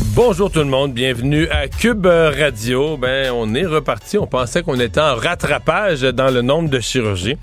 Bonjour 0.00 0.50
tout 0.50 0.60
le 0.60 0.64
monde, 0.66 0.92
bienvenue 0.92 1.48
à 1.48 1.68
Cube 1.68 2.06
Radio. 2.06 2.96
Ben, 2.96 3.32
on 3.34 3.54
est 3.54 3.66
reparti. 3.66 4.16
On 4.18 4.26
pensait 4.26 4.62
qu'on 4.62 4.78
était 4.78 5.00
en 5.00 5.16
rattrapage 5.16 6.02
dans 6.02 6.30
le 6.32 6.40
nombre 6.42 6.68
de 6.68 6.80
chirurgies. 6.80 7.36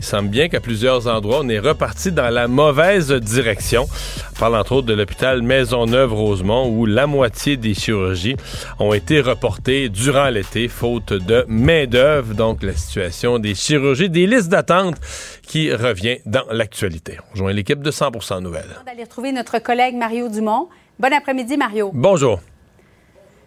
Il 0.00 0.04
semble 0.04 0.28
bien 0.28 0.48
qu'à 0.48 0.60
plusieurs 0.60 1.08
endroits, 1.08 1.40
on 1.42 1.48
est 1.48 1.58
reparti 1.58 2.12
dans 2.12 2.28
la 2.30 2.46
mauvaise 2.46 3.12
direction. 3.12 3.88
On 4.36 4.38
parle 4.38 4.54
entre 4.54 4.72
autres 4.76 4.86
de 4.86 4.94
l'hôpital 4.94 5.42
Maisonneuve-Rosemont 5.42 6.68
où 6.68 6.86
la 6.86 7.08
moitié 7.08 7.56
des 7.56 7.74
chirurgies 7.74 8.36
ont 8.78 8.92
été 8.92 9.20
reportées 9.20 9.88
durant 9.88 10.28
l'été 10.28 10.68
faute 10.68 11.12
de 11.12 11.44
main-d'œuvre. 11.48 12.34
Donc, 12.34 12.62
la 12.62 12.74
situation 12.74 13.40
des 13.40 13.56
chirurgies, 13.56 14.08
des 14.08 14.28
listes 14.28 14.48
d'attente 14.50 14.94
qui 15.42 15.72
revient 15.74 16.18
dans 16.26 16.44
l'actualité. 16.52 17.18
On 17.30 17.32
rejoint 17.32 17.52
l'équipe 17.52 17.82
de 17.82 17.90
100% 17.90 18.40
Nouvelles. 18.40 18.76
d'aller 18.86 19.02
retrouver 19.02 19.32
notre 19.32 19.58
collègue 19.58 19.96
Mario 19.96 20.28
Dumont. 20.28 20.68
Bon 20.98 21.12
après-midi, 21.12 21.56
Mario. 21.56 21.92
Bonjour. 21.94 22.40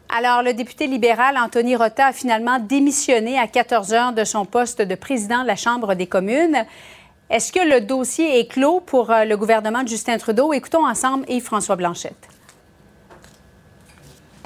Alors, 0.08 0.42
le 0.42 0.54
député 0.54 0.88
libéral 0.88 1.38
Anthony 1.38 1.76
Rota 1.76 2.08
a 2.08 2.14
finalement 2.14 2.60
démissionné 2.60 3.38
à 3.38 3.46
14 3.46 3.92
heures 3.92 4.14
de 4.14 4.24
son 4.24 4.46
poste 4.46 4.82
de 4.82 4.96
président 4.96 5.42
de 5.42 5.48
la 5.48 5.58
Chambre 5.58 5.94
des 5.94 6.08
communes. 6.08 6.66
Est-ce 7.30 7.52
que 7.52 7.60
le 7.60 7.82
dossier 7.82 8.40
est 8.40 8.48
clos 8.48 8.80
pour 8.80 9.12
euh, 9.12 9.26
le 9.26 9.36
gouvernement 9.36 9.84
de 9.84 9.90
Justin 9.90 10.18
Trudeau? 10.18 10.54
Écoutons 10.54 10.88
ensemble 10.88 11.26
Yves-François 11.28 11.76
Blanchette. 11.76 12.30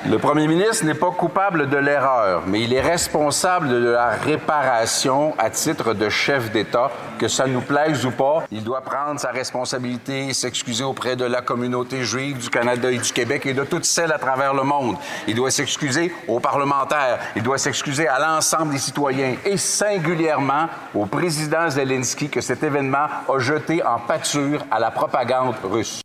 Le 0.07 0.19
premier 0.19 0.47
ministre 0.47 0.85
n'est 0.85 0.93
pas 0.93 1.09
coupable 1.09 1.67
de 1.67 1.77
l'erreur, 1.77 2.43
mais 2.45 2.61
il 2.61 2.73
est 2.73 2.81
responsable 2.81 3.69
de 3.69 3.89
la 3.89 4.09
réparation 4.09 5.33
à 5.39 5.49
titre 5.49 5.95
de 5.95 6.09
chef 6.09 6.51
d'État, 6.51 6.91
que 7.17 7.27
ça 7.27 7.47
nous 7.47 7.61
plaise 7.61 8.05
ou 8.05 8.11
pas. 8.11 8.43
Il 8.51 8.63
doit 8.63 8.81
prendre 8.81 9.19
sa 9.19 9.31
responsabilité 9.31 10.27
et 10.27 10.33
s'excuser 10.33 10.83
auprès 10.83 11.15
de 11.15 11.25
la 11.25 11.41
communauté 11.41 12.03
juive 12.03 12.37
du 12.37 12.51
Canada 12.51 12.91
et 12.91 12.99
du 12.99 13.11
Québec 13.11 13.47
et 13.47 13.55
de 13.55 13.63
toutes 13.63 13.85
celles 13.85 14.11
à 14.11 14.19
travers 14.19 14.53
le 14.53 14.61
monde. 14.61 14.95
Il 15.27 15.33
doit 15.33 15.49
s'excuser 15.49 16.13
aux 16.27 16.39
parlementaires. 16.39 17.17
Il 17.35 17.41
doit 17.41 17.57
s'excuser 17.57 18.07
à 18.07 18.19
l'ensemble 18.19 18.73
des 18.73 18.79
citoyens 18.79 19.37
et 19.43 19.57
singulièrement 19.57 20.67
au 20.93 21.07
président 21.07 21.67
Zelensky 21.67 22.29
que 22.29 22.41
cet 22.41 22.61
événement 22.61 23.07
a 23.27 23.39
jeté 23.39 23.83
en 23.83 23.97
pâture 23.97 24.63
à 24.69 24.79
la 24.79 24.91
propagande 24.91 25.55
russe. 25.63 26.01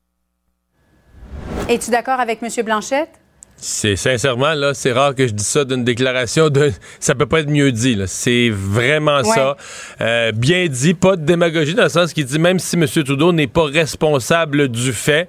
Es-tu 1.69 1.91
d'accord 1.91 2.19
avec 2.19 2.43
M. 2.43 2.49
Blanchette? 2.65 3.20
C'est 3.63 3.97
sincèrement 3.97 4.55
là, 4.55 4.73
c'est 4.73 4.93
rare 4.93 5.15
que 5.15 5.27
je 5.27 5.33
dise 5.33 5.47
ça 5.47 5.65
d'une 5.65 5.85
déclaration 5.85 6.49
de 6.49 6.73
ça 7.01 7.15
peut 7.15 7.27
pas 7.27 7.41
être 7.41 7.51
mieux 7.51 7.73
dit 7.73 7.95
là. 7.95 8.07
C'est 8.07 8.51
vraiment 8.51 9.23
ça. 9.23 9.57
Euh, 10.01 10.33
bien 10.33 10.67
dit, 10.67 10.95
pas 10.95 11.17
de 11.17 11.25
démagogie 11.25 11.75
dans 11.75 11.83
le 11.83 11.89
sens 11.91 12.13
qu'il 12.15 12.25
dit 12.25 12.39
même 12.39 12.59
si 12.59 12.77
M. 12.77 12.87
Trudeau 12.87 13.33
n'est 13.33 13.47
pas 13.47 13.65
responsable 13.65 14.69
du 14.69 14.93
fait 14.93 15.29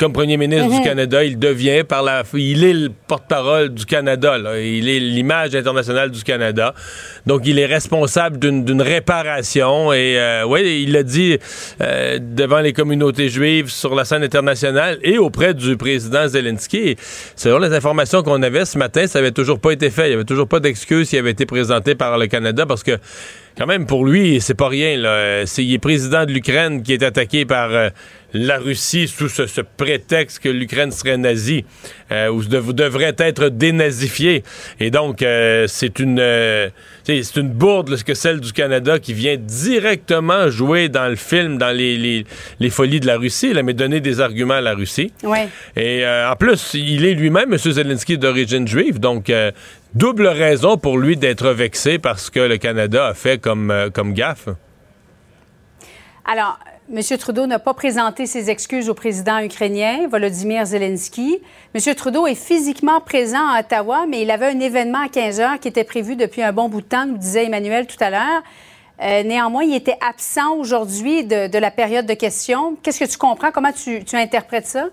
comme 0.00 0.14
premier 0.14 0.38
ministre 0.38 0.70
du 0.70 0.80
Canada, 0.80 1.22
il 1.22 1.38
devient 1.38 1.84
par 1.86 2.02
la 2.02 2.22
il 2.32 2.64
est 2.64 2.72
le 2.72 2.88
porte-parole 3.06 3.68
du 3.68 3.84
Canada 3.84 4.38
là. 4.38 4.58
il 4.58 4.88
est 4.88 4.98
l'image 4.98 5.54
internationale 5.54 6.10
du 6.10 6.24
Canada. 6.24 6.74
Donc 7.26 7.42
il 7.44 7.58
est 7.58 7.66
responsable 7.66 8.38
d'une 8.38 8.80
réparation 8.80 9.92
et 9.92 10.18
euh, 10.18 10.46
oui, 10.46 10.84
il 10.86 10.92
l'a 10.92 11.02
dit 11.02 11.36
euh, 11.82 12.18
devant 12.18 12.60
les 12.60 12.72
communautés 12.72 13.28
juives 13.28 13.68
sur 13.68 13.94
la 13.94 14.06
scène 14.06 14.22
internationale 14.22 14.98
et 15.02 15.18
auprès 15.18 15.52
du 15.52 15.76
président 15.76 16.26
Zelensky. 16.26 16.96
Selon 17.36 17.58
les 17.58 17.74
informations 17.74 18.22
qu'on 18.22 18.42
avait 18.42 18.64
ce 18.64 18.78
matin, 18.78 19.06
ça 19.06 19.18
avait 19.18 19.32
toujours 19.32 19.60
pas 19.60 19.72
été 19.72 19.90
fait, 19.90 20.08
il 20.08 20.12
y 20.12 20.14
avait 20.14 20.24
toujours 20.24 20.48
pas 20.48 20.60
d'excuse 20.60 21.10
qui 21.10 21.18
avait 21.18 21.32
été 21.32 21.44
présentée 21.44 21.94
par 21.94 22.16
le 22.16 22.26
Canada 22.26 22.64
parce 22.64 22.82
que 22.82 22.96
quand 23.58 23.66
même, 23.66 23.86
pour 23.86 24.06
lui, 24.06 24.40
c'est 24.40 24.54
pas 24.54 24.68
rien. 24.68 24.96
Là. 24.96 25.44
C'est, 25.46 25.64
il 25.64 25.74
est 25.74 25.78
président 25.78 26.24
de 26.24 26.32
l'Ukraine 26.32 26.82
qui 26.82 26.92
est 26.92 27.02
attaqué 27.02 27.44
par 27.44 27.70
euh, 27.74 27.90
la 28.32 28.58
Russie 28.58 29.08
sous 29.08 29.28
ce, 29.28 29.60
prétexte 29.60 30.38
que 30.38 30.48
l'Ukraine 30.48 30.92
serait 30.92 31.16
nazie 31.16 31.64
euh, 32.12 32.28
ou 32.28 32.42
devrait 32.44 33.16
être 33.18 33.48
dénazifiée. 33.48 34.44
Et 34.78 34.90
donc, 34.90 35.22
euh, 35.22 35.66
c'est 35.66 35.98
une 35.98 36.70
c'est 37.02 37.36
une 37.36 37.48
bourde 37.48 38.00
que 38.04 38.14
celle 38.14 38.38
du 38.38 38.52
Canada 38.52 39.00
qui 39.00 39.14
vient 39.14 39.36
directement 39.36 40.48
jouer 40.48 40.88
dans 40.88 41.08
le 41.08 41.16
film, 41.16 41.58
dans 41.58 41.74
les, 41.76 42.24
les, 42.60 42.70
folies 42.70 43.00
de 43.00 43.06
la 43.06 43.16
Russie, 43.16 43.52
là, 43.52 43.64
mais 43.64 43.74
donner 43.74 44.00
des 44.00 44.20
arguments 44.20 44.54
à 44.54 44.60
la 44.60 44.74
Russie. 44.74 45.12
Ouais. 45.24 45.48
Et 45.76 46.04
en 46.06 46.36
plus, 46.36 46.74
il 46.74 47.04
est 47.04 47.14
lui-même, 47.14 47.52
M. 47.52 47.58
Zelensky, 47.58 48.16
d'origine 48.16 48.68
juive, 48.68 49.00
donc 49.00 49.32
double 49.94 50.26
raison 50.26 50.76
pour 50.76 50.98
lui 50.98 51.16
d'être 51.16 51.50
vexé 51.50 51.98
parce 51.98 52.30
que 52.30 52.40
le 52.40 52.58
Canada 52.58 53.08
a 53.08 53.14
fait 53.14 53.40
comme, 53.40 53.70
euh, 53.70 53.90
comme 53.90 54.12
gaffe. 54.12 54.48
Alors, 56.24 56.58
M. 56.92 57.00
Trudeau 57.18 57.46
n'a 57.46 57.58
pas 57.58 57.74
présenté 57.74 58.26
ses 58.26 58.50
excuses 58.50 58.88
au 58.88 58.94
président 58.94 59.38
ukrainien, 59.38 60.08
Volodymyr 60.08 60.66
Zelensky. 60.66 61.40
M. 61.74 61.94
Trudeau 61.94 62.26
est 62.26 62.34
physiquement 62.34 63.00
présent 63.00 63.46
à 63.48 63.60
Ottawa, 63.60 64.06
mais 64.08 64.22
il 64.22 64.30
avait 64.30 64.46
un 64.46 64.60
événement 64.60 65.02
à 65.04 65.08
15 65.08 65.40
heures 65.40 65.60
qui 65.60 65.68
était 65.68 65.84
prévu 65.84 66.16
depuis 66.16 66.42
un 66.42 66.52
bon 66.52 66.68
bout 66.68 66.80
de 66.80 66.86
temps, 66.86 67.06
nous 67.06 67.18
disait 67.18 67.46
Emmanuel 67.46 67.86
tout 67.86 68.02
à 68.02 68.10
l'heure. 68.10 68.42
Euh, 69.02 69.22
néanmoins, 69.22 69.62
il 69.62 69.74
était 69.74 69.96
absent 70.06 70.56
aujourd'hui 70.56 71.24
de, 71.24 71.58
la 71.58 71.70
période 71.70 72.06
de 72.06 72.14
questions. 72.14 72.76
Qu'est-ce 72.82 73.00
que 73.00 73.08
tu 73.10 73.18
comprends? 73.18 73.50
Comment 73.50 73.72
tu 73.72 74.04
interprètes 74.12 74.66
ça? 74.66 74.88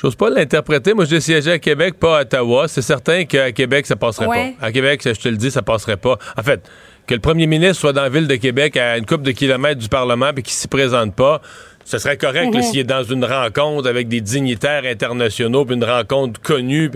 J'ose 0.00 0.14
pas 0.14 0.28
l'interpréter. 0.28 0.92
Moi, 0.92 1.06
j'ai 1.06 1.20
siégé 1.20 1.52
à 1.52 1.58
Québec, 1.58 1.94
pas 1.98 2.18
à 2.18 2.20
Ottawa. 2.22 2.68
C'est 2.68 2.82
certain 2.82 3.24
qu'à 3.24 3.50
Québec, 3.52 3.86
ça 3.86 3.96
passerait 3.96 4.26
pas. 4.26 4.66
À 4.66 4.70
Québec, 4.70 5.00
je 5.04 5.12
te 5.12 5.28
le 5.28 5.36
dis, 5.36 5.50
ça 5.50 5.62
passerait 5.62 5.96
pas. 5.96 6.18
En 6.36 6.42
fait, 6.42 6.68
que 7.06 7.14
le 7.14 7.20
premier 7.20 7.46
ministre 7.46 7.76
soit 7.76 7.92
dans 7.92 8.02
la 8.02 8.08
ville 8.08 8.28
de 8.28 8.36
Québec 8.36 8.76
à 8.76 8.98
une 8.98 9.06
couple 9.06 9.22
de 9.22 9.30
kilomètres 9.30 9.80
du 9.80 9.88
Parlement 9.88 10.30
et 10.36 10.42
qu'il 10.42 10.52
s'y 10.52 10.68
présente 10.68 11.14
pas, 11.14 11.40
ce 11.84 11.98
serait 11.98 12.16
correct 12.16 12.52
mhm. 12.52 12.62
s'il 12.62 12.80
est 12.80 12.84
dans 12.84 13.04
une 13.04 13.24
rencontre 13.24 13.88
avec 13.88 14.08
des 14.08 14.20
dignitaires 14.20 14.82
internationaux, 14.84 15.64
puis 15.64 15.76
une 15.76 15.84
rencontre 15.84 16.40
connue, 16.42 16.90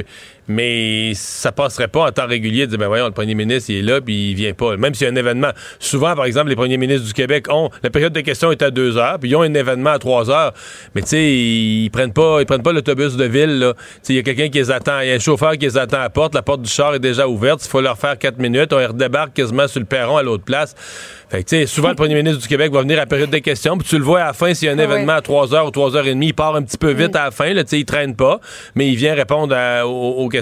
mais 0.51 1.13
ça 1.15 1.53
passerait 1.53 1.89
pas 1.89 2.09
en 2.09 2.11
temps 2.11 2.27
régulier 2.27 2.67
de 2.67 2.71
dire, 2.71 2.79
ben 2.79 2.89
voyons, 2.89 3.07
le 3.07 3.13
premier 3.13 3.35
ministre, 3.35 3.71
il 3.71 3.79
est 3.79 3.83
là, 3.83 4.01
puis 4.01 4.31
il 4.31 4.35
vient 4.35 4.53
pas. 4.53 4.77
Même 4.77 4.95
s'il 4.95 5.07
y 5.07 5.11
a 5.11 5.13
un 5.13 5.17
événement. 5.17 5.51
Souvent, 5.79 6.15
par 6.15 6.25
exemple, 6.25 6.49
les 6.49 6.57
premiers 6.57 6.77
ministres 6.77 7.07
du 7.07 7.13
Québec 7.13 7.47
ont, 7.51 7.71
la 7.83 7.91
période 7.91 8.13
de 8.13 8.21
questions 8.21 8.51
est 8.51 8.63
à 8.63 8.71
deux 8.71 8.97
heures, 8.97 9.19
puis 9.21 9.31
ils 9.31 9.37
ont 9.37 9.43
un 9.43 9.55
événement 9.55 9.91
à 9.91 9.99
trois 9.99 10.29
heures, 10.31 10.53
mais 10.95 11.03
tu 11.03 11.09
sais, 11.09 11.25
ils 11.25 11.91
prennent 11.91 12.13
pas, 12.13 12.41
ils 12.41 12.47
prennent 12.47 12.63
pas 12.63 12.73
l'autobus 12.73 13.17
de 13.17 13.25
ville, 13.25 13.59
là. 13.59 13.75
il 14.09 14.17
y 14.17 14.19
a 14.19 14.23
quelqu'un 14.23 14.49
qui 14.49 14.59
les 14.59 14.71
attend, 14.71 15.01
il 15.01 15.09
y 15.09 15.13
a 15.13 15.15
un 15.15 15.21
chauffeur 15.21 15.53
qui 15.53 15.67
les 15.67 15.79
attend 15.79 15.99
à 15.99 16.03
la 16.03 16.11
porte, 16.11 16.35
la 16.35 16.43
porte 16.43 16.63
du 16.63 16.71
char 16.71 16.95
est 16.95 17.01
déjà 17.01 17.29
ouverte, 17.29 17.65
il 17.65 17.69
faut 17.69 17.81
leur 17.81 17.97
faire 17.97 18.19
quatre 18.19 18.39
minutes, 18.39 18.73
on 18.73 18.79
les 18.79 18.87
redébarque 18.87 19.35
quasiment 19.35 19.69
sur 19.69 19.81
le 19.81 19.87
perron 19.87 20.17
à 20.17 20.23
l'autre 20.23 20.45
place. 20.45 20.75
Fait 21.31 21.45
que, 21.45 21.67
souvent, 21.67 21.91
le 21.91 21.95
premier 21.95 22.17
ministre 22.17 22.43
du 22.43 22.49
Québec 22.49 22.73
va 22.73 22.81
venir 22.81 22.97
à 22.97 23.03
la 23.03 23.07
période 23.07 23.31
des 23.31 23.41
questions, 23.41 23.79
puis 23.79 23.87
tu 23.87 23.97
le 23.97 24.03
vois 24.03 24.23
à 24.23 24.27
la 24.27 24.33
fin, 24.33 24.53
s'il 24.53 24.67
y 24.67 24.69
a 24.69 24.75
un 24.75 24.79
ah 24.81 24.83
événement 24.83 25.13
à 25.13 25.21
3 25.21 25.47
h 25.47 25.65
ou 25.65 25.71
3 25.71 25.91
h 25.91 26.03
30 26.03 26.17
il 26.21 26.35
part 26.35 26.57
un 26.57 26.63
petit 26.63 26.77
peu 26.77 26.91
vite 26.91 27.15
à 27.15 27.27
la 27.27 27.31
fin, 27.31 27.53
là, 27.55 27.63
il 27.71 27.85
traîne 27.85 28.17
pas, 28.17 28.41
mais 28.75 28.89
il 28.89 28.97
vient 28.97 29.15
répondre 29.15 29.57
aux, 29.85 30.29
questions. 30.29 30.40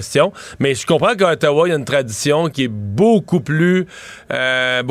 Mais 0.59 0.75
je 0.75 0.85
comprends 0.85 1.15
qu'à 1.15 1.31
Ottawa, 1.31 1.67
il 1.67 1.71
y 1.71 1.73
a 1.73 1.77
une 1.77 1.85
tradition 1.85 2.49
qui 2.49 2.65
est 2.65 2.67
beaucoup 2.67 3.39
plus, 3.39 3.85
euh, 4.31 4.81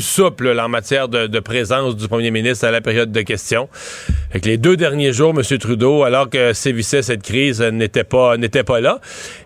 souple 0.00 0.58
en 0.58 0.68
matière 0.68 1.08
de, 1.08 1.40
présence 1.40 1.96
du 1.96 2.08
premier 2.08 2.30
ministre 2.30 2.66
à 2.66 2.70
la 2.70 2.80
période 2.80 3.12
de 3.12 3.22
questions. 3.22 3.68
Fait 4.30 4.40
que 4.40 4.46
les 4.46 4.58
deux 4.58 4.76
derniers 4.76 5.12
jours, 5.12 5.34
M. 5.36 5.58
Trudeau, 5.58 6.02
alors 6.02 6.28
que 6.28 6.52
sévissait 6.52 7.02
cette 7.02 7.22
crise, 7.22 7.60
n'était 7.60 8.04
pas, 8.04 8.36
n'était 8.36 8.64
pas 8.64 8.80
là. 8.80 9.00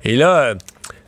Et 0.05 0.17
là, 0.17 0.55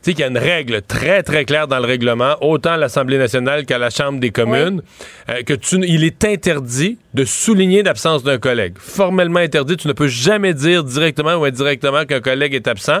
sais 0.05 0.13
qu'il 0.13 0.21
y 0.21 0.23
a 0.23 0.27
une 0.27 0.37
règle 0.37 0.81
très, 0.83 1.23
très 1.23 1.45
claire 1.45 1.67
dans 1.67 1.79
le 1.79 1.85
règlement, 1.85 2.35
autant 2.41 2.73
à 2.73 2.77
l'Assemblée 2.77 3.17
nationale 3.17 3.65
qu'à 3.65 3.79
la 3.79 3.89
Chambre 3.89 4.19
des 4.19 4.29
communes, 4.29 4.83
euh, 5.29 5.41
que 5.41 5.53
tu, 5.53 5.77
il 5.83 6.03
est 6.03 6.23
interdit 6.23 6.99
de 7.15 7.25
souligner 7.25 7.81
l'absence 7.81 8.23
d'un 8.23 8.37
collègue. 8.37 8.75
Formellement 8.77 9.39
interdit, 9.39 9.77
tu 9.77 9.87
ne 9.87 9.93
peux 9.93 10.07
jamais 10.07 10.53
dire 10.53 10.83
directement 10.83 11.35
ou 11.35 11.45
indirectement 11.45 12.05
qu'un 12.05 12.21
collègue 12.21 12.53
est 12.53 12.67
absent. 12.67 12.99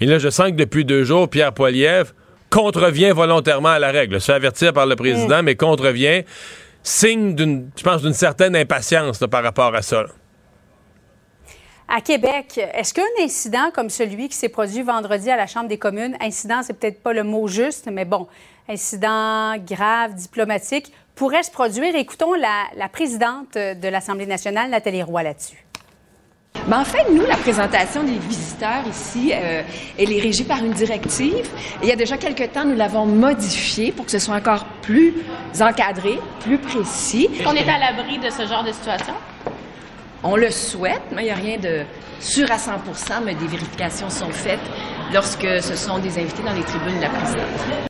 Et 0.00 0.06
là, 0.06 0.18
je 0.18 0.30
sens 0.30 0.50
que 0.50 0.56
depuis 0.56 0.84
deux 0.84 1.02
jours, 1.02 1.28
Pierre 1.28 1.52
Poilievre 1.52 2.12
contrevient 2.48 3.10
volontairement 3.10 3.70
à 3.70 3.80
la 3.80 3.90
règle. 3.90 4.20
Se 4.20 4.26
fait 4.26 4.34
avertir 4.34 4.72
par 4.72 4.86
le 4.86 4.94
président, 4.94 5.42
mais 5.42 5.56
contrevient, 5.56 6.22
signe 6.84 7.34
d'une, 7.34 7.70
je 7.76 7.82
pense, 7.82 8.02
d'une 8.02 8.12
certaine 8.12 8.54
impatience 8.54 9.18
par 9.28 9.42
rapport 9.42 9.74
à 9.74 9.82
ça. 9.82 10.06
À 11.88 12.00
Québec, 12.00 12.60
est-ce 12.74 12.92
qu'un 12.92 13.02
incident 13.22 13.70
comme 13.72 13.90
celui 13.90 14.28
qui 14.28 14.36
s'est 14.36 14.48
produit 14.48 14.82
vendredi 14.82 15.30
à 15.30 15.36
la 15.36 15.46
Chambre 15.46 15.68
des 15.68 15.78
communes, 15.78 16.16
incident, 16.20 16.62
c'est 16.64 16.76
peut-être 16.76 17.00
pas 17.00 17.12
le 17.12 17.22
mot 17.22 17.46
juste, 17.46 17.88
mais 17.92 18.04
bon, 18.04 18.26
incident 18.68 19.56
grave, 19.58 20.14
diplomatique, 20.14 20.92
pourrait 21.14 21.44
se 21.44 21.50
produire? 21.52 21.94
Écoutons 21.94 22.34
la, 22.34 22.64
la 22.76 22.88
présidente 22.88 23.54
de 23.54 23.88
l'Assemblée 23.88 24.26
nationale, 24.26 24.68
Nathalie 24.68 25.04
Roy, 25.04 25.22
là-dessus. 25.22 25.64
Ben, 26.66 26.80
en 26.80 26.84
fait, 26.84 27.08
nous, 27.12 27.24
la 27.24 27.36
présentation 27.36 28.02
des 28.02 28.18
visiteurs 28.18 28.82
ici, 28.90 29.30
euh, 29.32 29.62
elle 29.96 30.12
est 30.12 30.20
régie 30.20 30.42
par 30.42 30.58
une 30.64 30.72
directive. 30.72 31.48
il 31.80 31.88
y 31.88 31.92
a 31.92 31.96
déjà 31.96 32.16
quelques 32.16 32.50
temps, 32.50 32.64
nous 32.64 32.74
l'avons 32.74 33.06
modifiée 33.06 33.92
pour 33.92 34.06
que 34.06 34.10
ce 34.10 34.18
soit 34.18 34.34
encore 34.34 34.64
plus 34.82 35.14
encadré, 35.60 36.18
plus 36.40 36.58
précis. 36.58 37.28
On 37.46 37.54
est 37.54 37.68
à 37.68 37.78
l'abri 37.78 38.18
de 38.18 38.30
ce 38.30 38.44
genre 38.48 38.64
de 38.64 38.72
situation? 38.72 39.14
On 40.22 40.36
le 40.36 40.50
souhaite, 40.50 41.02
mais 41.14 41.22
il 41.22 41.24
n'y 41.26 41.30
a 41.30 41.34
rien 41.34 41.58
de 41.58 41.84
sûr 42.20 42.50
à 42.50 42.56
100% 42.56 43.22
mais 43.24 43.34
des 43.34 43.46
vérifications 43.46 44.10
sont 44.10 44.30
faites 44.30 44.60
lorsque 45.12 45.62
ce 45.62 45.76
sont 45.76 45.98
des 45.98 46.18
invités 46.18 46.42
dans 46.42 46.54
les 46.54 46.62
tribunes 46.62 46.96
de 46.96 47.02
la 47.02 47.10
présidence. 47.10 47.86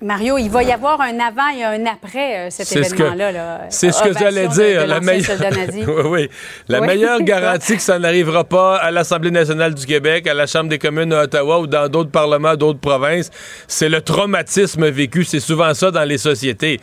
Mario, 0.00 0.38
il 0.38 0.48
va 0.48 0.62
y 0.62 0.70
avoir 0.70 1.00
un 1.00 1.18
avant 1.18 1.48
et 1.48 1.64
un 1.64 1.84
après 1.86 2.46
euh, 2.46 2.50
cet 2.50 2.70
événement-là. 2.70 3.62
C'est 3.68 3.90
ce 3.90 4.00
que 4.00 4.16
j'allais 4.16 4.46
dire. 4.46 4.86
la, 4.86 5.00
oui, 5.00 6.02
oui. 6.04 6.30
la 6.68 6.80
meilleure 6.80 7.20
garantie 7.22 7.74
que 7.74 7.82
ça 7.82 7.98
n'arrivera 7.98 8.44
pas 8.44 8.76
à 8.76 8.92
l'Assemblée 8.92 9.32
nationale 9.32 9.74
du 9.74 9.84
Québec, 9.84 10.28
à 10.28 10.34
la 10.34 10.46
Chambre 10.46 10.68
des 10.68 10.78
communes 10.78 11.12
à 11.12 11.24
Ottawa 11.24 11.58
ou 11.58 11.66
dans 11.66 11.88
d'autres 11.88 12.12
parlements 12.12 12.54
d'autres 12.54 12.78
provinces, 12.78 13.32
c'est 13.66 13.88
le 13.88 14.00
traumatisme 14.00 14.88
vécu. 14.88 15.24
C'est 15.24 15.40
souvent 15.40 15.74
ça 15.74 15.90
dans 15.90 16.04
les 16.04 16.18
sociétés. 16.18 16.78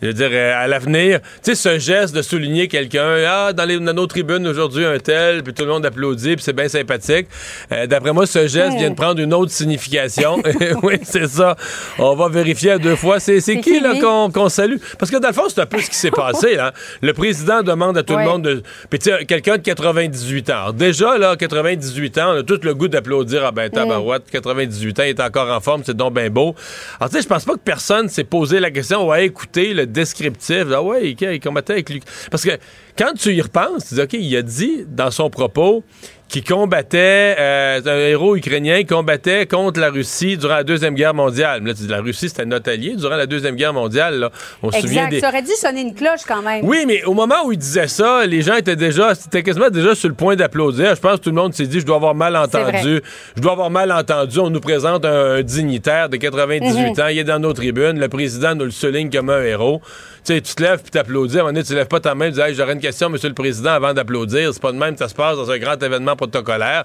Je 0.00 0.06
veux 0.06 0.14
dire, 0.14 0.30
euh, 0.30 0.64
à 0.64 0.68
l'avenir, 0.68 1.18
tu 1.42 1.54
sais, 1.54 1.54
ce 1.56 1.78
geste 1.80 2.14
de 2.14 2.22
souligner 2.22 2.68
quelqu'un, 2.68 3.16
ah, 3.26 3.52
dans, 3.52 3.64
les, 3.64 3.80
dans 3.80 3.92
nos 3.92 4.06
tribunes 4.06 4.46
aujourd'hui, 4.46 4.84
un 4.84 4.98
tel, 4.98 5.42
puis 5.42 5.52
tout 5.54 5.64
le 5.64 5.70
monde 5.70 5.84
applaudit, 5.84 6.36
puis 6.36 6.44
c'est 6.44 6.52
bien 6.54 6.68
sympathique. 6.68 7.26
Euh, 7.72 7.88
d'après 7.88 8.12
moi, 8.12 8.26
ce 8.26 8.46
geste 8.46 8.78
vient 8.78 8.90
de 8.90 8.94
prendre 8.94 9.20
une 9.20 9.34
autre 9.34 9.50
signification. 9.50 10.40
oui, 10.84 11.00
c'est 11.02 11.26
ça. 11.26 11.56
On 11.98 12.14
va 12.14 12.28
vérifier 12.28 12.59
à 12.68 12.78
deux 12.78 12.96
fois. 12.96 13.20
C'est 13.20 13.40
qui, 13.60 13.80
là, 13.80 13.94
qu'on 14.00 14.48
salue? 14.48 14.76
Parce 14.98 15.10
que 15.10 15.16
dans 15.16 15.28
le 15.28 15.34
fond, 15.34 15.48
c'est 15.48 15.60
un 15.60 15.66
peu 15.66 15.78
ce 15.78 15.88
qui 15.88 15.96
s'est 15.96 16.10
passé. 16.24 16.58
Hein? 16.58 16.72
Le 17.00 17.12
président 17.12 17.62
demande 17.62 17.96
à 17.96 18.02
tout 18.02 18.16
le 18.16 18.24
monde 18.24 18.42
de. 18.42 18.62
Puis, 18.90 18.98
tu 18.98 19.10
sais, 19.10 19.24
quelqu'un 19.24 19.56
de 19.56 19.62
98 19.62 20.50
ans. 20.50 20.72
déjà, 20.72 21.16
là, 21.16 21.36
98 21.36 22.18
ans, 22.18 22.32
on 22.34 22.38
a 22.38 22.42
tout 22.42 22.58
le 22.62 22.74
goût 22.74 22.88
d'applaudir. 22.88 23.44
Ah 23.46 23.52
ben, 23.52 23.70
tabarouette, 23.70 24.24
98 24.30 25.00
ans, 25.00 25.02
il 25.04 25.08
est 25.10 25.20
encore 25.20 25.48
en 25.48 25.60
forme, 25.60 25.82
c'est 25.84 25.96
donc 25.96 26.14
bien 26.14 26.28
beau. 26.28 26.54
Alors, 26.98 27.10
tu 27.10 27.16
sais, 27.16 27.22
je 27.22 27.28
pense 27.28 27.44
pas 27.44 27.54
que 27.54 27.60
personne 27.64 28.08
s'est 28.08 28.24
posé 28.24 28.60
la 28.60 28.70
question, 28.70 29.06
ouais, 29.06 29.26
écoutez, 29.26 29.72
le 29.72 29.86
descriptif. 29.86 30.64
Ah 30.72 30.82
ouais, 30.82 31.10
il 31.10 31.40
combattait 31.40 31.74
avec 31.74 31.90
lui. 31.90 32.02
Parce 32.30 32.44
que 32.44 32.50
quand 32.98 33.12
tu 33.18 33.32
y 33.32 33.40
repenses, 33.40 33.88
tu 33.88 33.94
dis, 33.94 34.00
OK, 34.02 34.12
il 34.12 34.36
a 34.36 34.42
dit 34.42 34.84
dans 34.88 35.10
son 35.10 35.30
propos 35.30 35.82
qui 36.30 36.44
combattait, 36.44 37.34
euh, 37.38 37.80
un 37.84 37.98
héros 37.98 38.36
ukrainien 38.36 38.78
qui 38.78 38.86
combattait 38.86 39.46
contre 39.46 39.80
la 39.80 39.90
Russie 39.90 40.36
durant 40.36 40.54
la 40.54 40.64
Deuxième 40.64 40.94
Guerre 40.94 41.12
mondiale. 41.12 41.64
Là, 41.64 41.72
la 41.88 42.00
Russie, 42.00 42.28
c'était 42.28 42.46
notre 42.46 42.70
allié 42.70 42.94
durant 42.96 43.16
la 43.16 43.26
Deuxième 43.26 43.56
Guerre 43.56 43.72
mondiale. 43.72 44.20
Là. 44.20 44.30
On 44.62 44.70
se 44.70 44.80
souvient 44.80 45.08
des... 45.08 45.18
Ça 45.18 45.28
aurait 45.28 45.42
dû 45.42 45.50
sonner 45.60 45.80
une 45.80 45.94
cloche 45.94 46.20
quand 46.26 46.40
même. 46.40 46.64
Oui, 46.64 46.84
mais 46.86 47.02
au 47.02 47.14
moment 47.14 47.44
où 47.44 47.52
il 47.52 47.58
disait 47.58 47.88
ça, 47.88 48.24
les 48.26 48.42
gens 48.42 48.54
étaient 48.54 48.76
déjà, 48.76 49.16
c'était 49.16 49.42
quasiment 49.42 49.70
déjà 49.70 49.96
sur 49.96 50.08
le 50.08 50.14
point 50.14 50.36
d'applaudir. 50.36 50.94
Je 50.94 51.00
pense 51.00 51.16
que 51.16 51.24
tout 51.24 51.30
le 51.30 51.36
monde 51.36 51.52
s'est 51.52 51.66
dit, 51.66 51.80
je 51.80 51.86
dois 51.86 51.96
avoir 51.96 52.14
mal 52.14 52.36
entendu. 52.36 53.02
Je 53.36 53.42
dois 53.42 53.52
avoir 53.52 53.70
mal 53.70 53.90
entendu. 53.90 54.38
On 54.38 54.50
nous 54.50 54.60
présente 54.60 55.04
un, 55.04 55.42
dignitaire 55.42 56.08
de 56.08 56.16
98 56.16 56.68
mhm. 56.70 57.00
ans, 57.02 57.08
il 57.08 57.18
est 57.18 57.24
dans 57.24 57.40
nos 57.40 57.52
tribunes. 57.52 57.98
Le 57.98 58.08
président 58.08 58.54
nous 58.54 58.66
le 58.66 58.70
souligne 58.70 59.10
comme 59.10 59.30
un 59.30 59.42
héros 59.42 59.80
sais, 60.24 60.40
tu 60.40 60.54
te 60.54 60.62
lèves 60.62 60.82
puis 60.82 60.90
t'applaudis. 60.90 61.36
À 61.36 61.40
un 61.40 61.42
moment 61.42 61.52
donné, 61.52 61.64
tu 61.64 61.74
lèves 61.74 61.88
pas 61.88 62.00
ta 62.00 62.14
main 62.14 62.30
tu 62.30 62.40
dis 62.40 62.54
j'aurais 62.54 62.74
une 62.74 62.80
question, 62.80 63.08
monsieur 63.08 63.28
le 63.28 63.34
président, 63.34 63.70
avant 63.70 63.94
d'applaudir. 63.94 64.52
C'est 64.52 64.62
pas 64.62 64.72
de 64.72 64.78
même, 64.78 64.96
ça 64.96 65.08
se 65.08 65.14
passe 65.14 65.36
dans 65.36 65.50
un 65.50 65.58
grand 65.58 65.82
événement 65.82 66.16
protocolaire. 66.16 66.84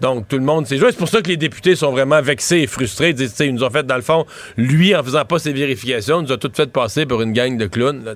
Donc, 0.00 0.28
tout 0.28 0.36
le 0.36 0.44
monde 0.44 0.66
s'est 0.66 0.76
joué. 0.76 0.90
C'est 0.90 0.98
pour 0.98 1.08
ça 1.08 1.22
que 1.22 1.28
les 1.28 1.36
députés 1.36 1.76
sont 1.76 1.92
vraiment 1.92 2.20
vexés 2.20 2.58
et 2.58 2.66
frustrés. 2.66 3.10
Ils, 3.10 3.14
disent, 3.14 3.34
ils 3.40 3.54
nous 3.54 3.64
ont 3.64 3.70
fait, 3.70 3.84
dans 3.84 3.96
le 3.96 4.02
fond, 4.02 4.26
lui, 4.56 4.94
en 4.94 5.02
faisant 5.02 5.24
pas 5.24 5.38
ses 5.38 5.52
vérifications, 5.52 6.22
nous 6.22 6.32
a 6.32 6.36
tout 6.36 6.50
fait 6.54 6.70
passer 6.70 7.06
pour 7.06 7.22
une 7.22 7.32
gang 7.32 7.56
de 7.56 7.66
clowns. 7.66 8.14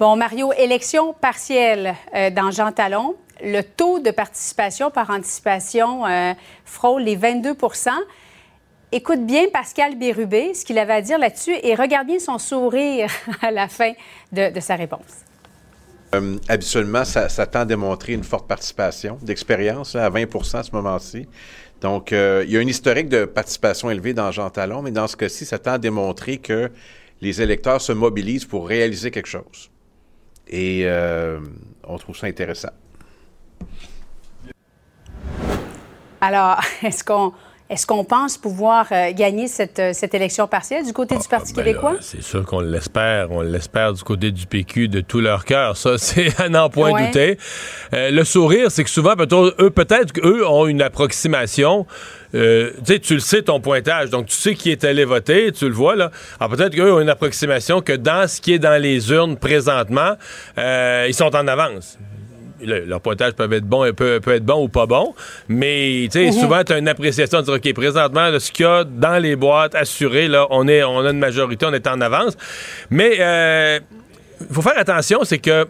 Bon, 0.00 0.16
Mario, 0.16 0.52
élection 0.58 1.12
partielle 1.12 1.94
euh, 2.14 2.30
dans 2.30 2.50
Jean 2.50 2.72
Talon. 2.72 3.14
Le 3.42 3.62
taux 3.62 4.00
de 4.00 4.10
participation 4.10 4.90
par 4.90 5.10
anticipation 5.10 6.06
euh, 6.06 6.32
frôle 6.64 7.02
les 7.02 7.16
22 7.16 7.54
Écoute 8.96 9.26
bien 9.26 9.48
Pascal 9.52 9.98
Bérubé, 9.98 10.54
ce 10.54 10.64
qu'il 10.64 10.78
avait 10.78 10.92
à 10.92 11.02
dire 11.02 11.18
là-dessus, 11.18 11.56
et 11.64 11.74
regarde 11.74 12.06
bien 12.06 12.20
son 12.20 12.38
sourire 12.38 13.10
à 13.42 13.50
la 13.50 13.66
fin 13.66 13.92
de, 14.30 14.60
sa 14.60 14.76
réponse. 14.76 15.24
Euh, 16.14 16.36
habituellement, 16.48 17.04
ça, 17.04 17.28
tend 17.48 17.62
à 17.62 17.64
démontrer 17.64 18.12
une 18.12 18.22
forte 18.22 18.46
participation, 18.46 19.18
d'expérience 19.20 19.96
à 19.96 20.08
20% 20.08 20.58
à 20.58 20.62
ce 20.62 20.70
moment-ci. 20.70 21.26
Donc, 21.80 22.12
euh, 22.12 22.44
il 22.46 22.52
y 22.52 22.56
a 22.56 22.60
un 22.60 22.66
historique 22.68 23.08
de 23.08 23.24
participation 23.24 23.90
élevée 23.90 24.14
dans 24.14 24.30
Jean 24.30 24.48
Talon, 24.48 24.80
mais 24.80 24.92
dans 24.92 25.08
ce 25.08 25.16
cas-ci, 25.16 25.44
ça 25.44 25.58
tend 25.58 25.72
à 25.72 25.78
démontrer 25.78 26.38
que 26.38 26.70
les 27.20 27.42
électeurs 27.42 27.80
se 27.80 27.90
mobilisent 27.90 28.44
pour 28.44 28.68
réaliser 28.68 29.10
quelque 29.10 29.26
chose. 29.26 29.72
Et 30.46 30.82
euh, 30.84 31.40
on 31.82 31.98
trouve 31.98 32.16
ça 32.16 32.28
intéressant. 32.28 32.70
Alors, 36.20 36.60
est-ce 36.84 37.02
qu'on 37.02 37.32
est-ce 37.70 37.86
qu'on 37.86 38.04
pense 38.04 38.36
pouvoir 38.36 38.86
euh, 38.92 39.12
gagner 39.12 39.46
euh, 39.46 39.92
cette, 39.94 40.14
élection 40.14 40.46
partielle 40.46 40.84
du 40.84 40.92
côté 40.92 41.14
du 41.14 41.22
ah, 41.24 41.30
Parti 41.30 41.54
ben 41.54 41.64
québécois? 41.64 41.96
C'est 42.00 42.22
sûr 42.22 42.44
qu'on 42.44 42.60
l'espère. 42.60 43.30
On 43.30 43.40
l'espère 43.40 43.94
du 43.94 44.02
côté 44.02 44.30
du 44.32 44.46
PQ 44.46 44.88
de 44.88 45.00
tout 45.00 45.20
leur 45.20 45.46
cœur. 45.46 45.74
Ça, 45.74 45.96
c'est 45.98 46.38
à 46.38 46.50
n'en 46.50 46.68
point 46.68 47.06
douter. 47.06 47.38
Euh, 47.94 48.10
le 48.10 48.22
sourire, 48.24 48.70
c'est 48.70 48.84
que 48.84 48.90
souvent, 48.90 49.14
eux, 49.14 49.70
peut-être 49.70 50.12
qu'eux 50.12 50.46
ont 50.46 50.66
une 50.66 50.82
approximation. 50.82 51.86
tu 52.32 52.38
le 53.14 53.18
sais, 53.20 53.40
ton 53.40 53.60
pointage. 53.60 54.10
Donc, 54.10 54.26
tu 54.26 54.36
sais 54.36 54.54
qui 54.54 54.70
est 54.70 54.84
allé 54.84 55.06
voter, 55.06 55.50
tu 55.50 55.66
le 55.66 55.74
vois, 55.74 55.96
là. 55.96 56.10
Alors, 56.38 56.54
peut-être 56.54 56.74
qu'eux 56.74 56.92
ont 56.92 57.00
une 57.00 57.08
approximation 57.08 57.80
que 57.80 57.94
dans 57.94 58.28
ce 58.28 58.42
qui 58.42 58.52
est 58.52 58.58
dans 58.58 58.80
les 58.80 59.10
urnes 59.10 59.36
présentement, 59.36 60.16
ils 60.58 61.14
sont 61.14 61.34
en 61.34 61.48
avance 61.48 61.96
leur 62.64 63.00
pointage 63.00 63.32
peut 63.32 63.50
être 63.52 63.64
bon, 63.64 63.90
peut, 63.92 64.20
peut 64.20 64.34
être 64.34 64.44
bon 64.44 64.64
ou 64.64 64.68
pas 64.68 64.86
bon, 64.86 65.14
mais 65.48 66.08
tu 66.10 66.18
sais, 66.18 66.26
mhm. 66.26 66.32
souvent, 66.32 66.64
tu 66.64 66.72
as 66.72 66.78
une 66.78 66.88
appréciation 66.88 67.40
de 67.40 67.44
dire, 67.44 67.54
OK, 67.54 67.74
présentement, 67.74 68.38
ce 68.38 68.50
qu'il 68.50 68.64
y 68.64 68.68
a 68.68 68.84
dans 68.84 69.18
les 69.18 69.36
boîtes, 69.36 69.74
assuré, 69.74 70.28
là, 70.28 70.46
on, 70.50 70.68
est, 70.68 70.82
on 70.82 71.04
a 71.04 71.10
une 71.10 71.18
majorité, 71.18 71.66
on 71.66 71.72
est 71.72 71.86
en 71.86 72.00
avance. 72.00 72.36
Mais 72.90 73.16
il 73.16 73.22
euh, 73.22 73.80
faut 74.52 74.62
faire 74.62 74.78
attention, 74.78 75.20
c'est 75.24 75.38
que 75.38 75.66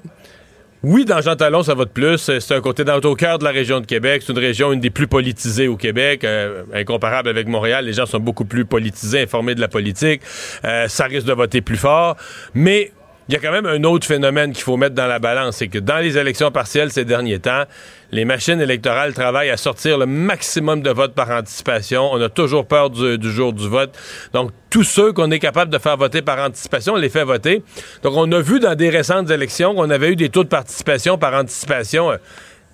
oui, 0.86 1.06
dans 1.06 1.22
Jean 1.22 1.34
Talon, 1.34 1.62
ça 1.62 1.72
vote 1.72 1.92
plus. 1.92 2.18
C'est 2.18 2.54
un 2.54 2.60
côté 2.60 2.84
dans, 2.84 2.98
au 2.98 3.14
cœur 3.14 3.38
de 3.38 3.44
la 3.44 3.52
région 3.52 3.80
de 3.80 3.86
Québec. 3.86 4.22
C'est 4.24 4.34
une 4.34 4.38
région 4.38 4.70
une 4.70 4.80
des 4.80 4.90
plus 4.90 5.06
politisées 5.06 5.66
au 5.66 5.78
Québec, 5.78 6.24
euh, 6.24 6.62
incomparable 6.74 7.30
avec 7.30 7.48
Montréal. 7.48 7.86
Les 7.86 7.94
gens 7.94 8.04
sont 8.04 8.20
beaucoup 8.20 8.44
plus 8.44 8.66
politisés, 8.66 9.22
informés 9.22 9.54
de 9.54 9.62
la 9.62 9.68
politique. 9.68 10.20
Euh, 10.66 10.86
ça 10.88 11.06
risque 11.06 11.26
de 11.26 11.32
voter 11.32 11.62
plus 11.62 11.78
fort. 11.78 12.18
Mais 12.52 12.92
il 13.28 13.34
y 13.34 13.36
a 13.36 13.40
quand 13.40 13.52
même 13.52 13.66
un 13.66 13.82
autre 13.84 14.06
phénomène 14.06 14.52
qu'il 14.52 14.62
faut 14.62 14.76
mettre 14.76 14.94
dans 14.94 15.06
la 15.06 15.18
balance, 15.18 15.56
c'est 15.56 15.68
que 15.68 15.78
dans 15.78 15.98
les 15.98 16.18
élections 16.18 16.50
partielles 16.50 16.90
ces 16.90 17.04
derniers 17.04 17.38
temps, 17.38 17.64
les 18.12 18.24
machines 18.24 18.60
électorales 18.60 19.14
travaillent 19.14 19.50
à 19.50 19.56
sortir 19.56 19.98
le 19.98 20.06
maximum 20.06 20.82
de 20.82 20.90
votes 20.90 21.14
par 21.14 21.30
anticipation. 21.30 22.10
On 22.12 22.20
a 22.20 22.28
toujours 22.28 22.66
peur 22.66 22.90
du, 22.90 23.18
jour 23.30 23.52
du 23.52 23.68
vote. 23.68 23.96
Donc, 24.32 24.50
tous 24.70 24.84
ceux 24.84 25.12
qu'on 25.12 25.30
est 25.30 25.38
capable 25.38 25.72
de 25.72 25.78
faire 25.78 25.96
voter 25.96 26.22
par 26.22 26.38
anticipation, 26.38 26.94
on 26.94 26.96
les 26.96 27.08
fait 27.08 27.24
voter. 27.24 27.62
Donc, 28.02 28.14
on 28.16 28.30
a 28.30 28.40
vu 28.40 28.60
dans 28.60 28.74
des 28.74 28.90
récentes 28.90 29.30
élections 29.30 29.74
qu'on 29.74 29.90
avait 29.90 30.10
eu 30.10 30.16
des 30.16 30.28
taux 30.28 30.44
de 30.44 30.48
participation 30.48 31.18
par 31.18 31.34
anticipation. 31.34 32.12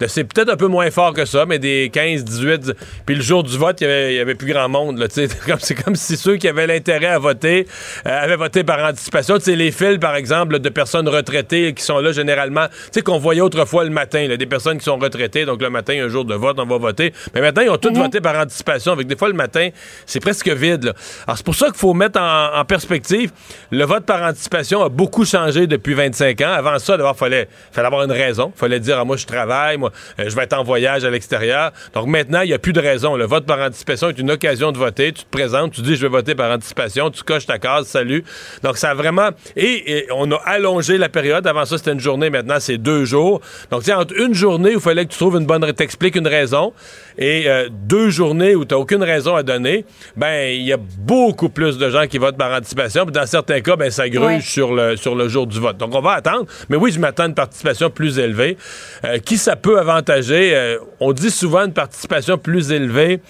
Euh, 0.03 0.07
c'est 0.09 0.25
peut-être 0.25 0.51
un 0.51 0.57
peu 0.57 0.67
moins 0.67 0.91
fort 0.91 1.13
que 1.13 1.25
ça, 1.25 1.47
mais 1.47 1.59
des 1.59 1.91
15, 1.93 2.25
18. 2.25 2.73
Puis 3.07 3.15
le 3.15 3.23
jour 3.23 3.43
du 3.43 3.57
vote, 3.57 3.81
il 3.81 3.87
y 4.15 4.19
avait, 4.19 4.35
plus 4.35 4.53
grand 4.53 4.69
monde. 4.69 5.07
C'est 5.59 5.75
comme 5.75 5.97
si 5.97 6.17
ceux 6.17 6.37
qui 6.37 6.49
avaient 6.49 6.67
l'intérêt 6.67 7.07
à 7.07 7.19
voter 7.19 7.67
euh, 8.07 8.23
avaient 8.23 8.37
voté 8.37 8.65
par 8.65 8.79
anticipation. 8.89 9.37
les 9.47 9.73
fils, 9.73 9.99
par 9.99 10.15
exemple, 10.15 10.59
de 10.59 10.69
personnes 10.69 11.09
retraitées 11.09 11.75
qui 11.75 11.83
sont 11.83 11.99
là 11.99 12.13
généralement, 12.13 12.67
tu 12.69 12.75
sais, 12.93 13.03
qu'on 13.03 13.19
voyait 13.19 13.41
autrefois 13.41 13.85
le 13.85 13.91
matin, 13.91 14.27
des 14.37 14.47
personnes 14.47 14.79
qui 14.79 14.85
sont 14.85 14.97
retraitées, 14.99 15.45
donc 15.45 15.61
le 15.61 15.71
matin, 15.71 15.95
un 16.03 16.09
jour 16.09 16.25
de 16.25 16.35
vote, 16.35 16.59
on 16.59 16.67
va 16.67 16.79
voter. 16.79 17.13
Mais 17.35 17.41
maintenant, 17.41 17.63
ils 17.63 17.71
ont 17.71 17.77
tous 17.77 17.91
mhm. 17.91 18.03
voté 18.03 18.21
par 18.21 18.37
anticipation. 18.37 18.93
Avec 18.93 19.07
des 19.07 19.17
fois, 19.17 19.29
le 19.29 19.35
matin, 19.35 19.69
c'est 20.07 20.21
presque 20.21 20.49
vide. 20.49 20.93
Alors, 21.27 21.37
c'est 21.37 21.45
pour 21.45 21.55
ça 21.55 21.67
qu'il 21.67 21.77
faut 21.77 21.95
mettre 21.95 22.21
en, 22.21 22.65
perspective. 22.65 23.33
Le 23.71 23.85
vote 23.85 24.05
par 24.05 24.23
anticipation 24.23 24.83
a 24.83 24.89
beaucoup 24.89 25.25
changé 25.25 25.67
depuis 25.67 25.95
25 25.95 26.41
ans. 26.43 26.53
Avant 26.53 26.79
ça, 26.79 26.97
d'abord, 26.97 27.15
il 27.17 27.19
fallait, 27.19 27.49
fallait 27.73 27.87
avoir 27.87 28.05
une 28.05 28.13
raison. 28.13 28.53
Il 28.55 28.59
fallait 28.59 28.81
dire, 28.81 28.99
ah, 28.99 29.05
moi, 29.05 29.17
je 29.17 29.27
travaille, 29.27 29.77
moi, 29.77 29.90
je 30.19 30.35
vais 30.35 30.43
être 30.43 30.53
en 30.53 30.63
voyage 30.63 31.05
à 31.05 31.11
l'extérieur. 31.11 31.73
Donc 31.95 32.07
maintenant, 32.07 32.43
il 32.43 32.49
n'y 32.49 32.55
a 32.55 32.59
plus 32.59 32.73
de 32.73 32.81
raison. 32.81 33.17
Le 33.17 33.27
vote 33.27 33.47
par 33.47 33.59
anticipation 33.59 34.09
est 34.09 34.19
une 34.19 34.31
occasion 34.31 34.73
de 34.73 34.79
voter. 34.79 35.13
Tu 35.13 35.25
te 35.25 35.31
présentes, 35.31 35.73
tu 35.73 35.83
dis 35.83 35.97
je 35.97 36.03
vais 36.03 36.09
voter 36.09 36.35
par 36.35 36.51
anticipation, 36.51 37.11
tu 37.11 37.23
coches 37.23 37.47
ta 37.47 37.59
case, 37.59 37.87
salut. 37.87 38.25
Donc 38.63 38.77
ça 38.77 38.91
a 38.91 38.95
vraiment... 38.95 39.31
Et, 39.57 40.07
on 40.13 40.31
a 40.33 40.37
allongé 40.37 40.99
la 40.99 41.09
période. 41.09 41.47
Avant 41.47 41.65
ça, 41.65 41.79
c'était 41.79 41.93
une 41.93 42.01
journée. 42.01 42.31
Maintenant, 42.31 42.59
c'est 42.61 42.79
deux 42.79 43.05
jours. 43.05 43.41
Donc, 43.71 43.83
tu 43.83 43.93
entre 43.93 44.19
une 44.19 44.35
journée 44.35 44.71
où 44.71 44.79
il 44.79 44.81
fallait 44.81 45.05
que 45.05 45.13
tu 45.13 45.19
trouves 45.19 45.37
une 45.37 45.47
bonne... 45.47 45.61
T'expliques 45.73 46.17
une 46.17 46.27
raison 46.27 46.73
et 47.21 47.45
euh, 47.47 47.69
deux 47.71 48.09
journées 48.09 48.55
où 48.55 48.65
tu 48.65 48.75
n'as 48.75 48.81
aucune 48.81 49.03
raison 49.03 49.37
à 49.37 49.43
donner, 49.43 49.85
ben 50.17 50.51
il 50.51 50.63
y 50.63 50.73
a 50.73 50.79
beaucoup 50.79 51.51
plus 51.51 51.77
de 51.77 51.91
gens 51.91 52.07
qui 52.07 52.17
votent 52.17 52.39
par 52.39 52.51
anticipation. 52.51 53.05
Puis 53.05 53.13
dans 53.13 53.27
certains 53.27 53.61
cas, 53.61 53.77
ben 53.77 53.91
ça 53.91 54.09
gruge 54.09 54.51
sur, 54.51 54.75
le, 54.75 54.97
sur 54.97 55.15
le 55.15 55.29
jour 55.29 55.47
du 55.47 55.61
vote. 55.61 55.77
Donc, 55.77 55.95
on 55.95 56.01
va 56.01 56.13
attendre. 56.13 56.47
Mais 56.71 56.77
oui, 56.77 56.91
je 56.91 56.99
m'attends 56.99 57.25
à 57.25 57.27
une 57.27 57.35
participation 57.35 57.91
plus 57.91 58.19
élevée. 58.19 58.57
Euh, 59.05 59.19
qui 59.19 59.37
ça 59.37 59.55
peut 59.55 59.79
avantager? 59.79 60.57
Euh, 60.57 60.79
on 60.99 61.13
dit 61.13 61.31
souvent 61.31 61.67
une 61.67 61.75
participation 61.75 62.39
plus 62.39 62.73
élevée 62.73 63.21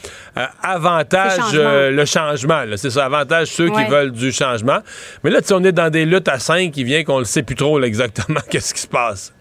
avantage 0.63 1.53
le 1.53 2.05
changement. 2.05 2.63
C'est 2.77 2.91
ça, 2.91 3.07
avantage 3.07 3.49
ceux 3.49 3.69
qui 3.69 3.85
veulent 3.85 4.13
du 4.13 4.31
changement. 4.31 4.79
Mais 5.25 5.31
là, 5.31 5.41
on 5.51 5.65
est 5.65 5.73
dans 5.73 5.91
des 5.91 6.07
luttes 6.07 6.29
à 6.29 6.39
cinq 6.39 6.71
qui 6.71 6.85
vient 6.85 7.03
qu'on 7.03 7.19
ne 7.19 7.25
sait 7.25 7.43
plus 7.43 7.57
trop 7.57 7.83
exactement 7.83 8.41
qu'est-ce 8.51 8.73
qui 8.73 8.81
se 8.81 8.87
passe. 8.87 9.33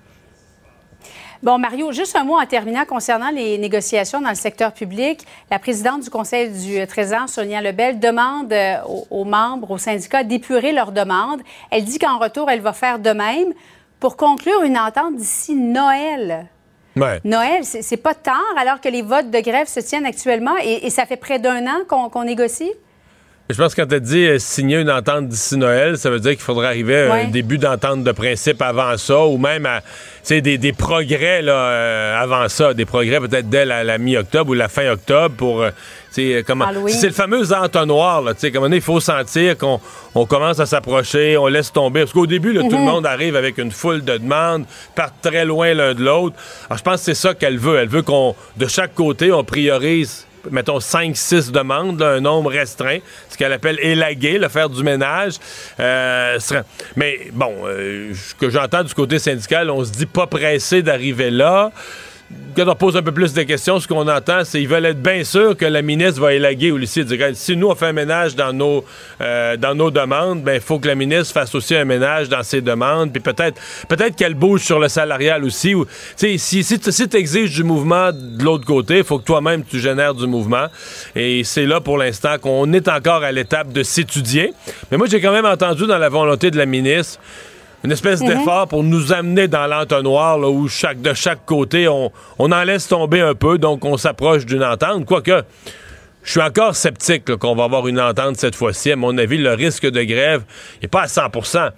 Bon, 1.41 1.58
Mario, 1.58 1.93
juste 1.93 2.17
un 2.17 2.25
mot 2.25 2.38
en 2.38 2.46
terminant 2.46 2.84
concernant 2.84 3.29
les 3.29 3.58
négociations 3.58 4.19
dans 4.19 4.29
le 4.29 4.36
secteur 4.36 4.74
public. 4.74 5.25
La 5.50 5.58
présidente 5.58 6.03
du 6.03 6.10
Conseil 6.10 6.50
du 6.50 6.86
Trésor, 6.86 7.29
Sonia 7.29 7.62
Lebel, 7.62 7.98
demande 7.98 8.51
euh, 8.51 8.75
aux, 9.10 9.24
membres, 9.24 9.72
aux 9.72 9.77
syndicats 9.77 10.24
d'épurer 10.24 10.74
leurs 10.74 10.91
demandes. 10.91 11.41
Elle 11.72 11.86
dit 11.86 11.98
qu'en 11.98 12.17
retour, 12.17 12.50
elle 12.50 12.60
va 12.60 12.74
faire 12.74 13.00
de 13.00 13.12
même 13.12 13.53
pour 14.01 14.17
conclure 14.17 14.63
une 14.63 14.77
entente 14.77 15.15
d'ici 15.15 15.55
Noël. 15.55 16.48
Ouais. 16.98 17.22
Noël, 17.24 17.63
c'est 17.63 17.98
pas 17.98 18.15
tard 18.15 18.43
alors 18.58 18.81
que 18.81 18.89
les 18.89 19.01
votes 19.01 19.31
de 19.31 19.39
grève 19.39 19.67
se 19.67 19.79
tiennent 19.79 20.05
actuellement 20.05 20.55
et, 20.62 20.89
ça 20.89 21.05
fait 21.05 21.15
près 21.15 21.39
d'un 21.39 21.65
an 21.67 21.86
qu'on 21.88 22.24
négocie? 22.25 22.72
Je 23.51 23.58
pense 23.58 23.74
que 23.74 23.82
quand 23.82 23.88
tu 23.88 24.00
dit 24.00 24.27
euh, 24.27 24.38
signer 24.38 24.77
une 24.77 24.91
entente 24.91 25.27
d'ici 25.27 25.58
Noël, 25.58 25.98
ça 25.98 26.12
veut 26.12 26.20
dire 26.20 26.34
qu'il 26.34 26.41
faudrait 26.41 26.68
arriver 26.68 27.01
à 27.01 27.13
un 27.15 27.29
début 27.29 27.58
d'entente 27.58 28.03
de 28.03 28.12
principe 28.12 28.62
avant 28.62 28.96
ça, 28.96 29.25
ou 29.25 29.39
même 29.39 29.65
à 29.65 29.82
des, 30.29 30.60
des 30.60 30.72
progrès 30.72 31.41
là, 31.41 31.53
euh, 31.53 32.22
avant 32.22 32.48
ça, 32.48 32.75
des 32.75 32.86
progrès 32.86 33.20
peut-être 33.20 33.50
dès 33.50 33.65
la, 33.65 33.98
mi-octobre 33.98 34.51
ou 34.51 34.53
la 34.53 34.68
fin 34.68 34.91
octobre 34.91 35.34
pour 35.36 35.63
euh, 35.63 35.72
comment 36.46 36.68
c'est 36.89 37.08
le 37.08 37.13
fameux 37.13 37.51
entonnoir 37.51 38.22
là, 38.22 38.34
comme 38.53 38.72
il 38.72 38.82
faut 38.82 39.00
sentir 39.00 39.58
qu'on 39.58 39.82
on 40.13 40.27
commence 40.27 40.60
à 40.60 40.68
s'approcher, 40.68 41.36
on 41.36 41.48
laisse 41.48 41.74
tomber 41.74 42.01
parce 42.01 42.13
qu'au 42.13 42.27
début 42.27 42.53
tout 42.53 42.70
le 42.70 42.77
mhm. 42.77 42.84
monde 42.84 43.06
arrive 43.08 43.36
avec 43.36 43.58
une 43.58 43.72
foule 43.72 44.03
de 44.03 44.18
demandes, 44.18 44.65
part 44.94 45.12
très 45.24 45.44
loin 45.44 45.74
l'un 45.74 45.96
de 45.96 46.03
l'autre. 46.03 46.36
Alors 46.68 46.77
je 46.77 46.84
pense 46.84 46.98
que 46.98 47.06
c'est 47.06 47.15
ça 47.15 47.34
qu'elle 47.34 47.58
veut, 47.58 47.79
elle 47.79 47.89
veut 47.89 48.03
qu'on 48.03 48.36
de 48.58 48.68
chaque 48.68 48.94
côté 48.94 49.32
on 49.32 49.44
priorise 49.44 50.27
mettons, 50.51 50.79
5-6 50.79 51.51
demandes, 51.51 52.01
un 52.01 52.20
nombre 52.20 52.51
restreint, 52.51 53.00
ce 53.29 53.38
qu'elle 53.38 53.53
appelle 53.53 53.79
élaguer, 53.82 54.38
le 54.38 54.50
faire 54.50 54.70
du 54.70 54.84
ménage. 54.84 55.36
Euh, 55.79 56.39
mais 56.96 57.29
bon, 57.34 57.53
euh, 57.65 58.13
ce 58.13 58.36
que 58.36 58.50
j'entends 58.50 58.84
du 58.84 58.94
côté 58.94 59.20
syndical, 59.20 59.70
on 59.70 59.84
se 59.84 59.91
dit 59.91 60.06
pas 60.06 60.27
pressé 60.27 60.82
d'arriver 60.82 61.29
là 61.29 61.72
quand 62.55 62.67
on 62.67 62.75
pose 62.75 62.98
un 62.98 63.01
peu 63.01 63.12
plus 63.12 63.33
de 63.33 63.43
questions, 63.43 63.79
ce 63.79 63.88
qu'on 63.88 64.07
entend, 64.07 64.43
c'est 64.43 64.59
qu'ils 64.59 64.67
veulent 64.67 64.86
être 64.86 65.01
bien 65.01 65.24
sûrs 65.24 65.55
que 65.55 65.65
la 65.65 65.81
ministre 65.81 66.21
va 66.21 66.33
élaguer 66.33 66.71
au 66.71 66.77
lycée. 66.77 67.05
Si 67.33 67.55
nous, 67.55 67.67
on 67.67 67.75
fait 67.75 67.88
un 67.88 67.93
ménage 67.93 68.36
dans 68.36 68.53
nos, 68.53 68.83
euh, 69.21 69.55
dans 69.57 69.75
nos 69.75 69.91
demandes, 69.91 70.43
ben 70.43 70.55
il 70.55 70.62
faut 70.62 70.79
que 70.79 70.88
la 70.88 70.95
ministre 70.95 71.33
fasse 71.33 71.53
aussi 71.55 71.75
un 71.75 71.86
ménage 71.86 72.29
dans 72.29 72.43
ses 72.43 72.62
demandes. 72.62 73.12
Puis 73.12 73.21
peut-être 73.21 73.59
peut-être 73.88 74.15
qu'elle 74.15 74.33
bouge 74.33 74.62
sur 74.62 74.79
le 74.79 74.89
salarial 74.89 75.43
aussi. 75.43 75.74
Si 76.15 76.38
si, 76.38 76.63
si 76.63 76.79
tu 76.79 77.17
exiges 77.17 77.53
du 77.53 77.63
mouvement 77.63 78.12
de 78.12 78.43
l'autre 78.43 78.65
côté, 78.65 79.00
il 79.00 79.03
faut 79.03 79.19
que 79.19 79.25
toi-même, 79.25 79.63
tu 79.63 79.79
génères 79.79 80.13
du 80.13 80.27
mouvement. 80.27 80.67
Et 81.15 81.43
c'est 81.43 81.65
là, 81.65 81.79
pour 81.81 81.98
l'instant, 81.98 82.38
qu'on 82.39 82.71
est 82.74 82.88
encore 82.88 83.24
à 83.24 83.31
l'étape 83.31 83.71
de 83.71 83.83
s'étudier. 83.83 84.53
Mais 84.91 84.98
moi, 84.98 85.07
j'ai 85.09 85.21
quand 85.21 85.31
même 85.31 85.45
entendu 85.45 85.88
dans 85.88 85.98
la 85.98 86.09
volonté 86.09 86.51
de 86.51 86.57
la 86.57 86.65
ministre 86.65 87.19
une 87.83 87.91
espèce 87.91 88.21
mhm. 88.21 88.27
d'effort 88.27 88.67
pour 88.67 88.83
nous 88.83 89.13
amener 89.13 89.48
dans 89.48 89.67
l'entonnoir 89.67 90.39
où 90.39 90.67
chaque, 90.67 91.01
de 91.01 91.13
chaque 91.13 91.45
côté, 91.45 91.88
on, 91.88 92.12
on 92.38 92.51
en 92.51 92.63
laisse 92.63 92.88
tomber 92.88 93.21
un 93.21 93.36
peu, 93.36 93.57
donc 93.57 93.86
on 93.86 93.98
s'approche 93.98 94.45
d'une 94.45 94.63
entente. 94.63 95.05
Quoique, 95.05 95.43
je 96.24 96.31
suis 96.31 96.41
encore 96.41 96.75
sceptique 96.75 97.36
qu'on 97.38 97.55
va 97.55 97.63
avoir 97.63 97.88
une 97.88 98.00
entente 98.00 98.38
cette 98.38 98.55
fois-ci. 98.55 98.91
À 98.91 98.95
mon 98.95 99.17
avis, 99.17 99.38
le 99.38 99.53
risque 99.53 99.86
de 99.86 100.03
grève 100.03 100.43
n'est 100.81 100.88
pas 100.89 101.03
à 101.03 101.07
100% 101.07 101.71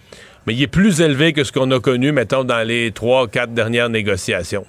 mais 0.45 0.53
il 0.53 0.61
est 0.63 0.67
plus 0.67 1.01
élevé 1.01 1.33
que 1.33 1.43
ce 1.43 1.51
qu'on 1.51 1.69
a 1.71 1.79
connu, 1.79 2.11
mettons, 2.11 2.43
dans 2.43 2.65
les 2.65 2.91
trois, 2.91 3.27
quatre 3.27 3.53
dernières 3.53 3.89
négociations. 3.89 4.65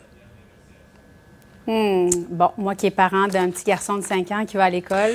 Hmm. 1.67 2.11
Bon, 2.31 2.51
moi 2.59 2.75
qui 2.75 2.87
est 2.87 2.91
parent 2.91 3.29
d'un 3.29 3.51
petit 3.51 3.65
garçon 3.65 3.97
de 3.97 4.03
5 4.03 4.31
ans 4.33 4.45
qui 4.45 4.57
va 4.57 4.65
à 4.65 4.71
l'école. 4.71 5.13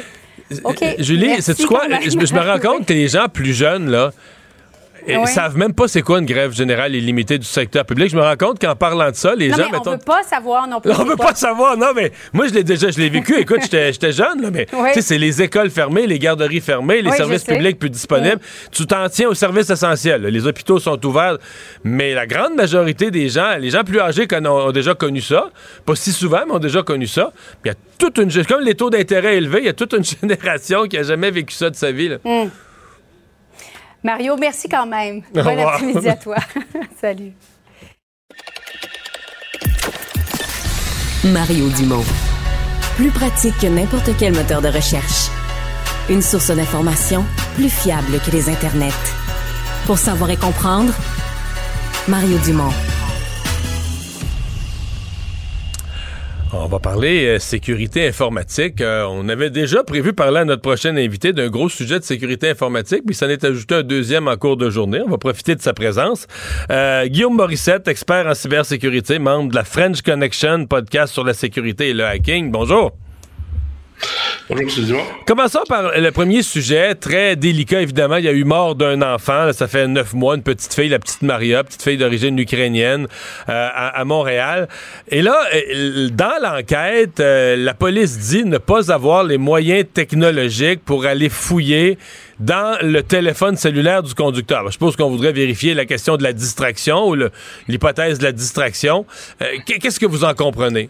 OK. 0.64 0.84
Julie, 1.00 1.42
c'est 1.42 1.62
quoi? 1.66 1.84
Je, 2.02 2.10
je, 2.10 2.34
me 2.34 2.40
rends 2.40 2.60
compte 2.60 2.86
que 2.88 2.94
les 2.94 3.10
gens 3.10 3.28
plus 3.28 3.54
jeunes, 3.54 3.90
là, 3.90 4.12
ils 5.08 5.22
ne 5.22 5.26
savent 5.26 5.58
même 5.58 5.74
pas 5.74 5.88
c'est 5.88 6.02
quoi 6.02 6.20
une 6.20 6.26
grève 6.26 6.54
générale 6.54 6.96
illimitée 6.96 7.38
du 7.38 7.46
secteur 7.46 7.86
public. 7.86 8.10
Je 8.10 8.18
me 8.18 8.22
rends 8.22 8.36
compte 8.36 8.60
qu'en 8.60 8.76
parlant 8.76 9.10
de 9.10 9.16
ça, 9.16 9.36
les 9.36 9.50
gens. 9.50 9.68
Mais 9.72 9.78
on 9.86 9.92
ne 9.92 9.96
veut 9.96 10.02
pas 10.04 10.24
savoir 10.24 10.68
non 10.68 10.82
plus. 10.82 10.92
On 10.98 11.04
ne 11.04 11.10
veut 11.10 11.16
pas 11.16 11.36
savoir, 11.36 11.78
non, 11.78 11.88
mais 11.96 12.12
moi, 12.34 12.48
je 12.48 12.54
l'ai 12.54 12.64
déjà 12.64 12.90
je 12.90 12.98
l'ai 13.00 13.10
vécu. 13.10 13.36
Écoute, 13.40 13.62
j'étais 13.62 14.12
jeune, 14.12 14.42
là, 14.42 14.50
mais 14.52 14.68
c'est 15.00 15.18
les 15.18 15.42
écoles 15.42 15.70
fermées, 15.70 16.08
les 16.08 16.20
garderies 16.20 16.62
fermées, 16.62 17.02
les 17.02 17.12
services 17.12 17.44
publics 17.44 17.80
plus 17.80 17.90
disponibles. 17.90 18.40
Tu 18.72 18.86
t'en 18.86 19.08
tiens 19.10 19.30
aux 19.30 19.34
services 19.34 19.70
essentiels. 19.70 20.24
Les 20.24 20.48
hôpitaux 20.48 20.80
sont 20.80 21.04
ouverts, 21.06 21.38
mais 21.84 22.14
la 22.14 22.26
grande 22.26 22.56
majorité 22.56 23.12
des 23.12 23.30
gens, 23.30 23.58
les 23.60 23.70
gens 23.70 23.84
plus 23.84 24.00
âgés 24.00 24.28
ont, 24.46 24.72
déjà 24.72 24.94
connu 24.96 25.22
ça, 25.22 25.50
pas 25.86 25.96
si 25.96 26.12
souvent, 26.12 26.42
mais 26.46 26.54
ont 26.54 26.60
déjà 26.60 26.84
connu 26.84 27.08
ça. 27.08 27.32
Il 27.64 27.70
y 27.70 27.72
a 27.72 27.76
toute 27.98 28.18
une. 28.18 28.32
Comme 28.46 28.62
les 28.62 28.76
taux 28.76 28.90
d'intérêt 28.90 29.38
élevés, 29.38 29.60
il 29.60 29.66
y 29.66 29.70
a 29.70 29.74
toute 29.74 29.94
une 29.94 30.04
génération 30.22 30.88
qui 30.88 30.98
a 30.98 31.04
jamais 31.04 31.32
vécu 31.32 31.54
ça 31.54 31.70
de 31.70 31.76
sa 31.76 31.92
vie. 31.92 32.10
Là. 32.10 32.18
Hmm. 32.24 32.50
Mario, 34.08 34.38
merci 34.38 34.70
quand 34.70 34.86
même. 34.86 35.22
Bon 35.34 35.46
après-midi 35.46 36.08
à 36.08 36.16
toi. 36.16 36.38
Salut. 37.02 37.34
Mario 41.26 41.68
Dumont. 41.72 42.06
Plus 42.96 43.12
pratique 43.12 43.58
que 43.60 43.68
n'importe 43.68 44.12
quel 44.18 44.34
moteur 44.34 44.62
de 44.62 44.70
recherche. 44.70 45.28
Une 46.10 46.22
source 46.22 46.52
d'information 46.52 47.26
plus 47.56 47.70
fiable 47.70 48.22
que 48.26 48.32
les 48.32 48.50
internets. 48.50 49.04
Pour 49.86 49.98
savoir 49.98 50.30
et 50.30 50.38
comprendre, 50.38 50.94
Mario 52.08 52.38
Dumont. 52.46 52.72
On 56.60 56.68
va 56.68 56.80
parler 56.80 57.28
euh, 57.28 57.40
sécurité 57.40 58.08
informatique. 58.08 58.82
Euh, 58.82 59.06
on 59.10 59.30
avait 59.30 59.52
déjà 59.52 59.84
prévu 59.84 60.14
parler 60.14 60.40
à 60.40 60.46
notre 60.46 60.64
prochain 60.64 60.96
invité 60.98 61.32
d'un 61.32 61.50
gros 61.50 61.70
sujet 61.70 62.00
de 62.00 62.04
sécurité 62.04 62.50
informatique, 62.50 63.04
puis 63.06 63.16
ça 63.16 63.28
n'est 63.28 63.46
ajouté 63.46 63.76
un 63.76 63.84
deuxième 63.84 64.28
en 64.28 64.36
cours 64.38 64.58
de 64.58 64.70
journée. 64.70 65.00
On 65.06 65.10
va 65.10 65.18
profiter 65.18 65.56
de 65.56 65.62
sa 65.62 65.74
présence. 65.74 66.26
Euh, 66.72 67.06
Guillaume 67.08 67.36
Morissette, 67.36 67.88
expert 67.88 68.26
en 68.26 68.34
cybersécurité, 68.34 69.20
membre 69.20 69.52
de 69.52 69.56
la 69.56 69.64
French 69.64 70.02
Connection, 70.02 70.66
podcast 70.66 71.14
sur 71.14 71.24
la 71.24 71.34
sécurité 71.34 71.90
et 71.90 71.94
le 71.94 72.06
hacking. 72.06 72.52
Bonjour. 72.52 72.92
Bonjour, 74.50 75.02
Commençons 75.26 75.64
par 75.68 75.92
le 76.00 76.10
premier 76.12 76.42
sujet, 76.42 76.96
très 76.96 77.36
délicat 77.36 77.82
évidemment. 77.82 78.16
Il 78.16 78.24
y 78.24 78.30
a 78.30 78.32
eu 78.32 78.46
mort 78.46 78.76
d'un 78.76 79.02
enfant, 79.02 79.52
ça 79.52 79.68
fait 79.68 79.88
neuf 79.88 80.14
mois, 80.14 80.36
une 80.36 80.42
petite 80.42 80.74
fille, 80.74 80.88
la 80.88 81.00
petite 81.00 81.22
Maria, 81.22 81.66
petite 81.66 81.82
fille 81.82 81.98
d'origine 81.98 82.40
ukrainienne 82.40 83.08
euh, 83.50 83.70
à, 83.74 84.06
Montréal. 84.06 84.70
Et 85.10 85.22
là, 85.22 85.38
euh, 85.54 86.08
dans 86.10 86.42
l'enquête, 86.42 87.20
euh, 87.20 87.58
la 87.58 87.74
police 87.74 88.18
dit 88.20 88.46
ne 88.46 88.58
pas 88.58 88.90
avoir 88.90 89.26
les 89.26 89.38
moyens 89.38 89.86
technologiques 89.94 90.86
pour 90.86 91.06
aller 91.06 91.28
fouiller 91.28 91.98
dans 92.40 92.78
le 92.82 93.04
téléphone 93.04 93.58
cellulaire 93.58 94.02
du 94.02 94.14
conducteur. 94.14 94.64
je 94.68 94.72
suppose 94.72 94.96
qu'on 94.96 95.10
voudrait 95.10 95.34
vérifier 95.34 95.74
la 95.74 95.86
question 95.86 96.16
de 96.16 96.24
la 96.24 96.32
distraction 96.32 97.10
ou 97.10 97.18
l'hypothèse 97.68 98.20
de 98.20 98.24
la 98.24 98.32
distraction. 98.32 99.06
Qu'est-ce 99.66 100.00
que 100.00 100.06
vous 100.06 100.24
en 100.24 100.34
comprenez? 100.34 100.90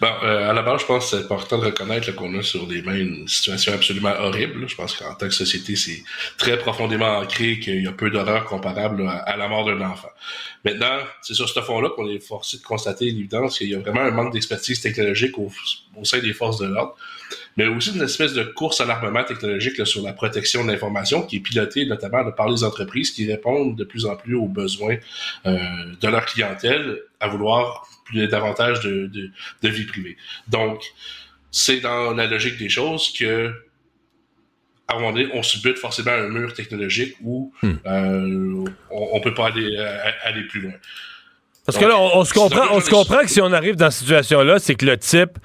Bon, 0.00 0.08
euh, 0.22 0.50
à 0.50 0.52
la 0.52 0.62
base, 0.62 0.80
je 0.80 0.86
pense 0.86 1.10
que 1.10 1.16
c'est 1.16 1.24
important 1.24 1.58
de 1.58 1.66
reconnaître 1.66 2.10
qu'on 2.12 2.36
a 2.38 2.42
sur 2.42 2.66
les 2.66 2.82
mains 2.82 2.96
une 2.96 3.28
situation 3.28 3.72
absolument 3.72 4.12
horrible. 4.18 4.68
Je 4.68 4.74
pense 4.74 4.96
qu'en 4.96 5.14
tant 5.14 5.26
que 5.26 5.34
société, 5.34 5.76
c'est 5.76 6.02
très 6.38 6.58
profondément 6.58 7.18
ancré 7.18 7.58
qu'il 7.60 7.82
y 7.82 7.86
a 7.86 7.92
peu 7.92 8.10
d'horreur 8.10 8.44
comparable 8.44 9.06
à, 9.08 9.36
la 9.36 9.48
mort 9.48 9.64
d'un 9.66 9.80
enfant. 9.82 10.08
Maintenant, 10.64 10.98
c'est 11.22 11.34
sur 11.34 11.48
ce 11.48 11.60
fond-là 11.60 11.90
qu'on 11.90 12.08
est 12.08 12.18
forcé 12.18 12.58
de 12.58 12.62
constater 12.62 13.06
l'évidence 13.06 13.58
qu'il 13.58 13.68
y 13.68 13.74
a 13.74 13.78
vraiment 13.78 14.00
un 14.00 14.10
manque 14.10 14.32
d'expertise 14.32 14.80
technologique 14.80 15.38
au, 15.38 15.50
sein 16.02 16.18
des 16.18 16.32
forces 16.32 16.58
de 16.58 16.66
l'ordre, 16.66 16.96
mais 17.56 17.66
aussi 17.66 17.94
une 17.94 18.02
espèce 18.02 18.32
de 18.32 18.42
course 18.42 18.80
à 18.80 18.86
l'armement 18.86 19.24
technologique 19.24 19.86
sur 19.86 20.02
la 20.02 20.14
protection 20.14 20.64
de 20.64 20.70
l'information 20.72 21.22
qui 21.22 21.36
est 21.36 21.40
pilotée 21.40 21.84
notamment 21.84 22.30
par 22.32 22.48
les 22.48 22.64
entreprises 22.64 23.10
qui 23.10 23.30
répondent 23.30 23.76
de 23.76 23.84
plus 23.84 24.06
en 24.06 24.16
plus 24.16 24.34
aux 24.34 24.48
besoins 24.48 24.96
euh, 25.46 25.58
de 26.00 26.08
leur 26.08 26.24
clientèle 26.24 27.02
à 27.20 27.28
vouloir 27.28 27.89
davantage 28.12 28.80
de, 28.80 29.10
de, 29.62 29.68
vie 29.68 29.86
privée. 29.86 30.16
Donc, 30.48 30.82
c'est 31.50 31.80
dans 31.80 32.12
la 32.12 32.26
logique 32.26 32.58
des 32.58 32.68
choses 32.68 33.12
que 33.12 33.52
à 34.88 34.96
un 34.96 34.98
moment 34.98 35.12
donné, 35.12 35.28
on 35.34 35.42
se 35.44 35.58
bute 35.60 35.78
forcément 35.78 36.10
à 36.10 36.16
un 36.16 36.28
mur 36.28 36.52
technologique 36.52 37.14
où 37.22 37.52
hmm. 37.62 37.70
euh, 37.86 38.64
on, 38.90 39.18
ne 39.18 39.22
peut 39.22 39.34
pas 39.34 39.46
aller, 39.46 39.76
euh, 39.76 39.98
aller 40.24 40.42
plus 40.42 40.62
loin. 40.62 40.72
Parce 41.64 41.78
que 41.78 41.84
là, 41.84 41.96
on, 41.96 42.24
se 42.24 42.34
comprend, 42.34 42.64
on 42.72 42.80
se 42.80 42.90
comprend 42.90 43.20
que 43.20 43.28
si 43.28 43.40
on 43.40 43.52
arrive 43.52 43.76
dans 43.76 43.90
cette 43.92 44.00
situation-là, 44.00 44.58
c'est 44.58 44.74
que 44.74 44.86
le 44.86 44.96
type 44.96 45.38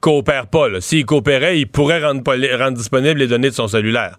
coopère 0.00 0.48
pas. 0.48 0.80
S'il 0.80 1.06
coopérait, 1.06 1.58
il 1.58 1.66
pourrait 1.66 2.04
rendre, 2.04 2.22
rendre 2.56 2.76
disponibles 2.76 3.20
les 3.20 3.26
données 3.26 3.48
de 3.48 3.54
son 3.54 3.68
cellulaire. 3.68 4.18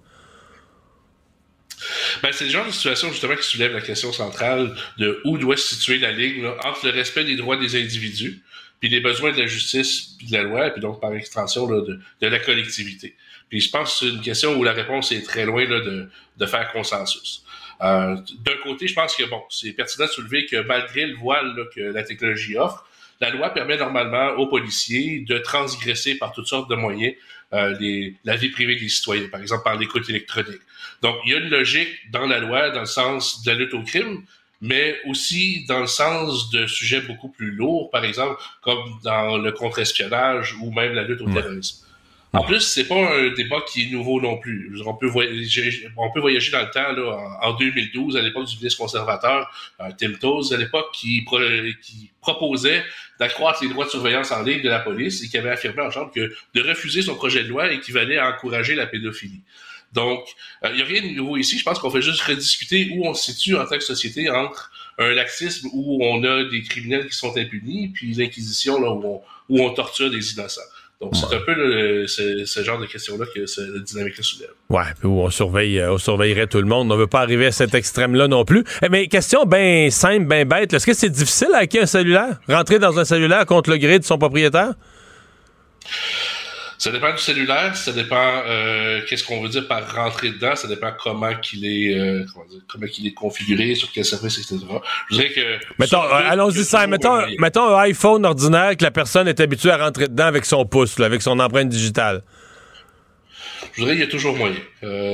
Ben, 2.22 2.32
c'est 2.32 2.46
le 2.46 2.50
genre 2.50 2.66
de 2.66 2.72
situation 2.72 3.10
justement 3.10 3.36
qui 3.36 3.44
soulève 3.44 3.74
la 3.74 3.82
question 3.82 4.12
centrale 4.12 4.76
de 4.98 5.22
où 5.24 5.38
doit 5.38 5.58
se 5.58 5.76
situer 5.76 5.98
la 5.98 6.12
ligne 6.12 6.46
entre 6.64 6.86
le 6.86 6.92
respect 6.92 7.24
des 7.24 7.36
droits 7.36 7.58
des 7.58 7.76
individus, 7.76 8.42
puis 8.80 8.90
les 8.90 9.00
besoins 9.00 9.32
de 9.32 9.40
la 9.40 9.48
justice, 9.48 10.16
puis 10.18 10.28
de 10.28 10.34
la 10.34 10.44
loi, 10.44 10.70
puis 10.70 10.82
donc 10.82 11.02
par 11.02 11.14
extension 11.14 11.68
de, 11.68 12.00
la 12.22 12.40
collectivité. 12.40 13.16
Puis 13.50 13.62
je 13.62 13.70
pense 13.70 14.00
que 14.00 14.06
c'est 14.06 14.12
une 14.14 14.22
question 14.22 14.56
où 14.58 14.64
la 14.64 14.74
réponse 14.74 15.12
est 15.12 15.24
très 15.24 15.46
loin 15.46 15.66
de, 15.66 16.10
de 16.38 16.46
faire 16.46 16.72
consensus. 16.72 17.44
Euh, 17.82 18.16
D'un 18.40 18.58
côté, 18.64 18.88
je 18.88 18.94
pense 18.94 19.16
que 19.16 19.24
bon, 19.24 19.42
c'est 19.50 19.72
pertinent 19.72 20.06
de 20.06 20.12
soulever 20.12 20.46
que 20.46 20.58
malgré 20.58 21.06
le 21.06 21.16
voile 21.16 21.56
que 21.74 21.82
la 21.82 22.04
technologie 22.04 22.58
offre, 22.58 22.86
la 23.22 23.30
loi 23.32 23.50
permet 23.50 23.78
normalement 23.78 24.32
aux 24.38 24.48
policiers 24.48 25.26
de 25.28 25.38
transgresser 25.40 26.18
par 26.18 26.32
toutes 26.32 26.48
sortes 26.48 26.70
de 26.70 26.76
moyens 26.76 27.16
euh, 27.54 27.76
les, 27.80 28.16
la 28.24 28.36
vie 28.36 28.50
privée 28.50 28.76
des 28.76 28.90
citoyens, 28.90 29.28
par 29.28 29.42
exemple 29.42 29.64
par 29.64 29.76
l'écoute 29.76 30.10
électronique. 30.10 30.62
Donc, 31.02 31.16
il 31.26 31.32
y 31.32 31.36
a 31.36 31.40
une 31.40 31.50
logique 31.50 31.90
dans 32.12 32.26
la 32.26 32.40
loi, 32.40 32.70
dans 32.72 32.82
le 32.82 32.86
sens 32.86 33.44
de 33.44 33.52
la 33.52 33.58
lutte 33.58 33.74
au 33.74 33.82
crime, 33.82 34.24
mais 34.62 34.98
aussi 35.06 35.66
dans 35.68 35.80
le 35.80 35.88
sens 35.88 36.50
de 36.52 36.68
sujets 36.68 37.02
beaucoup 37.02 37.30
plus 37.30 37.52
lourds, 37.52 37.90
par 37.90 38.04
exemple, 38.04 38.42
comme 38.62 39.00
dans 39.04 39.38
le 39.38 39.52
contre-espionnage 39.52 40.56
ou 40.62 40.72
même 40.72 40.94
la 40.94 41.04
lutte 41.04 41.22
au 41.22 41.30
terrorisme. 41.30 41.86
En 42.32 42.44
plus, 42.44 42.60
c'est 42.60 42.88
pas 42.88 42.96
un 42.96 43.30
débat 43.30 43.62
qui 43.68 43.84
est 43.84 43.92
nouveau 43.92 44.22
non 44.22 44.38
plus. 44.38 44.72
On 44.86 44.94
peut 44.94 45.08
voyager, 45.08 45.88
on 45.98 46.12
peut 46.12 46.20
voyager 46.20 46.52
dans 46.52 46.62
le 46.62 46.70
temps 46.70 46.92
là, 46.92 47.40
en, 47.42 47.54
2012, 47.54 48.18
à 48.18 48.22
l'époque 48.22 48.46
du 48.46 48.58
ministre 48.58 48.80
conservateur 48.80 49.50
euh, 49.82 49.90
Tim 49.98 50.14
Toes, 50.14 50.54
à 50.54 50.58
l'époque 50.58 50.92
qui, 50.94 51.26
qui 51.82 52.12
proposait 52.22 52.84
d'accroître 53.20 53.64
les 53.64 53.70
droits 53.70 53.86
de 53.86 53.90
surveillance 53.90 54.32
en 54.32 54.44
ligne 54.44 54.62
de 54.62 54.70
la 54.70 54.80
police 54.80 55.24
et 55.24 55.28
qui 55.28 55.40
avait 55.40 55.50
affirmé 55.50 55.82
en 55.82 55.90
chambre 55.90 56.12
que 56.12 56.32
de 56.54 56.62
refuser 56.62 57.02
son 57.02 57.16
projet 57.16 57.44
de 57.44 57.50
loi 57.50 57.72
équivalait 57.72 58.20
à 58.20 58.30
encourager 58.30 58.76
la 58.76 58.86
pédophilie. 58.86 59.42
Donc, 59.94 60.24
il 60.64 60.70
euh, 60.70 60.76
n'y 60.76 60.82
a 60.82 60.86
rien 60.86 61.02
de 61.02 61.16
nouveau 61.16 61.38
ici. 61.38 61.58
Je 61.58 61.64
pense 61.64 61.80
qu'on 61.80 61.90
fait 61.90 62.02
juste 62.02 62.22
rediscuter 62.22 62.92
où 62.94 63.08
on 63.08 63.14
se 63.14 63.32
situe 63.32 63.56
en 63.56 63.66
tant 63.66 63.78
que 63.78 63.84
société 63.84 64.30
entre 64.30 64.72
un 64.98 65.12
laxisme 65.12 65.70
où 65.74 66.04
on 66.04 66.24
a 66.24 66.44
des 66.44 66.62
criminels 66.62 67.08
qui 67.08 67.16
sont 67.16 67.36
impunis, 67.38 67.88
puis 67.90 68.14
l'inquisition 68.14 68.80
là 68.80 68.92
où 68.92 69.04
on, 69.04 69.22
où 69.50 69.62
on 69.64 69.74
torture 69.74 70.12
des 70.12 70.34
innocents. 70.34 70.62
Donc, 71.02 71.16
c'est 71.16 71.34
un 71.34 71.40
peu 71.40 71.54
le, 71.54 72.08
ce, 72.08 72.62
genre 72.62 72.78
de 72.78 72.86
questions-là 72.86 73.26
que 73.34 73.46
cette 73.46 73.84
dynamique-là 73.84 74.22
soulève. 74.22 74.50
Ouais, 74.70 74.84
où 75.06 75.22
on 75.22 75.30
surveille, 75.30 75.80
euh, 75.80 75.94
on 75.94 75.98
surveillerait 75.98 76.48
tout 76.48 76.58
le 76.58 76.66
monde. 76.66 76.92
On 76.92 76.96
ne 76.96 77.00
veut 77.00 77.08
pas 77.08 77.22
arriver 77.22 77.46
à 77.46 77.54
cet 77.54 77.74
extrême-là 77.74 78.28
non 78.28 78.44
plus. 78.44 78.66
Eh, 78.82 78.90
mais 78.90 79.08
question 79.08 79.46
bien 79.46 79.88
simple, 79.92 80.26
bien 80.26 80.44
bête. 80.44 80.74
Est-ce 80.74 80.86
que 80.86 80.94
c'est 80.94 81.10
difficile 81.10 81.52
à 81.54 81.60
acquérir 81.60 81.86
un 81.86 81.88
cellulaire? 81.88 82.42
Rentrer 82.50 82.80
dans 82.80 83.00
un 83.00 83.06
cellulaire 83.06 83.46
contre 83.46 83.70
le 83.70 83.78
gré 83.78 83.98
de 83.98 84.04
son 84.04 84.18
propriétaire? 84.18 84.74
Ça 86.80 86.94
dépend 86.94 87.12
du 87.12 87.18
cellulaire, 87.18 87.76
ça 87.76 87.92
dépend 87.92 88.42
euh, 88.48 89.02
qu'est-ce 89.06 89.26
qu'on 89.26 89.42
veut 89.42 89.50
dire 89.50 89.68
par 89.68 89.94
rentrer 89.94 90.30
dedans, 90.30 90.56
ça 90.56 90.66
dépend 90.66 90.94
comment 90.98 91.36
qu'il 91.36 91.66
est 91.66 91.94
euh, 91.94 92.26
comment, 92.70 92.88
qu'il 92.88 93.06
est 93.06 93.14
configuré, 93.14 93.76
sur 93.76 93.92
quel 93.92 94.06
service, 94.06 94.38
etc. 94.38 94.66
Je 95.10 95.16
dirais 95.18 95.30
que. 95.30 95.60
Mettons, 95.78 96.02
euh, 96.02 96.22
allons-y 96.26 96.64
ça. 96.64 96.88
Mettons, 96.88 97.20
mettons 97.38 97.76
un 97.76 97.82
iPhone 97.82 98.26
ordinaire 98.26 98.78
que 98.78 98.84
la 98.86 98.92
personne 98.92 99.28
est 99.28 99.42
habituée 99.42 99.72
à 99.72 99.78
rentrer 99.78 100.08
dedans 100.08 100.28
avec 100.28 100.46
son 100.46 100.66
pouce, 100.66 100.98
avec 101.02 101.22
son 101.22 101.38
empreinte 101.40 101.68
digitale. 101.68 102.24
Je 103.74 103.82
dirais 103.82 103.96
qu'il 103.96 104.06
y 104.06 104.08
a 104.08 104.08
toujours 104.08 104.38
moyen. 104.38 104.56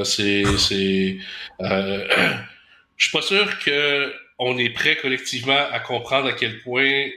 c'est, 0.03 0.43
c'est. 0.59 1.17
je 1.59 2.37
suis 2.95 3.11
pas 3.11 3.23
sûr 3.23 3.57
que 3.57 4.13
on 4.37 4.55
est 4.59 4.69
prêt 4.69 4.97
collectivement 4.97 5.65
à 5.71 5.79
comprendre 5.79 6.27
à 6.27 6.33
quel 6.33 6.59
point 6.61 7.07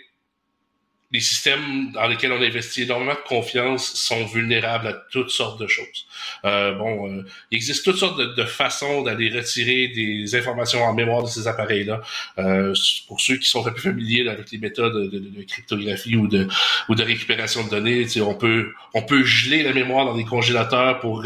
les 1.10 1.20
systèmes 1.20 1.90
dans 1.92 2.06
lesquels 2.06 2.32
on 2.32 2.42
investit 2.42 2.82
énormément 2.82 3.14
de 3.14 3.26
confiance 3.26 3.94
sont 3.94 4.26
vulnérables 4.26 4.88
à 4.88 4.92
toutes 5.10 5.30
sortes 5.30 5.58
de 5.58 5.66
choses. 5.66 6.06
Euh, 6.44 6.72
bon, 6.72 7.10
euh, 7.10 7.24
il 7.50 7.56
existe 7.56 7.82
toutes 7.84 7.96
sortes 7.96 8.18
de, 8.18 8.44
façons 8.44 9.02
d'aller 9.02 9.30
retirer 9.30 9.88
des 9.88 10.34
informations 10.36 10.82
en 10.82 10.92
mémoire 10.92 11.22
de 11.22 11.28
ces 11.28 11.48
appareils-là. 11.48 12.02
Euh, 12.38 12.74
pour 13.06 13.22
ceux 13.22 13.36
qui 13.36 13.48
sont 13.48 13.66
un 13.66 13.70
peu 13.70 13.80
familiers 13.80 14.28
avec 14.28 14.50
les 14.50 14.58
méthodes 14.58 15.10
de, 15.10 15.42
cryptographie 15.44 16.16
ou 16.16 16.28
de 16.28 16.46
ou 16.90 16.94
de 16.94 17.02
récupération 17.02 17.64
de 17.64 17.70
données, 17.70 18.06
on 18.20 18.34
peut 18.34 18.72
on 18.92 19.02
peut 19.02 19.24
geler 19.24 19.62
la 19.62 19.72
mémoire 19.72 20.04
dans 20.04 20.16
des 20.16 20.24
congélateurs 20.24 21.00
pour 21.00 21.24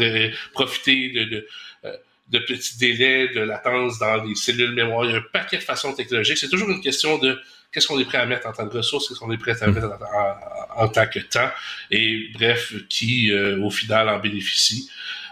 profiter 0.53 1.09
de, 1.09 1.45
de 2.29 2.39
petits 2.39 2.77
délais 2.77 3.27
de 3.29 3.41
latence 3.41 3.99
dans 3.99 4.23
les 4.23 4.35
cellules 4.35 4.73
mémoire. 4.73 5.05
Il 5.05 5.11
y 5.11 5.13
a 5.13 5.17
un 5.17 5.25
paquet 5.31 5.57
de 5.57 5.63
façons 5.63 5.93
technologiques. 5.93 6.37
C'est 6.37 6.49
toujours 6.49 6.69
une 6.69 6.81
question 6.81 7.17
de 7.17 7.39
qu'est-ce 7.71 7.87
qu'on 7.87 7.99
est 7.99 8.05
prêt 8.05 8.19
à 8.19 8.25
mettre 8.25 8.47
en 8.47 8.53
tant 8.53 8.67
que 8.67 8.77
ressources, 8.77 9.07
qu'est-ce 9.07 9.19
qu'on 9.19 9.31
est 9.31 9.37
prêt 9.37 9.61
à 9.61 9.67
mettre 9.67 9.89
en, 10.75 10.87
tant 10.87 11.07
que 11.07 11.19
temps, 11.19 11.49
et 11.91 12.29
bref, 12.33 12.73
qui 12.89 13.31
euh, 13.31 13.59
au 13.59 13.69
final 13.69 14.09
en 14.09 14.19
bénéficie. 14.19 14.89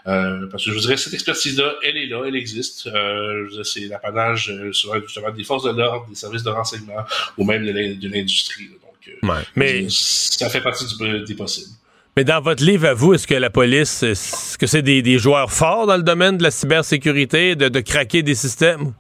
Euh, 0.08 0.48
parce 0.48 0.66
que 0.66 0.72
je 0.72 0.76
vous 0.76 0.82
dirais, 0.82 0.98
cette 0.98 1.14
expertise-là, 1.14 1.76
elle 1.84 1.98
est 1.98 2.08
là, 2.08 2.24
elle 2.28 2.36
existe. 2.36 2.88
Euh, 2.88 3.64
c'est 3.64 3.82
l'apanage 3.82 4.50
euh, 4.50 4.72
justement 4.72 5.32
des 5.32 5.44
forces 5.44 5.64
de 5.64 5.70
l'ordre, 5.70 6.08
des 6.10 6.16
services 6.16 6.44
de 6.44 6.50
renseignement 6.50 7.06
ou 7.38 7.46
même 7.46 7.66
de 7.66 8.08
l'industrie. 8.08 8.70
Donc, 8.70 9.30
ouais, 9.30 9.42
mais 9.56 9.86
ça 9.90 10.50
fait 10.50 10.62
partie 10.62 10.86
du, 10.86 11.24
des 11.24 11.36
possibles. 11.36 11.70
Mais 12.18 12.26
dans 12.26 12.42
votre 12.42 12.64
livre 12.64 12.88
à 12.88 12.94
vous, 12.94 13.14
est-ce 13.14 13.26
que 13.26 13.36
la 13.36 13.50
police, 13.50 14.04
est-ce 14.04 14.58
que 14.58 14.68
c'est 14.68 14.82
des, 14.82 15.02
des, 15.02 15.18
joueurs 15.18 15.52
forts 15.52 15.88
dans 15.88 15.96
le 15.96 16.04
domaine 16.04 16.38
de 16.38 16.44
la 16.44 16.52
cybersécurité, 16.52 17.56
de, 17.56 17.70
de 17.70 17.80
craquer 17.80 18.22
des 18.22 18.36
systèmes? 18.36 18.94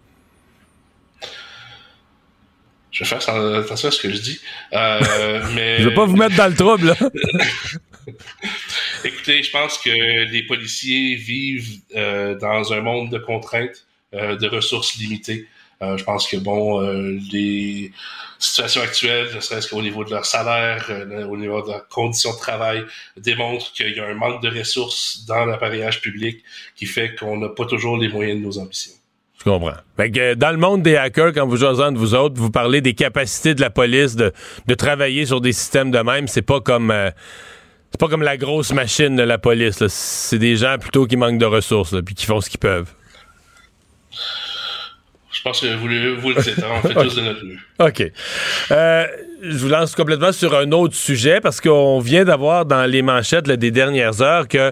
Je 2.92 3.04
vais 3.04 3.10
faire 3.10 3.36
attention 3.36 3.88
à 3.88 3.92
ce 3.92 4.02
que 4.02 4.12
je 4.12 4.22
dis. 4.22 4.40
Euh, 4.74 5.42
mais... 5.56 5.80
je 5.80 5.90
veux 5.90 5.94
pas 5.94 6.06
vous 6.06 6.16
mettre 6.16 6.36
dans 6.36 6.48
le 6.48 6.56
trouble. 6.56 6.94
Écoutez, 9.04 9.44
je 9.44 9.52
pense 9.52 9.78
que 9.78 10.30
les 10.30 10.44
policiers 10.44 11.16
vivent 11.16 11.80
euh, 11.96 12.38
dans 12.38 12.74
un 12.74 12.82
monde 12.82 13.10
de 13.10 13.18
contraintes, 13.18 13.88
euh, 14.14 14.36
de 14.36 14.48
ressources 14.48 14.98
limitées. 14.98 15.48
Euh, 15.82 15.98
je 15.98 16.04
pense 16.04 16.28
que 16.28 16.38
bon, 16.38 16.82
euh, 16.82 17.18
les 17.32 17.92
situations 18.38 18.82
actuelles, 18.82 19.30
ne 19.36 19.40
serait-ce 19.40 19.70
qu'au 19.70 19.82
niveau 19.82 20.04
de 20.04 20.12
leur 20.12 20.26
salaire, 20.26 20.86
euh, 20.90 21.26
au 21.26 21.38
niveau 21.38 21.62
de 21.62 21.68
leurs 21.70 21.88
conditions 21.88 22.34
de 22.34 22.38
travail, 22.38 22.84
démontrent 23.18 23.72
qu'il 23.74 23.96
y 23.96 24.00
a 24.00 24.06
un 24.06 24.14
manque 24.14 24.42
de 24.42 24.50
ressources 24.50 25.26
dans 25.28 25.46
l'appareillage 25.46 26.02
public 26.02 26.44
qui 26.76 26.86
fait 26.86 27.16
qu'on 27.16 27.38
n'a 27.38 27.50
pas 27.50 27.66
toujours 27.66 27.98
les 27.98 28.10
moyens 28.10 28.40
de 28.40 28.46
nos 28.46 28.58
ambitions. 28.60 28.94
Je 29.40 29.50
comprends. 29.50 29.74
dans 29.98 30.52
le 30.52 30.58
monde 30.58 30.84
des 30.84 30.96
hackers, 30.98 31.34
quand 31.34 31.48
vous 31.48 31.58
jouez 31.58 31.70
entre 31.70 31.98
vous 31.98 32.14
autres, 32.14 32.40
vous 32.40 32.52
parlez 32.52 32.82
des 32.82 32.94
capacités 32.94 33.56
de 33.56 33.62
la 33.62 33.72
police 33.72 34.16
de, 34.16 34.32
travailler 34.78 35.26
sur 35.26 35.42
des 35.42 35.52
systèmes 35.52 35.90
de 35.90 35.98
même. 35.98 36.28
C'est 36.28 36.44
pas 36.44 36.62
comme 36.62 36.94
c'est 37.90 38.00
pas 38.00 38.08
comme 38.08 38.22
la 38.22 38.38
grosse 38.38 38.72
machine 38.72 39.16
de 39.16 39.24
la 39.24 39.40
police. 39.40 39.86
C'est 39.88 40.38
des 40.38 40.58
gens 40.58 40.78
plutôt 40.80 41.08
qui 41.08 41.18
manquent 41.18 41.40
de 41.40 41.46
ressources 41.46 41.96
puis 42.06 42.14
qui 42.14 42.28
font 42.28 42.40
ce 42.40 42.52
qu'ils 42.52 42.60
peuvent. 42.60 42.94
Je 45.42 45.50
pense 45.50 45.62
que 45.62 45.76
vous, 45.76 45.88
le 45.88 46.36
dites, 46.44 46.60
hein, 46.60 46.68
on 46.72 46.88
fait 46.88 46.94
tous 47.04 47.16
de 47.16 47.22
notre 47.22 47.44
mieux. 47.44 47.58
OK. 47.80 48.04
Euh, 48.70 49.08
je 49.42 49.58
vous 49.58 49.70
lance 49.70 49.96
complètement 49.96 50.32
sur 50.32 50.56
un 50.56 50.72
autre 50.72 50.94
sujet 50.94 51.42
parce 51.42 51.60
qu'on 51.60 51.98
vient 51.98 52.26
d'avoir 52.26 52.68
dans 52.68 52.86
les 52.86 53.02
manchettes 53.02 53.50
des 53.50 53.72
dernières 53.72 54.22
heures 54.22 54.48
que, 54.48 54.72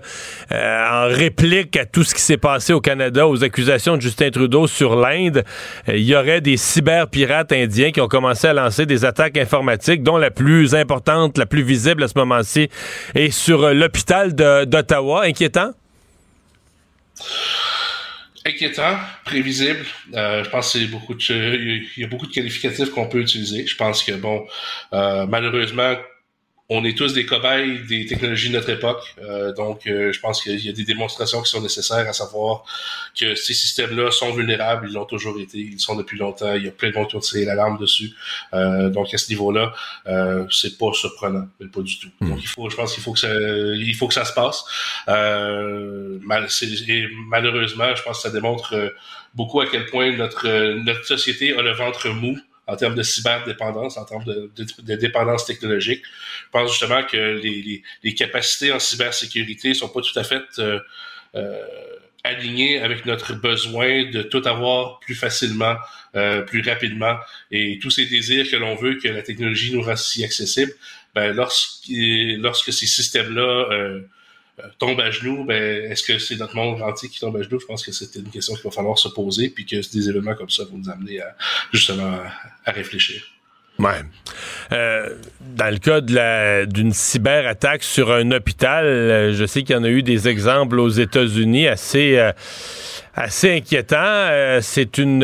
euh, 0.52 0.88
en 0.92 1.08
réplique 1.08 1.76
à 1.76 1.88
tout 1.88 2.04
ce 2.04 2.14
qui 2.14 2.22
s'est 2.22 2.38
passé 2.38 2.72
au 2.72 2.82
Canada, 2.82 3.28
aux 3.28 3.44
accusations 3.44 3.98
de 3.98 4.02
Justin 4.04 4.30
Trudeau 4.30 4.68
sur 4.68 4.96
l'Inde, 4.96 5.44
euh, 5.88 5.98
il 5.98 6.04
y 6.04 6.16
aurait 6.16 6.42
des 6.42 6.56
cyberpirates 6.56 7.52
indiens 7.52 7.90
qui 7.90 8.00
ont 8.00 8.08
commencé 8.08 8.46
à 8.46 8.54
lancer 8.54 8.86
des 8.86 9.06
attaques 9.06 9.38
informatiques, 9.40 10.04
dont 10.04 10.18
la 10.18 10.30
plus 10.30 10.76
importante, 10.76 11.40
la 11.40 11.48
plus 11.48 11.64
visible 11.64 12.04
à 12.04 12.08
ce 12.08 12.14
moment-ci, 12.16 12.70
est 13.16 13.32
sur 13.32 13.74
l'hôpital 13.74 14.36
d'Ottawa. 14.36 15.24
Inquiétant? 15.24 15.72
Inquiétant, 18.50 18.98
prévisible. 19.26 19.86
Euh, 20.14 20.44
je 20.44 20.50
pense 20.50 20.72
qu'il 20.72 20.90
beaucoup 20.90 21.16
y 21.32 22.04
a 22.04 22.08
beaucoup 22.08 22.28
de 22.28 22.34
qualificatifs 22.34 22.90
qu'on 22.92 23.08
peut 23.08 23.22
utiliser. 23.22 23.66
Je 23.66 23.76
pense 23.76 24.04
que 24.04 24.14
bon, 24.14 24.46
euh, 24.94 25.26
malheureusement, 25.28 25.96
on 26.72 26.86
est 26.86 26.96
tous 26.96 27.14
des 27.14 27.26
cobayes 27.26 27.80
des 27.88 28.06
technologies 28.06 28.50
de 28.50 28.54
notre 28.54 28.70
époque. 28.70 29.16
Euh, 29.24 29.52
donc, 29.54 29.88
euh, 29.88 30.14
je 30.14 30.20
pense 30.20 30.44
qu'il 30.44 30.64
y 30.64 30.70
a 30.70 30.72
des 30.72 30.84
démonstrations 30.84 31.42
qui 31.42 31.50
sont 31.50 31.62
nécessaires 31.62 32.08
à 32.08 32.14
savoir 32.14 32.64
que 33.20 33.34
ces 33.34 33.56
systèmes-là 33.56 34.12
sont 34.12 34.32
vulnérables. 34.34 34.88
Ils 34.88 34.94
l'ont 34.94 35.06
toujours 35.06 35.40
été. 35.40 35.58
Ils 35.58 35.80
sont 35.80 35.96
depuis 35.96 36.20
longtemps. 36.20 36.54
Il 36.54 36.66
y 36.66 36.68
a 36.68 36.72
plein 36.72 36.92
de 36.92 36.96
monde 36.96 37.08
qui 37.08 37.16
ont 37.16 37.22
tiré 37.22 37.44
l'alarme 37.44 37.80
dessus. 37.80 38.12
Euh, 38.54 38.90
donc, 38.90 39.12
à 39.12 39.18
ce 39.18 39.30
niveau-là, 39.30 39.74
euh, 40.08 40.46
c'est 40.52 40.78
pas 40.78 40.94
surprenant, 40.94 41.48
mais 41.60 41.68
pas 41.68 41.82
du 41.82 41.98
tout. 41.98 42.10
Hmm. 42.22 42.30
Donc, 42.30 42.40
il 42.44 42.48
faut, 42.48 42.70
je 42.70 42.76
pense 42.76 42.94
qu'il 42.94 43.02
faut 43.02 43.14
que 43.14 43.20
ça, 43.20 43.34
il 43.34 43.96
faut 43.96 44.08
que 44.08 44.14
ça 44.14 44.26
se 44.26 44.34
passe. 44.34 44.64
Mal, 45.08 46.48
et 46.88 47.08
malheureusement, 47.30 47.96
je 47.96 48.04
pense 48.04 48.18
que 48.18 48.24
ça 48.24 48.30
démontre 48.30 48.94
beaucoup 49.34 49.60
à 49.60 49.66
quel 49.66 49.88
point 49.88 50.16
notre 50.16 50.48
notre 50.84 51.06
société 51.06 51.58
a 51.58 51.64
le 51.64 51.72
ventre 51.72 52.10
mou 52.10 52.38
en 52.70 52.76
termes 52.76 52.96
de 52.96 53.04
cyberdépendance, 53.04 53.98
en 53.98 54.06
termes 54.06 54.24
de, 54.24 54.96
dépendance 54.96 55.46
technologique. 55.46 56.04
Je 56.46 56.50
pense 56.52 56.72
justement 56.72 57.04
que 57.04 57.42
les, 58.04 58.14
capacités 58.14 58.72
en 58.72 58.80
cybersécurité 58.80 59.74
sont 59.74 59.90
pas 59.90 60.02
tout 60.02 60.18
à 60.18 60.24
fait 60.24 60.44
euh, 60.60 60.80
euh, 61.36 61.66
alignées 62.24 62.80
avec 62.82 63.06
notre 63.06 63.34
besoin 63.34 64.10
de 64.10 64.22
tout 64.22 64.42
avoir 64.46 65.00
plus 65.00 65.16
facilement, 65.16 65.76
euh, 66.16 66.42
plus 66.42 66.62
rapidement, 66.62 67.16
et 67.52 67.80
tous 67.82 67.92
ces 67.92 68.06
désirs 68.06 68.50
que 68.50 68.56
l'on 68.56 68.76
veut 68.76 68.96
que 68.96 69.08
la 69.08 69.22
technologie 69.22 69.74
nous 69.74 69.82
rende 69.82 69.98
si 69.98 70.24
accessible. 70.24 70.72
Ben, 71.16 71.34
lorsque, 71.36 71.88
lorsque 71.90 72.72
ces 72.72 72.86
systèmes-là 72.86 73.68
euh, 73.72 74.02
tombe 74.78 75.00
à 75.00 75.12
genoux, 75.12 75.44
ben, 75.46 75.92
est-ce 75.92 76.04
que 76.04 76.20
c'est 76.20 76.36
notre 76.36 76.56
monde 76.56 76.82
entier 76.82 77.10
qui 77.10 77.20
tombe 77.20 77.36
à 77.38 77.42
genoux? 77.42 77.60
Je 77.60 77.66
pense 77.66 77.86
que 77.86 77.92
c'est 77.92 78.16
une 78.16 78.30
question 78.30 78.54
qu'il 78.56 78.64
va 78.64 78.72
falloir 78.72 78.98
se 78.98 79.10
poser, 79.10 79.50
puis 79.50 79.66
que 79.66 79.76
des 79.76 80.10
événements 80.10 80.36
comme 80.36 80.50
ça 80.50 80.64
vont 80.66 80.78
nous 80.78 80.90
amener 80.90 81.22
à, 81.22 81.36
justement 81.74 82.20
à, 82.66 82.72
réfléchir. 82.72 83.22
Ouais. 83.80 84.02
Euh, 84.74 85.16
dans 85.40 85.72
le 85.72 85.78
cas 85.78 86.02
d'une 86.66 86.92
cyberattaque 86.92 87.84
sur 87.84 88.12
un 88.12 88.32
hôpital, 88.32 88.86
euh, 88.86 89.34
je 89.34 89.46
sais 89.46 89.64
qu'il 89.64 89.76
y 89.76 89.80
en 89.80 89.84
a 89.86 89.90
eu 89.90 90.04
des 90.04 90.28
exemples 90.28 90.80
aux 90.80 90.90
États-Unis 90.90 91.68
assez, 91.68 92.20
assez 93.16 93.56
inquiétants. 93.56 94.60
c'est 94.62 94.98
une 94.98 95.24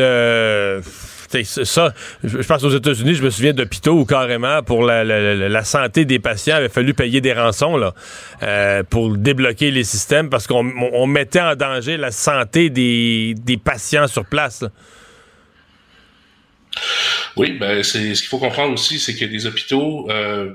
ça, 1.30 1.94
je 2.24 2.38
pense 2.38 2.64
aux 2.64 2.70
États-Unis, 2.76 3.14
je 3.14 3.22
me 3.22 3.30
souviens 3.30 3.52
d'hôpitaux 3.52 3.92
où 3.92 4.04
carrément 4.04 4.62
pour 4.62 4.82
la, 4.82 5.64
santé 5.64 6.04
des 6.04 6.18
patients, 6.18 6.56
il 6.56 6.58
avait 6.58 6.68
fallu 6.68 6.94
payer 6.94 7.20
des 7.20 7.32
rançons 7.32 7.76
là, 7.76 7.94
euh, 8.42 8.82
pour 8.82 9.16
débloquer 9.16 9.70
les 9.70 9.84
systèmes 9.84 10.30
parce 10.30 10.46
qu'on 10.46 11.06
mettait 11.06 11.40
en 11.40 11.54
danger 11.56 11.96
la 11.96 12.10
santé 12.10 12.70
des, 12.70 13.34
patients 13.64 14.06
sur 14.06 14.26
place. 14.26 14.64
Oui, 17.36 17.52
ben 17.58 17.82
c'est 17.82 18.14
ce 18.14 18.20
qu'il 18.20 18.28
faut 18.28 18.38
comprendre 18.38 18.74
aussi, 18.74 18.98
c'est 18.98 19.14
que 19.14 19.24
des 19.24 19.46
hôpitaux, 19.46 20.08
euh, 20.10 20.54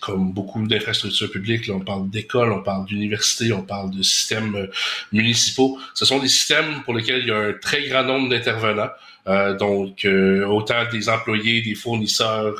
comme 0.00 0.32
beaucoup 0.32 0.66
d'infrastructures 0.66 1.30
publiques, 1.30 1.66
là, 1.66 1.74
on 1.74 1.80
parle 1.80 2.08
d'écoles, 2.08 2.52
on 2.52 2.62
parle 2.62 2.86
d'universités, 2.86 3.52
on 3.52 3.62
parle 3.62 3.90
de 3.90 4.02
systèmes 4.02 4.54
euh, 4.56 4.66
municipaux. 5.12 5.78
Ce 5.94 6.04
sont 6.04 6.18
des 6.18 6.28
systèmes 6.28 6.82
pour 6.84 6.94
lesquels 6.94 7.20
il 7.20 7.28
y 7.28 7.30
a 7.30 7.38
un 7.38 7.52
très 7.52 7.86
grand 7.88 8.02
nombre 8.02 8.28
d'intervenants. 8.28 8.90
Euh, 9.28 9.54
donc, 9.54 10.04
euh, 10.04 10.44
autant 10.46 10.84
des 10.90 11.08
employés, 11.08 11.60
des 11.60 11.74
fournisseurs 11.74 12.56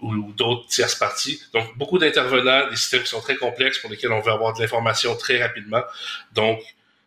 ou, 0.00 0.32
d'autres 0.36 0.68
tierces 0.68 0.94
parties. 0.94 1.40
Donc, 1.52 1.76
beaucoup 1.76 1.98
d'intervenants, 1.98 2.70
des 2.70 2.76
systèmes 2.76 3.02
qui 3.02 3.08
sont 3.08 3.20
très 3.20 3.34
complexes 3.34 3.80
pour 3.80 3.90
lesquels 3.90 4.12
on 4.12 4.20
veut 4.20 4.32
avoir 4.32 4.54
de 4.54 4.60
l'information 4.60 5.16
très 5.16 5.42
rapidement. 5.42 5.82
Donc, 6.32 6.60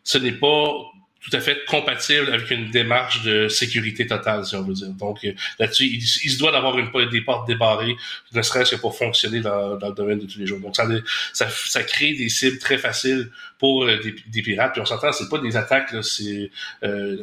ce 0.04 0.18
n'est 0.18 0.32
pas 0.32 0.91
tout 1.22 1.36
à 1.36 1.40
fait 1.40 1.64
compatible 1.66 2.32
avec 2.32 2.50
une 2.50 2.70
démarche 2.70 3.22
de 3.22 3.48
sécurité 3.48 4.06
totale, 4.06 4.44
si 4.44 4.56
on 4.56 4.62
veut 4.62 4.74
dire. 4.74 4.88
Donc 4.88 5.24
euh, 5.24 5.32
là-dessus, 5.58 5.86
il, 5.86 6.02
se 6.02 6.38
doit 6.38 6.50
d'avoir 6.50 6.78
une 6.78 6.90
des 7.10 7.20
portes 7.20 7.46
débarrées, 7.46 7.94
ne 8.32 8.42
serait-ce 8.42 8.74
que 8.74 8.80
pour 8.80 8.96
fonctionner 8.96 9.40
dans, 9.40 9.74
le 9.74 9.94
domaine 9.94 10.18
de 10.18 10.26
tous 10.26 10.38
les 10.38 10.46
jours. 10.46 10.58
Donc 10.58 10.74
ça, 10.74 10.86
ça, 11.32 11.48
ça 11.48 11.82
crée 11.84 12.14
des 12.14 12.28
cibles 12.28 12.58
très 12.58 12.76
faciles 12.76 13.30
pour 13.58 13.84
euh, 13.84 13.98
des, 13.98 14.14
des, 14.26 14.42
pirates. 14.42 14.72
Puis 14.72 14.82
on 14.82 14.86
s'entend, 14.86 15.12
c'est 15.12 15.28
pas 15.28 15.38
des 15.38 15.56
attaques, 15.56 15.94
c'est 16.02 16.50
euh, 16.82 17.16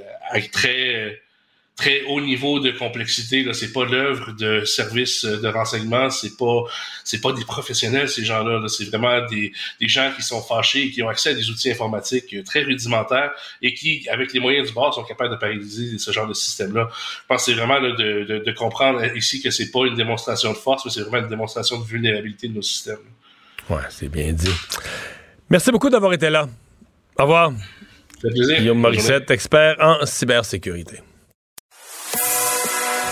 très 0.51 1.21
très 1.79 2.03
haut 2.09 2.19
niveau 2.19 2.59
de 2.59 2.71
complexité. 2.71 3.41
Là, 3.43 3.53
c'est 3.53 3.71
pas 3.71 3.85
l'œuvre 3.85 4.33
de 4.33 4.65
services 4.65 5.23
de 5.23 5.47
renseignement, 5.47 6.09
c'est 6.09 6.35
pas 6.35 6.63
c'est 7.05 7.21
pas 7.21 7.31
des 7.31 7.45
professionnels 7.45 8.09
ces 8.09 8.25
gens-là. 8.25 8.67
c'est 8.67 8.85
vraiment 8.85 9.25
des, 9.27 9.53
des 9.79 9.87
gens 9.87 10.11
qui 10.13 10.21
sont 10.21 10.41
fâchés 10.41 10.83
et 10.83 10.91
qui 10.91 11.01
ont 11.01 11.07
accès 11.07 11.29
à 11.29 11.33
des 11.33 11.49
outils 11.49 11.71
informatiques 11.71 12.35
très 12.43 12.63
rudimentaires 12.63 13.31
et 13.61 13.73
qui, 13.73 14.07
avec 14.09 14.33
les 14.33 14.41
moyens 14.41 14.67
du 14.67 14.73
bord, 14.73 14.93
sont 14.93 15.03
capables 15.03 15.31
de 15.31 15.37
paralyser 15.37 15.97
ce 15.97 16.11
genre 16.11 16.27
de 16.27 16.33
système-là. 16.33 16.89
Je 16.91 17.27
pense 17.29 17.45
que 17.45 17.51
c'est 17.51 17.57
vraiment 17.57 17.79
de, 17.79 17.91
de, 18.25 18.39
de, 18.39 18.51
comprendre 18.51 19.01
ici 19.15 19.41
que 19.41 19.49
c'est 19.49 19.71
pas 19.71 19.85
une 19.85 19.95
démonstration 19.95 20.51
de 20.51 20.57
force, 20.57 20.83
mais 20.85 20.91
c'est 20.91 21.01
vraiment 21.01 21.23
une 21.23 21.29
démonstration 21.29 21.79
de 21.79 21.85
vulnérabilité 21.85 22.49
de 22.49 22.55
nos 22.55 22.61
systèmes. 22.61 22.97
Ouais, 23.69 23.83
c'est 23.89 24.09
bien 24.09 24.33
dit. 24.33 24.51
Merci 25.49 25.71
beaucoup 25.71 25.89
d'avoir 25.89 26.11
été 26.11 26.29
là. 26.29 26.49
Au 27.17 27.23
revoir. 27.23 27.53
Guillaume 28.21 28.79
Morissette, 28.79 29.31
expert 29.31 29.77
en 29.79 30.05
cybersécurité. 30.05 30.99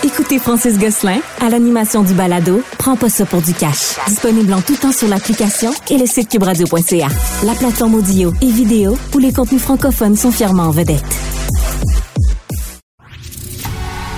Écoutez 0.03 0.37
Francis 0.37 0.77
Gosselin 0.77 1.19
à 1.41 1.49
l'animation 1.49 2.03
du 2.03 2.13
balado 2.13 2.61
Prends 2.77 2.95
pas 2.95 3.09
ça 3.09 3.25
pour 3.25 3.41
du 3.41 3.53
cash. 3.53 3.95
Disponible 4.07 4.53
en 4.53 4.61
tout 4.61 4.75
temps 4.75 4.91
sur 4.91 5.07
l'application 5.07 5.71
et 5.89 5.97
le 5.97 6.05
site 6.05 6.29
cubradio.ca. 6.29 7.07
La 7.43 7.53
plateforme 7.53 7.95
audio 7.95 8.31
et 8.41 8.51
vidéo 8.51 8.95
où 9.15 9.17
les 9.17 9.33
contenus 9.33 9.61
francophones 9.61 10.15
sont 10.15 10.31
fièrement 10.31 10.63
en 10.63 10.71
vedette. 10.71 11.03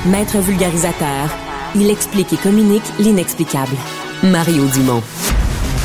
Maître 0.07 0.37
vulgarisateur, 0.39 1.29
il 1.75 1.89
explique 1.89 2.33
et 2.33 2.37
communique 2.37 2.83
l'inexplicable. 2.99 3.75
Mario 4.23 4.65
Dumont. 4.73 5.01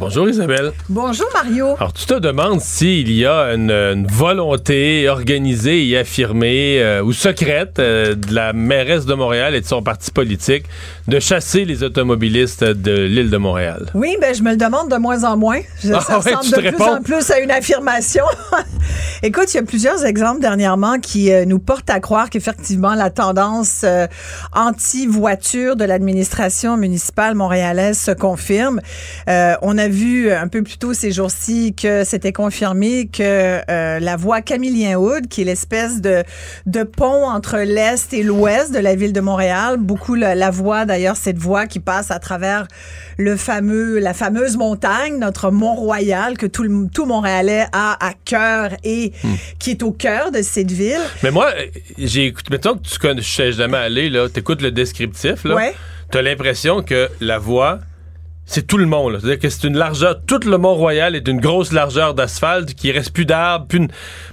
Bonjour 0.00 0.30
Isabelle. 0.30 0.72
Bonjour 0.88 1.26
Mario. 1.34 1.74
Alors 1.76 1.92
tu 1.92 2.06
te 2.06 2.14
demandes 2.14 2.62
s'il 2.62 3.12
y 3.12 3.26
a 3.26 3.52
une, 3.52 4.06
volonté 4.06 5.06
organisée 5.10 5.86
et 5.86 5.98
affirmée 5.98 6.80
euh, 6.80 7.02
ou 7.02 7.12
secrète 7.12 7.78
euh, 7.78 8.14
de 8.14 8.34
la 8.34 8.54
mairesse 8.54 9.04
de 9.04 9.12
Montréal 9.12 9.54
et 9.54 9.60
de 9.60 9.66
son 9.66 9.82
parti 9.82 10.10
politique 10.10 10.64
de 11.06 11.20
chasser 11.20 11.66
les 11.66 11.82
automobilistes 11.82 12.64
de 12.64 12.92
l'île 12.92 13.28
de 13.28 13.36
Montréal. 13.36 13.90
Oui, 13.92 14.16
ben 14.22 14.34
je 14.34 14.42
me 14.42 14.52
le 14.52 14.56
demande 14.56 14.90
de 14.90 14.96
moins 14.96 15.22
en 15.24 15.36
moins. 15.36 15.60
Ah 15.92 16.00
ça 16.00 16.16
ressemble 16.16 16.50
de 16.50 16.70
plus 16.70 16.82
en 16.82 17.02
plus 17.02 17.30
à 17.30 17.38
une 17.40 17.50
affirmation. 17.50 18.24
Écoute, 19.22 19.52
il 19.52 19.58
y 19.58 19.60
a 19.60 19.64
plusieurs 19.64 20.06
exemples 20.06 20.40
dernièrement 20.40 20.98
qui 20.98 21.30
euh, 21.30 21.44
nous 21.44 21.58
portent 21.58 21.90
à 21.90 22.00
croire 22.00 22.30
qu'effectivement 22.30 22.94
la 22.94 23.10
tendance 23.10 23.84
anti-voiture 24.54 25.76
de 25.76 25.84
l'administration 25.84 26.78
municipale 26.78 27.34
montréalaise 27.34 27.98
se 27.98 28.12
confirme. 28.12 28.80
on 29.26 29.76
a 29.76 29.89
vu 29.90 30.32
un 30.32 30.48
peu 30.48 30.62
plus 30.62 30.78
tôt 30.78 30.94
ces 30.94 31.12
jours-ci 31.12 31.74
que 31.74 32.04
c'était 32.04 32.32
confirmé 32.32 33.06
que 33.06 33.60
euh, 33.70 33.98
la 33.98 34.16
voie 34.16 34.40
Camillien-Hood, 34.40 35.28
qui 35.28 35.42
est 35.42 35.44
l'espèce 35.44 36.00
de, 36.00 36.22
de 36.66 36.82
pont 36.82 37.28
entre 37.28 37.58
l'Est 37.58 38.12
et 38.12 38.22
l'Ouest 38.22 38.72
de 38.72 38.78
la 38.78 38.94
ville 38.94 39.12
de 39.12 39.20
Montréal, 39.20 39.76
beaucoup 39.78 40.14
la, 40.14 40.50
voie 40.50 40.84
d'ailleurs, 40.84 41.16
cette 41.16 41.38
voie 41.38 41.66
qui 41.66 41.80
passe 41.80 42.10
à 42.10 42.18
travers 42.18 42.66
le 43.18 43.36
fameux, 43.36 43.98
la 43.98 44.14
fameuse 44.14 44.56
montagne, 44.56 45.18
notre 45.18 45.50
Mont-Royal, 45.50 46.38
que 46.38 46.46
tout, 46.46 46.62
le, 46.62 46.88
tout 46.92 47.04
Montréalais 47.04 47.66
a 47.72 47.98
à 48.04 48.12
cœur 48.24 48.70
et 48.84 49.12
hmm. 49.22 49.34
qui 49.58 49.70
est 49.70 49.82
au 49.82 49.92
cœur 49.92 50.30
de 50.30 50.42
cette 50.42 50.70
ville. 50.70 51.00
Mais 51.22 51.30
moi, 51.30 51.50
j'ai 51.98 52.26
écouté, 52.26 52.48
mettons 52.50 52.76
que 52.76 52.88
tu 52.88 52.98
connais, 52.98 53.22
je 53.22 53.30
sais 53.30 53.52
jamais 53.52 53.78
aller, 53.78 54.08
là, 54.08 54.28
t'écoutes 54.28 54.62
le 54.62 54.70
descriptif, 54.70 55.44
là. 55.44 55.54
Ouais. 55.54 55.74
T'as 56.10 56.22
l'impression 56.22 56.82
que 56.82 57.08
la 57.20 57.38
voie 57.38 57.78
c'est 58.50 58.66
tout 58.66 58.78
le 58.78 58.86
monde. 58.86 59.16
C'est-à-dire 59.20 59.38
que 59.38 59.48
c'est 59.48 59.68
une 59.68 59.78
largeur, 59.78 60.22
tout 60.26 60.40
le 60.44 60.58
Mont-Royal 60.58 61.14
est 61.14 61.28
une 61.28 61.40
grosse 61.40 61.70
largeur 61.70 62.14
d'asphalte 62.14 62.74
qui 62.74 62.90
reste 62.90 63.12
plus 63.12 63.24
d'arbres. 63.24 63.66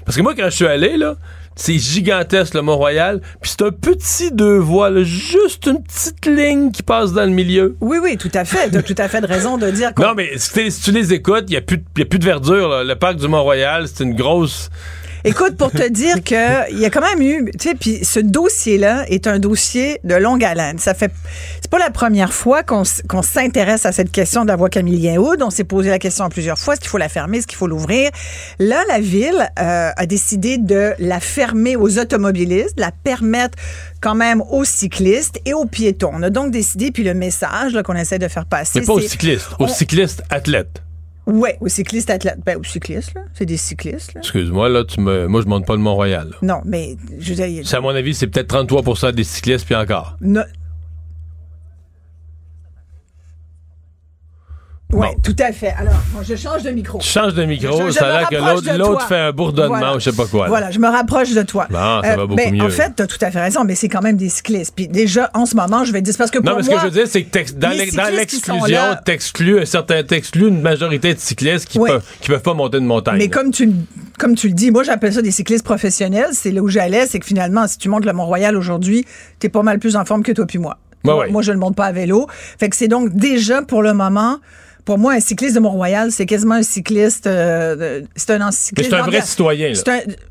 Parce 0.05 0.17
que 0.17 0.23
moi, 0.23 0.33
quand 0.35 0.45
je 0.45 0.55
suis 0.55 0.65
allé, 0.65 0.97
là, 0.97 1.17
c'est 1.55 1.77
gigantesque 1.77 2.55
le 2.55 2.63
Mont-Royal, 2.63 3.21
puis 3.41 3.51
c'est 3.51 3.61
un 3.61 3.69
petit 3.69 4.31
deux 4.31 4.57
voies, 4.57 5.03
juste 5.03 5.67
une 5.67 5.83
petite 5.83 6.25
ligne 6.25 6.71
qui 6.71 6.81
passe 6.81 7.13
dans 7.13 7.25
le 7.25 7.31
milieu. 7.31 7.75
Oui, 7.79 7.99
oui, 8.01 8.17
tout 8.17 8.31
à 8.33 8.43
fait. 8.43 8.71
Tu 8.71 8.77
as 8.77 8.81
tout 8.81 8.95
à 8.97 9.07
fait 9.07 9.21
de 9.21 9.27
raison 9.27 9.59
de 9.59 9.69
dire 9.69 9.91
Non, 9.99 10.15
mais 10.17 10.31
si, 10.37 10.81
tu 10.81 10.91
les 10.91 11.13
écoutes, 11.13 11.45
il 11.49 11.51
n'y 11.51 11.57
a, 11.57 11.61
plus 11.61 11.77
de 12.19 12.25
verdure. 12.25 12.83
Le 12.83 12.95
parc 12.95 13.17
du 13.17 13.27
Mont-Royal, 13.27 13.87
c'est 13.87 14.03
une 14.03 14.15
grosse... 14.15 14.71
Écoute, 15.23 15.57
pour 15.57 15.71
te 15.71 15.87
dire 15.87 16.23
que 16.23 16.71
il 16.71 16.79
y 16.79 16.85
a 16.85 16.89
quand 16.89 17.01
même 17.01 17.21
eu, 17.21 17.51
tu 17.57 17.69
sais, 17.69 17.75
puis 17.75 18.03
ce 18.03 18.19
dossier-là 18.19 19.05
est 19.09 19.27
un 19.27 19.39
dossier 19.39 19.99
de 20.03 20.15
longue 20.15 20.43
haleine. 20.43 20.79
Ça 20.79 20.93
fait, 20.93 21.11
c'est 21.61 21.69
pas 21.69 21.79
la 21.79 21.89
première 21.89 22.33
fois 22.33 22.63
qu'on 22.63 22.83
s'intéresse 22.83 23.85
à 23.85 23.91
cette 23.91 24.11
question 24.11 24.43
de 24.43 24.47
la 24.47 24.55
voie 24.55 24.69
Camillien 24.69 25.17
Hood. 25.17 25.41
On 25.41 25.49
s'est 25.49 25.63
posé 25.63 25.89
la 25.89 25.99
question 25.99 26.29
plusieurs 26.29 26.57
fois 26.57 26.73
est-ce 26.73 26.81
qu'il 26.81 26.89
faut 26.89 26.97
la 26.97 27.09
fermer, 27.09 27.37
est-ce 27.39 27.47
qu'il 27.47 27.57
faut 27.57 27.67
l'ouvrir? 27.67 28.11
Là, 28.59 28.83
la 28.87 28.99
ville 28.99 29.49
euh, 29.59 29.91
a 29.95 30.05
décidé 30.05 30.57
de 30.57 30.93
la 30.99 31.19
fermer 31.19 31.75
aux 31.75 31.99
automobilistes, 31.99 32.77
de 32.77 32.81
la 32.81 32.91
permettre 32.91 33.57
quand 34.01 34.15
même 34.15 34.41
aux 34.49 34.65
cyclistes 34.65 35.39
et 35.45 35.53
aux 35.53 35.65
piétons. 35.65 36.11
On 36.13 36.23
a 36.23 36.29
donc 36.29 36.51
décidé, 36.51 36.91
puis 36.91 37.03
le 37.03 37.13
message 37.13 37.77
qu'on 37.83 37.95
essaie 37.95 38.19
de 38.19 38.27
faire 38.27 38.45
passer, 38.45 38.79
c'est 38.79 38.85
pas 38.85 38.93
aux 38.93 39.01
cyclistes, 39.01 39.49
aux 39.59 39.67
cyclistes 39.67 40.23
athlètes. 40.29 40.81
Oui, 41.27 41.49
aux 41.59 41.67
cyclistes 41.67 42.09
athlètes. 42.09 42.39
Ben, 42.45 42.57
aux 42.57 42.63
cyclistes, 42.63 43.13
là. 43.13 43.21
C'est 43.33 43.45
des 43.45 43.57
cyclistes, 43.57 44.13
là. 44.13 44.21
Excuse-moi, 44.21 44.69
là, 44.69 44.85
tu 44.85 45.01
me... 45.01 45.27
moi, 45.27 45.41
je 45.41 45.47
monte 45.47 45.65
pas 45.65 45.75
le 45.75 45.81
Mont-Royal. 45.81 46.31
Non, 46.41 46.61
mais, 46.65 46.95
je 47.19 47.33
veux 47.33 47.47
dire... 47.47 47.75
À 47.75 47.81
mon 47.81 47.89
avis, 47.89 48.15
c'est 48.15 48.27
peut-être 48.27 48.47
33 48.47 49.11
des 49.11 49.23
cyclistes, 49.25 49.65
puis 49.65 49.75
encore. 49.75 50.15
Non. 50.21 50.43
Oui, 54.93 55.07
tout 55.21 55.35
à 55.39 55.51
fait. 55.51 55.73
Alors, 55.77 56.01
je 56.23 56.35
change 56.35 56.63
de 56.63 56.69
micro. 56.69 56.99
Tu 56.99 57.07
changes 57.07 57.33
de 57.33 57.43
micro, 57.43 57.91
ça 57.91 58.05
a 58.05 58.19
l'air 58.19 58.29
que 58.29 58.77
l'autre 58.77 59.05
fait 59.07 59.17
un 59.17 59.31
bourdonnement 59.33 59.95
ou 59.95 59.99
je 59.99 60.09
sais 60.09 60.15
pas 60.15 60.25
quoi. 60.25 60.47
Voilà, 60.47 60.71
je 60.71 60.79
me 60.79 60.87
rapproche 60.87 61.33
de 61.33 61.41
toi. 61.43 61.67
Non, 61.69 62.01
ça 62.01 62.15
va 62.15 62.21
euh, 62.21 62.27
beaucoup 62.27 62.35
ben, 62.35 62.53
mieux. 62.53 62.63
En 62.63 62.69
fait, 62.69 62.93
tu 62.95 63.03
as 63.03 63.07
tout 63.07 63.17
à 63.19 63.29
fait 63.29 63.41
raison, 63.41 63.65
mais 63.65 63.75
c'est 63.75 63.89
quand 63.89 64.01
même 64.01 64.15
des 64.15 64.29
cyclistes. 64.29 64.73
Puis 64.73 64.87
déjà, 64.87 65.29
en 65.33 65.45
ce 65.45 65.57
moment, 65.57 65.83
je 65.83 65.91
vais 65.91 66.01
dire, 66.01 66.13
parce 66.17 66.31
que 66.31 66.39
pour 66.39 66.49
Non, 66.49 66.57
mais 66.57 66.63
ce 66.63 66.69
que 66.69 66.79
je 66.79 66.85
veux 66.85 66.91
dire, 66.91 67.07
c'est 67.07 67.23
que 67.23 67.53
dans 67.53 68.15
l'exclusion, 68.15 68.81
t'exclus 69.03 69.59
un 69.59 69.65
certain, 69.65 70.03
t'exclus 70.03 70.47
une 70.47 70.61
majorité 70.61 71.13
de 71.13 71.19
cyclistes 71.19 71.67
qui, 71.67 71.79
peuvent, 71.79 72.03
qui 72.21 72.29
peuvent 72.29 72.41
pas 72.41 72.53
monter 72.53 72.77
une 72.77 72.85
montagne. 72.85 73.17
Mais 73.17 73.27
comme 73.27 73.51
tu, 73.51 73.69
comme 74.17 74.35
tu 74.35 74.47
le 74.47 74.53
dis, 74.53 74.71
moi, 74.71 74.83
j'appelle 74.83 75.11
ça 75.11 75.21
des 75.21 75.31
cyclistes 75.31 75.65
professionnels. 75.65 76.29
C'est 76.31 76.51
là 76.51 76.61
où 76.61 76.69
j'allais, 76.69 77.07
c'est 77.07 77.19
que 77.19 77.25
finalement, 77.25 77.67
si 77.67 77.77
tu 77.77 77.89
montes 77.89 78.05
le 78.05 78.13
Mont-Royal 78.13 78.55
aujourd'hui, 78.55 79.05
tu 79.39 79.47
es 79.47 79.49
pas 79.49 79.63
mal 79.63 79.79
plus 79.79 79.97
en 79.97 80.05
forme 80.05 80.23
que 80.23 80.31
toi 80.31 80.45
puis 80.45 80.59
moi. 80.59 80.77
moi, 81.03 81.41
je 81.41 81.51
ne 81.51 81.57
monte 81.57 81.75
pas 81.75 81.85
à 81.85 81.91
vélo. 81.91 82.27
Fait 82.57 82.69
que 82.69 82.75
c'est 82.77 82.87
donc 82.87 83.13
déjà, 83.13 83.61
pour 83.63 83.81
le 83.81 83.93
moment, 83.93 84.37
pour 84.87 84.97
moi, 84.97 85.15
un 85.15 85.19
cycliste 85.19 85.53
de 85.55 85.59
Mont-Royal, 85.59 86.13
c'est 86.13 86.25
quasiment 86.25 86.55
un 86.55 86.63
cycliste. 86.63 87.27
Euh, 87.27 88.03
c'est 88.15 88.31
un 88.31 88.51
cycliste. 88.51 88.89
C'est 88.89 88.95
un 88.95 89.03
vrai 89.03 89.21
citoyen. 89.21 89.73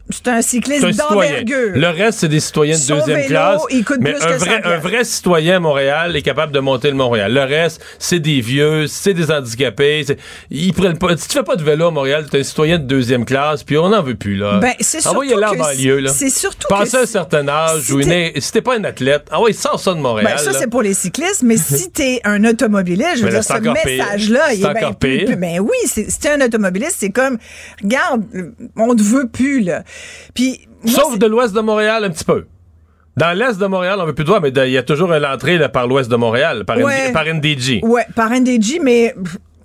C'est 0.09 0.29
un, 0.29 0.41
cycliste 0.41 0.87
d'envergure. 0.97 1.73
Le 1.75 1.89
reste, 1.89 2.21
c'est 2.21 2.29
des 2.29 2.39
citoyens 2.39 2.79
de 2.79 2.87
deuxième 2.87 3.27
classe. 3.27 3.63
mais 4.01 4.15
un, 4.23 4.37
vrai, 4.37 4.61
un 4.65 4.79
vrai 4.79 5.05
citoyen 5.05 5.57
à 5.57 5.61
Montréal 5.61 6.15
est 6.15 6.23
capable 6.23 6.53
de 6.53 6.61
monter 6.61 6.89
le 6.89 6.95
Montréal. 6.95 7.33
Le 7.33 7.43
reste, 7.43 7.83
c'est 7.99 8.21
des 8.21 8.41
vieux, 8.41 8.87
c'est 8.87 9.15
des 9.15 9.33
handicapés. 9.33 10.07
Ils 10.51 10.73
prennent 10.73 10.99
pas. 10.99 11.17
Si 11.17 11.27
tu 11.27 11.35
fais 11.35 11.43
pas 11.43 11.57
de 11.57 11.65
vélo 11.65 11.89
à 11.89 11.91
Montréal, 11.91 12.27
tu 12.31 12.37
es 12.37 12.41
un 12.41 12.43
citoyen 12.45 12.79
de 12.79 12.85
deuxième 12.85 13.25
classe, 13.25 13.65
puis 13.65 13.77
on 13.79 13.89
n'en 13.89 14.03
veut 14.03 14.15
plus. 14.15 14.37
là. 14.37 14.59
Ben, 14.59 14.75
c'est 14.79 15.01
surtout. 15.01 15.23
Là. 15.23 16.11
C'est 16.13 16.31
surtout. 16.31 16.69
Passé 16.69 16.99
un 16.99 17.07
certain 17.07 17.49
âge, 17.49 17.83
si 17.83 18.41
si 18.41 18.53
t'es 18.53 18.63
pas 18.63 18.77
un 18.77 18.85
athlète, 18.85 19.27
ah 19.31 19.41
oui, 19.43 19.55
sors 19.55 19.81
ça 19.81 19.93
de 19.93 19.99
Montréal. 19.99 20.31
Ben, 20.37 20.39
ça, 20.39 20.53
c'est 20.53 20.69
pour 20.69 20.83
les 20.83 20.95
cyclistes, 20.95 21.43
mais 21.43 21.57
si 21.57 21.91
t'es 21.95 22.21
un 22.25 22.45
automobiliste, 22.45 23.19
je 23.19 23.25
veux 23.25 23.31
dire, 23.31 23.45
ce 23.45 23.59
message-là, 23.59 24.41
c'est 24.55 24.67
encore 24.67 24.97
pire. 24.97 25.37
Ben 25.37 25.59
oui, 25.61 25.77
c'est 25.85 26.27
un 26.29 26.41
automobiliste, 26.41 26.97
c'est 26.99 27.11
comme, 27.11 27.39
regarde, 27.83 28.23
on 28.77 28.95
ne 28.95 29.03
veut 29.03 29.29
plus, 29.29 29.61
là. 29.61 29.83
Puis. 30.35 30.61
Sauf 30.85 31.19
de 31.19 31.27
l'ouest 31.27 31.55
de 31.55 31.61
Montréal, 31.61 32.05
un 32.05 32.11
petit 32.11 32.25
peu. 32.25 32.47
Dans 33.17 33.37
l'est 33.37 33.59
de 33.59 33.67
Montréal, 33.67 33.99
on 34.01 34.05
veut 34.05 34.15
plus 34.15 34.25
de 34.25 34.29
voir, 34.29 34.43
mais 34.43 34.51
il 34.51 34.71
y 34.71 34.77
a 34.77 34.83
toujours 34.83 35.09
l'entrée 35.09 35.59
par 35.71 35.87
l'ouest 35.87 36.11
de 36.11 36.17
Montréal, 36.17 36.65
par, 36.67 36.77
par 37.15 37.25
NDG. 37.25 37.81
Oui, 37.83 38.03
par 38.15 38.31
NDG, 38.31 38.79
mais 38.83 39.15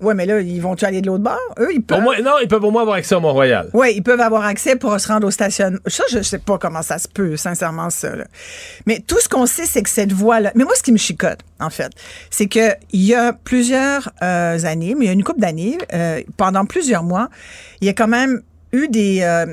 oui, 0.02 0.16
mais 0.16 0.26
là, 0.26 0.42
ils 0.42 0.60
vont-tu 0.60 0.84
aller 0.86 1.02
de 1.02 1.08
l'autre 1.08 1.24
bord? 1.24 1.38
Eux, 1.60 1.70
ils 1.74 1.82
peuvent. 1.82 2.02
non, 2.24 2.34
ils 2.42 2.48
peuvent 2.48 2.64
au 2.64 2.72
moins 2.72 2.82
avoir 2.82 2.98
accès 2.98 3.14
au 3.14 3.20
Mont-Royal. 3.20 3.70
Oui, 3.74 3.94
ils 3.96 4.02
peuvent 4.02 4.20
avoir 4.20 4.46
accès 4.46 4.76
pour 4.76 5.00
se 5.00 5.08
rendre 5.08 5.28
au 5.28 5.32
stationnement. 5.32 5.80
Ça, 5.86 6.04
je 6.12 6.22
sais 6.22 6.40
pas 6.40 6.58
comment 6.58 6.82
ça 6.82 6.98
se 6.98 7.08
peut, 7.08 7.38
sincèrement, 7.38 7.92
ça. 7.92 8.10
Mais 8.88 9.00
tout 9.06 9.20
ce 9.20 9.30
qu'on 9.30 9.46
sait, 9.46 9.66
c'est 9.66 9.84
que 9.84 9.90
cette 9.90 10.12
voie-là. 10.12 10.52
Mais 10.56 10.64
moi, 10.64 10.74
ce 10.76 10.82
qui 10.82 10.92
me 10.92 10.98
chicote, 10.98 11.40
en 11.60 11.70
fait, 11.70 11.92
c'est 12.32 12.48
qu'il 12.48 12.76
y 12.94 13.14
a 13.14 13.32
plusieurs 13.32 14.12
euh, 14.24 14.58
années, 14.64 14.96
mais 14.98 15.06
il 15.06 15.08
y 15.08 15.12
a 15.12 15.14
une 15.14 15.24
couple 15.24 15.42
d'années, 15.42 15.78
euh, 15.94 16.22
pendant 16.36 16.66
plusieurs 16.66 17.04
mois, 17.04 17.30
il 17.80 17.86
y 17.86 17.90
a 17.90 17.94
quand 17.94 18.08
même 18.08 18.42
eu 18.72 18.88
des. 18.88 19.22
Euh, 19.22 19.46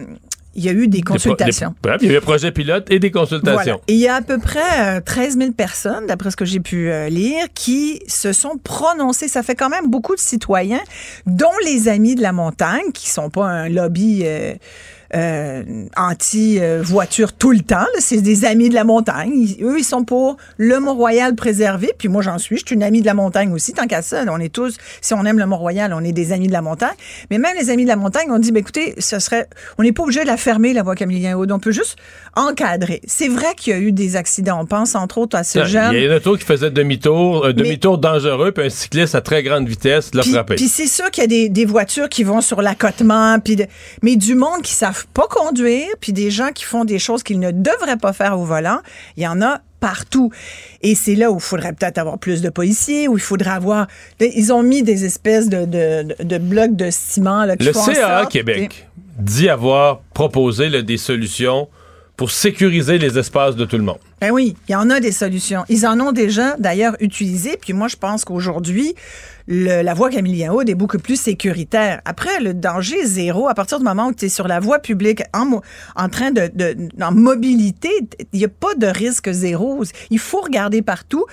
il 0.59 0.65
y 0.65 0.69
a 0.69 0.73
eu 0.73 0.89
des 0.89 1.03
consultations. 1.03 1.75
il 2.01 2.09
y 2.09 2.11
a 2.11 2.15
eu 2.15 2.17
un 2.17 2.21
projet 2.21 2.51
pilote 2.51 2.91
et 2.91 2.99
des 2.99 3.13
consultations. 3.13 3.81
il 3.87 3.97
y 3.97 4.09
a 4.09 4.17
à 4.17 4.23
peu 4.23 4.39
près 4.39 5.01
13 5.01 5.37
euh, 5.37 5.41
000 5.41 5.53
personnes, 5.53 6.07
d'après 6.07 6.33
ce 6.33 6.37
que 6.37 6.45
j'ai 6.45 6.59
pu 6.59 6.91
euh, 6.91 7.09
lire, 7.09 7.47
qui 7.55 8.03
se 8.09 8.33
sont 8.33 8.59
prononcées. 8.63 9.29
Ça 9.29 9.45
fait 9.45 9.55
quand 9.55 9.69
même 9.69 9.89
beaucoup 9.89 10.17
de 10.17 10.21
citoyens, 10.21 10.83
dont 11.27 11.47
les 11.65 11.89
Amis 11.89 12.17
de 12.17 12.23
la 12.23 12.33
montagne, 12.33 12.91
qui 12.93 13.09
sont 13.09 13.31
pas 13.31 13.47
un 13.47 13.69
lobby... 13.69 14.23
Euh, 14.25 14.55
euh, 15.15 15.87
anti-voiture 15.97 17.33
tout 17.33 17.53
le 17.53 17.61
temps. 17.61 17.87
C'est 17.99 18.21
des 18.21 18.45
amis 18.45 18.69
de 18.69 18.75
la 18.75 18.85
montagne. 18.85 19.57
eux, 19.63 19.79
ils 19.79 19.85
sont 19.85 20.05
pour 20.05 20.37
le 20.57 20.81
Mont-Royal 20.81 21.35
préservé. 21.35 21.93
Puis 21.97 22.09
moi, 22.09 22.23
j'en 22.23 22.39
suis. 22.39 22.59
Je 22.59 22.65
suis 22.67 22.75
une 22.75 22.83
amie 22.83 23.01
de 23.01 23.07
la 23.07 23.15
montagne 23.15 23.53
aussi, 23.53 23.73
tant 23.73 23.87
qu'à 23.87 24.03
ça. 24.03 24.25
On 24.29 24.39
est 24.39 24.53
tous, 24.53 24.77
si 25.01 25.15
on 25.15 25.25
aime 25.25 25.39
le 25.39 25.47
Mont-Royal, 25.47 25.93
on 25.95 26.05
est 26.05 26.13
des 26.13 26.33
amis 26.33 26.49
de 26.49 26.53
la 26.53 26.63
montagne. 26.63 26.95
Mais 27.31 27.39
même 27.39 27.57
les 27.59 27.71
amis 27.71 27.85
de 27.85 27.89
la 27.89 27.97
montagne 27.97 28.31
ont 28.31 28.39
dit, 28.39 28.53
ben, 28.53 28.61
écoutez, 28.61 28.95
ce 28.99 29.19
serait, 29.19 29.47
on 29.79 29.83
n'est 29.83 29.93
pas 29.93 30.03
obligé 30.03 30.23
de 30.23 30.27
la 30.27 30.37
fermer, 30.37 30.73
la 30.73 30.83
voie 30.83 30.95
Camillien-Aude. 30.95 31.53
On 31.53 31.59
peut 31.59 31.73
juste 31.73 31.97
encadrer. 32.37 33.01
C'est 33.07 33.29
vrai 33.29 33.55
qu'il 33.57 33.73
y 33.73 33.77
a 33.77 33.81
eu 33.81 33.93
des 33.93 34.17
accidents. 34.17 34.61
On 34.61 34.67
pense 34.67 34.95
entre 34.95 35.19
autres 35.19 35.37
à 35.37 35.45
ce 35.45 35.65
jeune. 35.65 35.93
Il 35.95 36.03
y 36.03 36.07
a 36.07 36.13
un 36.13 36.17
auto 36.17 36.37
qui 36.37 36.45
faisait 36.45 36.71
demi-tour, 36.71 37.47
un 37.47 37.53
demi-tour 37.53 37.99
dangereux, 37.99 38.53
puis 38.53 38.67
un 38.67 38.71
cycliste 38.71 39.15
à 39.15 39.21
très 39.21 39.43
grande 39.43 39.67
vitesse 39.67 40.15
l'a 40.15 40.23
frappé. 40.23 40.57
Puis 40.57 40.69
c'est 40.69 40.87
sûr 40.87 41.11
qu'il 41.11 41.31
y 41.31 41.47
a 41.47 41.49
des, 41.49 41.65
voitures 41.65 42.09
qui 42.09 42.25
vont 42.25 42.41
sur 42.41 42.63
l'accotement, 42.63 43.39
puis 43.41 43.59
mais 44.03 44.17
du 44.17 44.35
monde 44.35 44.63
qui 44.63 44.73
savent 44.73 44.98
pas 45.07 45.27
conduire, 45.29 45.89
puis 46.01 46.13
des 46.13 46.31
gens 46.31 46.51
qui 46.53 46.65
font 46.65 46.85
des 46.85 46.99
choses 46.99 47.23
qu'ils 47.23 47.41
ne 47.41 47.51
devraient 47.51 47.97
pas 47.97 48.13
faire 48.13 48.39
au 48.39 48.45
volant, 48.45 48.81
il 49.17 49.23
y 49.23 49.27
en 49.27 49.41
a 49.43 49.61
partout. 49.81 50.31
Et 50.83 50.95
c'est 50.95 51.15
là 51.15 51.31
où 51.31 51.37
il 51.37 51.43
faudrait 51.43 51.73
peut-être 51.73 51.99
avoir 51.99 52.19
plus 52.19 52.43
de 52.43 52.49
policiers, 52.49 53.09
où 53.09 53.17
il 53.17 53.23
faudrait 53.23 53.51
avoir... 53.51 53.87
Ils 54.21 54.53
ont 54.53 54.63
mis 54.63 54.83
des 54.83 55.05
espèces 55.05 55.49
de, 55.49 55.65
de, 55.65 56.39
blocs 56.39 56.75
de 56.75 56.91
ciment. 56.91 57.45
Là, 57.45 57.57
qui 57.57 57.67
Le 57.67 57.73
CA 57.73 58.27
Québec 58.27 58.89
dit 59.19 59.49
avoir 59.49 60.01
proposé 60.15 60.83
des 60.83 60.97
solutions 60.97 61.69
pour 62.17 62.31
sécuriser 62.31 62.99
les 62.99 63.19
espaces 63.19 63.57
de 63.57 63.65
tout 63.65 63.77
le 63.77 63.85
monde. 63.85 63.99
Ben 64.21 64.31
oui, 64.31 64.57
il 64.69 64.73
y 64.73 64.75
en 64.75 64.91
a 64.91 65.01
des 65.01 65.13
solutions. 65.13 65.65
Ils 65.69 65.87
en 65.87 65.99
ont 66.01 66.13
déjà 66.13 66.57
d'ailleurs 66.59 66.97
utilisé. 67.01 67.57
Puis 67.61 67.73
moi, 67.73 67.89
je 67.89 67.97
pense 67.97 68.25
qu'aujourd'hui, 68.25 68.95
la 69.49 69.95
voie 69.95 70.11
Camillien 70.11 70.53
Aude 70.53 70.69
est 70.69 70.75
beaucoup 70.75 70.99
plus 70.99 71.19
sécuritaire. 71.19 72.03
Après, 72.05 72.39
le 72.41 72.53
danger 72.53 73.07
zéro, 73.07 73.49
à 73.49 73.55
partir 73.55 73.79
du 73.79 73.85
moment 73.85 74.09
où 74.09 74.13
tu 74.13 74.27
es 74.27 74.29
sur 74.29 74.47
la 74.47 74.61
voie 74.61 74.79
publique 74.79 75.23
en, 75.33 75.61
en 75.97 76.09
train 76.11 76.31
de, 76.33 76.51
de 76.55 76.77
en 77.03 77.13
mobilité, 77.13 77.89
il 78.35 78.41
n'y 78.41 78.45
a 78.45 78.49
pas 78.49 78.75
de 78.75 78.87
risque 78.87 79.31
zéro. 79.31 79.83
Il 80.11 80.19
faut 80.19 80.43
regarder 80.43 80.83
partout. 80.83 81.25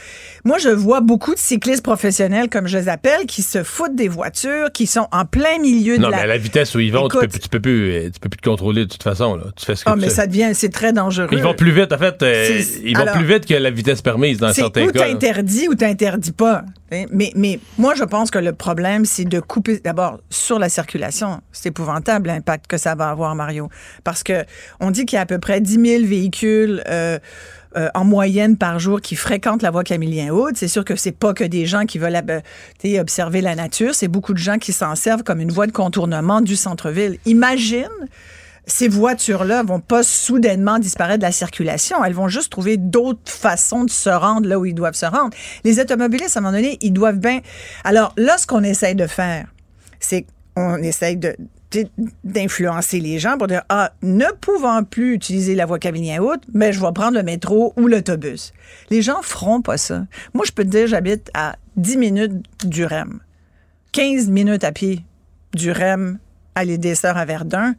Moi, 0.46 0.60
je 0.60 0.70
vois 0.70 1.02
beaucoup 1.02 1.34
de 1.34 1.40
cyclistes 1.40 1.84
professionnels, 1.84 2.50
comme 2.50 2.68
je 2.68 2.78
les 2.78 2.88
appelle, 2.88 3.26
qui 3.26 3.42
se 3.42 3.64
foutent 3.64 3.96
des 3.96 4.08
voitures, 4.08 4.72
qui 4.72 4.88
sont 4.88 5.08
en 5.12 5.26
plein 5.26 5.60
milieu 5.60 5.98
de 5.98 6.04
la... 6.04 6.10
Non, 6.10 6.16
mais 6.16 6.24
à 6.24 6.28
la 6.28 6.38
vitesse 6.38 6.74
où 6.74 6.80
ils 6.80 6.94
vont, 6.94 7.10
tu, 7.10 7.18
peux, 7.18 7.28
tu, 7.28 7.50
peux 7.50 7.60
plus, 7.60 8.12
tu 8.14 8.20
peux 8.22 8.30
plus 8.30 8.40
te 8.40 8.48
contrôler 8.48 8.86
de 8.86 8.90
toute 8.90 9.04
façon. 9.04 9.36
Là. 9.36 9.46
Tu 9.58 9.66
fais 9.66 9.76
ce 9.76 9.84
que 9.84 9.90
oh, 9.92 9.96
mais 9.98 10.10
ça 10.10 10.26
devient, 10.26 10.52
c'est 10.54 10.70
très 10.70 10.94
dangereux. 10.94 11.28
Ils 11.34 11.44
vont 11.44 11.54
plus 11.54 11.72
vite, 11.72 11.92
en 11.92 11.98
fait. 11.98 12.24
Euh, 12.24 12.62
ils 12.84 12.98
vont 12.98 13.06
plus 13.14 13.26
vite 13.26 13.46
que 13.46 13.54
la 13.54 13.72
vitesse 13.72 14.02
permise 14.02 14.38
dans 14.38 14.54
certains 14.54 14.88
cas. 14.88 15.08
Ou 15.08 15.14
t'interdis 15.14 15.68
ou 15.68 15.76
t'interdis 15.76 16.32
pas. 16.32 16.64
Mais, 17.12 17.32
mais 17.36 17.60
moi, 17.78 17.94
je 17.96 18.04
pense 18.04 18.32
que 18.32 18.40
le 18.40 18.54
problème, 18.54 19.06
c'est 19.06 19.26
de 19.26 19.40
couper 19.40 19.80
d'abord 19.80 20.20
sur 20.30 20.60
la 20.60 20.70
circulation. 20.70 21.42
C'est 21.52 21.70
épouvantable 21.70 22.28
l'impact 22.28 22.68
que 22.68 22.78
ça 22.78 22.96
va 22.96 23.10
avoir, 23.10 23.36
Mario. 23.36 23.70
Parce 24.04 24.24
que 24.24 24.46
on 24.80 24.92
dit 24.92 25.06
qu'il 25.06 25.18
y 25.18 25.20
a 25.20 25.22
à 25.22 25.26
peu 25.26 25.40
près 25.40 25.62
10 25.62 25.74
000 25.74 26.06
véhicules 26.06 26.84
euh, 26.88 27.20
euh, 27.76 27.90
en 27.94 28.06
moyenne 28.06 28.56
par 28.56 28.80
jour 28.80 29.02
qui 29.02 29.16
fréquentent 29.16 29.62
la 29.62 29.72
voie 29.72 29.84
Camillien-Haute. 29.84 30.56
C'est 30.56 30.70
sûr 30.70 30.86
que 30.86 30.96
c'est 30.96 31.12
pas 31.12 31.34
que 31.34 31.44
des 31.44 31.66
gens 31.66 31.86
qui 31.86 31.98
veulent 31.98 32.22
observer 33.00 33.42
la 33.42 33.56
nature. 33.56 33.94
C'est 33.94 34.08
beaucoup 34.08 34.34
de 34.34 34.40
gens 34.40 34.58
qui 34.58 34.72
s'en 34.72 34.96
servent 34.96 35.24
comme 35.24 35.42
une 35.42 35.52
voie 35.52 35.68
de 35.68 35.74
contournement 35.74 36.40
du 36.40 36.56
centre-ville. 36.56 37.18
Imagine 37.26 37.90
ces 38.68 38.88
voitures-là 38.88 39.64
vont 39.64 39.80
pas 39.80 40.04
soudainement 40.04 40.80
disparaître 40.80 41.20
de 41.20 41.26
la 41.26 41.32
circulation. 41.32 42.04
Elles 42.04 42.14
vont 42.14 42.28
juste 42.28 42.52
trouver 42.52 42.78
d'autres 42.78 43.32
façons 43.32 43.84
de 43.84 43.90
se 43.90 44.10
rendre 44.10 44.48
là 44.48 44.60
où 44.60 44.66
ils 44.66 44.74
doivent 44.74 44.96
se 44.96 45.06
rendre. 45.06 45.32
Les 45.64 45.80
automobilistes, 45.80 46.38
à 46.38 46.40
un 46.40 46.44
moment 46.44 46.58
donné, 46.58 46.78
ils 46.82 46.94
doivent 46.94 47.20
bien. 47.20 47.42
Alors 47.84 48.14
là, 48.18 48.38
ce 48.38 48.48
qu'on 48.48 48.64
essaye 48.64 48.96
de 48.96 49.08
faire, 49.08 49.48
c'est 50.00 50.26
qu'on 50.56 50.78
essaye 50.78 51.20
d'influencer 52.24 53.00
les 53.00 53.20
gens 53.20 53.38
pour 53.38 53.48
dire 53.48 53.64
ah 53.70 53.92
ne 54.02 54.26
pouvant 54.40 54.84
plus 54.84 55.14
utiliser 55.14 55.56
la 55.56 55.66
voie 55.66 55.78
Cavignon 55.78 56.24
haute 56.24 56.44
mais 56.54 56.72
je 56.72 56.80
vais 56.80 56.92
prendre 56.94 57.18
le 57.18 57.24
métro 57.24 57.74
ou 57.76 57.88
l'autobus. 57.88 58.54
Les 58.90 59.02
gens 59.02 59.22
feront 59.22 59.62
pas 59.62 59.78
ça. 59.78 60.06
Moi 60.34 60.46
je 60.48 60.54
peux 60.54 60.64
te 60.64 60.70
dire 60.70 60.88
j'habite 60.88 61.30
à 61.34 61.58
10 61.76 61.98
minutes 61.98 62.66
du 62.66 62.86
REM. 62.86 63.20
15 63.92 64.30
minutes 64.30 64.64
à 64.64 64.72
pied 64.72 65.04
du 65.54 65.72
REM 65.72 66.20
à 66.56 66.64
l'Édesseur 66.64 67.18
à 67.18 67.26
Verdun. 67.26 67.76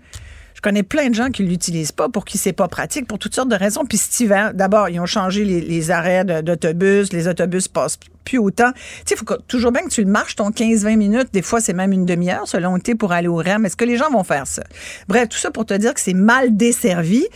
Je 0.56 0.62
connais 0.62 0.82
plein 0.82 1.10
de 1.10 1.14
gens 1.14 1.30
qui 1.30 1.42
l'utilisent 1.42 1.92
pas 1.92 2.08
pour 2.08 2.24
qui 2.24 2.38
c'est 2.38 2.54
pas 2.54 2.66
pratique 2.66 3.06
pour 3.06 3.18
toutes 3.18 3.34
sortes 3.34 3.50
de 3.50 3.56
raisons. 3.56 3.84
Puis 3.84 3.98
cet 3.98 4.56
d'abord, 4.56 4.88
ils 4.88 4.98
ont 4.98 5.06
changé 5.06 5.44
les, 5.44 5.90
arrêts 5.90 6.24
d'autobus, 6.42 7.12
les 7.12 7.28
autobus 7.28 7.68
passent 7.68 7.98
plus 8.24 8.38
autant. 8.38 8.72
Tu 8.72 8.80
sais, 9.04 9.14
il 9.14 9.18
faut 9.18 9.36
toujours 9.46 9.70
bien 9.70 9.82
que 9.82 9.90
tu 9.90 10.02
le 10.02 10.10
marches 10.10 10.34
ton 10.34 10.48
15-20 10.48 10.96
minutes. 10.96 11.28
Des 11.34 11.42
fois, 11.42 11.60
c'est 11.60 11.74
même 11.74 11.92
une 11.92 12.06
demi-heure 12.06 12.48
selon 12.48 12.78
été 12.78 12.94
pour 12.94 13.12
aller 13.12 13.28
au 13.28 13.36
REM. 13.36 13.66
Est-ce 13.66 13.76
que 13.76 13.84
les 13.84 13.98
gens 13.98 14.10
vont 14.10 14.24
faire 14.24 14.46
ça? 14.46 14.62
Bref, 15.08 15.28
tout 15.28 15.36
ça 15.36 15.50
pour 15.50 15.66
te 15.66 15.74
dire 15.74 15.92
que 15.92 16.00
c'est 16.00 16.14
mal 16.14 16.56
desservi. 16.56 17.26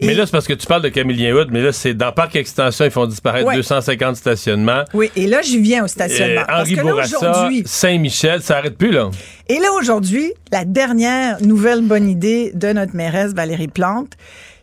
Mais 0.00 0.14
là, 0.14 0.26
c'est 0.26 0.32
parce 0.32 0.46
que 0.46 0.54
tu 0.54 0.66
parles 0.66 0.82
de 0.82 0.88
Camillien 0.88 1.34
Hood, 1.34 1.48
mais 1.50 1.60
là, 1.60 1.72
c'est 1.72 1.94
dans 1.94 2.12
Parc 2.12 2.36
Extension, 2.36 2.84
ils 2.84 2.90
font 2.90 3.06
disparaître 3.06 3.52
250 3.52 4.16
stationnements. 4.16 4.84
Oui, 4.94 5.10
et 5.16 5.26
là, 5.26 5.42
j'y 5.42 5.60
viens 5.60 5.84
au 5.84 5.88
stationnement. 5.88 6.42
Euh, 6.42 6.60
Henri 6.60 6.76
Bourassa, 6.76 7.50
Saint-Michel, 7.64 8.42
ça 8.42 8.58
arrête 8.58 8.76
plus, 8.76 8.90
là. 8.90 9.10
Et 9.48 9.58
là, 9.58 9.72
aujourd'hui, 9.78 10.32
la 10.52 10.64
dernière 10.64 11.42
nouvelle 11.42 11.82
bonne 11.82 12.08
idée 12.08 12.52
de 12.54 12.72
notre 12.72 12.94
mairesse 12.94 13.34
Valérie 13.34 13.68
Plante, 13.68 14.12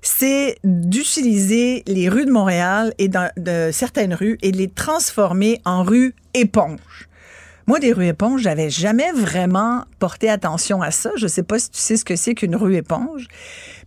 c'est 0.01 0.57
d'utiliser 0.63 1.83
les 1.87 2.09
rues 2.09 2.25
de 2.25 2.31
Montréal 2.31 2.93
et 2.97 3.09
de 3.09 3.69
certaines 3.71 4.13
rues 4.13 4.37
et 4.41 4.51
de 4.51 4.57
les 4.57 4.69
transformer 4.69 5.59
en 5.65 5.83
rues 5.83 6.15
éponges. 6.33 7.07
Moi, 7.67 7.79
des 7.79 7.91
rues 7.91 8.07
éponges, 8.07 8.43
j'avais 8.43 8.69
jamais 8.69 9.11
vraiment 9.11 9.83
porté 9.99 10.29
attention 10.29 10.81
à 10.81 10.91
ça. 10.91 11.11
Je 11.17 11.27
sais 11.27 11.43
pas 11.43 11.59
si 11.59 11.69
tu 11.69 11.79
sais 11.79 11.97
ce 11.97 12.05
que 12.05 12.15
c'est 12.15 12.33
qu'une 12.33 12.55
rue 12.55 12.77
éponge. 12.77 13.27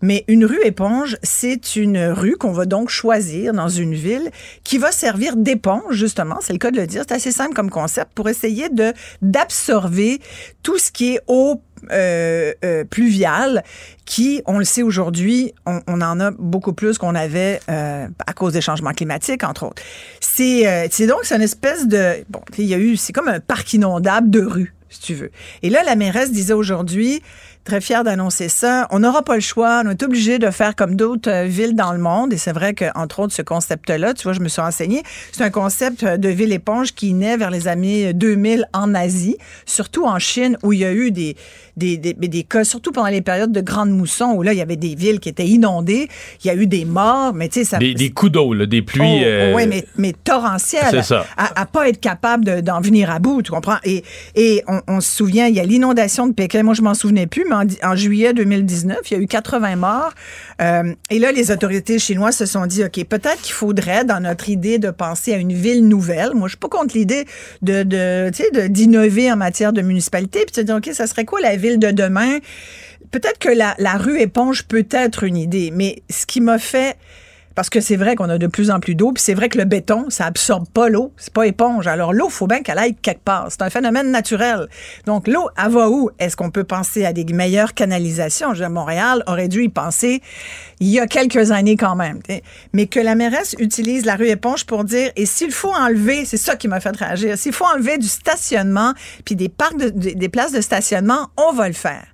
Mais 0.03 0.25
une 0.29 0.45
rue 0.45 0.61
éponge, 0.65 1.17
c'est 1.23 1.77
une 1.77 1.99
rue 2.09 2.37
qu'on 2.37 2.53
va 2.53 2.67
donc 2.67 2.91
choisir 2.91 3.55
dans 3.55 3.71
une 3.71 3.95
ville 3.95 4.31
qui 4.65 4.77
va 4.77 4.93
servir 4.93 5.35
d'éponge, 5.35 5.95
justement, 5.95 6.37
c'est 6.43 6.53
le 6.53 6.59
cas 6.59 6.71
de 6.71 6.77
le 6.77 6.87
dire. 6.87 7.05
C'est 7.09 7.15
assez 7.15 7.33
simple 7.33 7.55
comme 7.55 7.71
concept 7.71 8.13
pour 8.15 8.29
essayer 8.29 8.69
de 8.69 8.93
d'absorber 9.23 10.21
tout 10.63 10.77
ce 10.77 10.93
qui 10.93 11.15
est 11.15 11.21
eau 11.27 11.63
euh, 11.91 12.53
euh, 12.65 12.85
pluviale 12.85 13.65
qui, 14.05 14.43
on 14.47 14.59
le 14.59 14.65
sait 14.65 14.83
aujourd'hui, 14.83 15.55
on, 15.67 16.01
en 16.01 16.21
a 16.21 16.31
beaucoup 16.33 16.73
plus 16.73 16.99
qu'on 16.99 17.15
avait 17.15 17.61
euh, 17.71 18.09
à 18.27 18.33
cause 18.33 18.53
des 18.53 18.61
changements 18.61 18.93
climatiques, 18.93 19.45
entre 19.45 19.65
autres. 19.67 19.83
C'est 20.21 20.89
donc 21.07 21.21
c'est 21.23 21.37
une 21.37 21.43
espèce 21.43 21.87
de 21.87 22.25
bon, 22.29 22.41
il 22.59 22.65
y 22.65 22.75
a 22.75 22.79
eu 22.79 22.97
c'est 22.97 23.13
comme 23.13 23.29
un 23.29 23.41
parc 23.41 23.73
inondable 23.73 24.31
de 24.31 24.43
rue, 24.43 24.75
si 24.89 25.01
tu 25.01 25.15
veux. 25.15 25.31
Et 25.63 25.71
là, 25.71 25.83
la 25.85 25.97
mairesse 25.97 26.33
disait 26.33 26.53
aujourd'hui 26.53 27.23
Très 27.65 27.81
fière 27.81 28.05
d'annoncer 28.05 28.49
ça. 28.49 28.89
On 28.91 29.01
n'aura 29.01 29.23
pas 29.23 29.35
le 29.35 29.41
choix. 29.41 29.83
On 29.85 29.91
est 29.91 30.03
obligé 30.03 30.39
de 30.39 30.51
faire 30.51 30.75
comme 30.75 30.97
d'autres 30.97 31.31
euh, 31.31 31.45
villes 31.45 31.77
dans 31.77 31.93
le 31.93 31.99
monde. 31.99 32.33
Et 32.33 32.39
c'est 32.39 32.53
vrai 32.53 32.75
qu'entre 32.75 33.21
autres, 33.21 33.35
ce 33.35 33.43
concept-là, 33.43 34.15
tu 34.15 34.23
vois, 34.23 34.33
je 34.33 34.41
me 34.41 34.49
suis 34.49 34.63
renseignée, 34.63 35.03
c'est 35.33 35.45
un 35.45 35.51
concept 35.51 36.05
de 36.05 36.29
ville 36.29 36.53
éponge 36.53 36.95
qui 36.95 37.13
naît 37.13 37.37
vers 37.37 37.51
les 37.51 37.69
années 37.69 38.15
2000 38.15 38.67
en 38.73 38.95
Asie, 38.95 39.37
surtout 39.67 40.07
en 40.07 40.19
Chine, 40.19 40.57
où 40.63 40.73
il 40.73 40.81
y 40.81 40.85
a 40.85 40.93
eu 40.93 41.11
des, 41.11 41.37
des, 41.77 41.97
des, 41.97 42.15
des 42.15 42.43
cas, 42.45 42.65
surtout 42.65 42.93
pendant 42.93 43.09
les 43.09 43.21
périodes 43.21 43.53
de 43.53 43.61
grandes 43.61 43.91
moussons, 43.91 44.33
où 44.37 44.43
là, 44.43 44.53
il 44.53 44.59
y 44.59 44.63
avait 44.63 44.77
des 44.77 44.95
villes 44.95 45.21
qui 45.21 45.29
étaient 45.29 45.47
inondées. 45.47 46.09
Il 46.43 46.47
y 46.47 46.51
a 46.51 46.55
eu 46.55 46.67
des 46.67 46.85
morts, 46.85 47.35
mais 47.35 47.49
tu 47.49 47.61
sais, 47.61 47.65
ça... 47.65 47.79
Des, 47.79 47.95
des 47.95 48.11
coups 48.11 48.33
d'eau, 48.33 48.55
des 48.67 48.83
pluies... 48.83 49.21
Oh, 49.21 49.25
euh, 49.25 49.55
Oui, 49.55 49.67
mais, 49.67 49.85
mais 49.97 50.13
torrentielles. 50.13 50.85
C'est 50.91 51.03
ça. 51.03 51.27
À, 51.37 51.67
pas 51.67 51.89
être 51.89 52.01
capable 52.01 52.63
d'en 52.63 52.81
venir 52.81 53.11
à 53.11 53.19
bout, 53.19 53.43
tu 53.43 53.53
comprends? 53.53 53.79
Et, 53.85 54.03
et 54.35 54.63
on, 54.67 54.81
on 54.89 55.01
se 55.01 55.15
souvient, 55.15 55.47
il 55.47 55.55
y 55.55 55.61
a 55.61 55.65
l'inondation 55.65 56.27
de 56.27 56.33
Pékin. 56.33 56.63
Moi, 56.63 56.75
je 56.75 56.83
m'en 56.83 56.95
souvenais 56.95 57.27
plus, 57.27 57.45
en, 57.53 57.97
juillet 57.97 58.33
2019, 58.33 58.99
il 59.11 59.15
y 59.15 59.21
a 59.21 59.23
eu 59.23 59.27
80 59.27 59.77
morts. 59.77 60.13
Euh, 60.61 60.95
et 61.11 61.19
là, 61.19 61.33
les 61.33 61.51
autorités 61.51 61.99
chinoises 61.99 62.37
se 62.37 62.47
sont 62.47 62.67
dit, 62.67 62.85
OK, 62.85 63.05
peut-être 63.05 63.41
qu'il 63.43 63.55
faudrait, 63.55 64.05
dans 64.05 64.21
notre 64.21 64.49
idée 64.49 64.79
de 64.79 64.91
penser 64.91 65.33
à 65.33 65.37
une 65.37 65.53
ville 65.53 65.87
nouvelle, 65.87 66.35
moi, 66.35 66.49
je 66.49 66.53
suis 66.53 66.59
pas 66.59 66.69
contre 66.69 66.97
l'idée 66.97 67.27
de, 67.63 67.83
de 67.83 68.31
d'innover 68.69 69.31
en 69.33 69.37
matière 69.37 69.73
de 69.73 69.83
municipalité, 69.83 70.45
puis 70.47 70.63
de 70.63 70.67
dire, 70.67 70.77
OK, 70.77 70.91
ça 70.93 71.07
serait 71.07 71.25
quoi 71.25 71.41
la 71.41 71.57
ville 71.57 71.79
de 71.79 71.91
demain? 71.91 72.39
Peut-être 73.11 73.39
que 73.39 73.49
la, 73.49 73.75
la 73.79 73.95
rue 73.95 74.21
éponge 74.21 74.65
peut 74.65 74.87
être 74.91 75.25
une 75.25 75.37
idée, 75.37 75.71
mais 75.75 76.03
ce 76.11 76.27
qui 76.27 76.41
m'a 76.41 76.59
fait 76.59 76.97
Parce 77.55 77.69
que 77.69 77.81
c'est 77.81 77.97
vrai 77.97 78.15
qu'on 78.17 78.29
a 78.29 78.39
de 78.39 78.47
plus 78.47 78.71
en 78.71 78.81
plus 78.81 78.95
d'eau, 78.95 79.13
puis 79.13 79.23
c'est 79.23 79.35
vrai 79.35 79.49
que 79.49 79.59
le 79.59 79.65
béton, 79.65 80.07
ça 80.09 80.27
absorbe 80.27 80.69
pas 80.69 80.89
l'eau, 80.89 81.13
c'est 81.17 81.33
pas 81.33 81.47
éponge. 81.47 81.87
Alors 81.87 82.13
l'eau, 82.13 82.29
faut 82.29 82.47
bien 82.47 82.63
qu'elle 82.63 82.79
aille 82.79 82.95
quelque 82.95 83.23
part. 83.25 83.49
C'est 83.51 83.63
un 83.63 83.71
phénomène 83.71 84.11
naturel. 84.11 84.69
Donc 85.07 85.27
l'eau, 85.27 85.49
elle 85.63 85.71
va 85.71 85.91
où? 85.91 86.11
Est-ce 86.19 86.37
qu'on 86.37 86.51
peut 86.51 86.65
penser 86.65 87.05
à 87.05 87.13
des 87.13 87.25
meilleures 87.25 87.75
canalisations? 87.75 88.55
Je 88.55 88.65
Montréal 88.71 89.23
aurait 89.27 89.49
dû 89.49 89.65
y 89.65 89.69
penser 89.69 90.23
il 90.79 90.89
y 90.89 91.01
a 91.01 91.07
quelques 91.07 91.51
années 91.51 91.77
quand 91.77 91.97
même. 91.97 92.21
Mais 92.73 92.87
que 92.87 93.01
la 93.01 93.15
mairesse 93.15 93.55
utilise 93.59 94.05
la 94.05 94.17
rue 94.17 94.29
éponge 94.29 94.65
pour 94.65 94.85
dire, 94.85 95.11
et 95.17 95.27
s'il 95.27 95.51
faut 95.51 95.75
enlever, 95.75 96.25
c'est 96.25 96.37
ça 96.37 96.57
qui 96.57 96.69
m'a 96.69 96.81
fait 96.81 96.97
réagir, 96.97 97.37
s'il 97.37 97.53
faut 97.53 97.67
enlever 97.67 97.99
du 97.99 98.09
stationnement, 98.09 98.95
puis 99.25 99.35
des 99.35 99.49
parcs, 99.49 99.77
des 99.77 100.29
places 100.29 100.53
de 100.53 100.61
stationnement, 100.61 101.29
on 101.37 101.53
va 101.53 101.69
le 101.69 101.75
faire. 101.75 102.05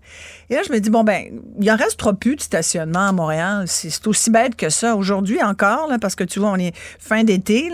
Et 0.48 0.54
là, 0.54 0.62
je 0.66 0.72
me 0.72 0.78
dis, 0.78 0.90
bon, 0.90 1.02
ben, 1.02 1.40
il 1.60 1.70
en 1.70 1.76
restera 1.76 2.12
plus 2.12 2.36
de 2.36 2.40
stationnement 2.40 3.08
à 3.08 3.12
Montréal. 3.12 3.64
C'est 3.66 4.06
aussi 4.06 4.30
bête 4.30 4.54
que 4.56 4.68
ça. 4.68 4.94
Aujourd'hui 4.94 5.42
encore, 5.42 5.90
parce 6.00 6.14
que 6.14 6.24
tu 6.24 6.38
vois, 6.38 6.50
on 6.50 6.56
est 6.56 6.74
fin 6.98 7.24
d'été. 7.24 7.70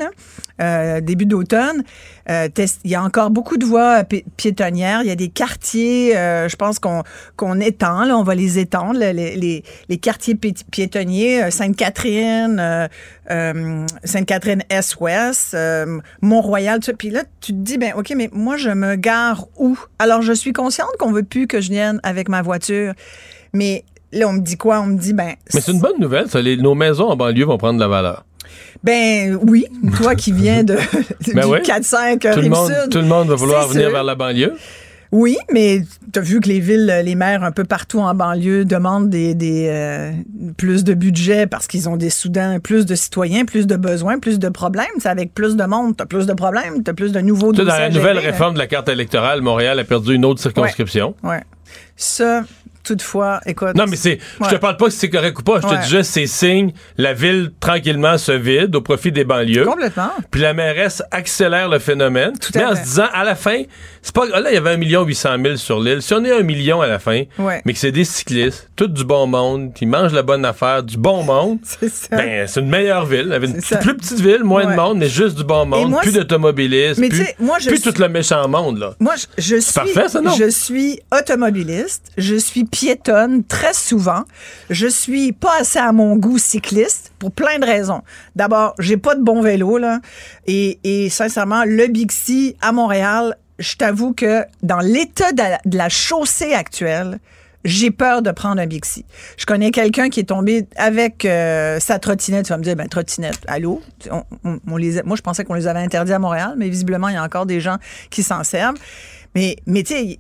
Euh, 0.61 1.01
début 1.01 1.27
d'automne. 1.27 1.83
Euh, 2.31 2.49
il 2.85 2.91
y 2.91 2.95
a 2.95 3.03
encore 3.03 3.31
beaucoup 3.31 3.57
de 3.57 3.65
voies 3.65 4.05
piétonnières. 4.37 5.03
Il 5.03 5.09
y 5.09 5.11
a 5.11 5.17
des 5.17 5.29
quartiers, 5.29 6.17
euh, 6.17 6.49
je 6.49 6.57
pense 6.57 6.79
qu'on 6.79 7.03
qu'on 7.37 7.61
étend, 7.61 8.05
là, 8.05 8.17
on 8.17 8.23
va 8.23 8.35
les 8.35 8.59
étendre, 8.59 8.99
les, 8.99 9.13
les, 9.13 9.65
les 9.89 9.99
quartiers 9.99 10.35
piétonniers, 10.35 11.51
Sainte-Catherine, 11.51 12.89
Sainte-Catherine 13.29 14.63
Est-Ouest, 14.71 15.57
Mont-Royal, 16.21 16.81
tout 16.81 16.87
ça. 16.87 16.93
Puis 16.93 17.11
là, 17.11 17.23
tu 17.41 17.53
te 17.53 17.59
dis, 17.59 17.79
ben 17.79 17.93
OK, 17.97 18.13
mais 18.17 18.29
moi, 18.33 18.57
je 18.57 18.71
me 18.71 18.97
gare 18.97 19.47
où? 19.57 19.79
Alors, 19.99 20.23
je 20.23 20.33
suis 20.33 20.53
consciente 20.53 20.91
qu'on 20.99 21.13
veut 21.13 21.23
plus 21.23 21.47
que 21.47 21.61
je 21.61 21.71
vienne 21.71 22.01
avec 22.03 22.29
ma 22.29 22.43
voiture, 22.43 22.93
mais 23.53 23.85
là, 24.13 24.29
on 24.29 24.35
me 24.35 24.41
dit 24.41 24.57
quoi? 24.57 24.81
On 24.81 24.87
me 24.87 24.99
dit, 24.99 25.13
ben... 25.13 25.35
Mais 25.55 25.61
c'est 25.61 25.73
une 25.73 25.81
bonne 25.81 25.99
nouvelle, 25.99 26.27
nos 26.61 26.75
maisons 26.75 27.09
en 27.09 27.17
banlieue 27.17 27.45
vont 27.45 27.59
prendre 27.59 27.75
de 27.75 27.81
la 27.81 27.89
valeur. 27.89 28.25
Ben 28.83 29.39
oui, 29.43 29.67
toi 29.97 30.15
qui 30.15 30.33
viens 30.33 30.65
de, 30.65 30.75
ben 31.35 31.47
du 31.47 31.63
4-5 31.63 32.35
tout, 32.35 32.41
le 32.41 32.49
monde, 32.49 32.73
tout 32.91 32.99
le 32.99 33.05
monde 33.05 33.29
va 33.29 33.35
vouloir 33.35 33.69
venir 33.69 33.91
vers 33.91 34.05
la 34.05 34.15
banlieue. 34.15 34.55
Oui, 35.13 35.37
mais 35.53 35.83
tu 36.11 36.19
as 36.19 36.23
vu 36.23 36.41
que 36.41 36.49
les 36.49 36.59
villes, 36.59 37.03
les 37.05 37.15
maires 37.15 37.45
un 37.45 37.53
peu 37.53 37.65
partout 37.65 38.01
en 38.01 38.15
banlieue 38.15 38.65
demandent 38.65 39.11
des, 39.11 39.35
des 39.35 39.69
euh, 39.71 40.11
plus 40.57 40.85
de 40.85 40.95
budget 40.95 41.47
parce 41.47 41.67
qu'ils 41.67 41.87
ont 41.87 41.99
des 41.99 42.09
Soudans, 42.09 42.59
plus 42.61 42.87
de 42.87 42.95
citoyens, 42.95 43.45
plus 43.45 43.67
de 43.67 43.77
besoins, 43.77 44.19
plus 44.19 44.39
de 44.39 44.49
problèmes. 44.49 44.87
C'est 44.99 45.11
avec 45.11 45.35
plus 45.35 45.55
de 45.55 45.65
monde, 45.65 45.99
tu 45.99 46.03
as 46.03 46.07
plus 46.07 46.27
de 46.27 46.33
problèmes, 46.33 46.83
tu 46.83 46.91
as 46.91 46.95
plus 46.95 47.13
de 47.13 47.21
nouveaux. 47.21 47.53
Dans 47.53 47.65
la 47.65 47.91
nouvelle 47.91 48.19
réforme 48.19 48.55
de 48.55 48.59
la 48.59 48.67
carte 48.67 48.89
électorale, 48.89 49.43
Montréal 49.43 49.79
a 49.79 49.85
perdu 49.85 50.15
une 50.15 50.25
autre 50.25 50.41
circonscription. 50.41 51.15
Oui. 51.23 51.31
Ouais. 51.31 51.43
Ça, 51.95 52.45
toutefois, 52.83 53.41
écoute. 53.47 53.75
Non, 53.75 53.85
mais 53.89 53.97
c'est. 53.97 54.19
Je 54.41 54.49
te 54.49 54.57
parle 54.57 54.77
pas 54.77 54.91
si 54.91 54.99
c'est 54.99 55.11
correct 55.11 55.39
ou 55.39 55.43
pas. 55.43 55.61
Je 55.61 55.69
te 55.69 55.83
dis 55.83 55.89
juste, 55.89 56.11
c'est 56.11 56.27
signe. 56.27 56.73
La 56.99 57.13
ville, 57.15 57.53
tranquillement, 57.61 58.19
se 58.19 58.33
vide 58.33 58.75
au 58.77 58.81
profit 58.81 59.13
des 59.13 59.25
banlieues. 59.25 59.65
Complètement. 59.65 60.11
Puis 60.31 60.41
la 60.41 60.55
mairesse 60.55 61.03
accélère 61.11 61.69
le 61.69 61.79
phénomène. 61.79 62.33
Tout 62.39 62.53
mais 62.55 62.65
en 62.65 62.75
se 62.75 62.83
disant, 62.83 63.07
à 63.13 63.25
la 63.25 63.35
fin, 63.35 63.63
c'est 64.03 64.15
pas. 64.15 64.27
Là, 64.27 64.51
il 64.51 64.55
y 64.55 64.57
avait 64.57 64.71
1 64.71 64.77
million 64.77 65.05
800 65.05 65.31
000 65.43 65.57
sur 65.57 65.81
l'île. 65.81 66.03
Si 66.03 66.13
on 66.15 66.25
est 66.25 66.33
un 66.33 66.43
million 66.43 66.81
à 66.81 66.87
la 66.87 66.99
fin, 66.99 67.23
mais 67.39 67.73
que 67.73 67.79
c'est 67.79 67.93
des 67.93 68.05
cyclistes, 68.05 68.71
tout 68.77 68.89
du 68.89 69.05
bon 69.05 69.27
monde, 69.27 69.73
qui 69.75 69.87
mangent 69.87 70.13
la 70.13 70.23
bonne 70.23 70.45
affaire, 70.45 70.83
du 70.83 70.97
bon 70.97 71.23
monde, 71.23 71.59
c'est 71.81 72.11
Ben, 72.11 72.47
c'est 72.47 72.61
une 72.61 72.69
meilleure 72.69 73.07
ville. 73.07 73.39
Une 73.43 73.79
plus 73.79 73.97
petite 73.97 74.21
ville, 74.21 74.45
moins 74.45 74.67
de 74.67 74.75
monde, 74.75 74.99
mais 74.99 75.09
juste 75.09 75.37
du 75.37 75.45
bon 75.45 75.67
monde, 75.67 75.97
plus 76.01 76.13
d'automobilistes. 76.13 77.01
Plus, 77.01 77.27
moi, 77.39 77.59
je 77.59 77.69
plus 77.69 77.81
tout 77.81 77.95
le 77.99 78.09
méchant 78.09 78.49
monde, 78.49 78.79
là. 78.79 78.95
Moi, 79.01 79.15
je, 79.39 79.57
suis. 79.57 79.73
Parfait, 79.73 80.09
ça, 80.09 80.21
non? 80.21 80.33
Je 80.33 80.49
suis 80.51 81.01
automobiliste. 81.17 82.11
Je 82.17 82.37
suis 82.37 82.65
piétonne 82.73 83.45
très 83.45 83.75
souvent. 83.75 84.25
Je 84.71 84.89
suis 84.89 85.33
pas 85.33 85.61
assez 85.61 85.79
à 85.79 85.93
mon 85.93 86.17
goût 86.17 86.39
cycliste 86.39 87.13
pour 87.21 87.31
plein 87.31 87.61
de 87.61 87.67
raisons. 87.67 88.03
D'abord, 88.35 88.75
j'ai 88.81 88.97
pas 88.97 89.15
de 89.15 89.23
bon 89.23 89.43
vélo 89.43 89.79
là 89.79 90.01
et, 90.47 91.09
sincèrement, 91.11 91.63
le 91.65 91.87
Bixi 91.87 92.57
à 92.61 92.73
Montréal, 92.73 93.37
je 93.59 93.77
t'avoue 93.77 94.13
que 94.13 94.45
dans 94.63 94.81
l'état 94.81 95.33
de, 95.33 95.77
la 95.77 95.89
chaussée 95.89 96.55
actuelle, 96.55 97.21
j'ai 97.65 97.91
peur 97.93 98.23
de 98.23 98.31
prendre 98.33 98.61
un 98.61 98.67
Bixi. 98.67 99.05
Je 99.37 99.47
connais 99.47 99.71
quelqu'un 99.71 100.09
qui 100.09 100.21
est 100.21 100.25
tombé 100.31 100.67
avec 100.77 101.25
euh, 101.25 101.79
sa 101.79 101.99
trottinette. 101.99 102.47
Tu 102.47 102.53
vas 102.53 102.59
me 102.59 102.65
dire, 102.65 102.75
ben, 102.75 102.89
trottinette, 102.89 103.39
allô? 103.47 103.83
Moi, 104.65 104.81
je 104.81 105.21
pensais 105.21 105.45
qu'on 105.45 105.55
les 105.55 105.69
avait 105.69 105.79
interdits 105.79 106.13
à 106.13 106.19
Montréal, 106.19 106.55
mais 106.57 106.69
visiblement, 106.69 107.09
il 107.09 107.15
y 107.15 107.19
a 107.19 107.23
encore 107.23 107.47
des 107.47 107.61
gens 107.61 107.77
qui 108.11 108.23
s'en 108.23 108.43
servent. 108.43 108.79
Mais, 109.35 109.57
mais 109.67 109.83
tu 109.83 109.95
sais, 109.95 110.19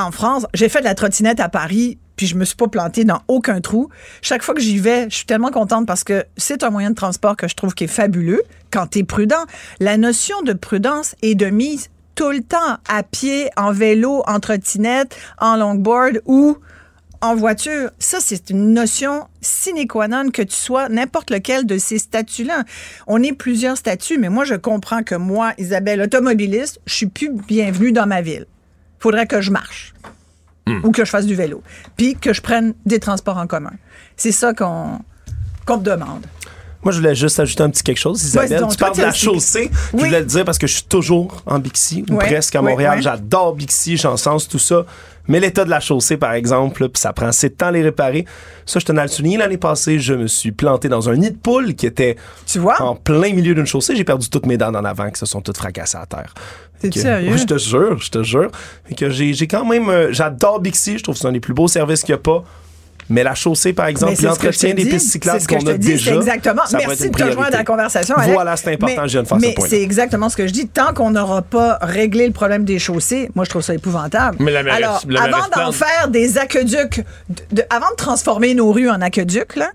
en 0.00 0.10
France, 0.10 0.46
j'ai 0.54 0.68
fait 0.68 0.80
de 0.80 0.84
la 0.84 0.94
trottinette 0.94 1.40
à 1.40 1.48
Paris, 1.48 1.98
puis 2.16 2.26
je 2.26 2.36
me 2.36 2.44
suis 2.44 2.56
pas 2.56 2.68
plantée 2.68 3.04
dans 3.04 3.20
aucun 3.28 3.60
trou. 3.60 3.88
Chaque 4.22 4.42
fois 4.42 4.54
que 4.54 4.60
j'y 4.60 4.78
vais, 4.78 5.08
je 5.08 5.16
suis 5.16 5.26
tellement 5.26 5.50
contente 5.50 5.86
parce 5.86 6.04
que 6.04 6.24
c'est 6.36 6.62
un 6.62 6.70
moyen 6.70 6.90
de 6.90 6.94
transport 6.94 7.36
que 7.36 7.48
je 7.48 7.54
trouve 7.54 7.74
qui 7.74 7.84
est 7.84 7.88
fabuleux 7.88 8.42
quand 8.70 8.88
tu 8.88 9.00
es 9.00 9.04
prudent. 9.04 9.44
La 9.78 9.96
notion 9.96 10.42
de 10.42 10.52
prudence 10.52 11.14
est 11.22 11.34
de 11.34 11.46
mise 11.46 11.88
tout 12.14 12.30
le 12.30 12.42
temps 12.42 12.76
à 12.88 13.02
pied, 13.02 13.48
en 13.56 13.72
vélo, 13.72 14.22
en 14.26 14.40
trottinette, 14.40 15.16
en 15.38 15.56
longboard 15.56 16.20
ou 16.26 16.58
en 17.22 17.34
voiture. 17.34 17.90
Ça, 17.98 18.18
c'est 18.20 18.50
une 18.50 18.74
notion 18.74 19.26
sine 19.40 19.86
qua 19.86 20.08
non 20.08 20.30
que 20.30 20.42
tu 20.42 20.56
sois 20.56 20.88
n'importe 20.88 21.30
lequel 21.30 21.66
de 21.66 21.78
ces 21.78 21.98
statuts-là. 21.98 22.64
On 23.06 23.22
est 23.22 23.32
plusieurs 23.32 23.76
statuts, 23.76 24.18
mais 24.18 24.28
moi, 24.28 24.44
je 24.44 24.54
comprends 24.54 25.02
que 25.02 25.14
moi, 25.14 25.52
Isabelle, 25.58 26.00
automobiliste, 26.02 26.80
je 26.86 26.94
suis 26.94 27.06
plus 27.06 27.30
bienvenue 27.30 27.92
dans 27.92 28.06
ma 28.06 28.22
ville 28.22 28.46
faudrait 29.00 29.26
que 29.26 29.40
je 29.40 29.50
marche 29.50 29.94
hmm. 30.66 30.80
ou 30.84 30.92
que 30.92 31.04
je 31.04 31.10
fasse 31.10 31.26
du 31.26 31.34
vélo, 31.34 31.62
puis 31.96 32.14
que 32.14 32.32
je 32.32 32.40
prenne 32.40 32.74
des 32.86 33.00
transports 33.00 33.38
en 33.38 33.48
commun. 33.48 33.72
C'est 34.16 34.32
ça 34.32 34.54
qu'on 34.54 35.00
qu'on 35.66 35.78
me 35.78 35.84
demande. 35.84 36.26
Moi, 36.82 36.92
je 36.92 36.98
voulais 36.98 37.14
juste 37.14 37.38
ajouter 37.38 37.62
un 37.62 37.70
petit 37.70 37.82
quelque 37.82 37.98
chose, 37.98 38.22
Isabelle. 38.22 38.64
tu 38.70 38.76
parles 38.76 38.96
de 38.96 39.02
la 39.02 39.12
chaussée. 39.12 39.70
Je 39.92 39.98
voulais 39.98 40.20
le 40.20 40.26
dire 40.26 40.44
parce 40.44 40.58
que 40.58 40.66
je 40.66 40.74
suis 40.74 40.84
toujours 40.84 41.42
en 41.46 41.58
Bixi, 41.58 42.04
ou 42.10 42.16
presque 42.16 42.56
à 42.56 42.62
Montréal. 42.62 43.02
J'adore 43.02 43.54
Bixi, 43.54 43.96
j'en 43.96 44.16
sens 44.16 44.48
tout 44.48 44.58
ça. 44.58 44.84
Mais 45.28 45.38
l'état 45.38 45.64
de 45.64 45.70
la 45.70 45.78
chaussée, 45.78 46.16
par 46.16 46.32
exemple, 46.32 46.88
puis 46.88 47.00
ça 47.00 47.12
prend 47.12 47.26
assez 47.26 47.50
de 47.50 47.54
temps 47.54 47.66
à 47.66 47.70
les 47.70 47.82
réparer. 47.82 48.24
Ça, 48.66 48.80
je 48.80 48.84
tenais 48.84 49.00
à 49.00 49.04
le 49.04 49.10
souligner. 49.10 49.36
L'année 49.36 49.58
passée, 49.58 50.00
je 50.00 50.14
me 50.14 50.26
suis 50.26 50.50
planté 50.50 50.88
dans 50.88 51.08
un 51.08 51.16
nid 51.16 51.30
de 51.30 51.36
poule 51.36 51.74
qui 51.74 51.86
était 51.86 52.16
tu 52.46 52.58
vois? 52.58 52.82
en 52.82 52.96
plein 52.96 53.32
milieu 53.32 53.54
d'une 53.54 53.66
chaussée. 53.66 53.94
J'ai 53.94 54.02
perdu 54.02 54.28
toutes 54.28 54.46
mes 54.46 54.56
dents 54.56 54.74
en 54.74 54.84
avant 54.84 55.08
qui 55.10 55.20
se 55.20 55.26
sont 55.26 55.40
toutes 55.40 55.58
fracassées 55.58 55.98
à 55.98 56.06
terre. 56.06 56.34
T'es 56.80 56.90
sérieux? 56.90 57.36
je 57.36 57.44
te 57.44 57.58
jure, 57.58 57.98
je 58.00 58.10
te 58.10 58.22
jure. 58.22 58.50
que 58.96 59.10
j'ai 59.10 59.46
quand 59.46 59.64
même... 59.64 59.88
Euh, 59.88 60.08
j'adore 60.10 60.58
Bixi. 60.60 60.98
Je 60.98 61.02
trouve 61.04 61.14
que 61.14 61.20
c'est 61.20 61.28
un 61.28 61.32
des 61.32 61.40
plus 61.40 61.54
beaux 61.54 61.68
services 61.68 62.02
qu'il 62.02 62.14
n'y 62.14 62.18
a 62.18 62.22
pas. 62.22 62.42
Mais 63.10 63.24
la 63.24 63.34
chaussée, 63.34 63.72
par 63.72 63.86
exemple, 63.86 64.14
l'entretien 64.22 64.74
des 64.74 64.84
pistes 64.84 65.10
cyclables 65.10 65.44
qu'on 65.46 65.66
a 65.66 65.74
déjà. 65.74 66.14
Exactement. 66.14 66.62
Merci 66.72 67.10
de 67.10 67.16
te 67.16 67.32
joindre 67.32 67.54
à 67.54 67.58
la 67.58 67.64
conversation. 67.64 68.14
Voilà, 68.32 68.56
c'est 68.56 68.72
important, 68.72 69.06
je 69.06 69.12
viens 69.12 69.22
de 69.22 69.28
faire 69.28 69.38
mais 69.40 69.54
c'est 69.68 69.82
exactement 69.82 70.28
ce 70.28 70.36
que 70.36 70.46
je 70.46 70.52
dis. 70.52 70.68
Tant 70.68 70.92
qu'on 70.94 71.10
n'aura 71.10 71.42
pas 71.42 71.78
réglé 71.80 72.26
le 72.26 72.32
problème 72.32 72.64
des 72.64 72.78
chaussées, 72.78 73.30
moi, 73.34 73.44
je 73.44 73.50
trouve 73.50 73.62
ça 73.62 73.74
épouvantable. 73.74 74.36
Mais 74.40 74.52
la 74.52 74.60
Alors, 74.72 75.02
avant 75.18 75.48
d'en 75.54 75.72
faire 75.72 76.08
des 76.08 76.38
aqueducs, 76.38 77.04
avant 77.70 77.90
de 77.90 77.96
transformer 77.96 78.54
nos 78.54 78.72
rues 78.72 78.88
en 78.88 79.00
aqueducs, 79.00 79.56
là, 79.56 79.70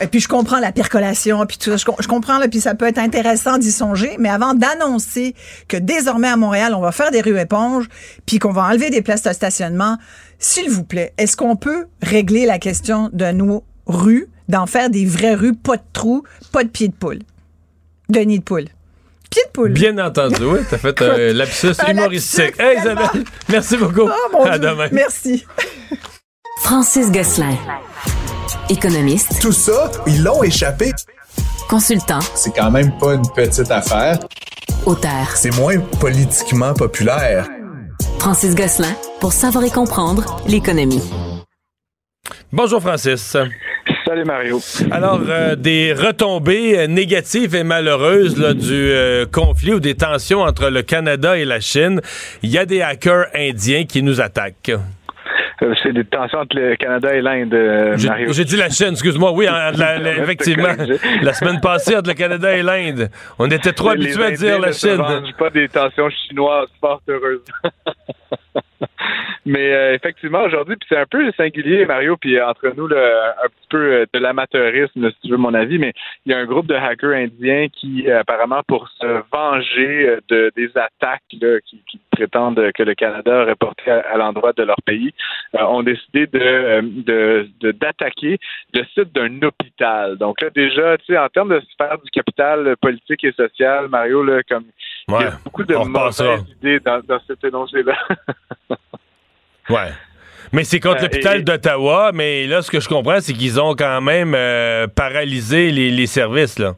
et 0.00 0.06
puis 0.06 0.20
je 0.20 0.28
comprends 0.28 0.58
la 0.58 0.72
percolation, 0.72 1.44
puis 1.46 1.56
tout 1.58 1.76
ça, 1.76 1.92
je, 2.00 2.08
comprends, 2.08 2.38
là, 2.38 2.48
puis 2.48 2.60
ça 2.60 2.74
peut 2.74 2.86
être 2.86 2.98
intéressant 2.98 3.58
d'y 3.58 3.70
songer, 3.70 4.16
mais 4.18 4.28
avant 4.28 4.54
d'annoncer 4.54 5.34
que 5.68 5.76
désormais 5.76 6.28
à 6.28 6.36
Montréal, 6.36 6.74
on 6.74 6.80
va 6.80 6.92
faire 6.92 7.10
des 7.10 7.20
rues 7.20 7.38
éponges, 7.38 7.88
puis 8.26 8.38
qu'on 8.38 8.52
va 8.52 8.62
enlever 8.62 8.90
des 8.90 9.02
places 9.02 9.22
de 9.22 9.32
stationnement, 9.32 9.98
s'il 10.38 10.70
vous 10.70 10.84
plaît, 10.84 11.12
est-ce 11.18 11.36
qu'on 11.36 11.56
peut 11.56 11.86
régler 12.02 12.46
la 12.46 12.58
question 12.58 13.10
de 13.12 13.30
nos 13.30 13.64
rues, 13.86 14.28
d'en 14.48 14.66
faire 14.66 14.90
des 14.90 15.06
vraies 15.06 15.34
rues, 15.34 15.54
pas 15.54 15.76
de 15.76 15.82
trous, 15.92 16.24
pas 16.52 16.64
de 16.64 16.68
pieds 16.68 16.88
de 16.88 16.94
poule, 16.94 17.20
de 18.08 18.20
nid 18.20 18.40
de 18.40 18.44
poule? 18.44 18.66
Pied 19.30 19.42
de 19.46 19.50
poule. 19.52 19.72
Bien 19.72 19.98
entendu, 19.98 20.44
oui. 20.44 20.60
T'as 20.68 20.78
fait 20.78 21.02
un 21.02 21.32
lapsus 21.32 21.72
humoristique. 21.88 22.54
Hey, 22.58 22.78
Isabelle, 22.78 23.24
merci 23.48 23.76
beaucoup. 23.76 24.08
Oh, 24.32 24.44
à 24.46 24.58
demain. 24.58 24.88
Merci. 24.92 25.44
Francis 26.62 27.10
Gosselin. 27.10 27.56
Économiste. 28.68 29.40
Tout 29.40 29.52
ça, 29.52 29.90
ils 30.06 30.22
l'ont 30.22 30.42
échappé. 30.42 30.92
Consultant. 31.68 32.20
C'est 32.34 32.54
quand 32.54 32.70
même 32.70 32.96
pas 32.98 33.14
une 33.14 33.28
petite 33.34 33.70
affaire. 33.70 34.18
Auteur. 34.86 35.28
C'est 35.34 35.54
moins 35.56 35.78
politiquement 36.00 36.74
populaire. 36.74 37.48
Francis 38.18 38.54
Gosselin, 38.54 38.94
pour 39.20 39.32
savoir 39.32 39.64
et 39.64 39.70
comprendre 39.70 40.40
l'économie. 40.46 41.02
Bonjour 42.52 42.80
Francis. 42.80 43.36
Salut 44.06 44.24
Mario. 44.24 44.60
Alors, 44.90 45.20
euh, 45.28 45.56
des 45.56 45.92
retombées 45.92 46.78
euh, 46.78 46.86
négatives 46.86 47.54
et 47.54 47.64
malheureuses 47.64 48.36
du 48.36 48.72
euh, 48.72 49.26
conflit 49.26 49.72
ou 49.74 49.80
des 49.80 49.94
tensions 49.94 50.40
entre 50.40 50.68
le 50.68 50.82
Canada 50.82 51.36
et 51.38 51.44
la 51.44 51.60
Chine. 51.60 52.00
Il 52.42 52.50
y 52.50 52.58
a 52.58 52.66
des 52.66 52.82
hackers 52.82 53.26
indiens 53.34 53.84
qui 53.84 54.02
nous 54.02 54.20
attaquent. 54.20 54.72
Euh, 55.64 55.74
c'est 55.82 55.92
des 55.92 56.04
tensions 56.04 56.40
entre 56.40 56.56
le 56.56 56.76
Canada 56.76 57.14
et 57.14 57.22
l'Inde, 57.22 57.54
euh, 57.54 57.96
Mario. 58.06 58.32
J'ai 58.32 58.44
dit 58.44 58.56
la 58.56 58.68
Chine, 58.68 58.90
excuse-moi. 58.90 59.32
Oui, 59.32 59.46
effectivement. 60.22 60.68
la 61.22 61.32
semaine 61.32 61.60
passée, 61.60 61.96
entre 61.96 62.10
le 62.10 62.14
Canada 62.14 62.54
et 62.54 62.62
l'Inde. 62.62 63.08
On 63.38 63.50
était 63.50 63.72
trop 63.72 63.90
habitués 63.90 64.24
à 64.24 64.30
dire 64.32 64.58
la 64.58 64.72
Chine. 64.72 65.02
Je 65.26 65.32
pas 65.34 65.50
des 65.50 65.68
tensions 65.68 66.10
chinoises 66.10 66.68
fort 66.80 67.00
heureuses. 67.08 67.44
Mais 69.46 69.74
euh, 69.74 69.94
effectivement, 69.94 70.42
aujourd'hui, 70.42 70.76
puis 70.76 70.86
c'est 70.88 70.96
un 70.96 71.06
peu 71.06 71.30
singulier, 71.32 71.84
Mario, 71.84 72.16
puis 72.16 72.40
entre 72.40 72.72
nous, 72.74 72.86
là, 72.86 73.34
un 73.44 73.48
petit 73.48 73.68
peu 73.68 73.92
euh, 73.92 74.06
de 74.12 74.18
l'amateurisme, 74.18 75.10
si 75.10 75.16
tu 75.22 75.30
veux 75.30 75.36
mon 75.36 75.52
avis, 75.52 75.78
mais 75.78 75.92
il 76.24 76.32
y 76.32 76.34
a 76.34 76.38
un 76.38 76.46
groupe 76.46 76.66
de 76.66 76.74
hackers 76.74 77.12
indiens 77.12 77.68
qui, 77.68 78.08
euh, 78.08 78.20
apparemment, 78.20 78.62
pour 78.66 78.88
se 78.88 79.22
venger 79.30 80.18
de, 80.28 80.50
des 80.56 80.70
attaques 80.76 81.22
là, 81.40 81.60
qui, 81.60 81.82
qui, 81.90 82.00
prétendent 82.10 82.70
que 82.72 82.82
le 82.84 82.94
Canada 82.94 83.42
aurait 83.42 83.56
porté 83.56 83.90
à, 83.90 84.16
l'endroit 84.16 84.52
de 84.52 84.62
leur 84.62 84.80
pays, 84.86 85.12
ont 85.52 85.82
décidé 85.82 86.28
de 86.28 87.48
d'attaquer 87.72 88.38
le 88.72 88.84
site 88.94 89.12
d'un 89.12 89.42
hôpital. 89.42 90.16
Donc 90.16 90.40
là, 90.40 90.48
déjà, 90.50 90.96
tu 90.98 91.06
sais, 91.06 91.18
en 91.18 91.28
termes 91.28 91.48
de 91.48 91.60
sphère 91.72 91.98
du 91.98 92.10
capital 92.12 92.76
politique 92.76 93.24
et 93.24 93.32
social, 93.32 93.88
Mario, 93.88 94.22
là, 94.22 94.42
comme 94.48 94.66
il 95.08 95.12
y 95.12 95.24
a 95.24 95.32
beaucoup 95.44 95.64
de 95.64 95.74
mauvaises 95.74 96.44
idées 96.60 96.78
dans, 96.78 97.00
dans 97.00 97.18
cet 97.26 97.42
énoncé-là. 97.42 97.96
Ouais. 99.70 99.90
Mais 100.54 100.62
c'est 100.62 100.78
contre 100.78 100.98
euh, 100.98 101.02
l'hôpital 101.02 101.42
d'Ottawa, 101.42 102.12
mais 102.14 102.46
là, 102.46 102.62
ce 102.62 102.70
que 102.70 102.78
je 102.78 102.88
comprends, 102.88 103.20
c'est 103.20 103.32
qu'ils 103.32 103.60
ont 103.60 103.74
quand 103.74 104.00
même 104.00 104.34
euh, 104.36 104.86
paralysé 104.86 105.72
les, 105.72 106.06
services, 106.06 106.60
là. 106.60 106.74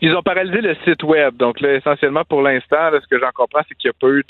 Ils 0.00 0.14
ont 0.14 0.22
paralysé 0.22 0.60
le 0.60 0.76
site 0.84 1.02
web. 1.02 1.36
Donc, 1.36 1.60
là, 1.60 1.74
essentiellement, 1.74 2.22
pour 2.28 2.42
l'instant, 2.42 2.90
ce 2.92 3.06
que 3.08 3.18
j'en 3.18 3.30
comprends, 3.34 3.62
c'est 3.66 3.74
qu'il 3.74 3.90
n'y 3.90 3.96
a 3.96 3.98
pas 3.98 4.08
eu 4.08 4.24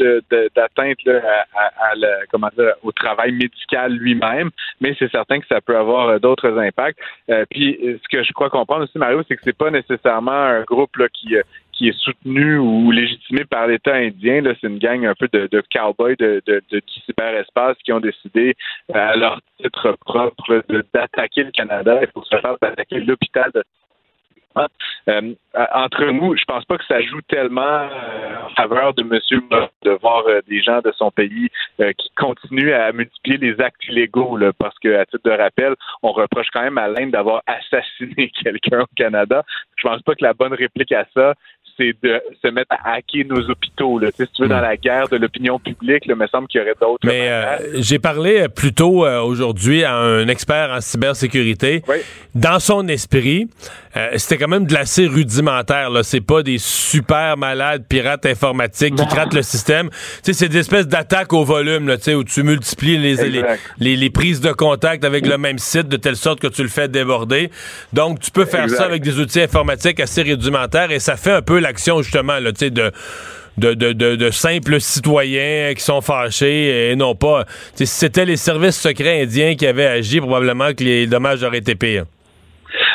d'atteinte 0.54 0.98
à, 1.08 2.76
au 2.82 2.92
travail 2.92 3.32
médical 3.32 3.92
lui-même, 3.92 4.50
mais 4.80 4.94
c'est 4.98 5.10
certain 5.10 5.40
que 5.40 5.46
ça 5.48 5.60
peut 5.60 5.76
avoir 5.76 6.08
euh, 6.08 6.18
d'autres 6.18 6.56
impacts. 6.56 6.98
puis, 7.50 7.78
ce 7.82 8.16
que 8.16 8.22
je 8.22 8.32
crois 8.32 8.48
comprendre 8.48 8.84
aussi, 8.84 8.96
Mario, 8.96 9.22
c'est 9.26 9.34
que 9.36 9.42
c'est 9.44 9.56
pas 9.56 9.70
nécessairement 9.70 10.30
un 10.30 10.62
groupe 10.62 10.96
là, 10.96 11.06
qui, 11.08 11.34
qui 11.76 11.88
est 11.88 11.98
soutenu 11.98 12.58
ou 12.58 12.90
légitimé 12.90 13.44
par 13.44 13.66
l'État 13.66 13.94
indien. 13.94 14.42
C'est 14.60 14.66
une 14.66 14.78
gang 14.78 15.04
un 15.04 15.14
peu 15.14 15.28
de, 15.32 15.62
cow-boys 15.72 16.16
de, 16.16 16.62
cyberespace 17.06 17.76
qui 17.84 17.92
ont 17.92 18.00
décidé 18.00 18.54
euh, 18.94 18.98
à 18.98 19.16
leur 19.16 19.40
titre 19.60 19.96
propre 20.04 20.64
d'attaquer 20.92 21.44
le 21.44 21.50
Canada 21.50 22.02
et 22.02 22.06
pour 22.08 22.26
se 22.26 22.36
faire 22.36 22.56
d'attaquer 22.60 23.00
l'hôpital 23.00 23.50
de 23.54 23.62
euh, 25.10 25.34
entre 25.54 26.06
nous, 26.06 26.34
je 26.34 26.44
pense 26.46 26.64
pas 26.64 26.78
que 26.78 26.86
ça 26.86 27.02
joue 27.02 27.20
tellement 27.28 27.60
euh, 27.60 28.46
en 28.46 28.48
faveur 28.54 28.94
de 28.94 29.02
Monsieur 29.02 29.42
de 29.82 29.90
voir 30.00 30.24
des 30.48 30.62
gens 30.62 30.80
de 30.80 30.90
son 30.92 31.10
pays 31.10 31.50
qui 31.76 32.10
continuent 32.16 32.72
à 32.72 32.90
multiplier 32.90 33.36
les 33.36 33.60
actes 33.60 33.86
illégaux, 33.86 34.38
parce 34.58 34.78
que 34.78 34.96
à 34.96 35.04
titre 35.04 35.28
de 35.28 35.36
rappel, 35.36 35.74
on 36.02 36.12
reproche 36.12 36.46
quand 36.54 36.62
même 36.62 36.78
à 36.78 36.88
l'Inde 36.88 37.10
d'avoir 37.10 37.42
assassiné 37.46 38.30
quelqu'un 38.42 38.80
au 38.80 38.86
Canada. 38.96 39.44
Je 39.76 39.86
pense 39.86 40.00
pas 40.00 40.14
que 40.14 40.24
la 40.24 40.32
bonne 40.32 40.54
réplique 40.54 40.92
à 40.92 41.04
ça, 41.12 41.34
c'est 41.76 41.94
de 42.02 42.20
se 42.42 42.48
mettre 42.48 42.72
à 42.72 42.94
hacker 42.94 43.24
nos 43.26 43.50
hôpitaux. 43.50 43.98
Là. 43.98 44.08
Si 44.16 44.26
tu 44.28 44.42
veux, 44.42 44.48
dans 44.48 44.58
hmm. 44.58 44.62
la 44.62 44.76
guerre 44.76 45.08
de 45.08 45.16
l'opinion 45.16 45.58
publique, 45.58 46.04
il 46.06 46.14
me 46.14 46.26
semble 46.26 46.48
qu'il 46.48 46.60
y 46.60 46.64
aurait 46.64 46.74
d'autres. 46.80 47.06
Mais 47.06 47.28
euh, 47.28 47.80
j'ai 47.82 47.98
parlé 47.98 48.48
plus 48.48 48.72
tôt 48.72 49.04
euh, 49.04 49.20
aujourd'hui 49.20 49.84
à 49.84 49.94
un 49.94 50.28
expert 50.28 50.70
en 50.70 50.80
cybersécurité. 50.80 51.82
Dans 52.34 52.60
son 52.60 52.88
esprit, 52.88 53.48
euh, 53.96 54.10
c'était 54.16 54.36
quand 54.36 54.48
même 54.48 54.66
de 54.66 54.74
l'assez 54.74 55.06
rudimentaire. 55.06 55.90
Là. 55.90 56.02
C'est 56.02 56.20
pas 56.20 56.42
des 56.42 56.58
super 56.58 57.36
malades 57.36 57.84
pirates 57.88 58.26
informatiques 58.26 58.94
qui 58.94 59.06
cratent 59.06 59.34
le 59.34 59.42
système. 59.42 59.88
Tu 59.90 59.96
sais, 60.22 60.32
c'est 60.32 60.48
des 60.48 60.58
espèces 60.58 60.86
d'attaques 60.86 61.32
au 61.32 61.44
volume, 61.44 61.88
là, 61.88 61.96
tu 61.96 62.04
sais, 62.04 62.14
où 62.14 62.24
tu 62.24 62.42
multiplies 62.42 62.98
les, 62.98 63.16
les, 63.78 63.96
les, 63.96 64.10
prises 64.10 64.40
de 64.40 64.52
contact 64.52 65.04
avec 65.04 65.26
le 65.26 65.38
même 65.38 65.58
site 65.58 65.88
de 65.88 65.96
telle 65.96 66.16
sorte 66.16 66.40
que 66.40 66.46
tu 66.46 66.62
le 66.62 66.68
fais 66.68 66.88
déborder. 66.88 67.50
Donc, 67.92 68.20
tu 68.20 68.30
peux 68.30 68.44
faire 68.44 68.68
ça 68.68 68.84
avec 68.84 69.02
des 69.02 69.18
outils 69.18 69.40
informatiques 69.40 70.00
assez 70.00 70.22
rudimentaires 70.22 70.90
et 70.90 70.98
ça 70.98 71.16
fait 71.16 71.32
un 71.32 71.42
peu 71.42 71.58
l'action, 71.66 72.02
justement, 72.02 72.38
là, 72.38 72.52
de 72.52 72.92
de, 73.58 73.72
de, 73.74 73.92
de, 73.92 74.30
simples 74.30 74.80
citoyens 74.80 75.72
qui 75.74 75.82
sont 75.82 76.02
fâchés 76.02 76.90
et 76.90 76.96
non 76.96 77.14
pas. 77.14 77.46
Si 77.74 77.86
c'était 77.86 78.26
les 78.26 78.36
services 78.36 78.78
secrets 78.78 79.22
indiens 79.22 79.54
qui 79.54 79.66
avaient 79.66 79.86
agi, 79.86 80.20
probablement 80.20 80.74
que 80.74 80.84
les 80.84 81.06
dommages 81.06 81.42
auraient 81.42 81.58
été 81.58 81.74
pires. 81.74 82.04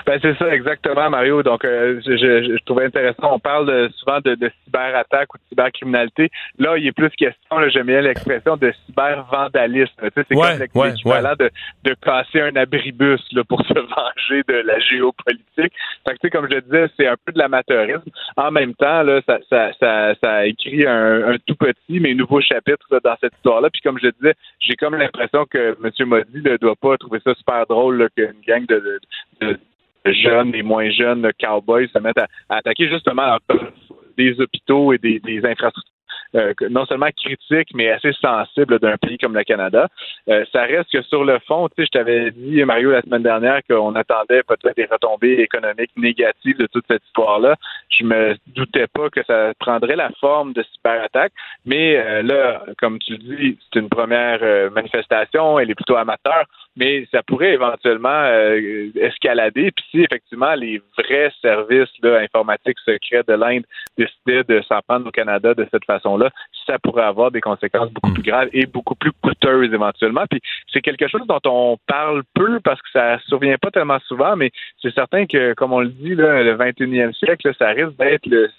Ben, 0.06 0.20
c'est 0.22 0.38
ça, 0.38 0.54
exactement, 0.54 1.10
Mario. 1.10 1.44
Donc, 1.44 1.64
euh, 1.66 2.02
je, 2.06 2.18
je, 2.18 2.64
trouvais 2.66 2.86
intéressant. 2.86 3.34
On 3.34 3.40
parle 3.40 3.90
souvent 3.98 4.20
de, 4.20 4.36
de 4.36 4.52
cyberattaque 4.64 5.34
ou 5.34 5.38
de 5.38 5.44
cybercriminalité. 5.50 6.30
Là, 6.58 6.78
il 6.78 6.88
est 6.88 6.92
plus 6.92 7.10
question, 7.10 7.70
j'aime 7.70 7.88
bien 7.88 8.02
l'expression 8.02 8.58
de 8.58 8.74
cybervandalisme. 8.86 9.94
Tu 10.00 10.10
sais, 10.16 10.26
c'est 10.28 10.36
comme 10.36 10.86
l'équivalent 10.86 11.34
de, 11.38 11.50
de 11.84 11.94
casser 11.96 12.42
un 12.42 12.56
abribus 12.56 13.22
là, 13.32 13.44
pour 13.44 13.62
se 13.66 13.74
venger 13.74 14.44
de 14.48 14.62
la 14.66 14.80
géopolitique. 14.80 15.74
Fait 16.08 16.14
que, 16.14 16.14
tu 16.14 16.18
sais, 16.24 16.30
comme 16.30 16.48
je 16.50 16.56
le 16.56 16.62
disais, 16.62 16.88
c'est 16.98 17.08
un 17.08 17.16
peu 17.24 17.32
de 17.32 17.40
l'amateurisme. 17.40 18.10
En 18.38 18.52
même 18.52 18.74
temps, 18.74 19.04
là, 19.04 19.22
ça, 19.28 19.38
ça, 19.50 19.72
ça, 19.80 20.14
ça 20.24 20.46
écrit 20.46 20.86
un, 20.88 21.34
un, 21.34 21.38
tout 21.46 21.56
petit 21.56 22.00
mais 22.00 22.14
nouveau 22.14 22.42
chapitre 22.42 22.88
dans 23.04 23.16
cette 23.20 23.34
histoire-là. 23.36 23.70
Puis 23.70 23.82
comme 23.82 24.00
je 24.00 24.08
le 24.08 24.12
disais, 24.14 24.34
j'ai 24.60 24.76
comme 24.76 24.96
l'impression 24.96 25.46
que 25.46 25.78
M. 25.84 26.08
Modi 26.08 26.42
ne 26.44 26.58
doit 26.58 26.76
pas 26.76 26.98
trouver 26.98 27.20
ça 27.24 27.34
super 27.36 27.66
drôle 27.68 28.10
qu'une 28.16 28.42
gang 28.48 28.66
de, 28.66 29.00
de 29.42 29.60
jeunes 30.06 30.56
et 30.56 30.64
moins 30.64 30.90
jeunes 30.90 31.30
cowboys 31.40 31.88
se 31.94 32.00
mettent 32.00 32.18
à, 32.18 32.28
attaquer 32.50 32.90
justement 32.90 33.38
des 34.18 34.40
hôpitaux 34.40 34.94
et 34.94 34.98
des 34.98 35.42
infrastructures 35.46 35.92
euh, 36.36 36.54
non 36.70 36.86
seulement 36.86 37.10
critique, 37.16 37.70
mais 37.74 37.92
assez 37.92 38.14
sensible 38.14 38.80
d'un 38.80 38.96
pays 38.98 39.18
comme 39.18 39.36
le 39.36 39.44
Canada. 39.44 39.88
Euh, 40.30 40.46
ça 40.54 40.62
reste 40.62 40.90
que 40.92 41.02
sur 41.02 41.26
le 41.26 41.40
fond, 41.40 41.68
tu 41.68 41.76
sais, 41.78 41.86
je 41.86 42.00
t'avais 42.00 42.32
dit, 42.32 42.64
Mario, 42.64 42.92
la 42.92 43.02
semaine 43.02 43.24
dernière, 43.24 43.60
qu'on 43.70 43.96
attendait 43.96 44.44
peut-être 44.44 44.78
des 44.78 44.86
retombées 44.86 45.42
économiques 45.42 45.92
négatives 45.98 46.58
de 46.58 46.68
toute 46.68 46.86
cette 46.90 47.04
histoire-là. 47.08 47.56
Je 47.90 48.06
me 48.06 48.36
doutais 48.48 48.88
pas 48.88 49.10
que 49.10 49.22
ça 49.26 49.54
prendrait 49.60 49.98
la 49.98 50.10
forme 50.22 50.54
de 50.54 50.64
cyberattaque, 50.64 51.34
mais 51.66 51.98
euh, 51.98 52.22
là, 52.22 52.64
comme 52.78 53.00
tu 53.00 53.14
le 53.14 53.18
dis, 53.18 53.58
c'est 53.74 53.80
une 53.80 53.90
première 53.90 54.72
manifestation, 54.72 55.60
elle 55.60 55.72
est 55.72 55.76
plutôt 55.76 55.98
amateur 55.98 56.46
mais 56.78 57.06
ça 57.12 57.22
pourrait 57.22 57.52
éventuellement 57.52 58.24
escalader. 58.96 59.72
Puis 59.72 59.86
si 59.92 60.04
effectivement 60.04 60.54
les 60.56 60.82
vrais 60.98 61.30
services 61.42 61.92
là, 62.02 62.20
informatiques 62.20 62.80
secrets 62.86 63.24
de 63.28 63.34
l'Inde 63.34 63.64
décidaient 63.98 64.46
de 64.46 64.62
s'en 64.62 64.80
prendre 64.88 65.08
au 65.08 65.12
Canada 65.12 65.54
de 65.54 65.68
cette 65.70 65.84
façon-là, 65.86 66.21
ça 66.66 66.78
pourrait 66.80 67.04
avoir 67.04 67.32
des 67.32 67.42
conséquences 67.42 67.92
beaucoup 67.92 68.14
plus 68.14 68.24
graves 68.24 68.50
et 68.54 68.66
beaucoup 68.66 68.96
plus 68.96 69.12
coûteuses 69.22 69.74
éventuellement. 69.74 70.26
Puis 70.30 70.40
c'est 70.72 70.82
quelque 70.82 71.08
chose 71.08 71.26
dont 71.28 71.40
on 71.46 71.78
parle 71.88 72.24
peu 72.34 72.60
parce 72.60 72.82
que 72.82 72.90
ça 72.94 73.20
survient 73.28 73.58
pas 73.58 73.72
tellement 73.72 74.00
souvent, 74.08 74.36
mais 74.36 74.52
c'est 74.82 74.94
certain 74.94 75.26
que, 75.26 75.54
comme 75.54 75.74
on 75.74 75.82
le 75.82 75.90
dit, 75.90 76.16
là, 76.16 76.44
le 76.44 76.56
21e 76.56 77.14
siècle, 77.14 77.52
ça 77.58 77.70
risque 77.70 77.96
d'être 77.98 78.26
le, 78.26 78.50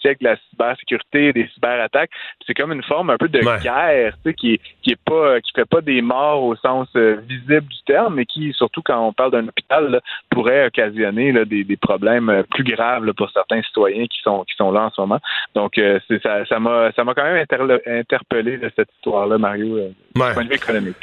siècle 0.00 0.24
de 0.24 0.28
la 0.28 0.36
cybersécurité, 0.50 1.32
des 1.32 1.48
cyberattaques. 1.54 2.10
C'est 2.46 2.54
comme 2.54 2.72
une 2.72 2.82
forme 2.82 3.10
un 3.10 3.16
peu 3.16 3.28
de 3.28 3.40
guerre, 3.62 4.14
tu 4.14 4.30
sais, 4.30 4.34
qui 4.34 4.60
qui 4.82 4.92
est 4.92 5.04
pas 5.04 5.40
qui 5.40 5.52
fait 5.54 5.68
pas 5.68 5.80
des 5.80 6.02
morts 6.02 6.42
au 6.42 6.56
sens 6.56 6.88
euh, 6.96 7.16
visible 7.28 7.66
du 7.68 7.82
terme, 7.86 8.14
mais 8.14 8.26
qui, 8.26 8.52
surtout 8.52 8.82
quand 8.82 9.06
on 9.06 9.12
parle 9.12 9.32
d'un 9.32 9.48
hôpital, 9.48 10.00
pourrait 10.30 10.66
occasionner 10.66 11.32
des, 11.44 11.76
problèmes 11.76 12.28
euh, 12.28 12.42
plus 12.42 12.64
graves 12.64 13.12
pour 13.14 13.30
certains 13.30 13.62
citoyens 13.62 14.06
qui 14.06 14.20
sont 14.22 14.44
qui 14.44 14.54
sont 14.56 14.70
là 14.70 14.84
en 14.84 14.90
ce 14.90 15.00
moment. 15.00 15.18
Donc 15.54 15.78
euh, 15.78 15.98
ça 16.22 16.44
ça 16.46 16.58
m'a 16.58 16.92
ça 16.92 17.04
m'a 17.04 17.14
quand 17.14 17.24
même 17.24 17.44
interpellé 17.86 18.58
cette 18.76 18.88
histoire-là, 18.96 19.38
Mario, 19.38 19.76
euh, 19.76 19.88
du 20.14 20.20
point 20.20 20.44
de 20.44 20.48
vue 20.48 20.54
économique. 20.54 20.96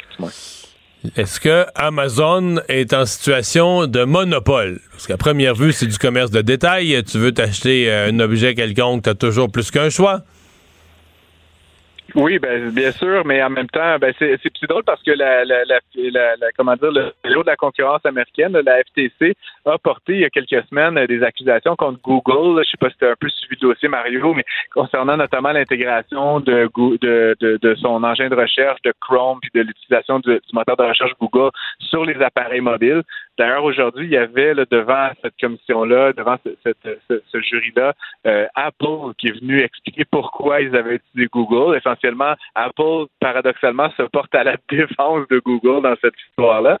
Est-ce 1.16 1.40
que 1.40 1.64
Amazon 1.74 2.60
est 2.68 2.92
en 2.92 3.06
situation 3.06 3.86
de 3.86 4.04
monopole? 4.04 4.80
Parce 4.92 5.06
qu'à 5.06 5.16
première 5.16 5.54
vue, 5.54 5.72
c'est 5.72 5.86
du 5.86 5.96
commerce 5.96 6.30
de 6.30 6.42
détail. 6.42 7.02
Tu 7.04 7.18
veux 7.18 7.32
t'acheter 7.32 7.90
euh, 7.90 8.10
un 8.10 8.20
objet 8.20 8.54
quelconque, 8.54 9.04
tu 9.04 9.10
as 9.10 9.14
toujours 9.14 9.50
plus 9.50 9.70
qu'un 9.70 9.88
choix. 9.88 10.22
Oui, 12.14 12.38
ben, 12.38 12.70
bien 12.70 12.92
sûr, 12.92 13.24
mais 13.24 13.42
en 13.42 13.50
même 13.50 13.68
temps, 13.68 13.98
ben, 13.98 14.12
c'est, 14.18 14.38
c'est 14.42 14.68
drôle 14.68 14.84
parce 14.84 15.02
que 15.02 15.10
la, 15.10 15.44
la, 15.44 15.64
la, 15.64 15.80
la 16.36 16.52
comment 16.56 16.74
dire, 16.76 16.90
le 16.90 17.12
de 17.24 17.46
la 17.46 17.56
concurrence 17.56 18.04
américaine, 18.04 18.52
la 18.52 18.82
FTC, 18.82 19.34
a 19.64 19.78
porté 19.78 20.14
il 20.14 20.20
y 20.20 20.24
a 20.24 20.30
quelques 20.30 20.64
semaines 20.68 21.06
des 21.06 21.22
accusations 21.22 21.76
contre 21.76 22.00
Google. 22.02 22.62
Je 22.64 22.70
sais 22.70 22.76
pas 22.78 22.90
si 22.90 22.96
tu 22.96 23.06
as 23.06 23.10
un 23.10 23.14
peu 23.18 23.28
suivi 23.28 23.56
le 23.60 23.68
dossier, 23.68 23.88
Mario, 23.88 24.34
mais 24.34 24.44
concernant 24.72 25.16
notamment 25.16 25.52
l'intégration 25.52 26.40
de, 26.40 26.68
de, 27.00 27.36
de, 27.40 27.74
son 27.76 28.02
engin 28.04 28.28
de 28.28 28.34
recherche, 28.34 28.80
de 28.82 28.92
Chrome, 29.00 29.38
puis 29.40 29.50
de 29.54 29.60
l'utilisation 29.60 30.18
du 30.20 30.38
moteur 30.52 30.76
de 30.76 30.84
recherche 30.84 31.12
Google 31.20 31.50
sur 31.78 32.04
les 32.04 32.20
appareils 32.22 32.60
mobiles. 32.60 33.02
D'ailleurs, 33.40 33.64
aujourd'hui, 33.64 34.04
il 34.04 34.12
y 34.12 34.18
avait 34.18 34.52
là, 34.52 34.66
devant 34.70 35.08
cette 35.22 35.32
commission-là, 35.40 36.12
devant 36.12 36.36
ce, 36.44 37.40
jury-là, 37.40 37.94
euh, 38.26 38.46
Apple 38.54 39.14
qui 39.16 39.28
est 39.28 39.40
venu 39.40 39.62
expliquer 39.62 40.04
pourquoi 40.04 40.60
ils 40.60 40.76
avaient 40.76 40.96
utilisé 40.96 41.26
Google. 41.32 41.74
Essentiellement, 41.74 42.34
Apple, 42.54 43.06
paradoxalement, 43.18 43.90
se 43.96 44.02
porte 44.02 44.34
à 44.34 44.44
la 44.44 44.56
défense 44.70 45.26
de 45.28 45.38
Google 45.38 45.80
dans 45.84 45.94
cette 46.02 46.12
histoire-là. 46.28 46.78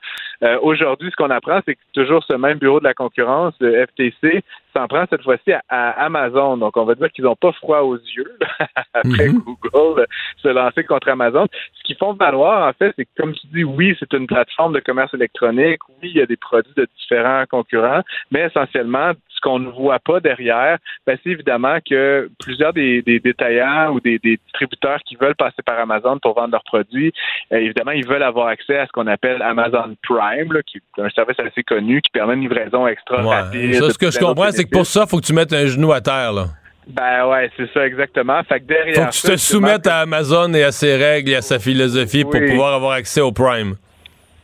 Aujourd'hui, 0.62 1.10
ce 1.10 1.16
qu'on 1.16 1.30
apprend, 1.30 1.60
c'est 1.66 1.74
que 1.74 1.80
toujours 1.92 2.24
ce 2.24 2.34
même 2.34 2.58
bureau 2.58 2.78
de 2.78 2.84
la 2.84 2.94
concurrence, 2.94 3.54
le 3.60 3.86
FTC, 3.86 4.42
s'en 4.74 4.86
prend 4.86 5.04
cette 5.10 5.22
fois-ci 5.22 5.52
à, 5.68 5.90
Amazon. 6.04 6.56
Donc, 6.56 6.76
on 6.76 6.84
va 6.84 6.94
dire 6.94 7.10
qu'ils 7.10 7.24
n'ont 7.24 7.36
pas 7.36 7.52
froid 7.52 7.80
aux 7.80 7.96
yeux 7.96 8.38
après 8.94 9.28
mhm. 9.28 9.40
Google 9.40 10.06
se 10.42 10.48
lancer 10.48 10.84
contre 10.84 11.08
Amazon. 11.08 11.46
Ce 11.74 11.82
qu'ils 11.84 11.96
font 11.96 12.12
valoir, 12.14 12.68
en 12.68 12.72
fait, 12.72 12.92
c'est 12.96 13.04
que, 13.04 13.10
comme 13.16 13.32
tu 13.34 13.46
dis, 13.48 13.64
oui, 13.64 13.96
c'est 13.98 14.12
une 14.12 14.26
plateforme 14.26 14.74
de 14.74 14.80
commerce 14.80 15.12
électronique. 15.14 15.80
Oui, 15.88 16.10
il 16.10 16.16
y 16.16 16.22
a 16.22 16.26
des 16.26 16.36
produits 16.36 16.72
de 16.76 16.86
différents 16.98 17.44
concurrents, 17.50 18.02
mais 18.30 18.42
essentiellement, 18.42 19.12
ce 19.28 19.40
qu'on 19.40 19.58
ne 19.58 19.70
voit 19.70 19.98
pas 19.98 20.20
derrière, 20.20 20.78
ben, 21.06 21.16
c'est 21.22 21.30
évidemment 21.30 21.78
que 21.88 22.30
plusieurs 22.38 22.72
des, 22.72 23.02
détaillants 23.02 23.92
ou 23.92 24.00
des, 24.00 24.18
distributeurs 24.18 25.00
qui 25.06 25.16
veulent 25.16 25.34
passer 25.34 25.62
par 25.64 25.78
Amazon 25.78 26.18
pour 26.18 26.34
vendre 26.34 26.52
leurs 26.52 26.64
produits, 26.64 27.12
euh, 27.52 27.56
évidemment, 27.56 27.92
ils 27.92 28.06
veulent 28.06 28.22
avoir 28.22 28.48
accès 28.48 28.78
à 28.78 28.86
ce 28.86 28.92
qu'on 28.92 29.06
appelle 29.06 29.40
Amazon 29.42 29.96
Prime, 30.02 30.20
qui 30.66 30.78
est 30.78 31.02
un 31.02 31.10
service 31.10 31.38
assez 31.38 31.62
connu 31.62 32.00
qui 32.02 32.10
permet 32.10 32.34
une 32.34 32.40
livraison 32.40 32.86
extra 32.86 33.22
rapide. 33.22 33.74
ce 33.74 33.98
que 33.98 34.10
je 34.10 34.18
comprends, 34.18 34.50
c'est 34.50 34.64
que 34.64 34.70
pour 34.70 34.86
ça, 34.86 35.04
il 35.06 35.10
faut 35.10 35.18
que 35.18 35.26
tu 35.26 35.32
mettes 35.32 35.52
un 35.52 35.66
genou 35.66 35.92
à 35.92 36.00
terre. 36.00 36.32
Là. 36.32 36.46
Ben 36.88 37.26
ouais, 37.28 37.50
c'est 37.56 37.70
ça 37.72 37.86
exactement. 37.86 38.42
Fait 38.44 38.60
que 38.60 38.64
derrière 38.64 38.94
Faut 38.96 39.10
que 39.10 39.14
tu 39.14 39.22
te 39.22 39.36
soumettes 39.36 39.86
à 39.86 40.00
Amazon 40.00 40.52
et 40.54 40.64
à 40.64 40.72
ses 40.72 40.96
règles 40.96 41.30
et 41.30 41.36
à 41.36 41.42
sa 41.42 41.58
philosophie 41.58 42.24
pour 42.24 42.40
pouvoir 42.40 42.74
avoir 42.74 42.92
accès 42.92 43.20
au 43.20 43.32
Prime. 43.32 43.76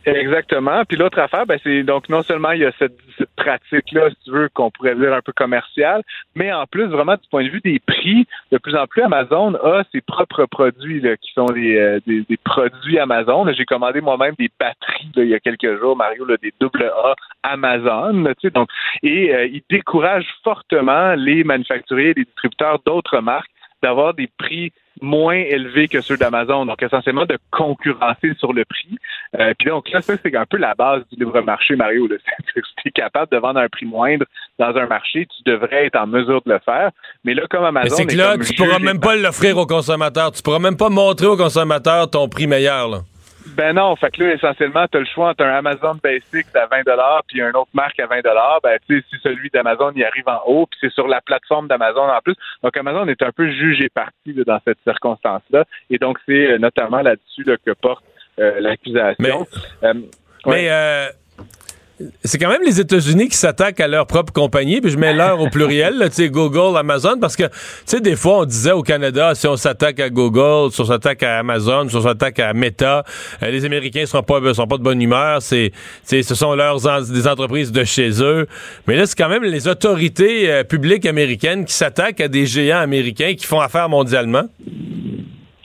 Exactement. 0.07 0.85
Puis 0.85 0.97
l'autre 0.97 1.19
affaire, 1.19 1.45
ben, 1.45 1.59
c'est 1.63 1.83
donc 1.83 2.07
non 2.07 2.21
seulement 2.21 2.51
il 2.51 2.61
y 2.61 2.65
a 2.65 2.71
cette, 2.79 2.97
pratique-là, 3.35 4.09
si 4.09 4.15
tu 4.25 4.31
veux, 4.31 4.49
qu'on 4.53 4.71
pourrait 4.71 4.95
dire 4.95 5.13
un 5.13 5.21
peu 5.21 5.33
commerciale, 5.33 6.01
mais 6.35 6.51
en 6.51 6.65
plus, 6.65 6.85
vraiment, 6.85 7.15
du 7.15 7.27
point 7.29 7.43
de 7.43 7.49
vue 7.49 7.61
des 7.61 7.79
prix, 7.79 8.25
de 8.51 8.57
plus 8.57 8.75
en 8.75 8.87
plus, 8.87 9.01
Amazon 9.01 9.55
a 9.55 9.83
ses 9.91 10.01
propres 10.01 10.45
produits 10.45 11.01
là, 11.01 11.17
qui 11.17 11.31
sont 11.33 11.45
des, 11.45 11.77
euh, 11.77 11.99
des, 12.05 12.37
produits 12.43 12.99
Amazon. 12.99 13.45
J'ai 13.53 13.65
commandé 13.65 14.01
moi-même 14.01 14.35
des 14.39 14.49
batteries 14.59 15.11
il 15.17 15.27
y 15.27 15.33
a 15.33 15.39
quelques 15.39 15.79
jours, 15.79 15.97
Mario, 15.97 16.25
là, 16.25 16.35
des 16.41 16.53
AA 16.61 17.15
Amazon. 17.43 18.25
tu 18.25 18.33
sais, 18.41 18.49
donc, 18.49 18.69
et 19.03 19.33
euh, 19.33 19.45
il 19.47 19.61
décourage 19.69 20.25
fortement 20.43 21.15
les 21.15 21.43
manufacturiers 21.43 22.11
et 22.11 22.13
les 22.15 22.25
distributeurs 22.25 22.79
d'autres 22.85 23.19
marques 23.19 23.49
d'avoir 23.87 24.13
des 24.13 24.29
prix 24.37 24.71
moins 25.01 25.35
élevés 25.35 25.87
que 25.87 26.01
ceux 26.01 26.17
d'Amazon. 26.17 26.65
Donc, 26.65 26.81
essentiellement, 26.81 27.25
de 27.25 27.37
concurrencer 27.51 28.33
sur 28.39 28.53
le 28.53 28.65
prix. 28.65 28.97
Euh, 29.39 29.53
puis 29.57 29.69
donc, 29.69 29.89
là, 29.91 30.01
ça, 30.01 30.15
c'est 30.21 30.35
un 30.35 30.45
peu 30.45 30.57
la 30.57 30.73
base 30.73 31.03
du 31.11 31.19
libre 31.19 31.39
marché, 31.41 31.75
Mario. 31.75 32.07
Si 32.55 32.63
tu 32.83 32.87
es 32.89 32.91
capable 32.91 33.31
de 33.31 33.37
vendre 33.37 33.59
un 33.59 33.69
prix 33.69 33.85
moindre 33.85 34.25
dans 34.59 34.75
un 34.75 34.87
marché, 34.87 35.27
tu 35.27 35.51
devrais 35.51 35.85
être 35.85 35.95
en 35.95 36.07
mesure 36.07 36.41
de 36.45 36.53
le 36.53 36.59
faire. 36.59 36.91
Mais 37.23 37.33
là, 37.33 37.43
comme 37.49 37.63
Amazon. 37.63 37.95
C'est 37.95 38.05
que 38.05 38.15
là, 38.15 38.37
tu 38.37 38.53
pourras 38.53 38.79
même 38.79 38.99
pas 38.99 39.15
l'offrir 39.15 39.57
aux 39.57 39.65
consommateurs. 39.65 40.31
Tu 40.31 40.41
pourras 40.41 40.59
même 40.59 40.77
pas 40.77 40.89
montrer 40.89 41.27
aux 41.27 41.37
consommateurs 41.37 42.09
ton 42.09 42.27
prix 42.27 42.47
meilleur, 42.47 42.87
là. 42.89 42.99
Ben 43.55 43.73
non, 43.73 43.95
fait 43.95 44.11
que 44.11 44.23
là, 44.23 44.33
essentiellement, 44.33 44.87
tu 44.87 44.97
as 44.97 44.99
le 44.99 45.05
choix 45.05 45.29
entre 45.29 45.43
un 45.43 45.55
Amazon 45.55 45.95
Basics 46.01 46.47
à 46.55 46.65
20 46.67 46.83
puis 47.27 47.39
une 47.41 47.55
autre 47.55 47.69
marque 47.73 47.99
à 47.99 48.07
20 48.07 48.21
Ben, 48.63 48.77
tu 48.87 48.99
sais, 48.99 49.05
si 49.09 49.15
celui 49.21 49.49
d'Amazon, 49.49 49.91
il 49.95 50.03
arrive 50.03 50.27
en 50.27 50.41
haut, 50.45 50.65
puis 50.67 50.79
c'est 50.81 50.91
sur 50.91 51.07
la 51.07 51.21
plateforme 51.21 51.67
d'Amazon 51.67 52.09
en 52.09 52.19
plus. 52.21 52.35
Donc, 52.63 52.75
Amazon 52.77 53.07
est 53.07 53.21
un 53.21 53.31
peu 53.31 53.49
jugé 53.49 53.89
parti 53.89 54.33
dans 54.45 54.59
cette 54.65 54.79
circonstance-là. 54.83 55.65
Et 55.89 55.97
donc, 55.97 56.17
c'est 56.25 56.51
euh, 56.51 56.57
notamment 56.57 57.01
là-dessus 57.01 57.45
que 57.65 57.71
porte 57.71 58.03
euh, 58.39 58.59
l'accusation. 58.59 59.45
Mais, 60.45 60.69
euh, 60.69 61.09
c'est 62.23 62.37
quand 62.37 62.49
même 62.49 62.61
les 62.63 62.79
États-Unis 62.79 63.27
qui 63.29 63.37
s'attaquent 63.37 63.79
à 63.79 63.87
leur 63.87 64.05
propre 64.05 64.31
compagnie, 64.31 64.81
puis 64.81 64.91
je 64.91 64.97
mets 64.97 65.13
leur 65.13 65.41
au 65.41 65.49
pluriel, 65.49 65.95
sais, 66.11 66.29
Google, 66.29 66.77
Amazon, 66.77 67.19
parce 67.19 67.35
que, 67.35 67.43
tu 67.43 67.51
sais, 67.85 67.99
des 67.99 68.15
fois, 68.15 68.39
on 68.39 68.45
disait 68.45 68.71
au 68.71 68.83
Canada, 68.83 69.33
si 69.33 69.47
on 69.47 69.57
s'attaque 69.57 69.99
à 69.99 70.09
Google, 70.09 70.71
si 70.71 70.81
on 70.81 70.85
s'attaque 70.85 71.23
à 71.23 71.39
Amazon, 71.39 71.89
si 71.89 71.95
on 71.95 72.01
s'attaque 72.01 72.39
à 72.39 72.53
Meta, 72.53 73.03
euh, 73.41 73.49
les 73.49 73.65
Américains 73.65 74.05
seront 74.05 74.23
pas, 74.23 74.53
sont 74.53 74.67
pas 74.67 74.77
de 74.77 74.83
bonne 74.83 75.01
humeur, 75.01 75.41
c'est, 75.41 75.71
ce 76.03 76.35
sont 76.35 76.53
leurs 76.53 76.77
des 77.11 77.27
entreprises 77.27 77.71
de 77.71 77.83
chez 77.83 78.21
eux. 78.21 78.47
Mais 78.87 78.95
là, 78.95 79.05
c'est 79.05 79.17
quand 79.17 79.29
même 79.29 79.43
les 79.43 79.67
autorités 79.67 80.51
euh, 80.51 80.63
publiques 80.63 81.05
américaines 81.05 81.65
qui 81.65 81.73
s'attaquent 81.73 82.21
à 82.21 82.27
des 82.27 82.45
géants 82.45 82.79
américains 82.79 83.33
qui 83.35 83.45
font 83.45 83.59
affaire 83.59 83.89
mondialement. 83.89 84.43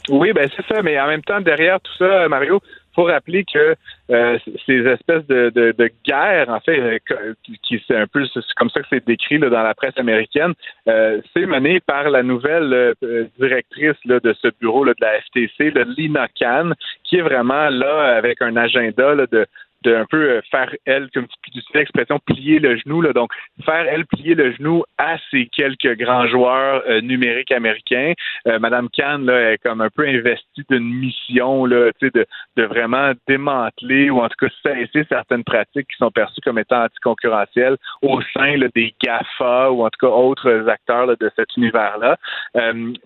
Oui, 0.08 0.32
ben 0.32 0.48
c'est 0.56 0.74
ça, 0.74 0.82
mais 0.82 0.98
en 0.98 1.06
même 1.06 1.22
temps, 1.22 1.40
derrière 1.40 1.78
tout 1.80 1.92
ça, 1.98 2.28
Mario, 2.28 2.60
faut 2.94 3.04
rappeler 3.04 3.44
que 3.44 3.74
euh, 4.10 4.38
ces 4.66 4.86
espèces 4.86 5.26
de, 5.26 5.50
de, 5.50 5.74
de 5.76 5.90
guerres, 6.04 6.48
en 6.48 6.60
fait, 6.60 7.00
euh, 7.10 7.34
qui 7.62 7.82
c'est 7.86 7.96
un 7.96 8.06
peu 8.06 8.24
comme 8.56 8.70
ça 8.70 8.80
que 8.80 8.86
c'est 8.90 9.06
décrit 9.06 9.38
là, 9.38 9.48
dans 9.48 9.62
la 9.62 9.74
presse 9.74 9.96
américaine, 9.96 10.52
euh, 10.88 11.20
c'est 11.34 11.46
mené 11.46 11.80
par 11.80 12.10
la 12.10 12.22
nouvelle 12.22 12.94
directrice 13.38 13.96
là, 14.04 14.20
de 14.20 14.34
ce 14.40 14.48
bureau 14.60 14.84
là, 14.84 14.92
de 14.92 15.04
la 15.04 15.20
FTC, 15.20 15.72
Lina 15.96 16.28
Khan, 16.38 16.72
qui 17.04 17.16
est 17.16 17.22
vraiment 17.22 17.68
là 17.70 18.16
avec 18.16 18.42
un 18.42 18.56
agenda 18.56 19.14
de 19.26 19.46
de 19.82 19.94
un 19.94 20.06
peu 20.06 20.30
euh, 20.30 20.40
faire 20.50 20.74
elle, 20.84 21.08
comme 21.12 21.26
tu 21.26 21.50
dis 21.50 21.64
l'expression, 21.74 22.18
plier 22.24 22.58
le 22.58 22.76
genou. 22.76 23.02
Là, 23.02 23.12
donc, 23.12 23.30
faire 23.64 23.86
elle 23.88 24.06
plier 24.06 24.34
le 24.34 24.52
genou 24.52 24.84
à 24.98 25.16
ces 25.30 25.46
quelques 25.46 25.98
grands 25.98 26.26
joueurs 26.26 26.82
euh, 26.88 27.00
numériques 27.00 27.52
américains. 27.52 28.12
Euh, 28.46 28.58
Madame 28.58 28.88
Kahn 28.90 29.24
là, 29.26 29.52
est 29.52 29.58
comme 29.58 29.80
un 29.80 29.90
peu 29.90 30.06
investie 30.06 30.64
d'une 30.70 30.88
mission 30.94 31.64
là, 31.66 31.90
de, 32.00 32.26
de 32.56 32.62
vraiment 32.64 33.12
démanteler 33.26 34.10
ou 34.10 34.20
en 34.20 34.28
tout 34.28 34.46
cas 34.46 34.52
cesser 34.62 35.06
certaines 35.08 35.44
pratiques 35.44 35.88
qui 35.88 35.96
sont 35.98 36.10
perçues 36.10 36.40
comme 36.42 36.58
étant 36.58 36.84
anticoncurrentielles 36.84 37.76
au 38.02 38.20
sein 38.34 38.56
des 38.74 38.94
GAFA 39.02 39.70
ou 39.70 39.84
en 39.84 39.90
tout 39.90 40.06
cas 40.06 40.12
autres 40.12 40.68
acteurs 40.68 41.06
de 41.06 41.30
cet 41.36 41.56
univers-là. 41.56 42.16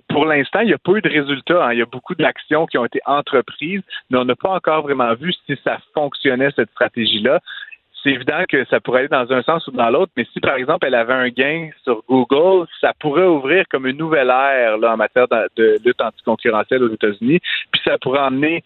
pour 0.09 0.27
l'instant, 0.27 0.61
il 0.61 0.69
n'y 0.69 0.75
a 0.75 0.79
pas 0.79 0.93
eu 0.93 1.01
de 1.01 1.09
résultats. 1.09 1.67
Hein. 1.67 1.73
Il 1.73 1.79
y 1.79 1.83
a 1.83 1.87
beaucoup 1.87 2.15
d'actions 2.15 2.67
qui 2.67 2.79
ont 2.79 2.85
été 2.85 3.01
entreprises, 3.07 3.83
mais 4.11 4.19
on 4.19 4.25
n'a 4.25 4.37
pas 4.37 4.51
encore 4.51 4.83
vraiment 4.83 5.15
vu 5.15 5.33
si 5.47 5.57
ça 5.65 5.79
fonctionnait, 5.95 6.51
stratégie-là. 6.71 7.41
C'est 8.03 8.11
évident 8.11 8.45
que 8.49 8.65
ça 8.67 8.79
pourrait 8.79 9.01
aller 9.01 9.09
dans 9.09 9.33
un 9.33 9.43
sens 9.43 9.67
ou 9.67 9.73
dans 9.73 9.91
l'autre, 9.91 10.13
mais 10.17 10.25
si 10.33 10.39
par 10.39 10.55
exemple 10.55 10.87
elle 10.87 10.95
avait 10.95 11.13
un 11.13 11.29
gain 11.29 11.71
sur 11.83 12.05
Google, 12.09 12.69
ça 12.81 12.93
pourrait 13.01 13.27
ouvrir 13.27 13.65
comme 13.69 13.87
une 13.87 13.97
nouvelle 13.97 14.29
ère 14.29 14.79
là, 14.79 14.93
en 14.93 14.97
matière 14.97 15.27
de, 15.27 15.49
de 15.57 15.81
lutte 15.85 16.01
anticoncurrentielle 16.01 16.85
aux 16.85 16.93
États-Unis, 16.93 17.41
puis 17.73 17.81
ça 17.85 17.99
pourrait 17.99 18.21
emmener 18.21 18.63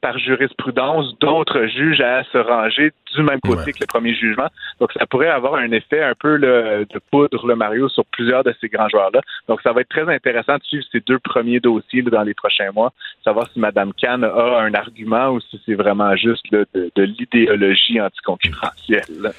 par 0.00 0.18
jurisprudence, 0.18 1.18
d'autres 1.18 1.66
juges 1.66 2.00
à 2.00 2.24
se 2.24 2.38
ranger 2.38 2.92
du 3.14 3.22
même 3.22 3.40
côté 3.40 3.72
que 3.72 3.78
le 3.80 3.86
premier 3.86 4.14
jugement. 4.14 4.48
Donc, 4.80 4.92
ça 4.92 5.06
pourrait 5.06 5.28
avoir 5.28 5.54
un 5.54 5.70
effet 5.72 6.02
un 6.02 6.14
peu 6.14 6.38
de 6.38 7.00
poudre, 7.10 7.46
le 7.46 7.56
Mario, 7.56 7.88
sur 7.88 8.04
plusieurs 8.06 8.44
de 8.44 8.54
ces 8.60 8.68
grands 8.68 8.88
joueurs-là. 8.88 9.20
Donc, 9.48 9.60
ça 9.62 9.72
va 9.72 9.80
être 9.80 9.88
très 9.88 10.08
intéressant 10.12 10.56
de 10.56 10.62
suivre 10.62 10.84
ces 10.92 11.00
deux 11.00 11.18
premiers 11.18 11.60
dossiers 11.60 12.02
dans 12.02 12.22
les 12.22 12.34
prochains 12.34 12.72
mois, 12.72 12.92
savoir 13.24 13.48
si 13.52 13.60
Mme 13.60 13.92
Kahn 13.94 14.24
a 14.24 14.60
un 14.60 14.74
argument 14.74 15.30
ou 15.30 15.40
si 15.40 15.60
c'est 15.66 15.74
vraiment 15.74 16.14
juste 16.16 16.44
de, 16.52 16.66
de 16.74 17.02
l'idéologie 17.02 18.00
anticoncurrentielle 18.00 19.32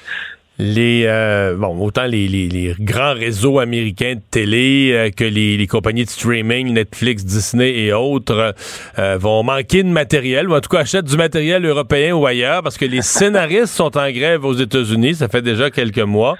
les 0.62 1.06
euh, 1.06 1.56
bon 1.56 1.76
autant 1.84 2.04
les, 2.04 2.28
les, 2.28 2.74
grands 2.78 3.14
réseaux 3.14 3.58
américains 3.58 4.14
de 4.14 4.20
télé 4.30 4.92
euh, 4.92 5.10
que 5.10 5.24
les, 5.24 5.56
les, 5.56 5.66
compagnies 5.66 6.04
de 6.04 6.10
streaming 6.10 6.72
Netflix 6.72 7.24
Disney 7.24 7.80
et 7.80 7.92
autres 7.92 8.54
euh, 8.98 9.18
vont 9.18 9.42
manquer 9.42 9.82
de 9.82 9.88
matériel 9.88 10.48
ou 10.48 10.54
en 10.54 10.60
tout 10.60 10.68
cas 10.68 10.80
achètent 10.80 11.06
du 11.06 11.16
matériel 11.16 11.66
européen 11.66 12.14
ou 12.14 12.26
ailleurs 12.26 12.62
parce 12.62 12.78
que 12.78 12.84
les 12.84 13.02
scénaristes 13.02 13.74
sont 13.74 13.96
en 13.98 14.10
grève 14.12 14.44
aux 14.44 14.54
États-Unis. 14.54 15.16
Ça 15.16 15.28
fait 15.28 15.42
déjà 15.42 15.70
quelques 15.70 15.98
mois. 15.98 16.36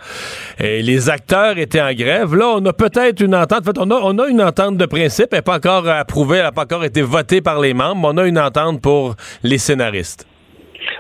Et 0.60 0.82
les 0.82 1.10
acteurs 1.10 1.58
étaient 1.58 1.82
en 1.82 1.92
grève. 1.92 2.34
Là 2.36 2.54
on 2.56 2.64
a 2.64 2.72
peut-être 2.72 3.20
une 3.20 3.34
entente. 3.34 3.62
En 3.62 3.72
fait 3.72 3.78
on 3.78 3.90
a, 3.90 3.94
on 3.94 4.18
a 4.18 4.28
une 4.28 4.42
entente 4.42 4.76
de 4.76 4.86
principe 4.86 5.28
elle 5.32 5.38
n'est 5.38 5.42
pas 5.42 5.56
encore 5.56 5.88
approuvée 5.88 6.38
elle 6.38 6.44
n'a 6.44 6.52
pas 6.52 6.62
encore 6.62 6.84
été 6.84 7.02
votée 7.02 7.40
par 7.40 7.60
les 7.60 7.74
membres 7.74 8.00
mais 8.14 8.20
on 8.20 8.24
a 8.24 8.26
une 8.28 8.38
entente 8.38 8.80
pour 8.80 9.16
les 9.42 9.58
scénaristes 9.58 10.26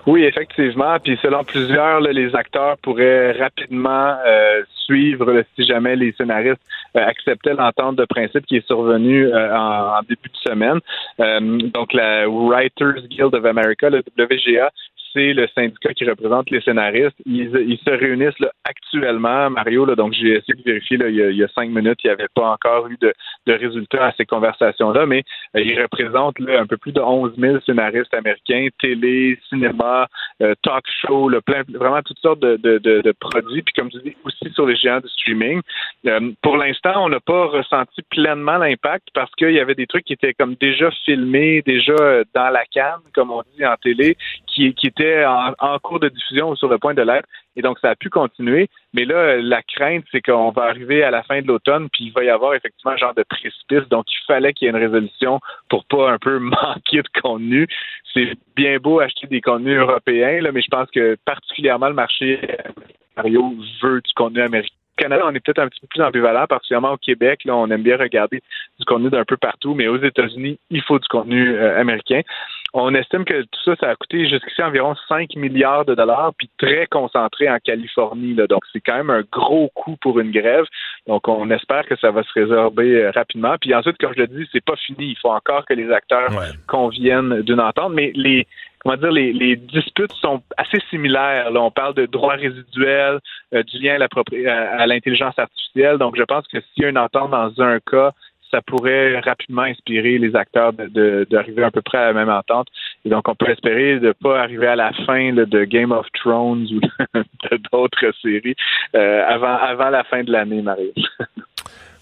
oui, 0.06 0.24
effectivement. 0.24 0.98
Puis 0.98 1.18
selon 1.22 1.44
plusieurs, 1.44 2.00
les 2.00 2.34
acteurs 2.34 2.76
pourraient 2.78 3.32
rapidement 3.32 4.16
euh, 4.26 4.62
suivre 4.84 5.42
si 5.54 5.64
jamais 5.64 5.96
les 5.96 6.12
scénaristes 6.12 6.60
euh, 6.96 7.00
acceptaient 7.00 7.54
l'entente 7.54 7.96
de 7.96 8.04
principe 8.04 8.46
qui 8.46 8.56
est 8.56 8.66
survenue 8.66 9.26
euh, 9.26 9.56
en, 9.56 10.00
début 10.02 10.28
de 10.28 10.50
semaine. 10.50 10.80
donc 11.70 11.92
la 11.92 12.26
Writers 12.28 13.06
Guild 13.08 13.34
of 13.34 13.44
America, 13.44 13.88
le 13.88 14.02
WGA, 14.18 14.70
c'est 15.12 15.32
le 15.32 15.46
syndicat 15.54 15.92
qui 15.94 16.04
représente 16.04 16.50
les 16.50 16.60
scénaristes. 16.60 17.16
Ils, 17.26 17.78
se 17.84 17.90
réunissent 17.90 18.34
actuellement, 18.64 19.50
Mario, 19.50 19.86
donc 19.94 20.12
j'ai 20.12 20.36
essayé 20.36 20.54
de 20.54 20.62
vérifier 20.64 20.98
il, 21.00 21.36
y 21.36 21.44
a, 21.44 21.48
cinq 21.48 21.70
minutes, 21.70 21.98
il 22.04 22.08
n'y 22.08 22.12
avait 22.12 22.28
pas 22.34 22.50
encore 22.50 22.88
eu 22.88 22.96
de, 23.00 23.12
de 23.46 23.52
résultats 23.52 24.06
à 24.06 24.12
ces 24.12 24.24
conversations-là, 24.24 25.06
mais 25.06 25.22
euh, 25.56 25.60
ils 25.60 25.80
représentent 25.80 26.36
un 26.40 26.66
peu 26.66 26.76
plus 26.76 26.92
de 26.92 27.00
11 27.00 27.34
000 27.36 27.60
scénaristes 27.66 28.14
américains, 28.14 28.68
télé, 28.80 29.38
cinéma, 29.48 30.08
euh, 30.40 30.54
talk 30.62 30.84
show, 31.00 31.30
plein, 31.44 31.62
vraiment 31.68 32.02
toutes 32.02 32.18
sortes 32.18 32.40
de, 32.40 33.12
produits, 33.20 33.62
puis 33.62 33.74
comme 33.74 33.90
tu 33.90 33.98
dis, 34.02 34.16
aussi 34.24 34.52
sur 34.54 34.66
les 34.66 34.76
géants 34.76 35.00
de 35.00 35.08
streaming. 35.08 35.60
Euh, 36.06 36.32
pour 36.42 36.56
l'instant, 36.56 37.04
on 37.04 37.08
n'a 37.08 37.20
pas 37.20 37.46
ressenti 37.46 38.02
pleinement 38.10 38.58
l'impact 38.58 39.08
parce 39.14 39.30
qu'il 39.34 39.52
y 39.52 39.60
avait 39.60 39.74
des 39.74 39.86
trucs 39.86 40.04
qui 40.04 40.14
étaient 40.14 40.34
comme 40.34 40.54
déjà 40.60 40.90
filmés, 41.04 41.62
déjà 41.62 42.22
dans 42.34 42.50
la 42.50 42.64
canne, 42.66 43.00
comme 43.14 43.30
on 43.30 43.42
dit 43.56 43.64
en 43.64 43.76
télé, 43.76 44.16
qui, 44.46 44.72
qui 44.74 44.86
étaient 44.88 45.01
en, 45.26 45.78
cours 45.78 46.00
de 46.00 46.08
diffusion 46.08 46.50
ou 46.50 46.56
sur 46.56 46.68
le 46.68 46.78
point 46.78 46.94
de 46.94 47.02
l'être. 47.02 47.28
Et 47.56 47.62
donc, 47.62 47.78
ça 47.80 47.90
a 47.90 47.96
pu 47.96 48.08
continuer. 48.08 48.68
Mais 48.94 49.04
là, 49.04 49.36
la 49.36 49.62
crainte, 49.62 50.04
c'est 50.10 50.20
qu'on 50.20 50.50
va 50.50 50.64
arriver 50.64 51.02
à 51.02 51.10
la 51.10 51.22
fin 51.22 51.42
de 51.42 51.46
l'automne, 51.46 51.88
puis 51.92 52.06
il 52.06 52.12
va 52.12 52.24
y 52.24 52.30
avoir 52.30 52.54
effectivement 52.54 52.92
un 52.92 52.96
genre 52.96 53.14
de 53.14 53.22
précipice. 53.22 53.88
Donc, 53.90 54.06
il 54.10 54.24
fallait 54.26 54.52
qu'il 54.52 54.66
y 54.66 54.68
ait 54.68 54.70
une 54.72 54.82
résolution 54.82 55.40
pour 55.68 55.84
pas 55.84 56.10
un 56.10 56.18
peu 56.18 56.38
manquer 56.38 57.02
de 57.02 57.20
contenu. 57.20 57.66
C'est 58.14 58.32
bien 58.56 58.78
beau 58.78 59.00
acheter 59.00 59.26
des 59.26 59.40
contenus 59.40 59.78
européens, 59.78 60.40
là, 60.40 60.52
mais 60.52 60.62
je 60.62 60.70
pense 60.70 60.90
que 60.90 61.16
particulièrement 61.24 61.88
le 61.88 61.94
marché 61.94 62.40
Mario 63.16 63.54
veut 63.82 64.00
du 64.00 64.12
contenu 64.14 64.40
américain. 64.40 64.81
Au 65.02 65.04
Canada, 65.04 65.24
on 65.26 65.34
est 65.34 65.40
peut-être 65.40 65.58
un 65.58 65.66
petit 65.66 65.80
peu 65.80 65.88
plus 65.88 66.00
ambivalent, 66.00 66.46
particulièrement 66.46 66.92
au 66.92 66.96
Québec. 66.96 67.40
Là, 67.44 67.56
on 67.56 67.68
aime 67.70 67.82
bien 67.82 67.96
regarder 67.96 68.40
du 68.78 68.84
contenu 68.84 69.10
d'un 69.10 69.24
peu 69.24 69.36
partout, 69.36 69.74
mais 69.74 69.88
aux 69.88 70.00
États-Unis, 70.00 70.60
il 70.70 70.80
faut 70.82 71.00
du 71.00 71.08
contenu 71.08 71.56
euh, 71.56 71.80
américain. 71.80 72.20
On 72.72 72.94
estime 72.94 73.24
que 73.24 73.42
tout 73.42 73.60
ça, 73.64 73.74
ça 73.80 73.90
a 73.90 73.96
coûté 73.96 74.28
jusqu'ici 74.28 74.62
environ 74.62 74.94
5 75.08 75.34
milliards 75.34 75.84
de 75.84 75.96
dollars, 75.96 76.32
puis 76.38 76.48
très 76.56 76.86
concentré 76.86 77.50
en 77.50 77.58
Californie. 77.58 78.34
Là. 78.34 78.46
Donc, 78.46 78.62
c'est 78.72 78.80
quand 78.80 78.96
même 78.96 79.10
un 79.10 79.24
gros 79.32 79.72
coût 79.74 79.96
pour 80.00 80.20
une 80.20 80.30
grève. 80.30 80.66
Donc, 81.08 81.26
on 81.26 81.50
espère 81.50 81.84
que 81.86 81.96
ça 81.96 82.12
va 82.12 82.22
se 82.22 82.32
résorber 82.34 83.02
euh, 83.02 83.10
rapidement. 83.10 83.56
Puis 83.60 83.74
ensuite, 83.74 83.98
comme 83.98 84.12
je 84.14 84.20
le 84.20 84.28
dis, 84.28 84.48
c'est 84.52 84.64
pas 84.64 84.76
fini. 84.76 85.06
Il 85.06 85.18
faut 85.20 85.32
encore 85.32 85.66
que 85.66 85.74
les 85.74 85.90
acteurs 85.90 86.30
conviennent 86.68 87.42
d'une 87.42 87.60
entente. 87.60 87.92
Mais 87.92 88.12
les 88.14 88.46
comment 88.82 88.96
dire, 88.96 89.12
les, 89.12 89.32
les, 89.32 89.56
disputes 89.56 90.12
sont 90.20 90.42
assez 90.56 90.78
similaires. 90.90 91.50
Là, 91.50 91.60
on 91.60 91.70
parle 91.70 91.94
de 91.94 92.06
droits 92.06 92.34
résiduels, 92.34 93.20
euh, 93.54 93.62
du 93.62 93.78
lien 93.78 93.98
à 94.00 94.86
l'intelligence 94.86 95.38
artificielle. 95.38 95.98
Donc, 95.98 96.16
je 96.16 96.22
pense 96.22 96.46
que 96.48 96.60
s'il 96.60 96.82
y 96.82 96.86
a 96.86 96.90
une 96.90 96.98
entente 96.98 97.30
dans 97.30 97.52
un 97.60 97.78
cas, 97.80 98.12
ça 98.52 98.60
pourrait 98.60 99.18
rapidement 99.20 99.62
inspirer 99.62 100.18
les 100.18 100.36
acteurs 100.36 100.72
d'arriver 100.74 101.64
à 101.64 101.70
peu 101.70 101.80
près 101.80 101.98
à 101.98 102.06
la 102.06 102.12
même 102.12 102.28
entente. 102.28 102.68
Et 103.04 103.08
donc, 103.08 103.26
on 103.26 103.34
peut 103.34 103.50
espérer 103.50 103.98
de 103.98 104.08
ne 104.08 104.12
pas 104.12 104.40
arriver 104.40 104.66
à 104.66 104.76
la 104.76 104.92
fin 105.06 105.32
de 105.32 105.64
Game 105.64 105.90
of 105.90 106.06
Thrones 106.12 106.66
ou 106.70 106.80
d'autres 107.72 108.12
séries 108.20 108.54
euh, 108.94 109.24
avant, 109.26 109.56
avant 109.56 109.88
la 109.88 110.04
fin 110.04 110.22
de 110.22 110.30
l'année, 110.30 110.60
Marie. 110.60 110.92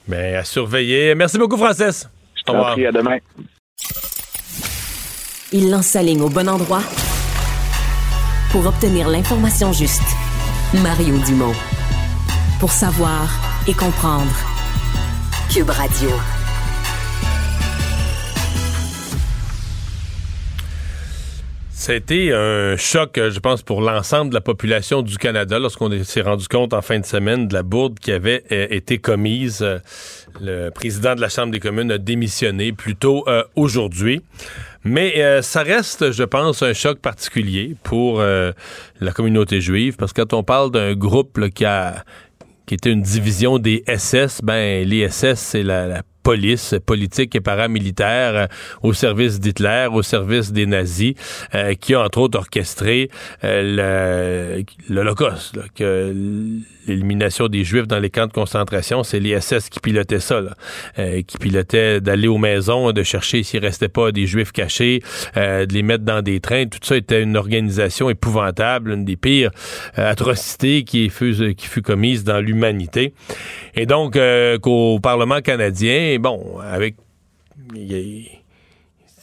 Mais 0.09 0.35
à 0.37 0.45
surveiller. 0.45 1.15
Merci 1.15 1.39
beaucoup, 1.39 1.57
Francis. 1.57 2.09
Je 2.35 2.43
t'en 2.43 2.65
prie, 2.73 2.87
à 2.87 2.93
demain. 2.93 3.19
Il 5.53 5.69
lance 5.69 5.87
sa 5.87 6.03
ligne 6.03 6.21
au 6.21 6.29
bon 6.29 6.49
endroit 6.49 6.83
pour 8.53 8.67
obtenir 8.67 9.09
l'information 9.09 9.73
juste. 9.73 10.01
Mario 10.81 11.19
Dumont. 11.27 11.55
Pour 12.61 12.71
savoir 12.71 13.29
et 13.67 13.75
comprendre. 13.75 14.31
Cube 15.53 15.71
Radio. 15.71 16.11
Été 21.89 22.33
un 22.33 22.77
choc, 22.77 23.15
je 23.17 23.41
pense, 23.41 23.63
pour 23.63 23.81
l'ensemble 23.81 24.31
de 24.31 24.35
la 24.35 24.41
population 24.41 25.03
du 25.03 25.19
Canada 25.19 25.59
lorsqu'on 25.59 25.91
s'est 26.05 26.21
rendu 26.21 26.47
compte 26.47 26.73
en 26.73 26.83
fin 26.83 27.01
de 27.01 27.05
semaine 27.05 27.49
de 27.49 27.55
la 27.55 27.65
bourde 27.65 27.99
qui 27.99 28.13
avait 28.13 28.45
euh, 28.53 28.69
été 28.71 28.99
commise. 28.99 29.67
Le 30.41 30.71
président 30.71 31.15
de 31.15 31.21
la 31.21 31.29
Chambre 31.29 31.53
des 31.53 31.61
communes 31.61 31.93
a 31.93 31.99
démissionné 31.99 32.73
plus 32.73 32.97
tôt 32.97 33.25
euh, 33.29 33.43
aujourd'hui. 33.57 34.23
Mais 34.85 35.23
euh, 35.23 35.43
ça 35.43 35.63
reste, 35.63 36.11
je 36.13 36.25
pense, 36.25 36.63
un 36.63 36.73
choc 36.73 36.99
particulier 37.01 37.77
pour 37.83 38.21
la 38.21 39.13
communauté 39.13 39.61
juive 39.61 39.97
parce 39.97 40.13
que 40.13 40.23
quand 40.23 40.35
on 40.35 40.43
parle 40.43 40.71
d'un 40.71 40.95
groupe 40.95 41.49
qui 41.51 41.65
a 41.65 42.05
qui 42.67 42.75
était 42.75 42.93
une 42.93 43.03
division 43.03 43.59
des 43.59 43.83
SS, 43.89 44.43
ben 44.45 44.87
les 44.89 45.09
SS 45.09 45.41
c'est 45.41 45.63
la 45.65 46.03
police 46.23 46.75
politique 46.85 47.35
et 47.35 47.41
paramilitaire 47.41 48.35
euh, 48.35 48.47
au 48.83 48.93
service 48.93 49.41
d'Hitler, 49.41 49.89
au 49.91 50.03
service 50.03 50.53
des 50.53 50.67
nazis, 50.67 51.15
euh, 51.55 51.75
qui 51.75 51.95
a 51.95 52.03
entre 52.03 52.19
autres 52.19 52.39
orchestré 52.39 53.11
euh, 53.45 54.63
l'Holocauste, 54.89 55.59
l'élimination 56.91 57.49
des 57.49 57.65
Juifs 57.65 57.87
dans 57.87 57.99
les 57.99 58.11
camps 58.11 58.27
de 58.27 58.33
concentration, 58.33 59.03
c'est 59.03 59.21
les 59.21 59.41
SS 59.41 59.69
qui 59.69 59.81
pilotaient 59.81 60.21
ça, 60.21 60.43
qui 60.97 61.39
pilotaient 61.39 62.01
d'aller 62.01 62.29
aux 62.29 62.39
maisons, 62.39 62.93
de 62.93 63.03
chercher 63.03 63.43
s'il 63.43 63.65
restait 63.65 63.89
pas 63.89 64.13
des 64.13 64.27
Juifs 64.27 64.53
cachés, 64.53 65.03
de 65.37 65.73
les 65.73 65.83
mettre 65.83 66.05
dans 66.05 66.23
des 66.23 66.41
trains. 66.41 66.67
Tout 66.67 66.79
ça 66.83 66.97
était 66.97 67.23
une 67.23 67.37
organisation 67.37 68.11
épouvantable, 68.11 68.93
une 68.93 69.05
des 69.05 69.17
pires 69.17 69.51
atrocités 69.95 70.85
qui 70.85 71.09
fut, 71.09 71.55
qui 71.55 71.67
fut 71.67 71.83
commise 71.83 72.25
dans 72.25 72.41
l'humanité. 72.41 73.15
Et 73.75 73.87
donc, 73.87 74.19
qu'au 74.63 75.01
Parlement 75.01 75.41
canadien, 75.41 76.19
bon, 76.19 76.59
avec. 76.59 76.97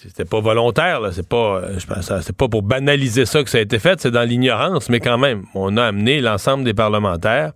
C'était 0.08 0.24
pas 0.26 0.40
volontaire, 0.40 1.02
là. 1.02 1.12
C'est 1.12 1.28
pas, 1.28 1.62
je 1.78 1.86
pense, 1.86 2.12
c'est 2.22 2.36
pas 2.36 2.48
pour 2.48 2.64
banaliser 2.64 3.26
ça 3.26 3.44
que 3.44 3.50
ça 3.50 3.58
a 3.58 3.62
été 3.62 3.78
fait, 3.78 4.00
c'est 4.00 4.12
dans 4.12 4.24
l'ignorance, 4.24 4.90
mais 4.90 5.02
quand 5.02 5.18
même, 5.18 5.44
on 5.54 5.76
a 5.76 5.84
amené 5.84 6.22
l'ensemble 6.22 6.64
des 6.64 6.74
parlementaires 6.74 7.52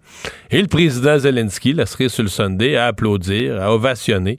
et 0.49 0.61
le 0.61 0.67
président 0.67 1.17
Zelensky, 1.17 1.71
la 1.71 1.85
cerise 1.85 2.11
sur 2.11 2.27
Sunday, 2.27 2.75
à 2.75 2.87
applaudir, 2.87 3.61
à 3.61 3.73
ovationner 3.73 4.37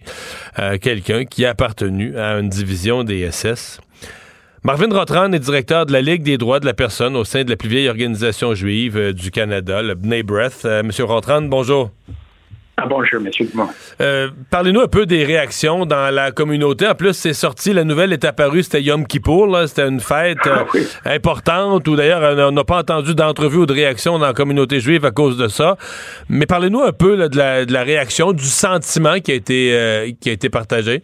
euh, 0.59 0.77
quelqu'un 0.77 1.25
qui 1.25 1.47
a 1.47 1.51
appartenu 1.51 2.19
à 2.19 2.39
une 2.39 2.51
division 2.51 3.03
des 3.03 3.31
SS. 3.31 3.81
Marvin 4.63 4.95
Rotran 4.95 5.33
est 5.33 5.39
directeur 5.39 5.87
de 5.87 5.93
la 5.93 6.03
Ligue 6.03 6.23
des 6.23 6.37
droits 6.37 6.61
de 6.61 6.67
la 6.67 6.75
personne 6.75 7.17
au 7.17 7.25
sein 7.25 7.45
de 7.45 7.51
la 7.51 7.57
plus 7.57 7.69
vieille 7.69 7.89
organisation 7.89 8.55
juive 8.55 8.97
euh, 8.99 9.13
du 9.15 9.31
Canada, 9.31 9.81
le 9.81 9.95
Bnei 9.95 10.23
Breath. 10.23 10.67
Euh, 10.67 10.83
Monsieur 10.83 11.05
Rotran, 11.05 11.43
bonjour. 11.43 11.91
Ah, 12.79 12.87
bonjour, 12.89 13.21
M. 13.21 13.31
Dumont. 13.39 13.69
Euh, 14.01 14.31
parlez-nous 14.51 14.81
un 14.81 14.89
peu 14.89 15.05
des 15.05 15.25
réactions 15.25 15.85
dans 15.85 16.13
la 16.13 16.33
communauté. 16.33 16.89
En 16.89 16.95
plus, 16.95 17.13
c'est 17.13 17.35
sorti, 17.35 17.75
la 17.75 17.85
nouvelle 17.85 18.15
est 18.15 18.25
apparue, 18.25 18.63
c'était 18.63 18.83
Yom 18.83 19.07
Kippour, 19.07 19.57
c'était 19.67 19.87
une 19.87 20.01
fête 20.01 20.39
ah, 20.47 20.65
euh, 20.75 20.85
importante, 21.05 21.87
où 21.87 21.97
d'ailleurs, 21.97 22.49
on 22.49 22.53
n'a 22.53 22.65
pas 22.65 22.79
entendu 22.79 23.15
d'entrevue 23.15 23.59
ou 23.59 23.67
de 23.67 23.75
réaction 23.75 24.19
dans 24.19 24.27
la 24.27 24.33
communauté 24.33 24.81
juive 24.81 25.05
à 25.05 25.11
cause 25.11 25.37
de 25.37 25.49
ça. 25.49 25.77
Mais 26.31 26.47
parlez-nous 26.47 26.81
un 26.81 26.93
peu 26.93 27.29
de, 27.29 27.37
la, 27.37 27.83
réaction, 27.83 28.33
du 28.33 28.47
sentiment 28.47 29.21
qui 29.21 29.33
a 29.33 29.35
été, 29.35 29.75
euh, 29.75 30.11
qui 30.19 30.31
a 30.31 30.33
été 30.33 30.49
partagé. 30.49 31.03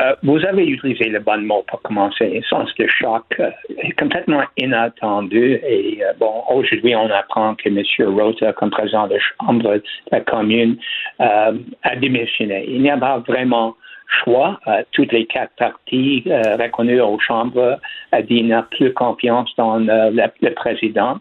Euh, 0.00 0.14
vous 0.22 0.44
avez 0.44 0.66
utilisé 0.66 1.10
le 1.10 1.20
bon 1.20 1.42
mot 1.42 1.64
pour 1.68 1.82
commencer, 1.82 2.42
sens 2.48 2.70
de 2.78 2.86
choc 2.86 3.24
euh, 3.38 3.50
complètement 3.98 4.42
inattendu. 4.56 5.60
Et 5.66 6.02
euh, 6.02 6.12
bon, 6.18 6.32
aujourd'hui, 6.50 6.96
on 6.96 7.10
apprend 7.10 7.54
que 7.54 7.68
M. 7.68 7.82
Rota, 8.18 8.52
comme 8.54 8.70
président 8.70 9.06
de 9.06 9.18
Chambre 9.18 9.62
de 9.62 9.82
la 10.10 10.20
commune, 10.20 10.76
a 11.18 11.96
démissionné. 12.00 12.64
Il 12.68 12.82
n'y 12.82 12.90
a 12.90 12.96
pas 12.96 13.18
vraiment 13.18 13.76
choix. 14.22 14.58
Euh, 14.66 14.82
toutes 14.92 15.12
les 15.12 15.26
quatre 15.26 15.52
parties 15.56 16.22
euh, 16.26 16.56
reconnues 16.56 17.00
aux 17.00 17.18
chambres 17.18 17.78
a 18.12 18.22
dit 18.22 18.42
n'a 18.42 18.62
plus 18.62 18.92
confiance 18.92 19.50
dans 19.56 19.86
euh, 19.88 20.10
le 20.10 20.54
président. 20.54 21.18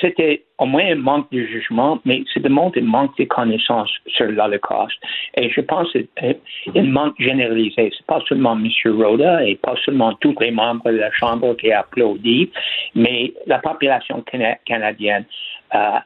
C'était 0.00 0.42
au 0.58 0.66
moins 0.66 0.84
un 0.92 0.96
manque 0.96 1.30
de 1.32 1.40
jugement, 1.40 1.98
mais 2.04 2.22
c'est 2.32 2.40
de 2.40 2.48
un 2.48 2.82
manque 2.82 3.16
de 3.16 3.24
connaissances 3.24 3.90
sur 4.06 4.26
l'Holocauste. 4.26 4.98
Et 5.36 5.50
je 5.50 5.60
pense 5.62 5.88
un 5.96 6.82
manque 6.82 7.14
généralisé. 7.18 7.90
C'est 7.96 8.06
pas 8.06 8.20
seulement 8.28 8.56
M. 8.56 8.68
Rhoda 8.84 9.44
et 9.44 9.56
pas 9.56 9.74
seulement 9.84 10.12
tous 10.14 10.34
les 10.40 10.50
membres 10.50 10.90
de 10.90 10.98
la 10.98 11.10
Chambre 11.12 11.54
qui 11.56 11.72
applaudissent, 11.72 12.50
mais 12.94 13.32
la 13.46 13.58
population 13.58 14.22
canadienne 14.66 15.24
a 15.70 16.04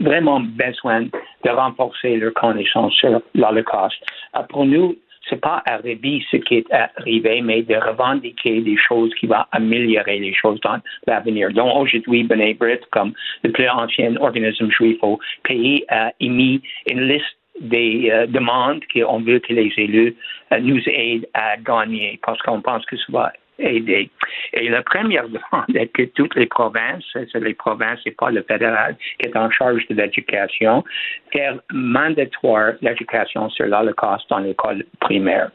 vraiment 0.00 0.40
besoin 0.40 1.02
de 1.02 1.50
renforcer 1.50 2.16
leur 2.16 2.32
connaissance 2.34 2.94
sur 2.94 3.20
l'Holocauste. 3.34 4.02
Euh, 4.36 4.42
pour 4.48 4.64
nous, 4.64 4.96
c'est 5.28 5.40
pas 5.40 5.62
arrivé 5.66 6.22
ce 6.30 6.38
qui 6.38 6.56
est 6.56 6.72
arrivé, 6.72 7.40
mais 7.42 7.62
de 7.62 7.76
revendiquer 7.76 8.60
des 8.62 8.76
choses 8.76 9.14
qui 9.14 9.26
vont 9.26 9.44
améliorer 9.52 10.18
les 10.18 10.34
choses 10.34 10.60
dans 10.60 10.78
l'avenir. 11.06 11.50
Donc 11.52 11.76
aujourd'hui, 11.76 12.24
B'nai 12.24 12.58
comme 12.90 13.12
le 13.44 13.52
plus 13.52 13.68
ancien 13.68 14.16
organisme 14.16 14.70
juif 14.70 14.98
au 15.02 15.18
pays, 15.44 15.84
a 15.88 16.12
émis 16.20 16.60
une 16.90 17.02
liste 17.02 17.36
des 17.60 18.08
euh, 18.10 18.26
demandes 18.26 18.82
qu'on 18.92 19.20
veut 19.20 19.38
que 19.38 19.52
les 19.52 19.72
élus 19.76 20.16
euh, 20.52 20.58
nous 20.60 20.80
aident 20.86 21.28
à 21.34 21.56
gagner 21.58 22.18
parce 22.24 22.40
qu'on 22.40 22.62
pense 22.62 22.84
que 22.86 22.96
ça 22.96 23.04
va 23.10 23.32
aider. 23.60 24.10
Et 24.52 24.68
la 24.68 24.82
première 24.82 25.28
demande 25.28 25.76
est 25.76 25.88
que 25.88 26.02
toutes 26.02 26.34
les 26.34 26.46
provinces, 26.46 27.04
c'est 27.12 27.34
les 27.40 27.54
provinces 27.54 28.00
et 28.06 28.10
pas 28.10 28.30
le 28.30 28.42
fédéral 28.42 28.96
qui 29.18 29.28
est 29.28 29.36
en 29.36 29.50
charge 29.50 29.86
de 29.88 29.94
l'éducation, 29.94 30.84
faire 31.32 31.58
mandatoire 31.72 32.72
l'éducation 32.80 33.48
sur 33.50 33.66
l'Holocauste 33.66 34.28
dans 34.30 34.38
l'école 34.38 34.84
primaire. 35.00 35.50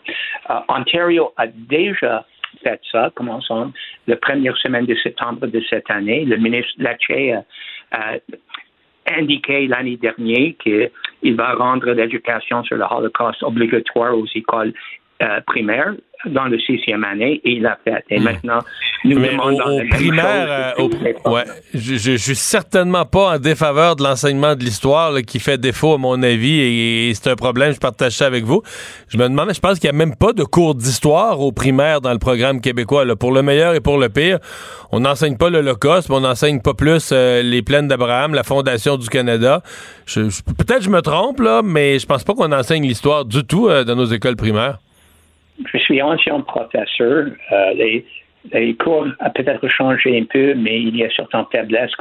Euh, 0.49 0.60
Ontario 0.70 1.34
a 1.38 1.47
déjà 1.47 2.26
fait 2.64 2.80
ça, 2.91 3.12
commençant 3.16 3.72
la 4.08 4.16
première 4.16 4.56
semaine 4.58 4.86
de 4.86 4.95
septembre 4.95 5.47
de 5.47 5.62
cette 5.70 5.89
année. 5.89 6.26
Le 6.26 6.38
ministre 6.38 6.74
Latché 6.78 7.34
a, 7.91 8.14
indiqué 9.08 9.68
l'année 9.68 9.97
dernière 9.97 10.53
qu'il 10.60 11.36
va 11.36 11.53
rendre 11.53 11.91
l'éducation 11.91 12.64
sur 12.64 12.78
le 12.78 12.86
Holocauste 12.89 13.43
obligatoire 13.43 14.18
aux 14.18 14.26
écoles 14.34 14.74
euh, 15.22 15.39
primaires 15.45 15.93
dans 16.28 16.46
le 16.46 16.60
sixième 16.60 17.04
année 17.04 17.42
et 17.44 17.52
il 17.52 17.62
l'a 17.62 17.78
fait. 17.84 18.04
Et 18.10 18.20
hmm. 18.20 18.24
maintenant, 18.24 18.60
nous 19.04 19.20
demandons 19.20 19.80
au, 19.80 19.88
primaire, 19.90 20.74
euh, 20.80 21.30
ouais, 21.30 21.44
je, 21.74 21.96
je, 21.96 22.18
suis 22.18 22.36
certainement 22.36 23.06
pas 23.06 23.36
en 23.36 23.40
défaveur 23.40 23.96
de 23.96 24.04
l'enseignement 24.04 24.56
de 24.56 24.64
l'histoire 24.64 25.14
qui 25.22 25.40
fait 25.40 25.60
défaut 25.60 25.94
à 25.94 25.98
mon 25.98 26.22
avis 26.24 26.60
et, 26.60 27.14
c'est 27.14 27.30
un 27.30 27.36
problème. 27.36 27.74
Je 27.74 27.80
partage 27.80 28.14
ça 28.14 28.26
avec 28.26 28.44
vous. 28.44 28.62
Je 29.10 29.18
me 29.18 29.24
demande, 29.24 29.54
je 29.54 29.60
pense 29.60 29.80
qu'il 29.80 29.90
n'y 29.90 29.96
a 29.96 29.98
même 29.98 30.16
pas 30.16 30.34
de 30.34 30.44
cours 30.44 30.76
d'histoire 30.76 31.40
au 31.40 31.52
primaire 31.52 32.02
dans 32.02 32.14
le 32.14 32.20
programme 32.20 32.62
québécois. 32.62 33.06
Là. 33.06 33.16
Pour 33.16 33.32
le 33.32 33.42
meilleur 33.42 33.76
et 33.76 33.80
pour 33.80 33.98
le 33.98 34.10
pire, 34.10 34.40
on 34.92 35.02
n'enseigne 35.02 35.38
pas 35.38 35.50
l'Holocauste, 35.50 36.10
mais 36.10 36.16
on 36.16 36.22
n'enseigne 36.22 36.62
pas 36.62 36.74
plus 36.74 37.10
euh, 37.12 37.42
les 37.44 37.62
plaines 37.62 37.88
d'Abraham, 37.88 38.34
la 38.34 38.44
fondation 38.44 38.98
du 38.98 39.10
Canada. 39.10 39.62
Je, 40.06 40.22
Peut-être 40.58 40.82
je 40.82 40.90
me 40.90 41.02
trompe 41.02 41.40
là, 41.40 41.62
mais 41.64 42.00
je 42.00 42.06
pense 42.06 42.24
pas 42.24 42.34
qu'on 42.34 42.52
enseigne 42.52 42.84
l'histoire 42.84 43.26
du 43.26 43.44
tout 43.44 43.68
euh, 43.68 43.84
dans 43.84 43.96
nos 43.96 44.06
écoles 44.06 44.36
primaires 44.36 44.80
je 45.64 45.78
suis 45.78 46.01
ancien 46.01 46.41
professeur. 46.41 47.28
Euh, 47.51 47.74
les, 47.74 48.06
les, 48.53 48.76
cours 48.76 49.08
ont 49.20 49.30
peut-être 49.32 49.68
changé 49.68 50.20
un 50.20 50.26
peu, 50.26 50.53
mais 50.56 50.82
il 50.82 50.95
y 50.95 51.03
a 51.03 51.10
certaines 51.10 51.45
faiblesses. 51.51 51.95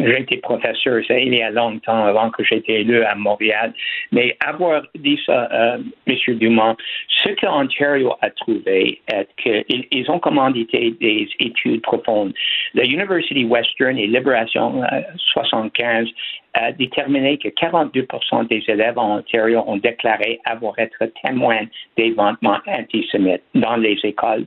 J'ai 0.00 0.20
été 0.20 0.36
professeur 0.38 1.00
il 1.10 1.34
y 1.34 1.42
a 1.42 1.50
longtemps 1.50 2.04
avant 2.04 2.30
que 2.30 2.42
j'étais 2.44 2.80
élu 2.80 3.02
à 3.02 3.14
Montréal. 3.14 3.72
Mais 4.12 4.36
avoir 4.44 4.82
dit 4.94 5.18
ça, 5.26 5.48
euh, 5.52 5.78
M. 6.06 6.38
Dumont, 6.38 6.76
ce 7.08 7.30
que 7.30 7.46
Ontario 7.46 8.14
a 8.22 8.30
trouvé 8.30 9.00
est 9.12 9.28
qu'ils 9.36 9.86
ils 9.90 10.10
ont 10.10 10.18
commandité 10.18 10.94
des 11.00 11.28
études 11.38 11.82
profondes. 11.82 12.32
La 12.74 12.84
University 12.84 13.44
Western 13.44 13.98
et 13.98 14.06
Libération 14.06 14.82
75 15.16 16.06
euh, 16.06 16.10
a 16.54 16.72
déterminé 16.72 17.38
que 17.38 17.48
42% 17.48 18.48
des 18.48 18.64
élèves 18.66 18.98
en 18.98 19.18
Ontario 19.18 19.62
ont 19.66 19.76
déclaré 19.76 20.40
avoir 20.44 20.78
été 20.78 20.94
témoins 21.24 21.66
d'événements 21.96 22.58
antisémites 22.66 23.42
dans 23.54 23.76
les 23.76 23.98
écoles 24.02 24.46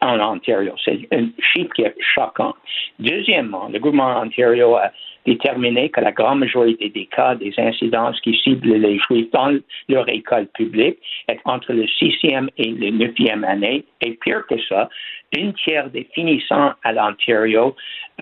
en 0.00 0.20
Ontario. 0.20 0.74
C'est 0.84 1.06
un 1.12 1.28
chiffre 1.38 1.72
qui 1.74 1.82
est 1.82 1.94
choquant. 2.00 2.54
Deuxièmement, 2.98 3.68
le 3.68 3.78
gouvernement 3.78 4.20
Ontario 4.20 4.76
a 4.76 4.90
déterminé 5.26 5.90
que 5.90 6.00
la 6.00 6.12
grande 6.12 6.40
majorité 6.40 6.88
des 6.88 7.06
cas 7.06 7.34
des 7.34 7.52
incidences 7.58 8.20
qui 8.20 8.34
ciblent 8.42 8.76
les 8.76 8.98
Juifs 8.98 9.30
dans 9.32 9.58
leur 9.88 10.08
école 10.08 10.46
publique 10.54 10.98
est 11.28 11.40
entre 11.44 11.72
le 11.72 11.86
sixième 11.86 12.48
et 12.56 12.70
le 12.70 12.90
neuvième 12.90 13.44
année. 13.44 13.84
Et 14.00 14.12
pire 14.12 14.46
que 14.48 14.56
ça, 14.68 14.88
une 15.36 15.52
tiers 15.54 15.90
des 15.90 16.08
finissants 16.14 16.72
à 16.84 16.92
l'Ontario 16.92 17.74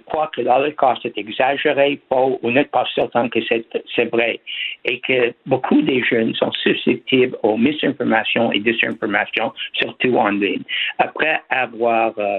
croient 0.07 0.31
que 0.35 0.41
l'Holocauste 0.41 1.07
est 1.07 1.17
exagéré, 1.19 2.01
faux 2.09 2.39
ou 2.43 2.51
n'est 2.51 2.65
pas 2.65 2.87
certain 2.95 3.29
que 3.29 3.39
c'est 3.49 4.11
vrai. 4.11 4.41
Et 4.85 5.01
que 5.01 5.35
beaucoup 5.47 5.81
des 5.83 6.03
jeunes 6.03 6.35
sont 6.35 6.53
susceptibles 6.53 7.37
aux 7.43 7.57
misinformations 7.57 8.51
et 8.53 8.61
désinformations, 8.61 9.53
surtout 9.75 10.17
en 10.17 10.31
ligne. 10.31 10.63
Après 10.99 11.41
avoir 11.51 12.13
euh, 12.19 12.39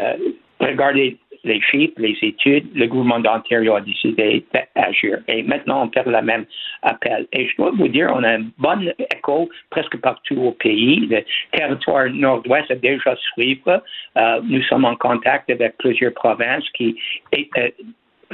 euh, 0.00 0.16
regardé 0.60 1.16
les 1.44 1.60
chiffres, 1.60 1.94
les 1.98 2.16
études, 2.22 2.68
le 2.74 2.86
gouvernement 2.86 3.20
d'Ontario 3.20 3.74
a 3.74 3.80
décidé 3.80 4.44
d'agir. 4.52 5.18
Et 5.28 5.42
maintenant, 5.42 5.86
on 5.86 5.90
fait 5.90 6.08
le 6.08 6.22
même 6.22 6.46
appel. 6.82 7.26
Et 7.32 7.48
je 7.48 7.56
dois 7.56 7.70
vous 7.70 7.88
dire, 7.88 8.10
on 8.14 8.22
a 8.22 8.38
un 8.38 8.46
bon 8.58 8.92
écho 9.12 9.48
presque 9.70 9.96
partout 9.98 10.36
au 10.36 10.52
pays. 10.52 11.06
Le 11.06 11.22
territoire 11.52 12.08
nord-ouest 12.10 12.70
a 12.70 12.74
déjà 12.76 13.16
suivi. 13.16 13.60
Euh, 13.66 14.40
nous 14.44 14.62
sommes 14.62 14.84
en 14.84 14.96
contact 14.96 15.50
avec 15.50 15.76
plusieurs 15.78 16.14
provinces 16.14 16.68
qui 16.70 16.96
euh, 17.34 17.68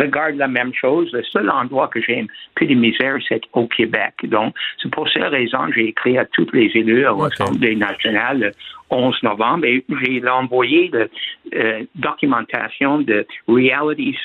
regarde 0.00 0.36
la 0.36 0.48
même 0.48 0.72
chose. 0.74 1.10
Le 1.12 1.22
seul 1.24 1.50
endroit 1.50 1.88
que 1.88 2.00
j'ai 2.00 2.26
peu 2.54 2.66
de 2.66 2.74
misère, 2.74 3.16
c'est 3.28 3.42
au 3.52 3.66
Québec. 3.66 4.14
Donc, 4.24 4.54
c'est 4.82 4.90
pour 4.90 5.08
cette 5.08 5.24
raison 5.24 5.66
que 5.66 5.74
j'ai 5.74 5.88
écrit 5.88 6.18
à 6.18 6.24
tous 6.26 6.48
les 6.52 6.70
élus 6.74 7.06
à 7.06 7.12
l'Assemblée 7.12 7.76
nationale 7.76 8.38
le 8.40 8.52
11 8.90 9.22
novembre 9.22 9.64
et 9.66 9.84
j'ai 10.02 10.26
envoyé 10.28 10.90
la 10.92 11.06
euh, 11.54 11.84
documentation 11.94 12.98
de 12.98 13.26
Reality 13.46 14.16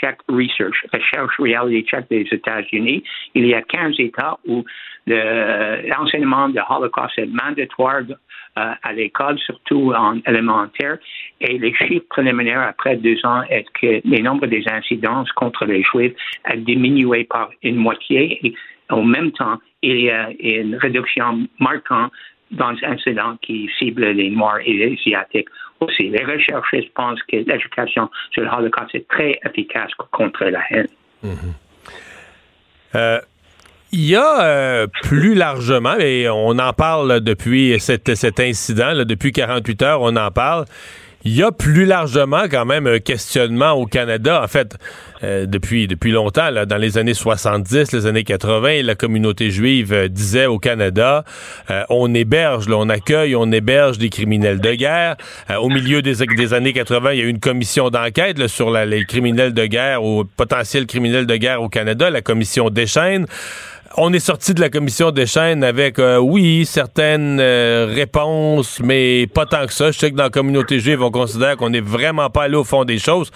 Check 0.00 0.18
Research, 0.28 0.86
recherche 0.92 1.38
Reality 1.38 1.84
Check 1.88 2.08
des 2.08 2.26
États-Unis. 2.30 3.02
Il 3.34 3.46
y 3.46 3.54
a 3.54 3.62
15 3.62 3.94
États 3.98 4.38
où 4.46 4.64
l'enseignement 5.06 6.48
de 6.48 6.60
Holocaust 6.68 7.18
est 7.18 7.26
mandatoire 7.26 8.02
euh, 8.58 8.72
à 8.82 8.92
l'école, 8.92 9.38
surtout 9.38 9.92
en 9.96 10.18
élémentaire. 10.26 10.98
Et 11.40 11.58
les 11.58 11.74
chiffres 11.74 12.04
préliminaires 12.10 12.60
après 12.60 12.96
deux 12.96 13.18
ans 13.24 13.42
est 13.48 13.64
que 13.72 14.00
le 14.06 14.18
nombre 14.22 14.46
des 14.46 14.62
incidences 14.68 15.32
contre 15.32 15.64
les 15.64 15.82
Juifs 15.82 16.12
a 16.44 16.56
diminué 16.56 17.24
par 17.24 17.50
une 17.62 17.76
moitié. 17.76 18.46
Et 18.46 18.54
en 18.90 19.02
même 19.02 19.32
temps, 19.32 19.58
il 19.82 20.00
y 20.00 20.10
a 20.10 20.30
une 20.38 20.76
réduction 20.76 21.48
marquante 21.58 22.12
dans 22.50 22.70
les 22.72 22.84
incidents 22.84 23.36
qui 23.40 23.70
ciblent 23.78 24.10
les 24.10 24.30
Noirs 24.30 24.60
et 24.64 24.74
les 24.74 24.98
Asiatiques 25.00 25.48
aussi. 25.80 26.10
Les 26.10 26.18
chercheurs 26.18 26.62
pensent 26.94 27.22
que 27.22 27.36
l'éducation 27.36 28.10
sur 28.32 28.42
le 28.42 28.48
Holocauste 28.48 28.94
est 28.94 29.08
très 29.08 29.38
efficace 29.44 29.90
contre 30.10 30.44
la 30.44 30.62
haine. 30.70 30.88
Mm-hmm. 31.24 31.54
Euh, 32.94 33.20
il 33.92 34.06
y 34.06 34.16
a 34.16 34.42
euh, 34.42 34.86
plus 35.02 35.34
largement, 35.34 35.98
et 35.98 36.28
on 36.28 36.58
en 36.58 36.72
parle 36.72 37.20
depuis 37.20 37.76
cet, 37.78 38.08
incident, 38.40 38.92
là, 38.92 39.04
depuis 39.04 39.32
48 39.32 39.82
heures, 39.82 40.00
on 40.00 40.16
en 40.16 40.30
parle. 40.30 40.64
Il 41.24 41.36
y 41.36 41.42
a 41.44 41.52
plus 41.52 41.84
largement 41.84 42.44
quand 42.50 42.64
même 42.64 42.88
un 42.88 42.98
questionnement 42.98 43.72
au 43.72 43.86
Canada. 43.86 44.42
En 44.42 44.48
fait, 44.48 44.76
euh, 45.22 45.46
depuis, 45.46 45.86
depuis 45.86 46.10
longtemps, 46.10 46.50
là, 46.50 46.66
dans 46.66 46.78
les 46.78 46.98
années 46.98 47.14
70, 47.14 47.92
les 47.92 48.06
années 48.06 48.24
80, 48.24 48.82
la 48.82 48.96
communauté 48.96 49.52
juive 49.52 49.92
euh, 49.92 50.08
disait 50.08 50.46
au 50.46 50.58
Canada, 50.58 51.24
on 51.90 52.12
héberge, 52.12 52.68
là, 52.68 52.76
on 52.78 52.88
accueille, 52.88 53.36
on 53.36 53.52
héberge 53.52 53.98
des 53.98 54.08
criminels 54.08 54.60
de 54.60 54.72
guerre. 54.72 55.16
au 55.60 55.68
milieu 55.68 56.02
des, 56.02 56.22
années 56.54 56.72
80, 56.72 57.12
il 57.12 57.18
y 57.18 57.22
a 57.22 57.24
eu 57.26 57.28
une 57.28 57.38
commission 57.38 57.90
d'enquête 57.90 58.44
sur 58.48 58.72
les 58.72 59.04
criminels 59.04 59.54
de 59.54 59.66
guerre 59.66 60.02
ou 60.02 60.24
potentiels 60.24 60.86
criminels 60.86 61.26
de 61.26 61.36
guerre 61.36 61.62
au 61.62 61.68
Canada, 61.68 62.10
la 62.10 62.22
commission 62.22 62.68
Deschênes 62.68 63.26
on 63.96 64.12
est 64.12 64.18
sorti 64.18 64.54
de 64.54 64.60
la 64.60 64.68
commission 64.68 65.10
des 65.10 65.26
chaînes 65.26 65.64
avec, 65.64 65.98
euh, 65.98 66.18
oui, 66.18 66.64
certaines 66.64 67.38
euh, 67.40 67.86
réponses, 67.86 68.80
mais 68.82 69.26
pas 69.26 69.46
tant 69.46 69.66
que 69.66 69.72
ça. 69.72 69.90
Je 69.90 69.98
sais 69.98 70.10
que 70.10 70.16
dans 70.16 70.24
la 70.24 70.30
communauté 70.30 70.78
juive, 70.78 71.02
on 71.02 71.10
considère 71.10 71.56
qu'on 71.56 71.70
n'est 71.70 71.80
vraiment 71.80 72.30
pas 72.30 72.44
allé 72.44 72.56
au 72.56 72.64
fond 72.64 72.84
des 72.84 72.98
choses. 72.98 73.30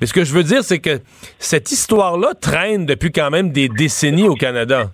Mais 0.00 0.06
ce 0.06 0.12
que 0.12 0.24
je 0.24 0.34
veux 0.34 0.42
dire, 0.42 0.62
c'est 0.62 0.80
que 0.80 1.00
cette 1.38 1.70
histoire-là 1.70 2.34
traîne 2.40 2.86
depuis 2.86 3.12
quand 3.12 3.30
même 3.30 3.50
des 3.50 3.68
décennies 3.68 4.28
au 4.28 4.34
Canada. 4.34 4.84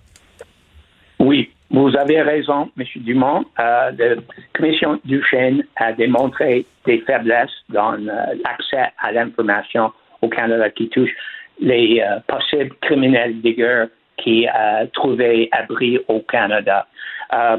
Oui, 1.19 1.49
vous 1.71 1.95
avez 1.97 2.21
raison, 2.21 2.69
M. 2.77 2.85
Dumont. 2.97 3.45
Euh, 3.59 3.91
la 3.97 4.15
commission 4.53 4.99
Duchesne 5.05 5.63
a 5.77 5.93
démontré 5.93 6.65
des 6.85 6.99
faiblesses 6.99 7.49
dans 7.69 7.91
l'accès 7.91 8.91
à 8.99 9.11
l'information 9.11 9.91
au 10.21 10.29
Canada 10.29 10.69
qui 10.69 10.89
touche 10.89 11.11
les 11.59 12.03
possibles 12.27 12.75
criminels 12.81 13.41
de 13.41 13.49
guerre 13.49 13.87
qui 14.17 14.47
a 14.47 14.87
trouvé 14.87 15.49
abri 15.51 15.99
au 16.07 16.19
Canada. 16.21 16.87
Euh, 17.33 17.57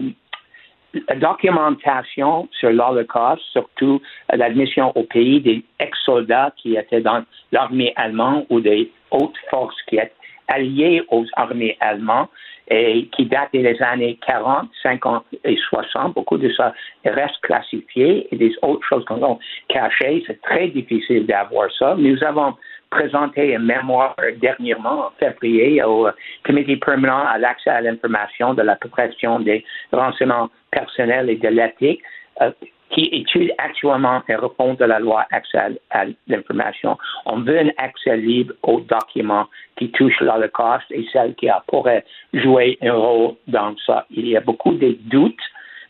la 1.09 1.17
documentation 1.17 2.49
sur 2.59 2.71
l'Holocauste, 2.71 3.43
surtout 3.53 4.01
l'admission 4.33 4.93
au 4.97 5.05
pays 5.05 5.41
des 5.41 5.63
ex-soldats 5.79 6.53
qui 6.57 6.77
étaient 6.77 7.03
dans 7.03 7.25
l'armée 7.53 7.93
allemande 7.97 8.47
ou 8.49 8.61
des 8.61 8.91
hautes 9.11 9.37
forces 9.51 9.81
qui 9.89 9.97
étaient 9.97 10.13
alliées 10.49 11.03
aux 11.11 11.27
armées 11.37 11.77
allemandes 11.81 12.29
et 12.71 13.07
qui 13.09 13.27
datent 13.27 13.53
des 13.53 13.81
années 13.83 14.19
40, 14.27 14.69
50 14.83 15.25
et 15.45 15.57
60. 15.57 16.15
Beaucoup 16.15 16.37
de 16.37 16.51
ça 16.53 16.75
reste 17.05 17.41
classifié 17.43 18.29
et 18.31 18.37
des 18.37 18.55
autres 18.63 18.87
choses 18.87 19.05
qu'on 19.05 19.23
a 19.23 19.39
cachées. 19.69 20.23
C'est 20.27 20.41
très 20.43 20.69
difficile 20.69 21.27
d'avoir 21.27 21.71
ça. 21.79 21.95
Nous 21.99 22.23
avons 22.25 22.55
présenté 22.91 23.55
un 23.55 23.61
mémoire 23.61 24.17
dernièrement, 24.41 25.07
en 25.07 25.11
février, 25.19 25.83
au 25.83 26.09
Comité 26.45 26.77
permanent 26.77 27.27
à 27.27 27.39
l'accès 27.39 27.71
à 27.71 27.81
l'information 27.81 28.55
de 28.55 28.63
la 28.63 28.77
protection 28.77 29.41
des 29.41 29.65
renseignements 29.93 30.51
personnels 30.71 31.31
et 31.31 31.37
de 31.37 31.49
l'éthique, 31.49 32.03
euh, 32.41 32.51
qui 32.91 33.09
étudie 33.13 33.53
actuellement 33.59 34.23
un 34.29 34.37
réponse 34.39 34.79
de 34.79 34.85
la 34.85 34.99
loi 34.99 35.27
accès 35.31 35.59
à, 35.91 36.05
l'information. 36.27 36.97
On 37.27 37.41
veut 37.41 37.59
un 37.59 37.69
accès 37.77 38.17
libre 38.17 38.55
aux 38.63 38.81
documents 38.81 39.47
qui 39.77 39.91
touchent 39.91 40.21
l'Holocauste 40.21 40.91
et 40.91 41.07
celles 41.13 41.35
qui 41.35 41.49
pourraient 41.67 42.05
jouer 42.33 42.79
un 42.83 42.93
rôle 42.93 43.35
dans 43.47 43.75
ça. 43.85 44.07
Il 44.11 44.27
y 44.29 44.37
a 44.37 44.41
beaucoup 44.41 44.73
de 44.73 44.97
doutes, 45.05 45.37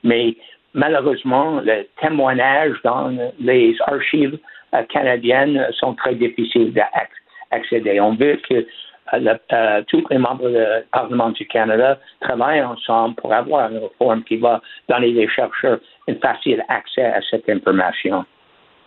mais 0.02 0.36
malheureusement, 0.78 1.60
le 1.60 1.86
témoignage 2.00 2.76
dans 2.84 3.12
les 3.40 3.76
archives 3.86 4.38
euh, 4.74 4.82
canadiennes 4.84 5.66
sont 5.72 5.94
très 5.94 6.14
difficiles 6.14 6.72
d'accéder. 6.72 8.00
On 8.00 8.14
veut 8.14 8.40
que 8.48 8.66
euh, 9.14 9.34
euh, 9.52 9.82
tous 9.88 10.04
les 10.10 10.18
membres 10.18 10.48
du 10.48 10.86
Parlement 10.92 11.30
du 11.30 11.46
Canada 11.46 11.98
travaillent 12.20 12.62
ensemble 12.62 13.16
pour 13.16 13.32
avoir 13.34 13.70
une 13.70 13.78
réforme 13.78 14.22
qui 14.24 14.36
va 14.36 14.62
donner 14.88 15.24
aux 15.24 15.28
chercheurs 15.28 15.80
un 16.08 16.14
facile 16.14 16.64
accès 16.68 17.04
à 17.04 17.20
cette 17.28 17.48
information. 17.48 18.24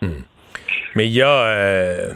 Hmm. 0.00 0.22
Mais 0.94 1.06
il 1.06 1.14
y 1.14 1.22
a, 1.22 2.08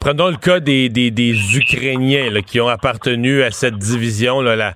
prenons 0.00 0.28
le 0.28 0.36
cas 0.36 0.60
des, 0.60 0.88
des, 0.88 1.56
Ukrainiens 1.56 2.40
qui 2.46 2.60
ont 2.60 2.68
appartenu 2.68 3.42
à 3.42 3.50
cette 3.50 3.76
division, 3.76 4.40
là, 4.40 4.54
la, 4.54 4.74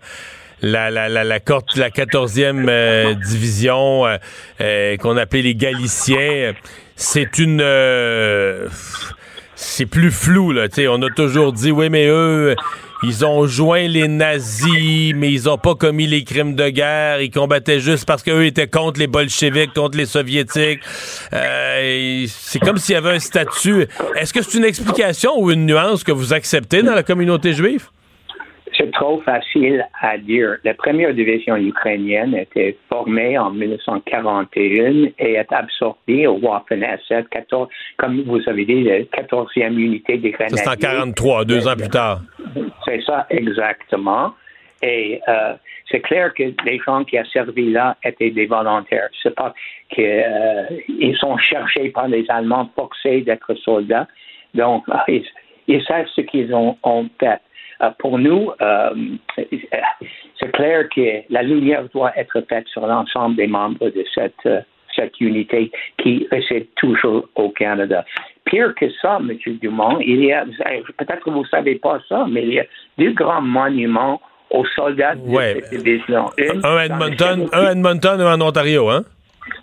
la, 0.62 0.90
la, 0.90 1.08
la, 1.08 1.24
la, 1.24 1.38
14e 1.38 3.14
division 3.22 4.04
qu'on 5.00 5.16
appelait 5.16 5.42
les 5.42 5.54
Galiciens. 5.54 6.52
C'est 6.96 7.38
une 7.38 7.62
c'est 9.58 9.86
plus 9.86 10.12
flou 10.12 10.52
là. 10.52 10.68
sais, 10.70 10.86
on 10.86 11.02
a 11.02 11.10
toujours 11.10 11.52
dit 11.52 11.72
oui, 11.72 11.90
mais 11.90 12.06
eux, 12.06 12.54
ils 13.02 13.24
ont 13.24 13.46
joint 13.46 13.88
les 13.88 14.06
nazis, 14.06 15.12
mais 15.14 15.32
ils 15.32 15.48
ont 15.48 15.58
pas 15.58 15.74
commis 15.74 16.06
les 16.06 16.22
crimes 16.22 16.54
de 16.54 16.68
guerre. 16.68 17.20
Ils 17.20 17.30
combattaient 17.30 17.80
juste 17.80 18.04
parce 18.04 18.22
qu'eux 18.22 18.46
étaient 18.46 18.68
contre 18.68 19.00
les 19.00 19.08
bolcheviks, 19.08 19.72
contre 19.74 19.98
les 19.98 20.06
soviétiques. 20.06 20.80
Euh, 21.32 22.24
c'est 22.28 22.60
comme 22.60 22.78
s'il 22.78 22.94
y 22.94 22.98
avait 22.98 23.16
un 23.16 23.20
statut. 23.20 23.86
Est-ce 24.16 24.32
que 24.32 24.42
c'est 24.42 24.58
une 24.58 24.64
explication 24.64 25.40
ou 25.40 25.50
une 25.50 25.66
nuance 25.66 26.04
que 26.04 26.12
vous 26.12 26.32
acceptez 26.32 26.82
dans 26.82 26.94
la 26.94 27.02
communauté 27.02 27.52
juive? 27.52 27.88
C'est 28.78 28.90
trop 28.92 29.20
facile 29.22 29.86
à 30.00 30.16
dire. 30.16 30.56
La 30.64 30.74
première 30.74 31.12
division 31.12 31.56
ukrainienne 31.56 32.34
était 32.34 32.76
formée 32.88 33.36
en 33.36 33.50
1941 33.50 35.10
et 35.18 35.32
est 35.32 35.52
absorbée 35.52 36.26
au 36.26 36.38
Waffen-SS, 36.38 37.24
comme 37.96 38.22
vous 38.22 38.40
avez 38.46 38.64
dit, 38.64 38.84
la 38.84 39.00
14e 39.00 39.76
unité 39.76 40.18
des 40.18 40.30
grenadiers. 40.30 40.58
C'est 40.58 40.68
en 40.68 40.76
43, 40.76 41.44
deux 41.44 41.66
ans 41.66 41.74
plus 41.76 41.88
tard. 41.88 42.20
C'est 42.84 43.02
ça, 43.02 43.26
exactement. 43.30 44.34
Et 44.80 45.20
euh, 45.28 45.54
c'est 45.90 46.00
clair 46.00 46.32
que 46.34 46.44
les 46.64 46.78
gens 46.86 47.02
qui 47.04 47.18
ont 47.18 47.24
servi 47.32 47.72
là 47.72 47.96
étaient 48.04 48.30
des 48.30 48.46
volontaires. 48.46 49.08
C'est 49.22 49.34
pas 49.34 49.52
qu'ils 49.90 50.04
euh, 50.04 51.14
sont 51.18 51.36
cherchés 51.38 51.88
par 51.90 52.06
les 52.06 52.24
Allemands, 52.28 52.70
forcés 52.76 53.22
d'être 53.22 53.54
soldats. 53.54 54.06
Donc, 54.54 54.84
ils, 55.08 55.84
savent 55.84 56.06
ce 56.14 56.20
qu'ils 56.20 56.54
ont, 56.54 56.76
ont 56.84 57.08
fait. 57.18 57.40
Euh, 57.80 57.90
pour 57.98 58.18
nous, 58.18 58.50
euh, 58.60 58.90
c'est 59.36 60.52
clair 60.52 60.88
que 60.94 61.22
la 61.30 61.42
lumière 61.42 61.84
doit 61.94 62.12
être 62.16 62.40
faite 62.48 62.66
sur 62.68 62.86
l'ensemble 62.86 63.36
des 63.36 63.46
membres 63.46 63.88
de 63.90 64.04
cette, 64.14 64.34
euh, 64.46 64.60
cette 64.96 65.20
unité 65.20 65.70
qui 65.98 66.26
réside 66.30 66.66
toujours 66.74 67.28
au 67.36 67.50
Canada. 67.50 68.04
Pire 68.44 68.74
que 68.74 68.86
ça, 69.00 69.18
M. 69.20 69.36
Dumont, 69.60 70.00
il 70.00 70.24
y 70.24 70.32
a, 70.32 70.44
peut-être 70.44 71.24
que 71.24 71.30
vous 71.30 71.42
ne 71.42 71.48
savez 71.48 71.76
pas 71.76 72.00
ça, 72.08 72.26
mais 72.28 72.42
il 72.42 72.54
y 72.54 72.60
a 72.60 72.64
deux 72.96 73.12
grands 73.12 73.42
monuments 73.42 74.20
aux 74.50 74.64
soldats 74.74 75.14
de 75.14 75.36
cette 75.36 75.70
division. 75.70 76.30
un, 76.64 76.80
Edmonton, 76.80 77.48
un 77.52 77.70
Edmonton 77.72 78.20
et 78.20 78.24
un 78.24 78.40
en 78.40 78.48
Ontario, 78.48 78.88
hein? 78.88 79.04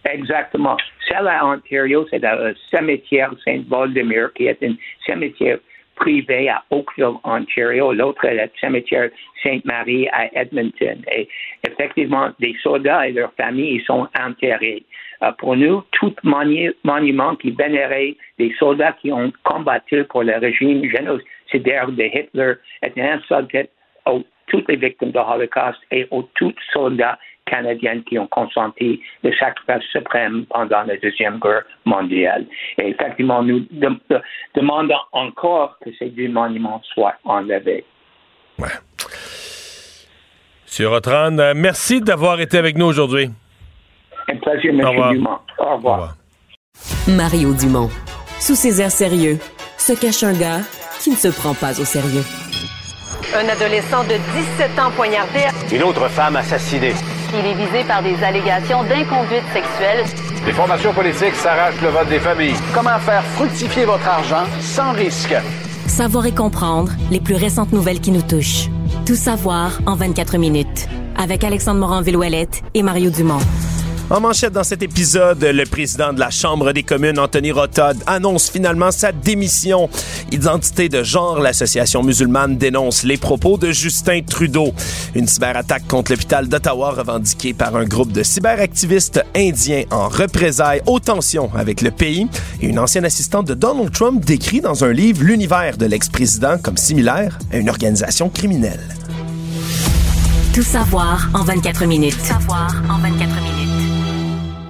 Exactement. 0.05 0.77
Celle 1.07 1.27
à 1.27 1.45
Ontario, 1.45 2.05
c'est 2.09 2.21
le 2.21 2.55
cimetière 2.69 3.31
Saint-Voldemir, 3.43 4.31
qui 4.33 4.45
est 4.45 4.61
un 4.63 4.75
cimetière 5.05 5.57
privé 5.95 6.49
à 6.49 6.63
Oakville, 6.69 7.17
Ontario, 7.23 7.93
l'autre 7.93 8.25
est 8.25 8.35
le 8.35 8.49
cimetière 8.59 9.09
Sainte-Marie 9.43 10.07
à 10.09 10.27
Edmonton. 10.39 11.01
Et 11.11 11.27
effectivement, 11.67 12.29
des 12.39 12.55
soldats 12.61 13.07
et 13.07 13.13
leurs 13.13 13.33
familles 13.33 13.83
sont 13.85 14.07
enterrés. 14.19 14.83
Euh, 15.23 15.31
pour 15.37 15.55
nous, 15.55 15.83
tout 15.91 16.13
monument 16.23 17.35
qui 17.35 17.51
vénérait 17.51 18.15
des 18.37 18.53
soldats 18.59 18.95
qui 19.01 19.11
ont 19.11 19.31
combattu 19.43 20.03
pour 20.05 20.23
le 20.23 20.37
régime 20.37 20.83
génocidaire 20.89 21.89
de 21.89 22.03
Hitler 22.03 22.53
est 22.81 22.97
insulté 22.97 23.69
aux 24.05 24.23
toutes 24.47 24.67
les 24.69 24.75
victimes 24.75 25.11
de 25.11 25.19
Holocaust 25.19 25.79
et 25.91 26.07
aux 26.11 26.23
tous 26.35 26.53
soldats 26.71 27.17
canadiennes 27.45 28.03
qui 28.03 28.17
ont 28.19 28.27
consenti 28.27 29.01
le 29.23 29.33
sacrifice 29.35 29.83
suprême 29.91 30.45
pendant 30.49 30.83
la 30.83 30.97
Deuxième 30.97 31.39
Guerre 31.39 31.63
mondiale. 31.85 32.45
Et 32.77 32.89
effectivement, 32.89 33.43
nous 33.43 33.65
demandons 34.55 34.95
encore 35.11 35.77
que 35.83 35.89
ces 35.97 36.09
deux 36.09 36.29
monuments 36.29 36.81
soient 36.93 37.15
enlevés. 37.23 37.85
Ouais. 38.59 38.67
Monsieur 40.65 40.89
Rotran, 40.89 41.37
euh, 41.39 41.53
merci 41.55 42.01
d'avoir 42.01 42.39
été 42.41 42.57
avec 42.57 42.77
nous 42.77 42.85
aujourd'hui. 42.85 43.29
Un 44.27 44.37
plaisir, 44.37 44.71
M. 44.71 44.77
Dumont. 44.77 44.89
Au 44.89 44.95
revoir. 45.11 45.41
Au 45.59 45.75
revoir. 45.75 46.15
Mario 47.07 47.53
Dumont. 47.53 47.89
Sous 48.39 48.55
ses 48.55 48.81
airs 48.81 48.91
sérieux, 48.91 49.37
se 49.77 49.93
cache 49.93 50.23
un 50.23 50.33
gars 50.33 50.61
qui 50.99 51.11
ne 51.11 51.15
se 51.15 51.27
prend 51.27 51.53
pas 51.53 51.79
au 51.79 51.85
sérieux. 51.85 52.23
Un 53.33 53.47
adolescent 53.47 54.03
de 54.03 54.15
17 54.57 54.79
ans 54.79 54.91
poignardé. 54.95 55.41
Une 55.71 55.83
autre 55.83 56.07
femme 56.09 56.35
assassinée. 56.35 56.93
Il 57.37 57.45
est 57.45 57.53
visé 57.53 57.83
par 57.85 58.01
des 58.01 58.15
allégations 58.23 58.83
d'inconduite 58.83 59.43
sexuelle. 59.51 60.05
Les 60.45 60.53
formations 60.53 60.93
politiques 60.93 61.35
s'arrachent 61.35 61.81
le 61.81 61.89
vote 61.89 62.07
des 62.07 62.19
familles. 62.19 62.55
Comment 62.73 62.97
faire 62.99 63.23
fructifier 63.23 63.83
votre 63.83 64.07
argent 64.07 64.45
sans 64.61 64.93
risque? 64.93 65.35
Savoir 65.87 66.25
et 66.27 66.33
comprendre 66.33 66.93
les 67.11 67.19
plus 67.19 67.35
récentes 67.35 67.73
nouvelles 67.73 67.99
qui 67.99 68.11
nous 68.11 68.21
touchent. 68.21 68.69
Tout 69.05 69.15
savoir 69.15 69.79
en 69.85 69.95
24 69.95 70.37
minutes. 70.37 70.87
Avec 71.17 71.43
Alexandre 71.43 71.81
Morin-Villouellette 71.81 72.61
et 72.73 72.83
Mario 72.83 73.09
Dumont. 73.09 73.39
En 74.11 74.21
manchette 74.21 74.53
dans 74.53 74.63
cet 74.63 74.83
épisode, 74.83 75.43
le 75.43 75.65
président 75.65 76.13
de 76.13 76.19
la 76.19 76.29
Chambre 76.29 76.73
des 76.73 76.83
communes, 76.83 77.17
Anthony 77.17 77.51
Rotod, 77.51 77.97
annonce 78.05 78.51
finalement 78.51 78.91
sa 78.91 79.11
démission. 79.11 79.89
Identité 80.31 80.89
de 80.89 81.01
genre, 81.01 81.39
l'association 81.39 82.03
musulmane 82.03 82.55
dénonce 82.55 83.01
les 83.01 83.17
propos 83.17 83.57
de 83.57 83.71
Justin 83.71 84.21
Trudeau. 84.21 84.75
Une 85.15 85.27
cyberattaque 85.27 85.87
contre 85.87 86.11
l'hôpital 86.11 86.47
d'Ottawa 86.47 86.91
revendiquée 86.91 87.55
par 87.55 87.75
un 87.75 87.85
groupe 87.85 88.11
de 88.11 88.21
cyberactivistes 88.21 89.23
indiens 89.35 89.85
en 89.89 90.07
représailles 90.07 90.83
aux 90.85 90.99
tensions 90.99 91.49
avec 91.55 91.81
le 91.81 91.89
pays. 91.89 92.27
Et 92.61 92.67
une 92.67 92.77
ancienne 92.77 93.05
assistante 93.05 93.47
de 93.47 93.55
Donald 93.55 93.91
Trump 93.91 94.23
décrit 94.23 94.61
dans 94.61 94.83
un 94.83 94.93
livre 94.93 95.23
l'univers 95.23 95.77
de 95.77 95.87
l'ex-président 95.87 96.59
comme 96.61 96.77
similaire 96.77 97.39
à 97.51 97.57
une 97.57 97.71
organisation 97.71 98.29
criminelle. 98.29 98.83
Tout 100.53 100.61
savoir 100.61 101.27
en 101.33 101.43
24 101.43 101.85
minutes. 101.85 102.17
Tout 102.19 102.25
savoir 102.25 102.83
en 102.87 102.99
24 102.99 103.41
minutes. 103.41 103.64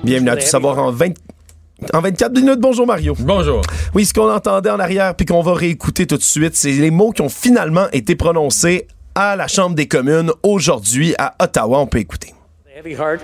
Bienvenue 0.05 0.29
à 0.29 0.35
Tout 0.37 0.45
savoir 0.45 0.77
en 0.77 0.91
24 0.91 2.31
minutes. 2.31 2.59
Bonjour 2.59 2.85
Mario. 2.85 3.15
Bonjour. 3.17 3.61
Oui, 3.95 4.05
ce 4.05 4.13
qu'on 4.13 4.31
entendait 4.31 4.69
en 4.69 4.79
arrière 4.79 5.15
puis 5.15 5.25
qu'on 5.25 5.41
va 5.41 5.55
réécouter 5.55 6.05
tout 6.05 6.17
de 6.17 6.21
suite, 6.21 6.55
c'est 6.55 6.73
les 6.73 6.91
mots 6.91 7.11
qui 7.11 7.23
ont 7.23 7.29
finalement 7.29 7.87
été 7.91 8.15
prononcés 8.15 8.87
à 9.15 9.35
la 9.35 9.47
Chambre 9.47 9.75
des 9.75 9.87
communes 9.87 10.31
aujourd'hui 10.43 11.15
à 11.17 11.33
Ottawa. 11.41 11.79
On 11.79 11.87
peut 11.87 11.97
écouter. 11.97 12.35
Heavy 12.75 12.93
heart 12.93 13.19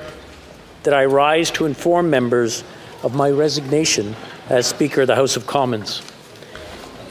that 0.82 1.00
I 1.00 1.06
rise 1.06 1.52
to 1.52 1.68
inform 1.68 2.10
members 2.10 2.64
of 3.04 3.14
my 3.14 3.30
resignation 3.30 4.16
as 4.50 4.64
Speaker 4.64 5.04
of 5.04 5.08
the 5.08 5.16
House 5.16 5.38
of 5.38 5.46
Commons. 5.46 6.02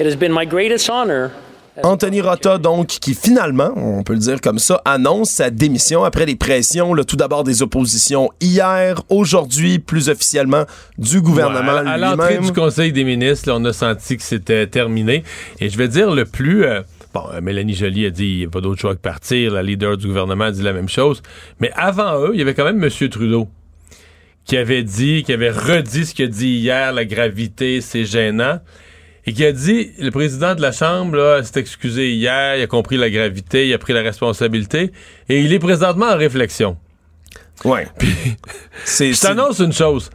It 0.00 0.06
has 0.06 0.16
been 0.16 0.32
my 0.32 0.44
greatest 0.44 0.90
honor 0.90 1.30
Anthony 1.82 2.20
Rota, 2.20 2.58
donc, 2.58 2.88
qui 2.88 3.14
finalement, 3.14 3.72
on 3.76 4.02
peut 4.02 4.12
le 4.12 4.18
dire 4.18 4.40
comme 4.40 4.58
ça, 4.58 4.82
annonce 4.84 5.30
sa 5.30 5.50
démission 5.50 6.04
après 6.04 6.26
les 6.26 6.36
pressions, 6.36 6.94
tout 7.04 7.16
d'abord 7.16 7.44
des 7.44 7.62
oppositions 7.62 8.30
hier, 8.40 9.00
aujourd'hui, 9.08 9.78
plus 9.78 10.08
officiellement, 10.08 10.64
du 10.98 11.20
gouvernement 11.20 11.76
à, 11.76 11.96
l'entrée 11.96 12.38
du 12.38 12.52
Conseil 12.52 12.92
des 12.92 13.04
ministres, 13.04 13.52
on 13.52 13.64
a 13.64 13.72
senti 13.72 14.16
que 14.16 14.22
c'était 14.22 14.66
terminé. 14.66 15.22
Et 15.60 15.68
je 15.68 15.78
vais 15.78 15.88
dire 15.88 16.12
le 16.12 16.24
plus... 16.24 16.64
Euh, 16.64 16.82
bon, 17.14 17.22
euh, 17.32 17.40
Mélanie 17.40 17.74
Joly 17.74 18.06
a 18.06 18.10
dit 18.10 18.26
il 18.26 18.38
n'y 18.38 18.44
a 18.44 18.48
pas 18.48 18.60
d'autre 18.60 18.80
choix 18.80 18.94
que 18.94 19.00
partir. 19.00 19.52
La 19.52 19.62
leader 19.62 19.96
du 19.96 20.08
gouvernement 20.08 20.44
a 20.44 20.50
dit 20.50 20.62
la 20.62 20.72
même 20.72 20.88
chose. 20.88 21.22
Mais 21.60 21.70
avant 21.76 22.20
eux, 22.20 22.30
il 22.34 22.38
y 22.38 22.42
avait 22.42 22.54
quand 22.54 22.64
même 22.64 22.82
M. 22.82 23.08
Trudeau 23.08 23.48
qui 24.44 24.56
avait 24.56 24.82
dit, 24.82 25.22
qui 25.22 25.32
avait 25.32 25.50
redit 25.50 26.06
ce 26.06 26.14
qu'il 26.14 26.24
a 26.24 26.28
dit 26.28 26.48
hier, 26.48 26.92
la 26.92 27.04
gravité, 27.04 27.80
c'est 27.80 28.04
gênant 28.04 28.58
et 29.26 29.32
qui 29.32 29.44
a 29.44 29.52
dit 29.52 29.90
le 29.98 30.10
président 30.10 30.54
de 30.54 30.62
la 30.62 30.72
Chambre 30.72 31.40
s'est 31.42 31.60
excusé 31.60 32.12
hier, 32.12 32.56
il 32.56 32.62
a 32.62 32.66
compris 32.66 32.96
la 32.96 33.10
gravité, 33.10 33.68
il 33.68 33.74
a 33.74 33.78
pris 33.78 33.92
la 33.92 34.02
responsabilité 34.02 34.92
et 35.28 35.40
il 35.40 35.52
est 35.52 35.58
présentement 35.58 36.06
en 36.06 36.16
réflexion. 36.16 36.76
Ouais. 37.64 37.86
Puis, 37.98 38.14
je 38.86 39.20
t'annonce 39.20 39.58
une 39.58 39.72
chose. 39.72 40.10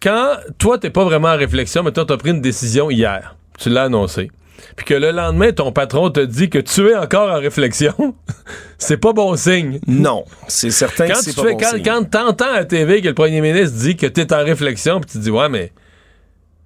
Quand 0.00 0.36
toi, 0.58 0.78
t'es 0.78 0.90
pas 0.90 1.04
vraiment 1.04 1.28
en 1.28 1.36
réflexion, 1.36 1.82
mais 1.82 1.92
toi, 1.92 2.04
t'as 2.06 2.16
pris 2.16 2.30
une 2.30 2.42
décision 2.42 2.90
hier, 2.90 3.36
tu 3.58 3.70
l'as 3.70 3.84
annoncé, 3.84 4.30
puis 4.76 4.86
que 4.86 4.94
le 4.94 5.10
lendemain, 5.10 5.52
ton 5.52 5.72
patron 5.72 6.10
te 6.10 6.20
dit 6.20 6.50
que 6.50 6.58
tu 6.58 6.88
es 6.88 6.96
encore 6.96 7.30
en 7.30 7.40
réflexion, 7.40 8.14
c'est 8.78 8.96
pas 8.96 9.12
bon 9.12 9.36
signe. 9.36 9.80
Non, 9.86 10.24
c'est 10.48 10.70
certain 10.70 11.08
que 11.08 11.16
c'est 11.16 11.34
pas 11.34 11.42
bon 11.42 11.56
quand, 11.56 11.70
signe. 11.70 11.82
Quand 11.82 12.04
t'entends 12.04 12.52
à 12.52 12.64
TV 12.64 13.00
que 13.00 13.08
le 13.08 13.14
premier 13.14 13.40
ministre 13.40 13.76
dit 13.78 13.96
que 13.96 14.06
t'es 14.06 14.32
en 14.32 14.44
réflexion, 14.44 15.00
puis 15.00 15.10
tu 15.10 15.18
dis, 15.18 15.30
ouais, 15.30 15.48
mais 15.48 15.72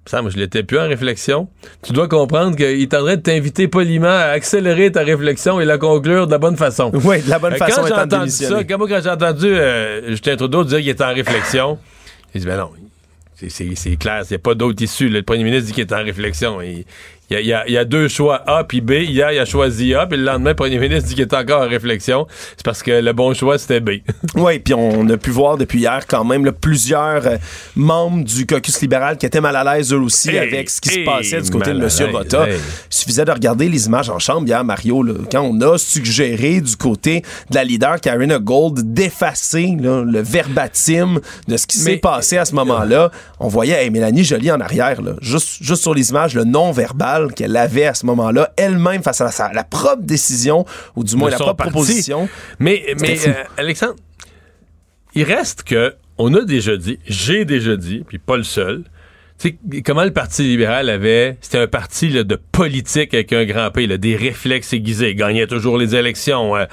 ça, 0.09 0.23
moi, 0.23 0.31
je 0.31 0.37
l'étais 0.37 0.63
plus 0.63 0.79
en 0.79 0.87
réflexion. 0.87 1.47
Tu 1.83 1.93
dois 1.93 2.07
comprendre 2.07 2.55
qu'il 2.55 2.89
tendrait 2.89 3.17
de 3.17 3.21
t'inviter 3.21 3.67
poliment 3.67 4.07
à 4.07 4.31
accélérer 4.31 4.91
ta 4.91 5.01
réflexion 5.01 5.59
et 5.59 5.65
la 5.65 5.77
conclure 5.77 6.25
de 6.25 6.31
la 6.31 6.39
bonne 6.39 6.57
façon. 6.57 6.89
Oui, 7.03 7.21
de 7.21 7.29
la 7.29 7.37
bonne 7.37 7.53
euh, 7.53 7.57
façon. 7.57 7.81
Quand 7.81 7.87
j'ai 7.87 7.93
entendu 7.93 8.31
ça, 8.31 8.63
quand, 8.63 8.79
moi, 8.79 8.87
quand 8.89 9.01
j'ai 9.03 9.09
entendu 9.11 9.45
euh, 9.45 10.09
Justin 10.09 10.35
Trudeau 10.35 10.63
dire 10.63 10.79
qu'il 10.79 10.89
était 10.89 11.03
en 11.03 11.13
réflexion, 11.13 11.77
il 12.33 12.41
dit, 12.41 12.47
ben 12.47 12.57
non, 12.57 12.71
c'est 13.35 13.97
clair, 13.97 14.23
il 14.23 14.31
n'y 14.31 14.35
a 14.35 14.39
pas 14.39 14.55
d'autre 14.55 14.81
issue. 14.81 15.09
Le 15.09 15.21
premier 15.21 15.43
ministre 15.43 15.67
dit 15.67 15.73
qu'il 15.73 15.83
est 15.83 15.93
en 15.93 16.03
réflexion. 16.03 16.59
Il, 16.59 16.85
il 17.31 17.45
y, 17.45 17.77
a, 17.77 17.85
deux 17.85 18.07
choix, 18.07 18.41
A 18.47 18.63
puis 18.63 18.81
B. 18.81 18.91
Hier, 18.91 19.31
il 19.31 19.39
a 19.39 19.45
choisi 19.45 19.93
A, 19.93 20.07
puis 20.07 20.17
le 20.17 20.23
lendemain, 20.23 20.49
le 20.49 20.55
premier 20.55 20.79
ministre 20.79 21.09
dit 21.09 21.13
qu'il 21.13 21.23
est 21.23 21.33
encore 21.33 21.61
en 21.61 21.67
réflexion. 21.67 22.25
C'est 22.57 22.65
parce 22.65 22.81
que 22.81 22.91
le 22.91 23.13
bon 23.13 23.35
choix, 23.35 23.59
c'était 23.59 23.79
B. 23.79 24.01
oui, 24.35 24.57
puis 24.57 24.73
on 24.73 25.07
a 25.09 25.17
pu 25.17 25.29
voir 25.29 25.57
depuis 25.57 25.79
hier 25.79 26.07
quand 26.07 26.23
même 26.23 26.51
plusieurs 26.51 27.27
euh, 27.27 27.37
membres 27.75 28.23
du 28.23 28.47
caucus 28.47 28.81
libéral 28.81 29.17
qui 29.17 29.27
étaient 29.27 29.41
mal 29.41 29.55
à 29.55 29.75
l'aise 29.75 29.93
eux 29.93 29.99
aussi 29.99 30.35
avec 30.37 30.71
ce 30.71 30.81
qui 30.81 30.89
se 30.89 31.05
passait 31.05 31.41
du 31.41 31.51
côté 31.51 31.71
de 31.71 31.79
M. 31.79 32.15
Rota. 32.15 32.47
Il 32.49 32.57
suffisait 32.89 33.25
de 33.25 33.31
regarder 33.31 33.69
les 33.69 33.85
images 33.85 34.09
en 34.09 34.17
chambre 34.17 34.47
hier, 34.47 34.63
Mario, 34.63 35.05
quand 35.31 35.41
on 35.41 35.61
a 35.61 35.77
suggéré 35.77 36.61
du 36.61 36.75
côté 36.75 37.21
de 37.51 37.55
la 37.55 37.63
leader 37.63 38.01
Karina 38.01 38.39
Gold 38.39 38.93
d'effacer 38.93 39.77
le 39.79 40.21
verbatim 40.21 41.19
de 41.47 41.57
ce 41.57 41.67
qui 41.67 41.77
s'est 41.77 41.97
passé 41.97 42.37
à 42.37 42.45
ce 42.45 42.55
moment-là. 42.55 43.11
On 43.39 43.47
voyait 43.47 43.87
Mélanie 43.89 44.23
Joly 44.23 44.51
en 44.51 44.59
arrière, 44.59 44.99
juste, 45.21 45.57
juste 45.61 45.83
sur 45.83 45.93
les 45.93 46.09
images, 46.09 46.33
le 46.33 46.43
non-verbal 46.43 47.18
qu'elle 47.27 47.55
avait 47.55 47.85
à 47.85 47.93
ce 47.93 48.05
moment-là, 48.05 48.53
elle-même 48.57 49.03
face 49.03 49.21
à, 49.21 49.31
sa, 49.31 49.51
la 49.53 49.63
propre 49.63 50.03
décision, 50.03 50.65
ou 50.95 51.03
du 51.03 51.15
moins 51.15 51.29
la 51.29 51.37
propre 51.37 51.65
proposition. 51.65 52.29
Mais, 52.59 52.95
mais 52.99 53.27
euh, 53.27 53.33
Alexandre, 53.57 53.95
il 55.15 55.23
reste 55.23 55.63
que 55.63 55.95
on 56.17 56.33
a 56.33 56.41
déjà 56.41 56.75
dit, 56.75 56.99
j'ai 57.05 57.45
déjà 57.45 57.77
dit, 57.77 58.03
puis 58.07 58.17
pas 58.19 58.37
le 58.37 58.43
seul, 58.43 58.83
tu 59.39 59.57
sais, 59.71 59.81
comment 59.83 60.03
le 60.03 60.11
Parti 60.11 60.43
libéral 60.43 60.89
avait... 60.89 61.37
C'était 61.39 61.59
un 61.59 61.67
parti 61.67 62.09
de 62.09 62.35
politique 62.35 63.13
avec 63.13 63.31
un 63.31 63.45
grand 63.45 63.71
P, 63.71 63.87
des 63.87 64.17
réflexes 64.17 64.73
aiguisés. 64.73 65.11
Il 65.11 65.15
gagnait 65.15 65.47
toujours 65.47 65.77
les 65.77 65.95
élections. 65.95 66.57
Euh, 66.57 66.65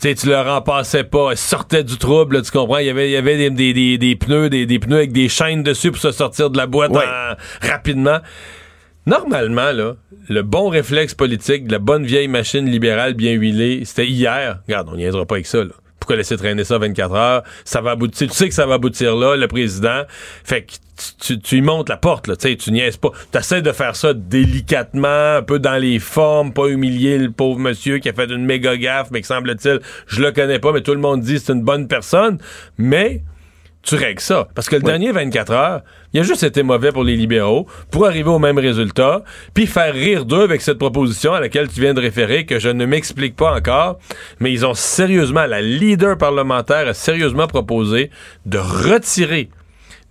tu 0.00 0.14
tu 0.14 0.28
leur 0.28 0.46
en 0.46 0.62
passais 0.62 1.02
pas. 1.02 1.34
Sortait 1.34 1.82
du 1.82 1.98
trouble, 1.98 2.40
tu 2.42 2.52
comprends? 2.52 2.78
Il 2.78 2.86
y 2.86 2.90
avait, 2.90 3.08
il 3.08 3.12
y 3.12 3.16
avait 3.16 3.50
des, 3.50 3.98
des, 3.98 4.14
pneus, 4.14 4.48
des, 4.48 4.78
pneus 4.78 4.98
avec 4.98 5.10
des 5.10 5.28
chaînes 5.28 5.64
dessus 5.64 5.90
pour 5.90 6.00
se 6.00 6.12
sortir 6.12 6.50
de 6.50 6.56
la 6.56 6.68
boîte 6.68 6.92
rapidement. 7.60 8.20
Normalement, 9.06 9.72
là, 9.72 9.96
le 10.28 10.42
bon 10.42 10.68
réflexe 10.68 11.14
politique 11.14 11.66
de 11.66 11.72
la 11.72 11.78
bonne 11.78 12.04
vieille 12.04 12.28
machine 12.28 12.66
libérale 12.66 13.14
bien 13.14 13.32
huilée, 13.32 13.82
c'était 13.84 14.06
hier. 14.06 14.60
Regarde, 14.66 14.88
on 14.90 14.96
n'y 14.96 15.04
aidera 15.04 15.26
pas 15.26 15.36
avec 15.36 15.46
ça, 15.46 15.62
là. 15.62 15.72
Pourquoi 16.00 16.16
laisser 16.16 16.36
traîner 16.36 16.64
ça 16.64 16.76
24 16.76 17.14
heures? 17.14 17.42
Ça 17.64 17.80
va 17.80 17.92
aboutir. 17.92 18.28
Tu 18.28 18.34
sais 18.34 18.48
que 18.48 18.54
ça 18.54 18.66
va 18.66 18.74
aboutir 18.74 19.16
là, 19.16 19.36
le 19.36 19.48
président. 19.48 20.02
Fait 20.44 20.62
que 20.62 20.72
tu, 21.18 21.38
tu, 21.40 21.56
y 21.56 21.60
montes 21.62 21.88
la 21.88 21.96
porte, 21.96 22.26
là. 22.26 22.36
Tu 22.36 22.48
sais, 22.48 22.56
tu 22.56 22.72
niaises 22.72 22.98
pas. 22.98 23.10
Tu 23.32 23.38
essaies 23.38 23.62
de 23.62 23.72
faire 23.72 23.96
ça 23.96 24.12
délicatement, 24.12 25.36
un 25.36 25.42
peu 25.42 25.58
dans 25.58 25.76
les 25.76 25.98
formes, 25.98 26.52
pas 26.52 26.66
humilier 26.66 27.16
le 27.16 27.30
pauvre 27.30 27.58
monsieur 27.58 27.98
qui 27.98 28.10
a 28.10 28.12
fait 28.12 28.30
une 28.30 28.44
méga 28.44 28.76
gaffe, 28.76 29.10
mais 29.12 29.22
que 29.22 29.26
semble-t-il, 29.26 29.80
je 30.06 30.20
le 30.20 30.30
connais 30.30 30.58
pas, 30.58 30.72
mais 30.72 30.82
tout 30.82 30.92
le 30.92 31.00
monde 31.00 31.22
dit 31.22 31.38
c'est 31.38 31.52
une 31.52 31.62
bonne 31.62 31.88
personne. 31.88 32.38
Mais 32.76 33.22
tu 33.84 33.96
règles 33.96 34.20
ça. 34.20 34.48
Parce 34.54 34.68
que 34.68 34.76
le 34.76 34.82
dernier 34.82 35.12
24 35.12 35.52
heures, 35.52 35.82
il 36.12 36.20
a 36.20 36.22
juste 36.22 36.42
été 36.42 36.62
mauvais 36.62 36.92
pour 36.92 37.04
les 37.04 37.16
libéraux 37.16 37.66
pour 37.90 38.06
arriver 38.06 38.30
au 38.30 38.38
même 38.38 38.58
résultat, 38.58 39.22
puis 39.52 39.66
faire 39.66 39.94
rire 39.94 40.24
d'eux 40.24 40.42
avec 40.42 40.62
cette 40.62 40.78
proposition 40.78 41.34
à 41.34 41.40
laquelle 41.40 41.68
tu 41.68 41.80
viens 41.80 41.94
de 41.94 42.00
référer, 42.00 42.46
que 42.46 42.58
je 42.58 42.68
ne 42.68 42.86
m'explique 42.86 43.36
pas 43.36 43.54
encore, 43.54 43.98
mais 44.40 44.52
ils 44.52 44.64
ont 44.64 44.74
sérieusement, 44.74 45.46
la 45.46 45.60
leader 45.60 46.16
parlementaire 46.16 46.88
a 46.88 46.94
sérieusement 46.94 47.46
proposé 47.46 48.10
de 48.46 48.58
retirer 48.58 49.50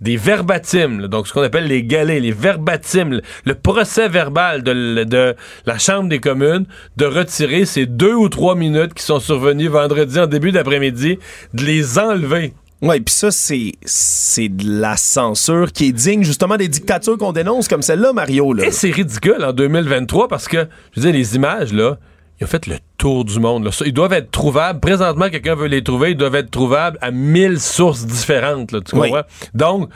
des 0.00 0.16
verbatims, 0.16 1.06
donc 1.08 1.26
ce 1.26 1.32
qu'on 1.32 1.42
appelle 1.42 1.66
les 1.66 1.82
galets, 1.82 2.20
les 2.20 2.32
verbatims, 2.32 3.20
le 3.44 3.54
procès 3.54 4.08
verbal 4.08 4.62
de, 4.62 5.04
de, 5.04 5.34
la 5.66 5.78
Chambre 5.78 6.08
des 6.08 6.18
communes, 6.18 6.66
de 6.96 7.06
retirer 7.06 7.64
ces 7.64 7.86
deux 7.86 8.14
ou 8.14 8.28
trois 8.28 8.54
minutes 8.54 8.92
qui 8.92 9.02
sont 9.02 9.20
survenues 9.20 9.68
vendredi 9.68 10.18
en 10.18 10.26
début 10.26 10.52
d'après-midi, 10.52 11.18
de 11.54 11.64
les 11.64 11.98
enlever. 11.98 12.52
Oui, 12.84 13.00
puis 13.00 13.14
ça, 13.14 13.30
c'est, 13.30 13.72
c'est 13.86 14.50
de 14.50 14.80
la 14.80 14.98
censure 14.98 15.72
qui 15.72 15.86
est 15.86 15.92
digne 15.92 16.22
justement 16.22 16.58
des 16.58 16.68
dictatures 16.68 17.16
qu'on 17.16 17.32
dénonce 17.32 17.66
comme 17.66 17.80
celle-là, 17.80 18.12
Mario. 18.12 18.52
Là. 18.52 18.66
Et 18.66 18.70
c'est 18.70 18.90
ridicule 18.90 19.42
en 19.42 19.54
2023 19.54 20.28
parce 20.28 20.48
que, 20.48 20.66
je 20.92 21.00
veux 21.00 21.06
dire, 21.06 21.18
les 21.18 21.34
images, 21.34 21.72
là, 21.72 21.96
ils 22.38 22.44
ont 22.44 22.46
fait 22.46 22.66
le 22.66 22.76
tour 22.98 23.24
du 23.24 23.40
monde. 23.40 23.64
Là. 23.64 23.70
Ils 23.86 23.94
doivent 23.94 24.12
être 24.12 24.30
trouvables. 24.30 24.80
Présentement, 24.80 25.30
quelqu'un 25.30 25.54
veut 25.54 25.68
les 25.68 25.82
trouver, 25.82 26.10
ils 26.10 26.16
doivent 26.16 26.34
être 26.34 26.50
trouvables 26.50 26.98
à 27.00 27.10
mille 27.10 27.58
sources 27.58 28.04
différentes. 28.04 28.70
Là, 28.70 28.80
tu 28.82 28.94
comprends? 28.94 29.22
Donc, 29.54 29.88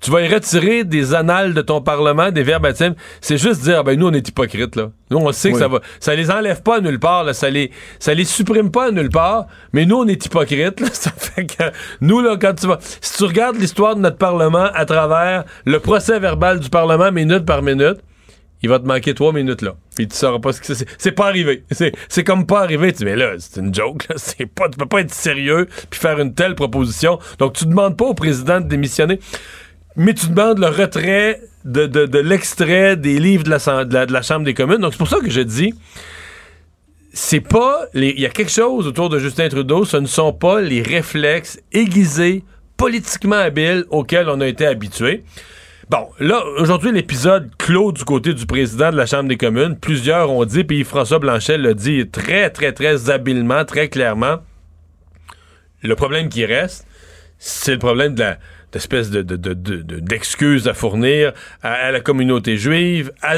tu 0.00 0.10
vas 0.10 0.22
y 0.22 0.28
retirer 0.28 0.84
des 0.84 1.14
annales 1.14 1.54
de 1.54 1.60
ton 1.60 1.80
Parlement, 1.80 2.30
des 2.30 2.42
verbatims. 2.42 2.94
C'est 3.20 3.36
juste 3.36 3.62
dire, 3.62 3.84
ben 3.84 3.98
nous, 3.98 4.08
on 4.08 4.12
est 4.12 4.26
hypocrites, 4.26 4.76
là. 4.76 4.90
Nous, 5.10 5.18
on 5.18 5.32
sait 5.32 5.52
que 5.52 5.58
ça 5.58 5.68
va. 5.68 5.80
Ça 5.98 6.14
les 6.14 6.30
enlève 6.30 6.62
pas 6.62 6.76
à 6.76 6.80
nulle 6.80 6.98
part, 6.98 7.24
là. 7.24 7.34
Ça 7.34 7.50
les, 7.50 7.70
ça 7.98 8.14
les 8.14 8.24
supprime 8.24 8.70
pas 8.70 8.88
à 8.88 8.90
nulle 8.90 9.10
part. 9.10 9.46
Mais 9.72 9.84
nous, 9.84 9.96
on 9.96 10.06
est 10.06 10.24
hypocrites, 10.24 10.80
là. 10.80 10.88
Ça 10.92 11.10
fait 11.10 11.46
que, 11.46 11.64
nous, 12.00 12.20
là, 12.20 12.36
quand 12.40 12.54
tu 12.54 12.66
vas. 12.66 12.78
Si 12.80 13.16
tu 13.16 13.24
regardes 13.24 13.56
l'histoire 13.56 13.96
de 13.96 14.00
notre 14.00 14.18
Parlement 14.18 14.68
à 14.74 14.84
travers 14.84 15.44
le 15.64 15.80
procès 15.80 16.18
verbal 16.18 16.60
du 16.60 16.70
Parlement 16.70 17.12
minute 17.12 17.44
par 17.44 17.62
minute, 17.62 17.98
il 18.62 18.68
va 18.68 18.78
te 18.78 18.86
manquer 18.86 19.14
trois 19.14 19.32
minutes 19.32 19.62
là. 19.62 19.74
Puis 19.96 20.06
tu 20.06 20.16
sauras 20.16 20.38
pas 20.38 20.52
ce 20.52 20.60
que 20.60 20.74
c'est. 20.74 20.86
C'est 20.98 21.12
pas 21.12 21.26
arrivé. 21.26 21.64
C'est 22.08 22.24
comme 22.24 22.46
pas 22.46 22.60
arrivé. 22.60 22.92
Tu 22.92 22.98
dis, 22.98 23.04
mais 23.06 23.16
là, 23.16 23.32
c'est 23.38 23.60
une 23.60 23.74
joke. 23.74 24.06
Là. 24.08 24.16
C'est 24.18 24.46
pas, 24.46 24.68
tu 24.68 24.76
peux 24.76 24.86
pas 24.86 25.00
être 25.00 25.12
sérieux 25.12 25.66
puis 25.88 25.98
faire 25.98 26.18
une 26.20 26.34
telle 26.34 26.54
proposition. 26.54 27.18
Donc, 27.38 27.54
tu 27.54 27.66
demandes 27.66 27.96
pas 27.96 28.04
au 28.04 28.14
président 28.14 28.60
de 28.60 28.68
démissionner 28.68 29.18
mais 30.00 30.14
tu 30.14 30.28
demandes 30.28 30.58
le 30.58 30.68
retrait 30.68 31.42
de, 31.66 32.18
l'extrait 32.20 32.96
des 32.96 33.18
livres 33.18 33.44
de 33.44 33.50
la, 33.50 33.84
de 33.84 34.12
la, 34.12 34.22
Chambre 34.22 34.46
des 34.46 34.54
communes. 34.54 34.78
Donc, 34.78 34.92
c'est 34.92 34.98
pour 34.98 35.08
ça 35.08 35.20
que 35.20 35.28
je 35.28 35.42
dis, 35.42 35.74
c'est 37.12 37.40
pas... 37.42 37.84
Il 37.92 38.18
y 38.18 38.24
a 38.24 38.30
quelque 38.30 38.50
chose 38.50 38.86
autour 38.86 39.10
de 39.10 39.18
Justin 39.18 39.50
Trudeau, 39.50 39.84
ce 39.84 39.98
ne 39.98 40.06
sont 40.06 40.32
pas 40.32 40.62
les 40.62 40.80
réflexes 40.80 41.60
aiguisés, 41.70 42.44
politiquement 42.78 43.36
habiles 43.36 43.84
auxquels 43.90 44.30
on 44.30 44.40
a 44.40 44.46
été 44.46 44.64
habitué. 44.66 45.22
Bon, 45.90 46.08
là, 46.18 46.42
aujourd'hui, 46.56 46.92
l'épisode 46.92 47.50
clos 47.58 47.92
du 47.92 48.04
côté 48.04 48.32
du 48.32 48.46
président 48.46 48.90
de 48.90 48.96
la 48.96 49.04
Chambre 49.04 49.28
des 49.28 49.36
communes. 49.36 49.76
Plusieurs 49.76 50.30
ont 50.30 50.46
dit, 50.46 50.64
puis 50.64 50.82
François 50.82 51.18
Blanchet 51.18 51.58
l'a 51.58 51.74
dit 51.74 52.08
très, 52.08 52.48
très, 52.48 52.72
très 52.72 53.10
habilement, 53.10 53.66
très 53.66 53.90
clairement. 53.90 54.38
Le 55.82 55.94
problème 55.94 56.30
qui 56.30 56.46
reste, 56.46 56.86
c'est 57.38 57.72
le 57.72 57.78
problème 57.78 58.14
de 58.14 58.20
la 58.20 58.38
d'espèces 58.72 59.10
de, 59.10 59.22
d'excuses 59.22 60.68
à 60.68 60.74
fournir 60.74 61.32
à, 61.62 61.90
la 61.90 62.00
communauté 62.00 62.56
juive, 62.56 63.12
à, 63.22 63.34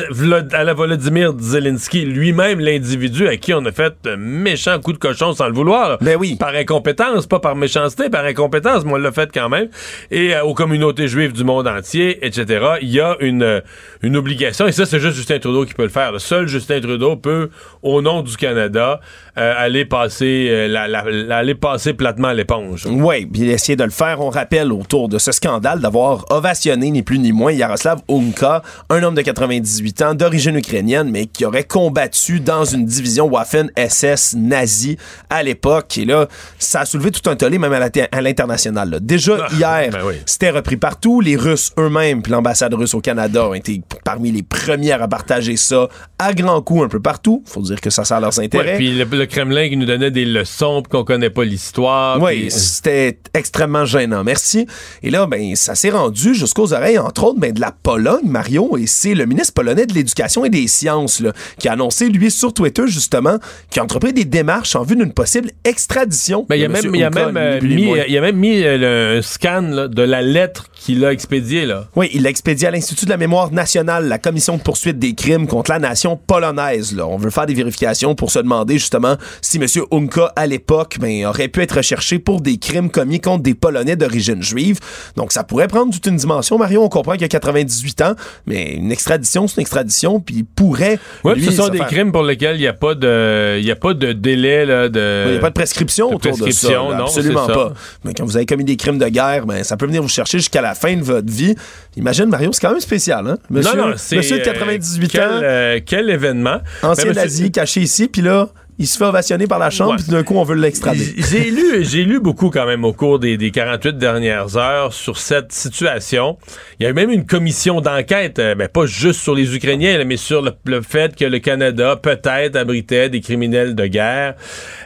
à, 0.52 0.64
la 0.64 0.74
Volodymyr 0.74 1.32
Zelensky, 1.38 2.04
lui-même 2.04 2.60
l'individu 2.60 3.26
à 3.28 3.36
qui 3.36 3.54
on 3.54 3.64
a 3.64 3.72
fait 3.72 3.94
un 4.06 4.16
méchant 4.16 4.78
coup 4.80 4.92
de 4.92 4.98
cochon 4.98 5.32
sans 5.32 5.46
le 5.46 5.54
vouloir. 5.54 5.98
Ben 6.00 6.16
oui. 6.18 6.36
Par 6.36 6.54
incompétence, 6.54 7.26
pas 7.26 7.40
par 7.40 7.56
méchanceté, 7.56 8.10
par 8.10 8.24
incompétence, 8.24 8.84
mais 8.84 8.92
on 8.92 8.96
l'a 8.96 9.12
fait 9.12 9.30
quand 9.32 9.48
même. 9.48 9.68
Et 10.10 10.34
euh, 10.34 10.44
aux 10.44 10.54
communautés 10.54 11.08
juives 11.08 11.32
du 11.32 11.44
monde 11.44 11.66
entier, 11.66 12.24
etc. 12.24 12.76
Il 12.82 12.90
y 12.90 13.00
a 13.00 13.16
une, 13.20 13.62
une 14.02 14.16
obligation, 14.16 14.66
et 14.66 14.72
ça 14.72 14.86
c'est 14.86 15.00
juste 15.00 15.16
Justin 15.16 15.38
Trudeau 15.38 15.64
qui 15.64 15.74
peut 15.74 15.84
le 15.84 15.88
faire. 15.88 16.12
Le 16.12 16.18
seul 16.18 16.46
Justin 16.46 16.80
Trudeau 16.80 17.16
peut, 17.16 17.50
au 17.82 18.02
nom 18.02 18.22
du 18.22 18.36
Canada, 18.36 19.00
euh, 19.38 19.54
aller 19.56 19.84
passer 19.84 20.48
euh, 20.50 20.68
la, 20.68 21.36
aller 21.36 21.54
passer 21.54 21.94
platement 21.94 22.32
l'éponge. 22.32 22.86
Oui, 22.86 23.26
puis 23.26 23.50
essayer 23.50 23.76
de 23.76 23.84
le 23.84 23.90
faire. 23.90 24.20
On 24.20 24.30
rappelle 24.30 24.72
autour 24.72 25.08
de 25.08 25.18
ce 25.22 25.32
scandale 25.32 25.80
d'avoir 25.80 26.24
ovationné 26.30 26.90
ni 26.90 27.02
plus 27.02 27.18
ni 27.18 27.30
moins 27.30 27.52
Yaroslav 27.52 28.00
Unka, 28.08 28.62
un 28.90 29.02
homme 29.04 29.14
de 29.14 29.22
98 29.22 30.02
ans 30.02 30.14
d'origine 30.14 30.56
ukrainienne, 30.56 31.10
mais 31.10 31.26
qui 31.26 31.44
aurait 31.44 31.64
combattu 31.64 32.40
dans 32.40 32.64
une 32.64 32.84
division 32.84 33.26
Waffen 33.28 33.70
SS 33.76 34.34
nazie 34.36 34.96
à 35.30 35.44
l'époque. 35.44 35.96
Et 35.96 36.04
là, 36.04 36.26
ça 36.58 36.80
a 36.80 36.84
soulevé 36.84 37.12
tout 37.12 37.30
un 37.30 37.36
tollé 37.36 37.58
même 37.58 37.72
à 37.72 38.20
l'international. 38.20 38.98
Déjà 39.00 39.46
ah, 39.48 39.54
hier, 39.54 39.90
ben 39.92 40.12
c'était 40.26 40.50
repris 40.50 40.76
partout. 40.76 41.20
Les 41.20 41.36
Russes 41.36 41.72
eux-mêmes, 41.78 42.22
puis 42.22 42.32
l'ambassade 42.32 42.74
russe 42.74 42.94
au 42.94 43.00
Canada 43.00 43.46
ont 43.48 43.54
été 43.54 43.80
parmi 44.04 44.32
les 44.32 44.42
premières 44.42 45.02
à 45.02 45.08
partager 45.08 45.56
ça 45.56 45.88
à 46.18 46.34
grands 46.34 46.62
coups 46.62 46.84
un 46.84 46.88
peu 46.88 47.00
partout. 47.00 47.44
Faut 47.46 47.62
dire 47.62 47.80
que 47.80 47.90
ça 47.90 48.04
sert 48.04 48.20
leurs 48.20 48.40
intérêts. 48.40 48.74
puis 48.76 48.90
le 48.92 49.26
Kremlin 49.26 49.68
qui 49.68 49.76
nous 49.76 49.86
donnait 49.86 50.10
des 50.10 50.24
leçons 50.24 50.82
qu'on 50.88 51.04
connaît 51.04 51.30
pas 51.30 51.44
l'histoire. 51.44 52.20
Oui, 52.20 52.50
c'était 52.50 53.20
extrêmement 53.34 53.84
gênant. 53.84 54.24
Merci. 54.24 54.66
Et 55.04 55.11
là, 55.12 55.26
ben, 55.26 55.54
ça 55.54 55.74
s'est 55.74 55.90
rendu 55.90 56.34
jusqu'aux 56.34 56.72
oreilles, 56.72 56.98
entre 56.98 57.24
autres, 57.24 57.38
ben, 57.38 57.52
de 57.52 57.60
la 57.60 57.70
Pologne, 57.70 58.26
Marion, 58.26 58.76
et 58.76 58.86
c'est 58.86 59.14
le 59.14 59.26
ministre 59.26 59.54
polonais 59.54 59.86
de 59.86 59.94
l'Éducation 59.94 60.44
et 60.44 60.50
des 60.50 60.66
Sciences 60.66 61.20
là, 61.20 61.32
qui 61.58 61.68
a 61.68 61.72
annoncé, 61.72 62.08
lui, 62.08 62.30
sur 62.30 62.52
Twitter, 62.52 62.84
justement, 62.86 63.38
qu'il 63.70 63.80
a 63.80 63.84
entrepris 63.84 64.12
des 64.12 64.24
démarches 64.24 64.74
en 64.74 64.82
vue 64.82 64.96
d'une 64.96 65.12
possible 65.12 65.50
extradition. 65.64 66.46
Ben, 66.48 66.56
il, 66.56 66.64
a 66.64 66.68
même, 66.68 66.94
il, 66.94 67.04
a 67.04 67.10
même, 67.10 67.64
mis, 67.64 67.92
il 68.08 68.18
a 68.18 68.20
même 68.20 68.36
mis 68.36 68.64
un 68.64 69.22
scan 69.22 69.86
de 69.88 70.02
la 70.02 70.22
lettre 70.22 70.66
qu'il 70.74 71.04
a 71.04 71.12
expédiée. 71.12 71.66
Là. 71.66 71.86
Oui, 71.94 72.10
il 72.12 72.22
l'a 72.22 72.30
expédié 72.30 72.68
à 72.68 72.70
l'Institut 72.70 73.04
de 73.04 73.10
la 73.10 73.16
mémoire 73.16 73.52
nationale 73.52 73.62
nationale, 73.62 74.08
la 74.08 74.18
commission 74.18 74.56
de 74.56 74.62
poursuite 74.62 74.98
des 74.98 75.14
crimes 75.14 75.46
contre 75.46 75.70
la 75.70 75.78
nation 75.78 76.16
polonaise. 76.16 76.96
Là. 76.96 77.06
On 77.06 77.16
veut 77.16 77.30
faire 77.30 77.46
des 77.46 77.54
vérifications 77.54 78.16
pour 78.16 78.30
se 78.30 78.40
demander 78.40 78.74
justement 78.74 79.16
si 79.40 79.58
M. 79.58 79.66
Unka, 79.92 80.32
à 80.34 80.46
l'époque, 80.46 80.96
ben, 81.00 81.26
aurait 81.26 81.48
pu 81.48 81.62
être 81.62 81.76
recherché 81.76 82.18
pour 82.18 82.40
des 82.40 82.58
crimes 82.58 82.90
commis 82.90 83.20
contre 83.20 83.44
des 83.44 83.54
Polonais 83.54 83.94
d'origine 83.94 84.42
juive. 84.42 84.80
Donc, 85.16 85.32
ça 85.32 85.44
pourrait 85.44 85.68
prendre 85.68 85.92
toute 85.92 86.06
une 86.06 86.16
dimension. 86.16 86.58
Mario, 86.58 86.82
on 86.82 86.88
comprend 86.88 87.14
qu'il 87.14 87.24
a 87.24 87.28
98 87.28 88.02
ans, 88.02 88.14
mais 88.46 88.74
une 88.74 88.92
extradition, 88.92 89.46
c'est 89.48 89.56
une 89.56 89.62
extradition, 89.62 90.20
puis 90.20 90.36
il 90.36 90.44
pourrait. 90.44 90.98
Oui, 91.24 91.42
ce 91.42 91.50
sont 91.52 91.68
des 91.68 91.78
crimes 91.80 92.12
pour 92.12 92.22
lesquels 92.22 92.56
il 92.56 92.60
n'y 92.60 92.66
a 92.66 92.72
pas 92.72 92.94
de, 92.94 93.58
il 93.60 93.70
a 93.70 93.76
pas 93.76 93.94
de 93.94 94.12
délai 94.12 94.66
là, 94.66 94.88
de. 94.88 95.24
Il 95.26 95.32
n'y 95.32 95.38
a 95.38 95.40
pas 95.40 95.50
de 95.50 95.54
prescription 95.54 96.10
de 96.10 96.14
autour 96.16 96.32
prescription, 96.32 96.88
de 96.88 96.92
ça. 96.92 96.98
non, 96.98 97.04
absolument 97.04 97.46
pas. 97.46 97.72
Mais 98.04 98.14
quand 98.14 98.24
vous 98.24 98.36
avez 98.36 98.46
commis 98.46 98.64
des 98.64 98.76
crimes 98.76 98.98
de 98.98 99.08
guerre, 99.08 99.46
ben, 99.46 99.64
ça 99.64 99.76
peut 99.76 99.86
venir 99.86 100.02
vous 100.02 100.08
chercher 100.08 100.38
jusqu'à 100.38 100.62
la 100.62 100.74
fin 100.74 100.96
de 100.96 101.02
votre 101.02 101.30
vie. 101.30 101.54
Imagine, 101.96 102.26
Mario, 102.26 102.50
c'est 102.52 102.60
quand 102.60 102.70
même 102.70 102.80
spécial, 102.80 103.26
hein? 103.26 103.38
Monsieur, 103.50 103.76
non, 103.76 103.88
non, 103.88 103.94
monsieur 104.12 104.38
de 104.38 104.44
98 104.44 105.14
euh, 105.14 105.20
ans. 105.20 105.40
Euh, 105.42 105.80
quel 105.84 106.10
événement? 106.10 106.58
Ancien 106.82 107.12
nazi, 107.12 107.50
caché 107.50 107.80
ici, 107.80 108.08
puis 108.08 108.22
là, 108.22 108.48
il 108.78 108.86
se 108.86 108.96
fait 108.96 109.04
ovationner 109.04 109.46
par 109.46 109.58
la 109.58 109.70
Chambre, 109.70 109.96
puis 109.96 110.10
d'un 110.10 110.22
coup, 110.22 110.34
on 110.34 110.44
veut 110.44 110.56
l'extrader. 110.56 111.14
J'ai 111.16 111.50
lu, 111.50 111.84
j'ai 111.84 112.04
lu 112.04 112.20
beaucoup 112.20 112.50
quand 112.50 112.66
même 112.66 112.84
au 112.84 112.92
cours 112.92 113.18
des, 113.18 113.36
des, 113.36 113.50
48 113.50 113.98
dernières 113.98 114.56
heures 114.56 114.92
sur 114.92 115.18
cette 115.18 115.52
situation. 115.52 116.38
Il 116.80 116.84
y 116.84 116.86
a 116.86 116.90
eu 116.90 116.94
même 116.94 117.10
une 117.10 117.26
commission 117.26 117.80
d'enquête, 117.80 118.38
mais 118.38 118.44
euh, 118.44 118.54
ben, 118.54 118.68
pas 118.68 118.86
juste 118.86 119.20
sur 119.20 119.34
les 119.34 119.54
Ukrainiens, 119.54 120.02
mais 120.04 120.16
sur 120.16 120.42
le, 120.42 120.80
fait 120.80 121.14
que 121.14 121.24
le 121.24 121.38
Canada 121.38 121.96
peut-être 121.96 122.56
abritait 122.56 123.08
des 123.08 123.20
criminels 123.20 123.74
de 123.74 123.86
guerre. 123.86 124.34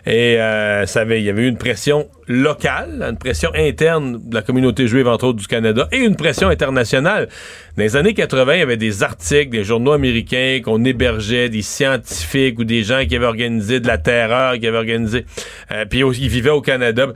Et 0.05 0.41
euh, 0.41 0.85
ça 0.87 1.01
avait, 1.01 1.21
il 1.21 1.25
y 1.25 1.31
avait 1.31 1.43
eu 1.43 1.49
une 1.49 1.59
pression 1.59 2.09
locale, 2.29 3.07
une 3.09 3.19
pression 3.19 3.51
interne 3.55 4.19
de 4.23 4.35
la 4.35 4.43
communauté 4.43 4.89
juive, 4.89 5.07
entre 5.07 5.27
autres, 5.29 5.39
du 5.39 5.47
Canada, 5.47 5.89
et 5.93 5.99
une 5.99 6.17
pression 6.17 6.49
internationale. 6.49 7.29
Dans 7.77 7.83
les 7.83 7.95
années 7.95 8.15
80, 8.15 8.55
il 8.55 8.59
y 8.61 8.63
avait 8.63 8.79
des 8.79 9.03
articles, 9.03 9.51
des 9.51 9.63
journaux 9.63 9.93
américains 9.93 10.61
qu'on 10.65 10.83
hébergeait, 10.83 11.51
des 11.51 11.61
scientifiques 11.61 12.59
ou 12.59 12.65
des 12.65 12.83
gens 12.83 13.05
qui 13.07 13.15
avaient 13.15 13.27
organisé 13.27 13.81
de 13.81 13.87
la 13.87 13.99
terreur, 13.99 14.59
qui 14.59 14.67
avaient 14.67 14.79
organisé... 14.79 15.27
Euh, 15.71 15.85
puis 15.85 15.99
ils 16.01 16.29
vivaient 16.31 16.49
au 16.49 16.63
Canada. 16.63 17.09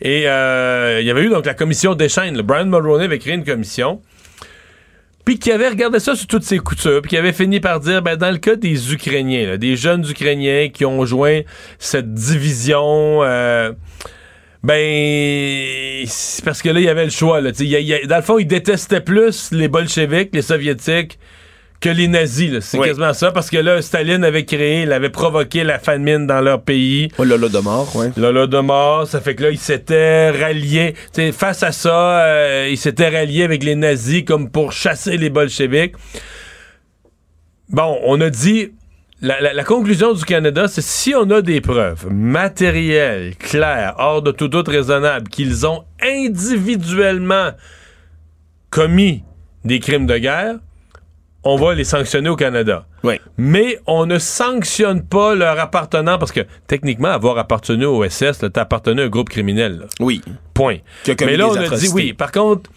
Et 0.00 0.26
euh, 0.26 1.00
il 1.02 1.06
y 1.06 1.10
avait 1.10 1.22
eu 1.22 1.28
donc 1.28 1.44
la 1.44 1.52
commission 1.52 1.94
des 1.94 2.08
chaînes. 2.08 2.40
Brian 2.40 2.64
Mulroney 2.64 3.04
avait 3.04 3.18
créé 3.18 3.34
une 3.34 3.44
commission 3.44 4.00
puis 5.26 5.40
qui 5.40 5.50
avait 5.50 5.68
regardé 5.68 5.98
ça 5.98 6.14
sur 6.14 6.28
toutes 6.28 6.44
ses 6.44 6.60
coutures, 6.60 7.02
puis 7.02 7.10
qui 7.10 7.16
avait 7.16 7.32
fini 7.32 7.58
par 7.58 7.80
dire, 7.80 8.00
ben, 8.00 8.14
dans 8.14 8.30
le 8.30 8.38
cas 8.38 8.54
des 8.54 8.92
Ukrainiens, 8.92 9.56
des 9.56 9.74
jeunes 9.74 10.08
Ukrainiens 10.08 10.68
qui 10.72 10.86
ont 10.86 11.04
joint 11.04 11.40
cette 11.78 12.14
division... 12.14 13.24
Euh, 13.24 13.72
ben, 14.62 16.04
c'est 16.06 16.44
parce 16.44 16.62
que 16.62 16.68
là, 16.68 16.80
il 16.80 16.86
y 16.86 16.88
avait 16.88 17.04
le 17.04 17.10
choix. 17.10 17.40
Là. 17.40 17.52
dans 17.52 18.16
le 18.16 18.22
fond, 18.22 18.38
il 18.38 18.46
détestait 18.46 19.00
plus 19.00 19.50
les 19.52 19.68
bolcheviks, 19.68 20.30
les 20.32 20.42
soviétiques, 20.42 21.18
que 21.80 21.88
les 21.88 22.08
nazis. 22.08 22.60
C'est 22.60 22.78
quasiment 22.78 23.12
ça, 23.12 23.32
parce 23.32 23.50
que 23.50 23.58
là, 23.58 23.82
Staline 23.82 24.24
avait 24.24 24.44
créé, 24.44 24.82
il 24.82 24.92
avait 24.92 25.10
provoqué 25.10 25.62
la 25.62 25.78
famine 25.78 26.26
dans 26.26 26.40
leur 26.40 26.62
pays. 26.62 27.08
Oh, 27.18 27.24
l'Holodomor, 27.24 27.90
oui. 27.94 28.06
L'Holodomor, 28.16 29.06
ça 29.06 29.20
fait 29.20 29.34
que 29.34 29.44
là, 29.44 29.50
ils 29.50 29.58
s'étaient 29.58 30.30
ralliés. 30.30 30.94
face 31.32 31.62
à 31.62 31.72
ça, 31.72 32.20
euh, 32.20 32.68
ils 32.70 32.78
s'étaient 32.78 33.08
ralliés 33.08 33.44
avec 33.44 33.62
les 33.62 33.74
nazis 33.74 34.24
comme 34.24 34.50
pour 34.50 34.72
chasser 34.72 35.16
les 35.16 35.30
bolcheviks. 35.30 35.94
Bon, 37.68 37.98
on 38.04 38.20
a 38.20 38.30
dit, 38.30 38.70
la, 39.20 39.64
conclusion 39.64 40.12
du 40.12 40.24
Canada, 40.24 40.68
c'est 40.68 40.82
si 40.82 41.14
on 41.14 41.30
a 41.30 41.40
des 41.40 41.60
preuves 41.60 42.10
matérielles, 42.10 43.34
claires, 43.36 43.94
hors 43.98 44.22
de 44.22 44.30
tout 44.30 44.48
doute 44.48 44.68
raisonnable, 44.68 45.28
qu'ils 45.28 45.66
ont 45.66 45.84
individuellement 46.02 47.50
commis 48.70 49.24
des 49.64 49.80
crimes 49.80 50.06
de 50.06 50.18
guerre, 50.18 50.56
on 51.44 51.56
va 51.56 51.74
les 51.74 51.84
sanctionner 51.84 52.28
au 52.28 52.36
Canada. 52.36 52.86
Oui. 53.04 53.20
Mais 53.38 53.78
on 53.86 54.04
ne 54.04 54.18
sanctionne 54.18 55.02
pas 55.02 55.34
leur 55.34 55.58
appartenant 55.60 56.18
parce 56.18 56.32
que 56.32 56.40
techniquement, 56.66 57.08
avoir 57.08 57.38
appartenu 57.38 57.84
au 57.84 58.06
SS, 58.08 58.44
t'as 58.52 58.60
appartenu 58.60 59.00
à 59.00 59.04
un 59.04 59.08
groupe 59.08 59.28
criminel. 59.28 59.86
Oui. 60.00 60.22
Point. 60.54 60.78
Mais 61.20 61.36
là, 61.36 61.48
on 61.48 61.54
a 61.54 61.68
dit 61.68 61.88
oui. 61.94 62.12
Par 62.12 62.32
contre, 62.32 62.68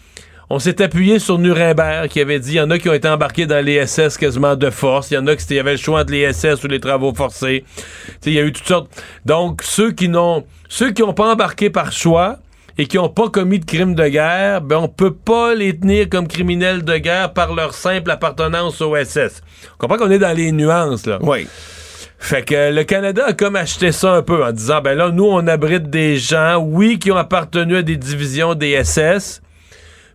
on 0.52 0.58
s'est 0.58 0.82
appuyé 0.82 1.20
sur 1.20 1.38
Nuremberg 1.38 2.08
qui 2.08 2.20
avait 2.20 2.40
dit 2.40 2.54
il 2.54 2.56
y 2.56 2.60
en 2.60 2.70
a 2.70 2.78
qui 2.78 2.88
ont 2.88 2.92
été 2.92 3.08
embarqués 3.08 3.46
dans 3.46 3.64
les 3.64 3.86
SS 3.86 4.18
quasiment 4.18 4.56
de 4.56 4.68
force, 4.68 5.12
il 5.12 5.14
y 5.14 5.18
en 5.18 5.26
a 5.28 5.36
qui 5.36 5.54
y 5.54 5.60
avait 5.60 5.72
le 5.72 5.76
choix 5.76 6.00
entre 6.00 6.12
les 6.12 6.32
SS 6.32 6.64
ou 6.64 6.66
les 6.66 6.80
travaux 6.80 7.14
forcés. 7.14 7.64
Il 8.26 8.32
y 8.32 8.38
a 8.40 8.42
eu 8.42 8.52
toutes 8.52 8.66
sortes. 8.66 8.90
Donc 9.24 9.62
ceux 9.62 9.92
qui 9.92 10.08
n'ont 10.08 10.44
ceux 10.68 10.90
qui 10.90 11.02
n'ont 11.02 11.14
pas 11.14 11.32
embarqué 11.32 11.70
par 11.70 11.92
choix 11.92 12.38
et 12.78 12.86
qui 12.86 12.96
n'ont 12.96 13.08
pas 13.08 13.28
commis 13.28 13.60
de 13.60 13.64
crimes 13.64 13.94
de 13.94 14.08
guerre, 14.08 14.60
ben 14.60 14.78
on 14.78 14.88
peut 14.88 15.14
pas 15.14 15.54
les 15.54 15.78
tenir 15.78 16.08
comme 16.08 16.26
criminels 16.26 16.84
de 16.84 16.96
guerre 16.96 17.32
par 17.32 17.54
leur 17.54 17.72
simple 17.72 18.10
appartenance 18.10 18.80
au 18.80 18.96
SS. 18.96 19.42
On 19.74 19.76
comprend 19.78 19.98
qu'on 19.98 20.10
est 20.10 20.18
dans 20.18 20.36
les 20.36 20.50
nuances 20.50 21.06
là. 21.06 21.20
Oui. 21.22 21.46
Fait 22.18 22.42
que 22.42 22.72
le 22.72 22.82
Canada 22.82 23.26
a 23.28 23.32
comme 23.34 23.54
acheté 23.54 23.92
ça 23.92 24.14
un 24.14 24.22
peu 24.22 24.44
en 24.44 24.50
disant 24.50 24.80
ben 24.80 24.98
là 24.98 25.10
nous 25.10 25.26
on 25.26 25.46
abrite 25.46 25.90
des 25.90 26.16
gens 26.16 26.56
oui 26.56 26.98
qui 26.98 27.12
ont 27.12 27.16
appartenu 27.16 27.76
à 27.76 27.82
des 27.82 27.96
divisions 27.96 28.54
des 28.54 28.82
SS 28.82 29.42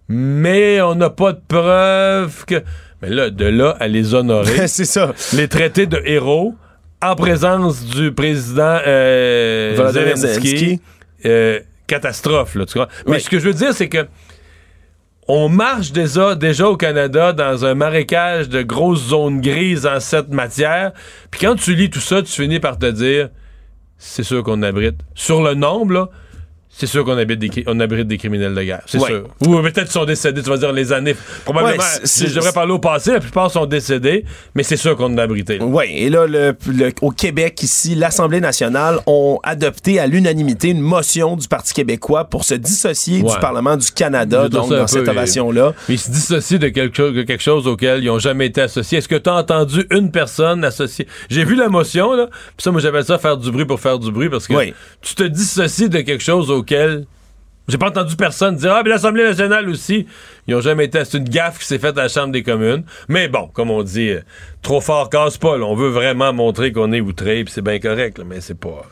mais 0.08 0.82
on 0.82 0.96
n'a 0.96 1.10
pas 1.10 1.34
de 1.34 1.42
preuves 1.48 2.46
que. 2.46 2.64
Mais 3.02 3.10
là, 3.10 3.30
de 3.30 3.46
là 3.46 3.76
à 3.80 3.88
les 3.88 4.14
honorer. 4.14 4.68
c'est 4.68 4.86
ça. 4.86 5.14
Les 5.34 5.48
traités 5.48 5.86
de 5.86 6.02
héros 6.06 6.56
en 7.02 7.16
présence 7.16 7.86
du 7.86 8.12
président 8.12 8.80
euh, 8.86 9.92
Zelensky. 9.92 10.80
Euh, 11.26 11.60
catastrophe, 11.88 12.56
là, 12.56 12.66
tu 12.66 12.78
vois. 12.78 12.88
Mais 13.08 13.20
ce 13.20 13.30
que 13.30 13.40
je 13.40 13.48
veux 13.48 13.54
dire, 13.54 13.74
c'est 13.74 13.90
que 13.90 14.08
on 15.28 15.50
marche 15.50 15.92
déjà, 15.92 16.36
déjà 16.36 16.70
au 16.70 16.78
Canada 16.78 17.34
dans 17.34 17.66
un 17.66 17.74
marécage 17.74 18.48
de 18.48 18.62
grosses 18.62 19.08
zones 19.08 19.42
grises 19.42 19.88
en 19.88 20.00
cette 20.00 20.30
matière. 20.30 20.92
Puis 21.32 21.42
quand 21.42 21.56
tu 21.56 21.74
lis 21.74 21.90
tout 21.90 22.00
ça, 22.00 22.22
tu 22.22 22.32
finis 22.32 22.60
par 22.60 22.78
te 22.78 22.86
dire, 22.86 23.30
c'est 23.98 24.24
sûr 24.24 24.44
qu'on 24.44 24.62
abrite. 24.62 25.00
Sur 25.16 25.42
le 25.42 25.56
nombre, 25.56 25.94
là, 25.94 26.10
c'est 26.78 26.88
sûr 26.88 27.06
qu'on 27.06 27.18
abrite 27.18 27.40
des, 27.40 27.64
on 27.68 27.80
abrite 27.80 28.08
des 28.08 28.18
criminels 28.18 28.54
de 28.54 28.62
guerre, 28.62 28.82
c'est 28.86 29.00
sûr. 29.00 29.30
Ou 29.46 29.62
peut-être 29.62 29.92
sont 29.92 30.04
décédés, 30.04 30.44
tu 30.44 30.50
vas 30.50 30.58
dire 30.58 30.74
les 30.74 30.92
années. 30.92 31.16
Probablement, 31.46 31.82
je 32.04 32.34
devrais 32.34 32.52
parler 32.52 32.74
au 32.74 32.80
passé, 32.80 33.14
la 33.14 33.22
plupart 33.22 33.50
sont 33.50 33.66
décédés, 33.66 34.26
mais 34.56 34.64
c'est 34.64 34.76
sûr 34.76 34.98
qu'on 34.98 35.06
en 35.06 35.18
a 35.18 35.24
abrité. 35.24 35.58
Oui, 35.62 35.86
et 35.90 36.10
là, 36.10 36.28
le, 36.28 36.56
au 37.02 37.12
Québec, 37.12 37.64
ici, 37.64 37.96
l'Assemblée 37.96 38.42
nationale 38.42 39.00
ont 39.08 39.40
adopté 39.44 40.00
à 40.00 40.08
l'unanimité 40.08 40.70
une 40.70 40.82
motion 40.82 41.38
du 41.38 41.48
Parti 41.48 41.74
québécois 41.74 42.26
pour 42.26 42.44
se 42.44 42.56
dissocier 42.56 43.22
du 43.22 43.40
Parlement 43.40 43.78
du 43.78 43.90
Canada, 43.92 44.50
donc 44.50 44.70
dans 44.70 44.88
cette 44.88 45.08
ovation-là. 45.08 45.74
Ils 45.88 46.00
se 46.00 46.12
dissocient 46.12 46.60
de 46.60 46.68
quelque, 46.68 46.98
chose, 46.98 47.26
quelque 47.26 47.44
chose 47.44 47.68
auquel 47.68 48.04
ils 48.04 48.08
n'ont 48.08 48.20
jamais 48.20 48.48
été 48.48 48.62
associés. 48.62 48.98
Est-ce 48.98 49.08
que 49.08 49.16
tu 49.16 49.30
as 49.30 49.36
entendu 49.36 49.86
une 49.92 50.12
personne 50.12 50.66
associée? 50.66 51.08
J'ai 51.30 51.46
vu 51.46 51.56
la 51.56 51.70
motion, 51.70 52.14
là, 52.14 52.28
puis 52.28 52.64
ça, 52.64 52.72
moi, 52.72 52.82
j'appelle 52.82 53.06
ça 53.06 53.18
faire 53.18 53.38
du 53.38 53.50
bruit 53.50 53.66
pour 53.66 53.80
faire 53.80 53.98
du 53.98 54.12
bruit, 54.12 54.30
parce 54.30 54.46
que 54.46 54.54
tu 55.02 55.16
te 55.16 55.24
dissocies 55.24 55.88
de 55.88 56.02
quelque 56.02 56.24
chose 56.24 56.52
auquel 56.52 56.65
j'ai 57.68 57.78
pas 57.80 57.88
entendu 57.88 58.16
personne 58.16 58.56
dire 58.56 58.74
Ah, 58.76 58.82
mais 58.84 58.90
l'Assemblée 58.90 59.24
nationale 59.24 59.70
aussi. 59.70 60.06
Ils 60.48 60.56
ont 60.56 60.62
jamais 60.62 60.86
été. 60.86 61.02
Une 61.14 61.24
gaffe 61.24 61.60
qui 61.60 61.66
s'est 61.66 61.80
faite 61.80 61.98
à 61.98 62.04
la 62.04 62.08
Chambre 62.08 62.32
des 62.32 62.44
communes. 62.44 62.84
Mais 63.08 63.28
bon, 63.28 63.48
comme 63.48 63.72
on 63.72 63.82
dit, 63.82 64.10
euh, 64.10 64.22
trop 64.62 64.82
fort 64.82 65.10
casse 65.10 65.38
pas. 65.38 65.58
On 65.58 65.76
veut 65.76 65.90
vraiment 65.90 66.32
montrer 66.32 66.72
qu'on 66.72 66.94
est 66.94 67.02
outré, 67.02 67.44
puis 67.44 67.54
c'est 67.54 67.64
bien 67.64 67.80
correct, 67.80 68.22
mais 68.26 68.42
c'est 68.42 68.60
pas. 68.60 68.84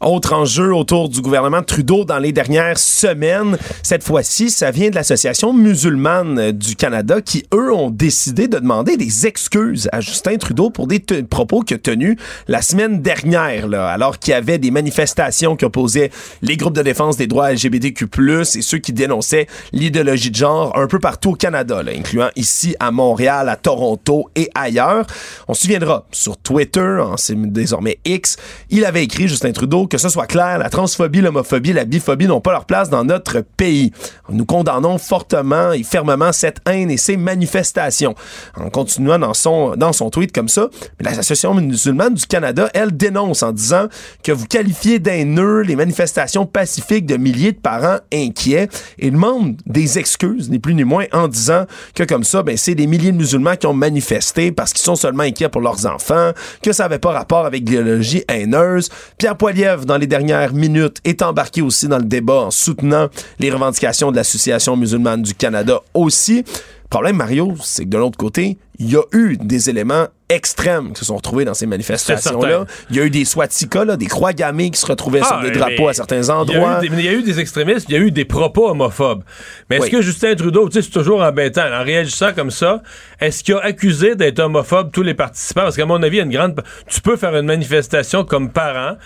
Autre 0.00 0.34
enjeu 0.34 0.74
autour 0.74 1.08
du 1.08 1.22
gouvernement 1.22 1.62
Trudeau 1.62 2.04
dans 2.04 2.18
les 2.18 2.32
dernières 2.32 2.78
semaines, 2.78 3.56
cette 3.82 4.04
fois-ci, 4.04 4.50
ça 4.50 4.70
vient 4.70 4.90
de 4.90 4.94
l'Association 4.94 5.54
musulmane 5.54 6.52
du 6.52 6.76
Canada 6.76 7.22
qui, 7.22 7.44
eux, 7.54 7.72
ont 7.72 7.88
décidé 7.88 8.46
de 8.46 8.58
demander 8.58 8.98
des 8.98 9.26
excuses 9.26 9.88
à 9.92 10.00
Justin 10.00 10.36
Trudeau 10.36 10.68
pour 10.68 10.86
des 10.86 11.00
propos 11.00 11.60
qu'il 11.60 11.76
a 11.76 11.78
tenus 11.78 12.16
la 12.46 12.60
semaine 12.60 13.00
dernière, 13.00 13.68
là, 13.68 13.88
alors 13.88 14.18
qu'il 14.18 14.32
y 14.32 14.34
avait 14.34 14.58
des 14.58 14.70
manifestations 14.70 15.56
qui 15.56 15.64
opposaient 15.64 16.10
les 16.42 16.58
groupes 16.58 16.76
de 16.76 16.82
défense 16.82 17.16
des 17.16 17.26
droits 17.26 17.52
LGBTQ+, 17.52 18.06
et 18.54 18.62
ceux 18.62 18.78
qui 18.78 18.92
dénonçaient 18.92 19.46
l'idéologie 19.72 20.30
de 20.30 20.36
genre 20.36 20.76
un 20.76 20.88
peu 20.88 20.98
partout 20.98 21.30
au 21.30 21.34
Canada, 21.36 21.82
là, 21.82 21.92
incluant 21.96 22.28
ici 22.36 22.76
à 22.80 22.90
Montréal, 22.90 23.48
à 23.48 23.56
Toronto 23.56 24.28
et 24.36 24.50
ailleurs. 24.54 25.06
On 25.48 25.54
se 25.54 25.62
souviendra, 25.62 26.06
sur 26.12 26.36
Twitter, 26.36 27.02
c'est 27.16 27.40
désormais 27.50 27.98
X, 28.04 28.36
il 28.68 28.84
avait 28.84 29.04
écrit, 29.04 29.26
Justin 29.26 29.52
Trudeau, 29.52 29.85
que 29.88 29.98
ce 29.98 30.08
soit 30.08 30.26
clair, 30.26 30.58
la 30.58 30.70
transphobie, 30.70 31.20
l'homophobie, 31.20 31.72
la 31.72 31.84
biphobie 31.84 32.26
n'ont 32.26 32.40
pas 32.40 32.52
leur 32.52 32.64
place 32.64 32.90
dans 32.90 33.04
notre 33.04 33.40
pays. 33.40 33.92
Nous 34.28 34.44
condamnons 34.44 34.98
fortement 34.98 35.72
et 35.72 35.82
fermement 35.82 36.32
cette 36.32 36.58
haine 36.68 36.90
et 36.90 36.96
ces 36.96 37.16
manifestations. 37.16 38.14
En 38.56 38.70
continuant 38.70 39.18
dans 39.18 39.34
son, 39.34 39.76
dans 39.76 39.92
son 39.92 40.10
tweet 40.10 40.32
comme 40.32 40.48
ça, 40.48 40.68
l'Association 41.00 41.54
musulmane 41.54 42.14
du 42.14 42.26
Canada, 42.26 42.68
elle 42.74 42.96
dénonce 42.96 43.42
en 43.42 43.52
disant 43.52 43.86
que 44.22 44.32
vous 44.32 44.46
qualifiez 44.46 44.98
d'haineux 44.98 45.60
les 45.60 45.76
manifestations 45.76 46.46
pacifiques 46.46 47.06
de 47.06 47.16
milliers 47.16 47.52
de 47.52 47.58
parents 47.58 47.98
inquiets 48.12 48.68
et 48.98 49.10
demande 49.10 49.56
des 49.66 49.98
excuses, 49.98 50.50
ni 50.50 50.58
plus 50.58 50.74
ni 50.74 50.84
moins, 50.84 51.04
en 51.12 51.28
disant 51.28 51.66
que 51.94 52.02
comme 52.02 52.24
ça, 52.24 52.42
ben, 52.42 52.56
c'est 52.56 52.74
des 52.74 52.86
milliers 52.86 53.12
de 53.12 53.16
musulmans 53.16 53.56
qui 53.56 53.66
ont 53.66 53.74
manifesté 53.74 54.52
parce 54.52 54.72
qu'ils 54.72 54.84
sont 54.84 54.96
seulement 54.96 55.22
inquiets 55.22 55.48
pour 55.48 55.60
leurs 55.60 55.86
enfants, 55.86 56.32
que 56.62 56.72
ça 56.72 56.84
n'avait 56.84 56.98
pas 56.98 57.12
rapport 57.12 57.46
avec 57.46 57.60
l'idéologie 57.60 58.24
haineuse. 58.28 58.88
Pierre 59.18 59.36
Poilievre 59.36 59.75
dans 59.84 59.98
les 59.98 60.06
dernières 60.06 60.54
minutes, 60.54 60.98
est 61.04 61.22
embarqué 61.22 61.62
aussi 61.62 61.88
dans 61.88 61.98
le 61.98 62.04
débat 62.04 62.44
en 62.46 62.50
soutenant 62.50 63.08
les 63.38 63.50
revendications 63.50 64.10
de 64.10 64.16
l'Association 64.16 64.76
musulmane 64.76 65.22
du 65.22 65.34
Canada 65.34 65.80
aussi. 65.94 66.44
Le 66.86 66.88
problème, 66.88 67.16
Mario, 67.16 67.54
c'est 67.62 67.84
que 67.84 67.90
de 67.90 67.98
l'autre 67.98 68.16
côté, 68.16 68.58
il 68.78 68.92
y 68.92 68.96
a 68.96 69.02
eu 69.12 69.36
des 69.36 69.68
éléments 69.68 70.06
extrêmes 70.28 70.92
qui 70.92 71.00
se 71.00 71.06
sont 71.06 71.16
retrouvés 71.16 71.44
dans 71.44 71.54
ces 71.54 71.66
manifestations-là. 71.66 72.64
Il 72.90 72.96
y 72.96 73.00
a 73.00 73.04
eu 73.04 73.10
des 73.10 73.24
swastikas, 73.24 73.84
là, 73.84 73.96
des 73.96 74.06
croix 74.06 74.32
gammées 74.32 74.70
qui 74.70 74.78
se 74.78 74.86
retrouvaient 74.86 75.22
sur 75.22 75.40
des 75.40 75.48
ah, 75.48 75.58
drapeaux 75.58 75.88
à 75.88 75.94
certains 75.94 76.30
endroits. 76.30 76.80
Il 76.84 77.00
y, 77.00 77.08
a 77.08 77.12
eu 77.12 77.22
des 77.22 77.40
extrémistes, 77.40 77.86
il 77.88 77.94
y 77.94 77.98
a 77.98 78.00
eu 78.00 78.12
des 78.12 78.24
propos 78.24 78.68
homophobes. 78.68 79.24
Mais 79.68 79.78
est-ce 79.78 79.90
que 79.90 80.00
Justin 80.00 80.36
Trudeau, 80.36 80.68
tu 80.68 80.74
sais, 80.74 80.82
c'est 80.82 80.90
toujours 80.90 81.22
embêtant, 81.22 81.62
en 81.62 81.82
réagissant 81.82 82.32
comme 82.32 82.52
ça, 82.52 82.82
est-ce 83.20 83.42
qu'il 83.42 83.54
a 83.54 83.64
accusé 83.64 84.14
d'être 84.14 84.38
homophobe 84.38 84.92
tous 84.92 85.02
les 85.02 85.14
participants? 85.14 85.62
Parce 85.62 85.76
qu'à 85.76 85.86
mon 85.86 86.02
avis, 86.02 86.16
il 86.16 86.18
y 86.18 86.22
a 86.22 86.24
une 86.24 86.32
grande... 86.32 86.62
Tu 86.86 87.00
peux 87.00 87.16
faire 87.16 87.34
une 87.34 87.46
manifestation 87.46 88.24
comme 88.24 88.50
parent 88.50 88.96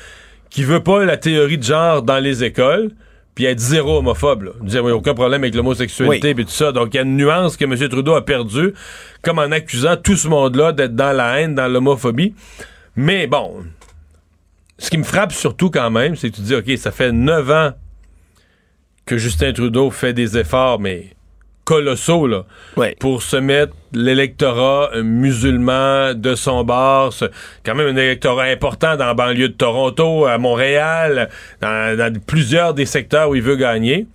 qui 0.50 0.64
veut 0.64 0.82
pas 0.82 1.04
la 1.04 1.16
théorie 1.16 1.58
de 1.58 1.62
genre 1.62 2.02
dans 2.02 2.18
les 2.18 2.44
écoles, 2.44 2.90
puis 3.34 3.44
être 3.44 3.60
zéro 3.60 3.98
homophobe. 3.98 4.42
Là. 4.42 4.50
Dire, 4.62 4.84
oui, 4.84 4.92
aucun 4.92 5.14
problème 5.14 5.42
avec 5.42 5.54
l'homosexualité, 5.54 6.34
puis 6.34 6.44
tout 6.44 6.50
ça. 6.50 6.72
Donc, 6.72 6.92
il 6.92 6.96
y 6.96 7.00
a 7.00 7.02
une 7.02 7.16
nuance 7.16 7.56
que 7.56 7.64
M. 7.64 7.88
Trudeau 7.88 8.14
a 8.14 8.24
perdue, 8.24 8.74
comme 9.22 9.38
en 9.38 9.50
accusant 9.52 9.96
tout 9.96 10.16
ce 10.16 10.28
monde-là 10.28 10.72
d'être 10.72 10.94
dans 10.94 11.16
la 11.16 11.40
haine, 11.40 11.54
dans 11.54 11.68
l'homophobie. 11.68 12.34
Mais 12.96 13.26
bon, 13.28 13.64
ce 14.78 14.90
qui 14.90 14.98
me 14.98 15.04
frappe 15.04 15.32
surtout 15.32 15.70
quand 15.70 15.90
même, 15.90 16.16
c'est 16.16 16.30
que 16.30 16.36
tu 16.36 16.42
dis, 16.42 16.54
OK, 16.54 16.70
ça 16.76 16.90
fait 16.90 17.12
neuf 17.12 17.48
ans 17.50 17.72
que 19.06 19.16
Justin 19.16 19.52
Trudeau 19.52 19.90
fait 19.90 20.12
des 20.12 20.36
efforts, 20.36 20.80
mais 20.80 21.14
colossaux 21.70 22.26
là, 22.26 22.46
pour 22.98 23.22
se 23.22 23.36
mettre 23.36 23.74
l'électorat 23.92 24.90
musulman 25.04 26.14
de 26.14 26.34
son 26.34 26.64
bord. 26.64 27.14
quand 27.64 27.76
même 27.76 27.86
un 27.86 27.96
électorat 27.96 28.46
important 28.46 28.96
dans 28.96 29.06
la 29.06 29.14
banlieue 29.14 29.50
de 29.50 29.54
Toronto, 29.54 30.26
à 30.26 30.36
Montréal, 30.36 31.28
dans, 31.60 32.12
plusieurs 32.26 32.74
des 32.74 32.86
secteurs 32.86 33.30
où 33.30 33.36
il 33.36 33.42
veut 33.42 33.54
gagner. 33.54 34.08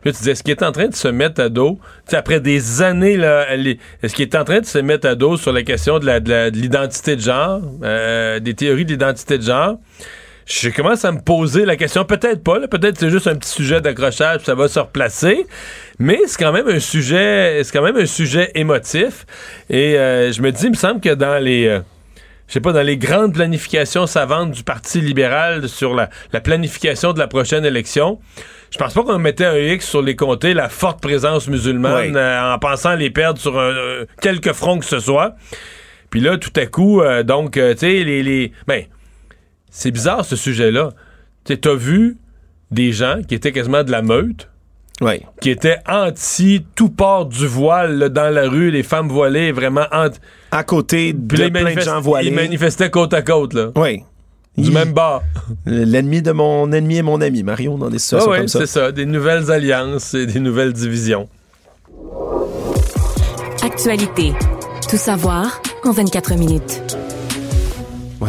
Puis 0.00 0.10
là, 0.10 0.12
tu 0.12 0.18
disais, 0.20 0.30
est-ce 0.30 0.42
qu'il 0.42 0.52
est 0.52 0.62
en 0.62 0.72
train 0.72 0.88
de 0.88 0.94
se 0.94 1.08
mettre 1.08 1.42
à 1.42 1.50
dos, 1.50 1.78
après 2.12 2.40
des 2.40 2.80
années, 2.80 3.18
là, 3.18 3.46
est-ce 3.54 4.14
qu'il 4.14 4.22
est 4.22 4.34
en 4.34 4.44
train 4.44 4.60
de 4.60 4.66
se 4.66 4.78
mettre 4.78 5.06
à 5.06 5.14
dos 5.14 5.36
sur 5.36 5.52
la 5.52 5.64
question 5.64 5.98
de 5.98 6.48
l'identité 6.48 7.16
de, 7.16 7.20
genre, 7.20 7.60
euh, 7.82 8.40
des 8.40 8.54
théories 8.54 8.86
d'identité 8.86 9.36
de 9.36 9.42
genre? 9.42 9.76
Je 10.46 10.70
commence 10.70 11.04
à 11.04 11.10
me 11.10 11.20
poser 11.20 11.64
la 11.64 11.74
question, 11.74 12.04
peut-être 12.04 12.42
pas, 12.42 12.60
peut-être 12.68 12.98
c'est 12.98 13.10
juste 13.10 13.26
un 13.26 13.34
petit 13.34 13.50
sujet 13.50 13.80
d'accrochage, 13.80 14.42
ça 14.42 14.54
va 14.54 14.68
se 14.68 14.78
replacer, 14.78 15.44
mais 15.98 16.20
c'est 16.26 16.38
quand 16.38 16.52
même 16.52 16.68
un 16.68 16.78
sujet, 16.78 17.60
c'est 17.64 17.72
quand 17.72 17.82
même 17.82 17.96
un 17.96 18.06
sujet 18.06 18.52
émotif. 18.54 19.26
Et 19.68 19.98
euh, 19.98 20.30
je 20.30 20.40
me 20.42 20.52
dis, 20.52 20.66
il 20.66 20.70
me 20.70 20.76
semble 20.76 21.00
que 21.00 21.12
dans 21.14 21.42
les, 21.42 21.66
euh, 21.66 21.80
je 22.46 22.52
sais 22.52 22.60
pas, 22.60 22.70
dans 22.70 22.82
les 22.82 22.96
grandes 22.96 23.34
planifications 23.34 24.06
savantes 24.06 24.52
du 24.52 24.62
Parti 24.62 25.00
libéral 25.00 25.68
sur 25.68 25.94
la, 25.94 26.08
planification 26.40 27.12
de 27.12 27.18
la 27.18 27.26
prochaine 27.26 27.64
élection, 27.64 28.20
je 28.70 28.78
pense 28.78 28.94
pas 28.94 29.02
qu'on 29.02 29.18
mettait 29.18 29.46
un 29.46 29.56
X 29.56 29.88
sur 29.88 30.00
les 30.00 30.14
comtés, 30.14 30.54
la 30.54 30.68
forte 30.68 31.02
présence 31.02 31.48
musulmane, 31.48 32.16
euh, 32.16 32.54
en 32.54 32.58
pensant 32.60 32.94
les 32.94 33.10
perdre 33.10 33.40
sur 33.40 33.58
un, 33.58 34.04
quelques 34.20 34.52
fronts 34.52 34.78
que 34.78 34.84
ce 34.84 35.00
soit. 35.00 35.34
Puis 36.08 36.20
là, 36.20 36.38
tout 36.38 36.52
à 36.54 36.66
coup, 36.66 37.02
donc, 37.24 37.54
tu 37.54 37.60
sais, 37.78 38.04
les, 38.04 38.22
les, 38.22 38.52
ben, 38.68 38.84
c'est 39.76 39.90
bizarre 39.90 40.24
ce 40.24 40.36
sujet-là. 40.36 40.88
Tu 41.44 41.58
as 41.62 41.74
vu 41.74 42.16
des 42.70 42.92
gens 42.92 43.20
qui 43.28 43.34
étaient 43.34 43.52
quasiment 43.52 43.84
de 43.84 43.90
la 43.90 44.00
meute, 44.00 44.48
qui 45.42 45.50
étaient 45.50 45.76
anti 45.86 46.64
tout 46.74 46.88
port 46.88 47.26
du 47.26 47.46
voile 47.46 48.08
dans 48.08 48.32
la 48.32 48.48
rue, 48.48 48.70
les 48.70 48.82
femmes 48.82 49.10
voilées, 49.10 49.52
vraiment 49.52 49.84
anti. 49.92 50.18
À 50.50 50.64
côté 50.64 51.12
de 51.12 51.48
plein 51.48 51.74
de 51.74 51.80
gens 51.80 52.00
voilés. 52.00 52.28
Ils 52.28 52.34
manifestaient 52.34 52.88
côte 52.88 53.12
à 53.12 53.20
côte, 53.20 53.52
là. 53.52 53.68
Oui. 53.76 54.02
Du 54.56 54.70
même 54.70 54.94
bas. 54.94 55.22
L'ennemi 55.66 56.22
de 56.22 56.32
mon 56.32 56.72
ennemi 56.72 56.96
est 56.96 57.02
mon 57.02 57.20
ami, 57.20 57.42
Mario, 57.42 57.76
dans 57.76 57.90
des 57.90 57.98
situations 57.98 58.32
comme 58.32 58.48
ça. 58.48 58.60
c'est 58.60 58.66
ça. 58.66 58.92
Des 58.92 59.04
nouvelles 59.04 59.50
alliances 59.50 60.14
et 60.14 60.24
des 60.24 60.40
nouvelles 60.40 60.72
divisions. 60.72 61.28
Actualité. 63.62 64.32
Tout 64.88 64.96
savoir 64.96 65.60
en 65.84 65.92
24 65.92 66.34
minutes 66.36 66.80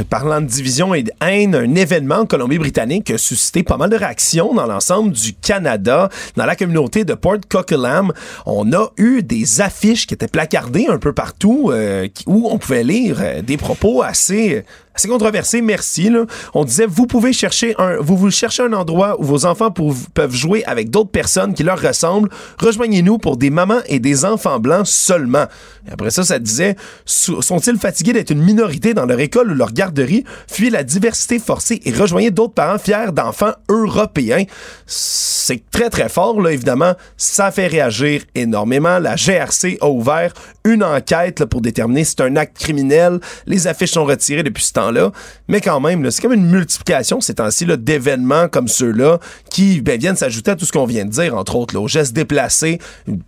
parlant 0.04 0.42
de 0.42 0.46
division 0.46 0.94
et 0.94 1.04
de 1.04 1.12
haine, 1.22 1.56
un 1.56 1.76
événement 1.76 2.20
en 2.20 2.26
Colombie-Britannique 2.26 3.12
a 3.12 3.18
suscité 3.18 3.64
pas 3.64 3.78
mal 3.78 3.90
de 3.90 3.96
réactions 3.96 4.54
dans 4.54 4.66
l'ensemble 4.66 5.12
du 5.12 5.34
Canada. 5.34 6.10
Dans 6.36 6.46
la 6.46 6.56
communauté 6.56 7.06
de 7.06 7.14
Port 7.14 7.38
Coquitlam, 7.50 8.12
on 8.46 8.72
a 8.74 8.90
eu 8.98 9.24
des 9.24 9.62
affiches 9.62 10.08
qui 10.08 10.14
étaient 10.14 10.28
placardées 10.28 10.88
un 10.88 10.98
peu 10.98 11.14
partout 11.14 11.72
euh, 11.72 12.08
où 12.26 12.50
on 12.52 12.58
pouvait 12.58 12.84
lire 12.84 13.18
euh, 13.22 13.42
des 13.42 13.58
propos 13.58 14.02
assez 14.02 14.64
c'est 14.98 15.08
controversé, 15.08 15.62
merci. 15.62 16.12
On 16.54 16.66
disait, 16.66 16.86
vous 16.88 17.08
pouvez 17.08 17.34
chercher 17.34 17.76
un, 17.78 17.98
vous 17.98 18.18
vous 18.18 18.32
cherchez 18.32 18.64
un 18.64 18.74
endroit 18.74 19.20
où 19.20 19.24
vos 19.24 19.46
enfants 19.46 19.72
peuvent 19.72 20.34
jouer 20.34 20.64
avec 20.66 20.90
d'autres 20.90 21.12
personnes 21.12 21.54
qui 21.54 21.64
leur 21.64 21.80
ressemblent. 21.82 22.30
Rejoignez-nous 22.60 23.18
pour 23.18 23.38
des 23.38 23.50
mamans 23.50 23.80
et 23.88 24.00
des 24.00 24.26
enfants 24.26 24.60
blancs 24.60 24.88
seulement. 24.88 25.46
Après 25.92 26.10
ça, 26.10 26.24
ça 26.24 26.40
disait, 26.40 26.76
sont-ils 27.06 27.78
fatigués 27.78 28.14
d'être 28.14 28.32
une 28.32 28.42
minorité 28.44 28.94
dans 28.94 29.06
leur 29.06 29.20
école 29.20 29.52
ou 29.52 29.56
leur 29.56 29.72
garderie? 29.72 30.24
Fuyez 30.48 30.70
la 30.70 30.84
diversité 30.84 31.40
forcée 31.40 31.82
et 31.86 31.92
rejoignez 31.92 32.32
d'autres 32.32 32.54
parents 32.54 32.80
fiers 32.80 33.12
d'enfants 33.14 33.54
européens. 33.70 34.44
C'est 34.86 35.70
très, 35.72 35.90
très 35.90 36.10
fort, 36.10 36.42
là, 36.42 36.52
évidemment. 36.52 36.94
Ça 37.16 37.52
fait 37.52 37.68
réagir 37.68 38.22
énormément. 38.36 39.00
La 39.00 39.16
GRC 39.16 39.78
a 39.82 39.88
ouvert 39.88 40.34
une 40.68 40.84
enquête 40.84 41.46
pour 41.46 41.62
déterminer 41.62 42.04
si 42.04 42.16
c'est 42.18 42.24
un 42.24 42.36
acte 42.36 42.58
criminel. 42.58 43.20
Les 43.46 43.68
affiches 43.68 43.92
sont 43.92 44.06
retirées 44.06 44.44
depuis 44.44 44.64
ce 44.64 44.74
temps 44.74 44.92
là 44.92 45.12
Mais 45.48 45.62
quand 45.62 45.80
même, 45.80 46.10
c'est 46.12 46.22
comme 46.22 46.34
une 46.34 46.50
multiplication 46.50 47.22
ces 47.22 47.36
temps-ci 47.36 47.66
d'événements 47.66 48.48
comme 48.48 48.68
ceux-là 48.68 49.20
qui 49.50 49.82
ben, 49.82 50.00
viennent 50.00 50.16
s'ajouter 50.16 50.52
à 50.52 50.56
tout 50.56 50.66
ce 50.66 50.72
qu'on 50.72 50.86
vient 50.86 51.06
de 51.06 51.12
dire, 51.12 51.36
entre 51.36 51.56
autres, 51.56 51.74
là, 51.74 51.82
aux 51.82 51.88
gestes 51.88 52.14
déplacés, 52.14 52.80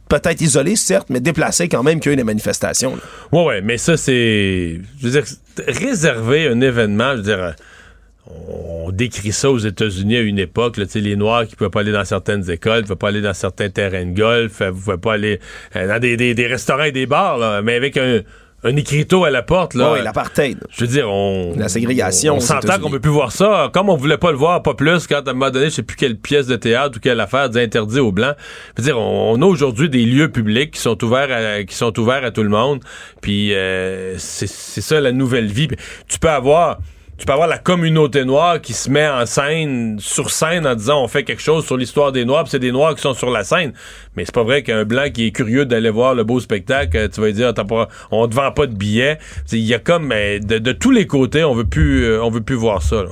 peut-être 0.08 0.42
isolés, 0.42 0.76
certes, 0.76 1.08
mais 1.10 1.20
déplacés 1.20 1.68
quand 1.68 1.84
même 1.84 2.00
qu'il 2.00 2.10
y 2.10 2.12
a 2.12 2.14
eu 2.14 2.18
des 2.18 2.24
manifestations. 2.24 2.98
Oui, 3.32 3.44
oui, 3.48 3.56
mais 3.64 3.78
ça, 3.78 3.98
c'est. 3.98 4.80
Je 5.00 5.08
veux 5.08 5.12
dire, 5.12 5.24
réserver 5.68 6.48
un 6.48 6.62
événement, 6.62 7.12
je 7.12 7.18
veux 7.18 7.24
dire 7.24 7.56
on 8.30 8.92
décrit 8.92 9.32
ça 9.32 9.50
aux 9.50 9.58
États-Unis 9.58 10.18
à 10.18 10.22
une 10.22 10.40
époque, 10.40 10.78
là, 10.78 10.86
les 10.96 11.16
Noirs 11.16 11.46
qui 11.46 11.54
ne 11.54 11.56
pouvaient 11.58 11.70
pas 11.70 11.82
aller 11.82 11.92
dans 11.92 12.06
certaines 12.06 12.50
écoles, 12.50 12.78
ne 12.78 12.82
pouvaient 12.84 12.96
pas 12.96 13.08
aller 13.10 13.22
dans 13.22 13.34
certains 13.34 13.70
terrains 13.70 14.06
de 14.06 14.16
golf, 14.16 14.62
ne 14.62 14.72
pouvaient 14.72 14.98
pas 14.98 15.14
aller 15.14 15.40
euh, 15.76 15.88
dans 15.88 16.00
des, 16.00 16.48
restaurants 16.48 16.84
et 16.84 16.92
des 16.92 17.06
bars, 17.06 17.64
mais 17.64 17.76
avec 17.76 17.98
un, 17.98 18.22
un 18.64 18.76
écriteau 18.76 19.24
à 19.24 19.30
la 19.30 19.42
porte. 19.42 19.74
Là. 19.74 19.94
Oui, 19.94 20.00
l'apartheid. 20.04 20.60
Je 20.70 20.82
veux 20.82 20.88
dire, 20.88 21.10
on. 21.10 21.56
La 21.58 21.70
ségrégation. 21.70 22.36
On 22.36 22.40
s'entend 22.40 22.80
qu'on 22.80 22.90
peut 22.90 23.00
plus 23.00 23.12
voir 23.12 23.32
ça. 23.32 23.70
Comme 23.74 23.90
on 23.90 23.96
voulait 23.96 24.18
pas 24.18 24.32
le 24.32 24.38
voir, 24.38 24.62
pas 24.62 24.74
plus, 24.74 25.08
quand 25.08 25.28
à 25.28 25.32
un 25.32 25.34
moment 25.34 25.52
donné, 25.52 25.66
je 25.66 25.76
sais 25.76 25.84
plus 25.84 25.96
quelle 25.96 26.18
pièce 26.18 26.48
de 26.48 26.56
théâtre 26.56 26.98
ou 26.98 27.00
quelle 27.00 27.20
affaire 27.20 27.50
interdit 27.56 28.00
aux 28.00 28.12
Blancs. 28.12 28.36
Je 28.76 28.82
veux 28.82 28.86
dire, 28.86 29.00
on, 29.00 29.42
a 29.42 29.46
aujourd'hui 29.46 29.90
des 29.90 30.06
lieux 30.06 30.30
publics 30.30 30.72
qui 30.72 30.82
sont 30.82 31.02
ouverts 31.04 31.30
à, 31.32 31.64
qui 31.64 31.76
sont 31.76 31.98
ouverts 32.00 32.24
à 32.26 32.32
tout 32.32 32.44
le 32.44 32.50
monde. 32.50 32.82
Puis 33.22 33.54
euh, 33.54 34.16
c'est 34.18 34.48
ça 34.48 35.00
la 35.00 35.12
nouvelle 35.12 35.48
vie. 35.48 35.70
tu 36.08 36.20
peux 36.20 36.30
avoir 36.30 36.80
tu 37.20 37.26
peux 37.26 37.34
avoir 37.34 37.50
la 37.50 37.58
communauté 37.58 38.24
noire 38.24 38.62
qui 38.62 38.72
se 38.72 38.90
met 38.90 39.08
en 39.08 39.26
scène, 39.26 39.98
sur 40.00 40.32
scène, 40.32 40.66
en 40.66 40.74
disant 40.74 41.04
on 41.04 41.08
fait 41.10 41.24
quelque 41.24 41.42
chose 41.42 41.66
sur 41.66 41.76
l'histoire 41.76 42.14
des 42.14 42.24
Noirs, 42.24 42.46
c'est 42.48 42.60
des 42.60 42.72
Noirs 42.72 42.96
qui 42.96 43.02
sont 43.02 43.14
sur 43.14 43.30
la 43.30 43.44
scène. 43.44 43.74
Mais 44.16 44.24
c'est 44.24 44.34
pas 44.34 44.44
vrai 44.44 44.64
qu'un 44.64 44.86
blanc 44.86 45.10
qui 45.14 45.28
est 45.28 45.32
curieux 45.32 45.66
d'aller 45.66 45.90
voir 45.90 46.16
le 46.16 46.24
beau 46.24 46.40
spectacle, 46.40 47.10
tu 47.10 47.20
vas 47.20 47.32
dire 47.32 47.54
pas, 47.54 47.90
on 48.10 48.28
te 48.28 48.34
vend 48.34 48.52
pas 48.54 48.68
de 48.68 48.74
billets. 48.74 49.20
Il 49.52 49.60
y 49.60 49.74
a 49.74 49.80
comme 49.80 50.10
de, 50.10 50.72
tous 50.72 50.92
les 50.92 51.08
côtés, 51.08 51.44
on 51.44 51.54
veut 51.54 51.66
plus, 51.66 52.06
euh, 52.06 52.24
on 52.24 52.30
veut 52.30 52.42
plus 52.42 52.56
voir 52.56 52.82
ça. 52.82 53.04
Là 53.04 53.10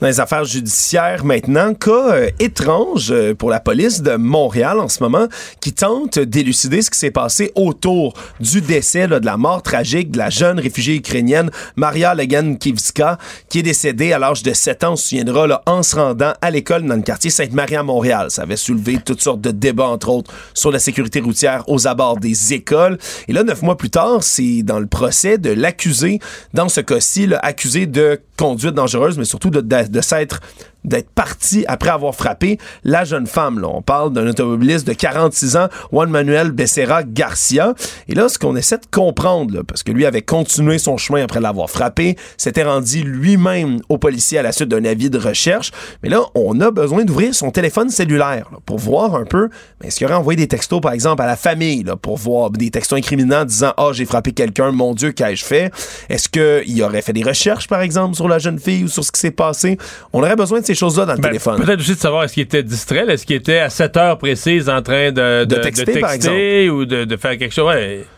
dans 0.00 0.06
les 0.08 0.20
affaires 0.20 0.44
judiciaires 0.44 1.24
maintenant. 1.24 1.74
Cas 1.74 1.90
euh, 1.90 2.30
étrange 2.38 3.10
euh, 3.10 3.34
pour 3.34 3.50
la 3.50 3.60
police 3.60 4.02
de 4.02 4.16
Montréal 4.16 4.78
en 4.80 4.88
ce 4.88 5.02
moment 5.02 5.26
qui 5.60 5.72
tente 5.72 6.18
d'élucider 6.18 6.82
ce 6.82 6.90
qui 6.90 6.98
s'est 6.98 7.10
passé 7.10 7.52
autour 7.54 8.14
du 8.40 8.60
décès 8.60 9.08
de 9.08 9.24
la 9.24 9.36
mort 9.36 9.62
tragique 9.62 10.10
de 10.10 10.18
la 10.18 10.30
jeune 10.30 10.60
réfugiée 10.60 10.96
ukrainienne 10.96 11.50
Maria 11.76 12.14
Legan-Kivska 12.14 13.18
qui 13.48 13.60
est 13.60 13.62
décédée 13.62 14.12
à 14.12 14.18
l'âge 14.18 14.42
de 14.42 14.52
7 14.52 14.84
ans, 14.84 14.92
on 14.92 14.96
se 14.96 15.08
souviendra, 15.08 15.46
là, 15.46 15.62
en 15.66 15.82
se 15.82 15.96
rendant 15.96 16.32
à 16.40 16.50
l'école 16.50 16.84
dans 16.84 16.94
le 16.94 17.02
quartier 17.02 17.30
Sainte-Marie 17.30 17.76
à 17.76 17.82
Montréal. 17.82 18.30
Ça 18.30 18.42
avait 18.42 18.56
soulevé 18.56 18.98
toutes 19.04 19.20
sortes 19.20 19.40
de 19.40 19.50
débats, 19.50 19.88
entre 19.88 20.08
autres, 20.08 20.32
sur 20.54 20.70
la 20.70 20.78
sécurité 20.78 21.20
routière 21.20 21.64
aux 21.68 21.86
abords 21.86 22.18
des 22.18 22.54
écoles. 22.54 22.98
Et 23.28 23.32
là, 23.32 23.44
neuf 23.44 23.62
mois 23.62 23.76
plus 23.76 23.90
tard, 23.90 24.22
c'est 24.22 24.62
dans 24.62 24.78
le 24.78 24.86
procès 24.86 25.38
de 25.38 25.50
l'accusé, 25.50 26.20
dans 26.54 26.68
ce 26.68 26.80
cas-ci, 26.80 27.28
accusé 27.42 27.86
de 27.86 28.20
conduite 28.36 28.74
dangereuse, 28.74 29.18
mais 29.18 29.24
surtout 29.24 29.50
de 29.50 29.60
s'être 30.00 30.40
d'être 30.86 31.10
parti 31.10 31.64
après 31.68 31.90
avoir 31.90 32.14
frappé 32.14 32.58
la 32.84 33.04
jeune 33.04 33.26
femme. 33.26 33.60
Là. 33.60 33.68
On 33.68 33.82
parle 33.82 34.12
d'un 34.12 34.26
automobiliste 34.26 34.86
de 34.86 34.92
46 34.92 35.56
ans, 35.56 35.68
Juan 35.92 36.08
Manuel 36.08 36.52
Becerra 36.52 37.02
Garcia. 37.02 37.74
Et 38.08 38.14
là, 38.14 38.28
ce 38.28 38.38
qu'on 38.38 38.56
essaie 38.56 38.78
de 38.78 38.86
comprendre, 38.90 39.62
parce 39.62 39.82
que 39.82 39.92
lui 39.92 40.06
avait 40.06 40.22
continué 40.22 40.78
son 40.78 40.96
chemin 40.96 41.22
après 41.22 41.40
l'avoir 41.40 41.68
frappé, 41.68 42.16
s'était 42.36 42.62
rendu 42.62 43.02
lui-même 43.02 43.80
au 43.88 43.98
policier 43.98 44.38
à 44.38 44.42
la 44.42 44.52
suite 44.52 44.68
d'un 44.68 44.84
avis 44.84 45.10
de 45.10 45.18
recherche. 45.18 45.72
Mais 46.02 46.08
là, 46.08 46.20
on 46.34 46.60
a 46.60 46.70
besoin 46.70 47.04
d'ouvrir 47.04 47.34
son 47.34 47.50
téléphone 47.50 47.90
cellulaire 47.90 48.48
pour 48.64 48.78
voir 48.78 49.14
un 49.14 49.24
peu, 49.24 49.48
est-ce 49.82 49.96
qu'il 49.96 50.06
aurait 50.06 50.16
envoyé 50.16 50.36
des 50.36 50.48
textos, 50.48 50.80
par 50.80 50.92
exemple, 50.92 51.22
à 51.22 51.26
la 51.26 51.36
famille 51.36 51.82
là, 51.82 51.96
pour 51.96 52.16
voir 52.16 52.50
des 52.50 52.70
textos 52.70 52.98
incriminants 52.98 53.44
disant 53.44 53.72
«Ah, 53.76 53.86
oh, 53.88 53.92
j'ai 53.92 54.04
frappé 54.04 54.32
quelqu'un, 54.32 54.70
mon 54.70 54.94
Dieu, 54.94 55.12
qu'ai-je 55.12 55.44
fait?» 55.44 55.72
Est-ce 56.08 56.28
qu'il 56.28 56.82
aurait 56.82 57.02
fait 57.02 57.12
des 57.12 57.22
recherches, 57.22 57.68
par 57.68 57.80
exemple, 57.80 58.14
sur 58.14 58.28
la 58.28 58.38
jeune 58.38 58.58
fille 58.58 58.84
ou 58.84 58.88
sur 58.88 59.04
ce 59.04 59.12
qui 59.12 59.20
s'est 59.20 59.30
passé? 59.30 59.78
On 60.12 60.20
aurait 60.20 60.36
besoin 60.36 60.60
de 60.60 60.66
ces 60.66 60.74
choses-là 60.76 61.06
dans 61.06 61.14
le 61.14 61.18
ben, 61.18 61.28
téléphone. 61.28 61.62
Peut-être 61.62 61.80
aussi 61.80 61.94
de 61.94 61.98
savoir 61.98 62.24
est-ce 62.24 62.34
qu'il 62.34 62.42
était 62.42 62.62
distrait, 62.62 63.06
est-ce 63.08 63.26
qu'il 63.26 63.36
était 63.36 63.58
à 63.58 63.70
7 63.70 63.96
heures 63.96 64.18
précises 64.18 64.68
en 64.68 64.82
train 64.82 65.10
de, 65.10 65.44
de, 65.44 65.56
texter, 65.56 66.00
par 66.00 66.12
exemple. 66.12 66.36
ou 66.70 66.84
de, 66.84 67.16
faire 67.16 67.36
quelque 67.36 67.54
chose? 67.54 67.74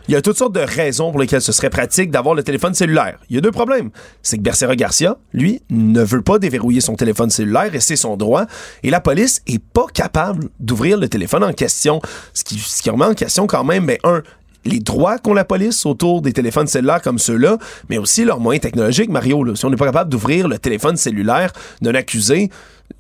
Il 0.09 0.15
y 0.15 0.17
a 0.17 0.23
toutes 0.23 0.39
sortes 0.39 0.55
de 0.55 0.61
raisons 0.61 1.11
pour 1.11 1.21
lesquelles 1.21 1.43
ce 1.43 1.53
serait 1.53 1.71
pratique 1.71 2.11
d'avoir 2.11 2.35
le 2.35 2.43
téléphone 2.43 2.75
cellulaire. 2.75 3.19
Il 3.29 3.37
y 3.37 3.39
a 3.39 3.43
deux 3.43 3.53
problèmes. 3.53 3.91
C'est 4.23 4.39
que 4.39 4.43
Bercera 4.43 4.75
Garcia, 4.75 5.19
lui, 5.33 5.61
ne 5.71 6.03
veut 6.03 6.23
pas 6.23 6.39
déverrouiller 6.39 6.81
son 6.81 6.95
téléphone 6.95 7.31
cellulaire 7.31 7.75
et 7.75 7.81
c'est 7.81 7.97
son 7.97 8.17
droit. 8.17 8.47
Et 8.83 8.91
la 8.91 9.01
police 9.01 9.43
est 9.47 9.63
pas 9.63 9.87
capable 9.93 10.49
d'ouvrir 10.61 10.99
le 10.99 11.09
téléphone 11.09 11.45
en 11.45 11.53
question. 11.53 12.01
Ce 12.33 12.43
qui, 12.43 12.59
ce 12.59 12.83
qui 12.83 12.89
remet 12.89 13.05
en 13.05 13.15
question 13.15 13.47
quand 13.47 13.65
même, 13.65 13.87
ben, 13.87 13.99
un, 14.05 14.23
les 14.69 14.81
droits 14.81 15.19
qu'ont 15.19 15.35
la 15.35 15.45
police 15.45 15.87
autour 15.87 16.23
des 16.23 16.33
téléphones 16.33 16.67
cellulaires 16.67 17.03
comme 17.03 17.19
ceux-là, 17.19 17.59
mais 17.89 17.99
aussi 17.99 18.25
leurs 18.25 18.41
moyens 18.41 18.63
technologiques, 18.63 19.11
Mario. 19.11 19.55
Si 19.55 19.65
on 19.65 19.71
n'est 19.71 19.77
pas 19.77 19.87
capable 19.87 20.11
d'ouvrir 20.11 20.49
le 20.49 20.59
téléphone 20.59 20.97
cellulaire 20.97 21.53
d'un 21.81 21.95
accusé, 21.95 22.51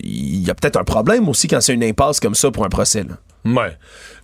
il 0.00 0.46
y 0.46 0.50
a 0.50 0.54
peut-être 0.54 0.78
un 0.78 0.84
problème 0.84 1.28
aussi 1.28 1.48
quand 1.48 1.60
c'est 1.60 1.74
une 1.74 1.84
impasse 1.84 2.20
comme 2.20 2.34
ça 2.34 2.50
pour 2.50 2.64
un 2.64 2.68
procès. 2.68 3.04
Là. 3.04 3.16
Ouais. 3.44 3.76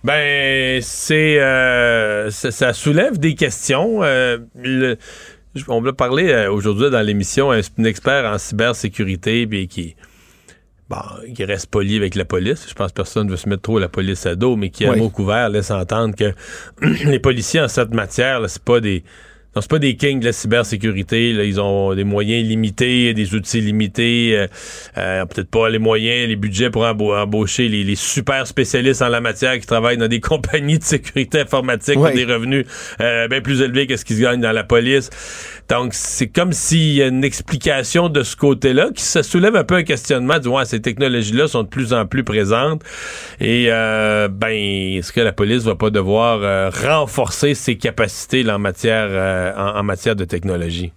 Ben, 0.03 0.81
c'est. 0.81 1.39
Euh, 1.39 2.29
ça, 2.29 2.73
soulève 2.73 3.17
des 3.17 3.35
questions. 3.35 4.03
Euh, 4.03 4.37
on 5.67 5.81
va 5.81 5.93
parler 5.93 6.31
euh, 6.31 6.51
aujourd'hui 6.51 6.89
dans 6.91 7.01
l'émission 7.01 7.51
un, 7.51 7.61
expert 7.85 8.25
en 8.25 8.37
cybersécurité 8.37 9.47
puis 9.47 9.67
qui 9.67 9.95
bon, 10.89 10.97
qui 11.33 11.43
reste 11.45 11.67
poli 11.67 11.97
avec 11.97 12.15
la 12.15 12.25
police. 12.25 12.65
Je 12.67 12.73
pense 12.73 12.91
que 12.91 12.95
personne 12.95 13.27
ne 13.27 13.31
veut 13.31 13.37
se 13.37 13.49
mettre 13.49 13.63
trop 13.63 13.79
la 13.79 13.89
police 13.89 14.25
à 14.25 14.35
dos, 14.35 14.55
mais 14.55 14.69
qui, 14.69 14.85
a 14.85 14.91
un 14.91 14.95
mot 14.95 15.09
couvert, 15.09 15.49
laisse 15.49 15.71
entendre 15.71 16.15
que 16.15 16.33
les 17.05 17.19
policiers 17.19 17.61
en 17.61 17.67
cette 17.67 17.93
matière, 17.93 18.41
c'est 18.49 18.63
pas 18.63 18.79
des 18.79 19.03
non, 19.55 19.61
c'est 19.61 19.71
pas 19.71 19.79
des 19.79 19.95
kings 19.95 20.19
de 20.19 20.25
la 20.25 20.33
cybersécurité. 20.33 21.31
Là. 21.31 21.45
Ils 21.45 21.61
ont 21.61 21.95
des 21.95 22.03
moyens 22.03 22.45
limités, 22.45 23.13
des 23.13 23.35
outils 23.35 23.61
limités, 23.61 24.37
euh, 24.37 24.47
euh, 24.97 25.25
peut-être 25.25 25.49
pas 25.49 25.69
les 25.69 25.79
moyens, 25.79 26.27
les 26.27 26.35
budgets 26.35 26.69
pour 26.69 26.83
embaucher 26.83 27.69
les, 27.69 27.95
super 27.95 28.47
spécialistes 28.47 29.01
en 29.01 29.07
la 29.07 29.21
matière 29.21 29.57
qui 29.57 29.65
travaillent 29.65 29.95
dans 29.95 30.09
des 30.09 30.19
compagnies 30.19 30.77
de 30.77 30.83
sécurité 30.83 31.39
informatique 31.39 31.95
pour 31.95 32.11
des 32.11 32.25
revenus 32.25 32.65
euh, 32.99 33.29
bien 33.29 33.39
plus 33.39 33.61
élevés 33.61 33.87
que 33.87 33.95
ce 33.95 34.03
qu'ils 34.03 34.19
gagnent 34.19 34.41
dans 34.41 34.51
la 34.51 34.65
police. 34.65 35.09
Donc, 35.69 35.93
c'est 35.93 36.27
comme 36.27 36.51
s'il 36.51 36.93
y 36.93 37.01
a 37.01 37.07
une 37.07 37.23
explication 37.23 38.09
de 38.09 38.23
ce 38.23 38.35
côté-là 38.35 38.89
qui 38.93 39.03
se 39.03 39.21
soulève 39.21 39.55
un 39.55 39.63
peu 39.63 39.75
un 39.75 39.83
questionnement 39.83 40.37
du 40.37 40.49
ouais, 40.49 40.65
ces 40.65 40.81
technologies-là 40.81 41.47
sont 41.47 41.63
de 41.63 41.69
plus 41.69 41.93
en 41.93 42.05
plus 42.05 42.25
présentes. 42.25 42.83
Et 43.39 43.67
ben, 43.67 44.51
est-ce 44.51 45.13
que 45.13 45.21
la 45.21 45.31
police 45.31 45.63
va 45.63 45.75
pas 45.75 45.91
devoir 45.91 46.71
renforcer 46.73 47.55
ses 47.55 47.77
capacités 47.77 48.47
en 48.49 48.59
matière 48.59 49.44
en, 49.55 49.83
matière 49.83 50.15
de 50.15 50.25
technologie. 50.25 50.93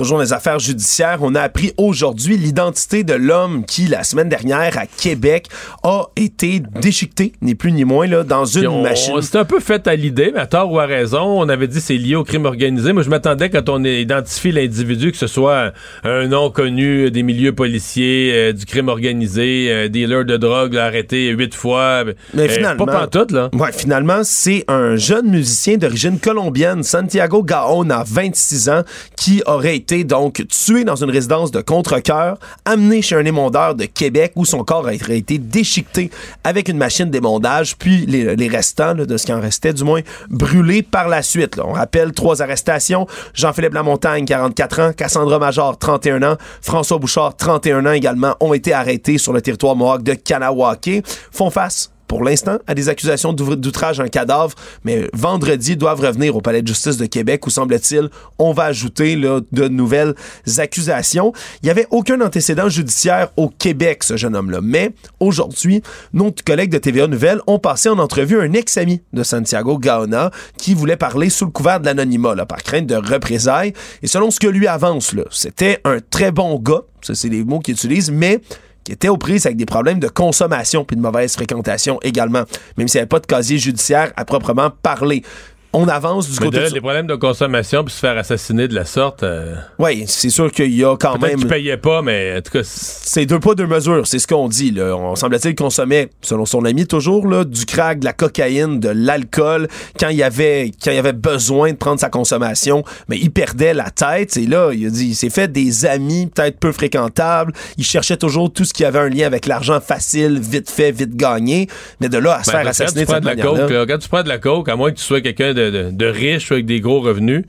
Toujours 0.00 0.18
les 0.18 0.32
affaires 0.32 0.58
judiciaires, 0.58 1.18
on 1.20 1.34
a 1.34 1.42
appris 1.42 1.74
aujourd'hui 1.76 2.38
l'identité 2.38 3.04
de 3.04 3.12
l'homme 3.12 3.66
qui, 3.66 3.84
la 3.84 4.02
semaine 4.02 4.30
dernière, 4.30 4.78
à 4.78 4.86
Québec, 4.86 5.48
a 5.82 6.04
été 6.16 6.62
déchiqueté, 6.80 7.32
ni 7.42 7.54
plus 7.54 7.70
ni 7.70 7.84
moins, 7.84 8.06
là, 8.06 8.24
dans 8.24 8.46
une 8.46 8.80
machine. 8.80 9.20
C'est 9.20 9.36
un 9.36 9.44
peu 9.44 9.60
fait 9.60 9.86
à 9.86 9.94
l'idée, 9.94 10.30
mais 10.32 10.40
à 10.40 10.46
tort 10.46 10.72
ou 10.72 10.80
à 10.80 10.86
raison. 10.86 11.20
On 11.20 11.50
avait 11.50 11.68
dit 11.68 11.82
c'est 11.82 11.98
lié 11.98 12.16
au 12.16 12.24
crime 12.24 12.46
organisé. 12.46 12.94
Moi, 12.94 13.02
je 13.02 13.10
m'attendais 13.10 13.50
quand 13.50 13.68
on 13.68 13.84
identifie 13.84 14.52
l'individu 14.52 15.12
que 15.12 15.18
ce 15.18 15.26
soit 15.26 15.74
un 16.02 16.28
nom 16.28 16.50
connu 16.50 17.10
des 17.10 17.22
milieux 17.22 17.54
policiers, 17.54 18.32
euh, 18.32 18.52
du 18.54 18.64
crime 18.64 18.88
organisé, 18.88 19.70
un 19.70 19.88
dealer 19.90 20.24
de 20.24 20.38
drogue 20.38 20.78
arrêté 20.78 21.28
huit 21.28 21.54
fois. 21.54 22.04
Mais 22.32 22.44
euh, 22.44 22.48
finalement, 22.48 22.86
pas 22.86 23.00
pantoute, 23.00 23.32
là. 23.32 23.50
Ouais, 23.52 23.70
finalement, 23.70 24.20
c'est 24.22 24.64
un 24.66 24.96
jeune 24.96 25.28
musicien 25.28 25.76
d'origine 25.76 26.18
colombienne, 26.18 26.84
Santiago 26.84 27.42
Gaon, 27.42 27.90
à 27.90 28.02
26 28.02 28.70
ans, 28.70 28.82
qui 29.14 29.42
aurait 29.44 29.76
été 29.76 29.89
donc 29.98 30.44
tué 30.48 30.84
dans 30.84 30.96
une 30.96 31.10
résidence 31.10 31.50
de 31.50 31.60
contre-cœur, 31.60 32.38
amené 32.64 33.02
chez 33.02 33.16
un 33.16 33.24
émondeur 33.24 33.74
de 33.74 33.84
Québec 33.84 34.32
où 34.36 34.44
son 34.44 34.64
corps 34.64 34.86
a 34.86 34.94
été 34.94 35.38
déchiqueté 35.38 36.10
avec 36.44 36.68
une 36.68 36.76
machine 36.76 37.10
d'émondage, 37.10 37.76
puis 37.76 38.06
les, 38.06 38.48
restants 38.48 38.94
de 38.94 39.16
ce 39.16 39.26
qui 39.26 39.32
en 39.32 39.40
restait 39.40 39.72
du 39.72 39.84
moins 39.84 40.00
brûlés 40.28 40.82
par 40.82 41.08
la 41.08 41.22
suite. 41.22 41.60
On 41.62 41.72
rappelle 41.72 42.12
trois 42.12 42.42
arrestations. 42.42 43.06
Jean-Philippe 43.34 43.74
Lamontagne, 43.74 44.24
44 44.24 44.80
ans, 44.80 44.92
Cassandra 44.92 45.38
Major, 45.38 45.78
31 45.78 46.22
ans, 46.22 46.36
François 46.62 46.98
Bouchard, 46.98 47.36
31 47.36 47.86
ans 47.86 47.92
également, 47.92 48.34
ont 48.40 48.54
été 48.54 48.72
arrêtés 48.72 49.18
sur 49.18 49.32
le 49.32 49.40
territoire 49.40 49.76
mohawk 49.76 50.02
de 50.02 50.14
Kanawake, 50.14 51.04
font 51.30 51.50
face 51.50 51.90
pour 52.10 52.24
l'instant 52.24 52.58
à 52.66 52.74
des 52.74 52.88
accusations 52.88 53.32
d'outrage 53.32 54.00
à 54.00 54.02
un 54.02 54.08
cadavre, 54.08 54.56
mais 54.82 55.08
vendredi 55.12 55.76
doivent 55.76 56.00
revenir 56.00 56.34
au 56.34 56.40
Palais 56.40 56.60
de 56.60 56.66
justice 56.66 56.96
de 56.96 57.06
Québec 57.06 57.46
où 57.46 57.50
semble-t-il 57.50 58.10
on 58.36 58.52
va 58.52 58.64
ajouter 58.64 59.14
de 59.14 59.68
nouvelles 59.68 60.16
accusations. 60.58 61.32
Il 61.62 61.66
n'y 61.66 61.70
avait 61.70 61.86
aucun 61.92 62.20
antécédent 62.20 62.68
judiciaire 62.68 63.28
au 63.36 63.48
Québec, 63.48 64.02
ce 64.02 64.16
jeune 64.16 64.34
homme-là. 64.34 64.58
Mais 64.60 64.92
aujourd'hui, 65.20 65.82
nos 66.12 66.34
collègues 66.44 66.72
de 66.72 66.78
TVA 66.78 67.06
Nouvelles 67.06 67.42
ont 67.46 67.60
passé 67.60 67.88
en 67.88 68.00
entrevue 68.00 68.40
un 68.40 68.54
ex-ami 68.54 69.02
de 69.12 69.22
Santiago 69.22 69.78
Gaona 69.78 70.32
qui 70.58 70.74
voulait 70.74 70.96
parler 70.96 71.30
sous 71.30 71.44
le 71.44 71.52
couvert 71.52 71.78
de 71.78 71.86
l'anonymat 71.86 72.34
par 72.44 72.64
crainte 72.64 72.88
de 72.88 72.96
représailles. 72.96 73.72
Et 74.02 74.08
selon 74.08 74.32
ce 74.32 74.40
que 74.40 74.48
lui 74.48 74.66
avance, 74.66 75.14
c'était 75.30 75.80
un 75.84 75.98
très 76.00 76.32
bon 76.32 76.58
gars, 76.58 76.82
ça 77.02 77.14
c'est 77.14 77.28
les 77.28 77.44
mots 77.44 77.60
qu'il 77.60 77.74
utilise, 77.74 78.10
mais 78.10 78.40
qui 78.84 78.92
était 78.92 79.08
aux 79.08 79.16
prises 79.16 79.46
avec 79.46 79.56
des 79.56 79.66
problèmes 79.66 80.00
de 80.00 80.08
consommation 80.08 80.84
puis 80.84 80.96
de 80.96 81.02
mauvaise 81.02 81.34
fréquentation 81.34 81.98
également, 82.02 82.44
même 82.76 82.88
s'il 82.88 82.98
n'y 82.98 83.02
avait 83.02 83.08
pas 83.08 83.20
de 83.20 83.26
casier 83.26 83.58
judiciaire 83.58 84.12
à 84.16 84.24
proprement 84.24 84.70
parler 84.82 85.22
on 85.72 85.86
avance 85.86 86.28
du 86.28 86.38
côté 86.38 86.58
de, 86.58 86.70
des 86.70 86.80
problèmes 86.80 87.06
de 87.06 87.14
consommation 87.14 87.84
puis 87.84 87.94
se 87.94 88.00
faire 88.00 88.18
assassiner 88.18 88.66
de 88.66 88.74
la 88.74 88.84
sorte. 88.84 89.22
Euh, 89.22 89.54
oui, 89.78 90.04
c'est 90.08 90.30
sûr 90.30 90.50
qu'il 90.50 90.74
y 90.74 90.84
a 90.84 90.96
quand 90.96 91.18
même. 91.18 91.38
Qu'il 91.38 91.46
payait 91.46 91.76
pas, 91.76 92.02
mais 92.02 92.36
en 92.36 92.40
tout 92.40 92.50
cas. 92.50 92.62
C'est 92.64 93.24
deux 93.26 93.38
pas 93.38 93.54
deux 93.54 93.66
mesures, 93.66 94.06
c'est 94.06 94.18
ce 94.18 94.26
qu'on 94.26 94.48
dit. 94.48 94.72
Là. 94.72 94.96
On 94.96 95.14
semble-t-il 95.14 95.54
consommer, 95.54 96.08
selon 96.22 96.44
son 96.44 96.64
ami 96.64 96.86
toujours, 96.86 97.26
là, 97.28 97.44
du 97.44 97.66
crack, 97.66 98.00
de 98.00 98.04
la 98.04 98.12
cocaïne, 98.12 98.80
de 98.80 98.88
l'alcool 98.88 99.68
quand 99.98 100.08
il 100.08 100.16
y 100.16 100.22
avait 100.24 100.72
quand 100.82 100.90
il 100.90 100.98
avait 100.98 101.12
besoin 101.12 101.70
de 101.70 101.76
prendre 101.76 102.00
sa 102.00 102.08
consommation, 102.08 102.82
mais 103.08 103.18
il 103.18 103.30
perdait 103.30 103.74
la 103.74 103.90
tête. 103.90 104.36
Et 104.36 104.46
là, 104.46 104.72
il 104.72 104.86
a 104.86 104.90
dit, 104.90 105.08
il 105.08 105.14
s'est 105.14 105.30
fait 105.30 105.50
des 105.50 105.86
amis 105.86 106.26
peut-être 106.26 106.58
peu 106.58 106.72
fréquentables. 106.72 107.52
Il 107.78 107.84
cherchait 107.84 108.16
toujours 108.16 108.52
tout 108.52 108.64
ce 108.64 108.74
qui 108.74 108.84
avait 108.84 108.98
un 108.98 109.08
lien 109.08 109.26
avec 109.26 109.46
l'argent 109.46 109.80
facile, 109.80 110.40
vite 110.40 110.68
fait, 110.68 110.90
vite 110.90 111.14
gagné. 111.14 111.68
Mais 112.00 112.08
de 112.08 112.18
là 112.18 112.36
à 112.36 112.42
se 112.42 112.50
ben, 112.50 112.58
faire 112.58 112.68
assassiner 112.68 113.04
de 113.04 113.10
cette 113.10 113.24
manière 113.24 113.46
Quand 113.86 113.98
tu 113.98 114.08
prends 114.08 114.22
de 114.24 114.28
la 114.28 114.38
coke, 114.38 114.68
à 114.68 114.74
moins 114.74 114.90
que 114.90 114.96
tu 114.96 115.04
sois 115.04 115.20
quelqu'un 115.20 115.54
de 115.54 115.59
de, 115.60 116.06
riches 116.06 116.50
avec 116.52 116.66
des 116.66 116.80
gros 116.80 117.00
revenus 117.00 117.44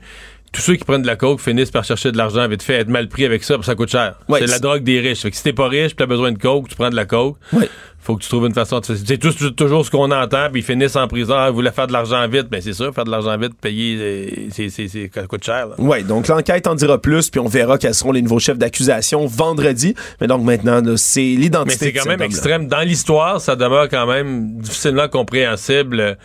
tous 0.52 0.60
ceux 0.60 0.76
qui 0.76 0.84
prennent 0.84 1.02
de 1.02 1.06
la 1.06 1.16
coke 1.16 1.40
finissent 1.40 1.70
par 1.70 1.82
chercher 1.82 2.12
de 2.12 2.18
l'argent 2.18 2.46
vite 2.46 2.62
fait, 2.62 2.74
être 2.74 2.88
mal 2.88 3.08
pris 3.08 3.24
avec 3.24 3.42
ça, 3.42 3.54
parce 3.54 3.66
que 3.66 3.72
ça 3.72 3.74
coûte 3.74 3.90
cher. 3.90 4.16
c'est 4.28 4.46
la 4.46 4.58
drogue 4.58 4.82
des 4.82 5.00
riches. 5.00 5.22
Fait 5.22 5.30
que 5.30 5.36
si 5.36 5.42
t'es 5.42 5.54
pas 5.54 5.66
riche, 5.66 5.96
tu 5.96 6.02
as 6.02 6.06
besoin 6.06 6.30
de 6.30 6.38
coke, 6.38 6.68
tu 6.68 6.76
prends 6.76 6.90
de 6.90 6.96
la 6.96 7.06
coke. 7.06 7.36
Faut 8.04 8.16
que 8.16 8.22
tu 8.22 8.28
trouves 8.28 8.46
une 8.46 8.54
façon 8.54 8.80
de 8.80 8.84
C'est 8.84 9.16
toujours 9.54 9.86
ce 9.86 9.90
qu'on 9.90 10.10
entend, 10.10 10.48
puis 10.50 10.60
ils 10.60 10.64
finissent 10.64 10.96
en 10.96 11.06
prison. 11.06 11.34
Ah, 11.36 11.46
ils 11.48 11.54
voulaient 11.54 11.70
faire 11.70 11.86
de 11.86 11.92
l'argent 11.92 12.26
vite? 12.26 12.48
Mais 12.50 12.58
ben, 12.58 12.60
c'est 12.60 12.72
sûr, 12.72 12.92
faire 12.92 13.04
de 13.04 13.12
l'argent 13.12 13.38
vite, 13.38 13.52
payer, 13.60 13.96
euh, 14.00 14.48
c'est, 14.50 14.68
ça 14.68 15.22
coûte 15.28 15.44
cher. 15.44 15.68
Oui, 15.78 16.02
donc 16.02 16.26
l'enquête 16.26 16.66
en 16.66 16.74
dira 16.74 17.00
plus, 17.00 17.30
puis 17.30 17.38
on 17.38 17.46
verra 17.46 17.78
quels 17.78 17.94
seront 17.94 18.10
les 18.10 18.20
nouveaux 18.20 18.40
chefs 18.40 18.58
d'accusation 18.58 19.24
vendredi. 19.26 19.94
Mais 20.20 20.26
donc 20.26 20.42
maintenant, 20.42 20.82
c'est 20.96 21.20
l'identité. 21.20 21.86
Mais 21.86 21.92
c'est 21.92 21.98
quand 21.98 22.08
même 22.08 22.22
extrême. 22.22 22.66
Dans 22.66 22.80
l'histoire, 22.80 23.40
ça 23.40 23.54
demeure 23.54 23.88
quand 23.88 24.06
même 24.06 24.58
difficilement 24.58 25.06
compréhensible 25.06 26.18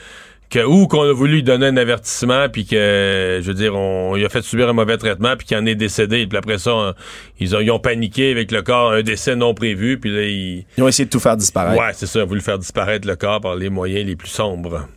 que 0.50 0.64
ou 0.66 0.88
qu'on 0.88 1.04
a 1.04 1.12
voulu 1.12 1.34
lui 1.36 1.44
donner 1.44 1.68
un 1.68 1.78
avertissement 1.78 2.48
puis 2.50 2.66
que 2.66 3.40
je 3.42 3.48
veux 3.48 3.54
dire 3.54 3.76
on 3.76 4.16
il 4.16 4.26
a 4.26 4.30
fait 4.30 4.42
subir 4.42 4.70
un 4.70 4.74
mauvais 4.74 4.98
traitement 4.98 5.36
puis 5.36 5.46
qu'il 5.46 5.58
en 5.58 5.66
est 5.66 5.76
décédé 5.76 6.26
puis 6.26 6.38
après 6.38 6.58
ça 6.58 6.96
ils 7.40 7.56
ont, 7.56 7.60
ils 7.60 7.72
ont 7.72 7.80
paniqué 7.80 8.32
avec 8.32 8.52
le 8.52 8.62
corps 8.62 8.94
un 8.94 9.02
décès 9.02 9.36
non 9.36 9.54
prévu 9.54 10.00
puis 10.00 10.10
là 10.10 10.24
ils, 10.24 10.66
ils 10.78 10.84
ont 10.84 10.88
essayé 10.88 11.06
de 11.06 11.10
tout 11.10 11.20
faire 11.20 11.38
disparaître. 11.38 11.82
Ouais, 11.82 11.92
c'est 11.94 12.06
ça, 12.06 12.20
ils 12.20 12.24
ont 12.24 12.28
voulu 12.28 12.42
faire 12.42 12.60
disparaître 12.60 13.08
le 13.08 13.16
corps 13.16 13.42
par 13.42 13.56
les 13.56 13.70
moyens 13.70 14.06
les 14.06 14.16
plus 14.16 14.30
sombres. 14.30 14.88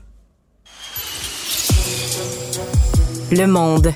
Le 3.32 3.46
monde 3.46 3.92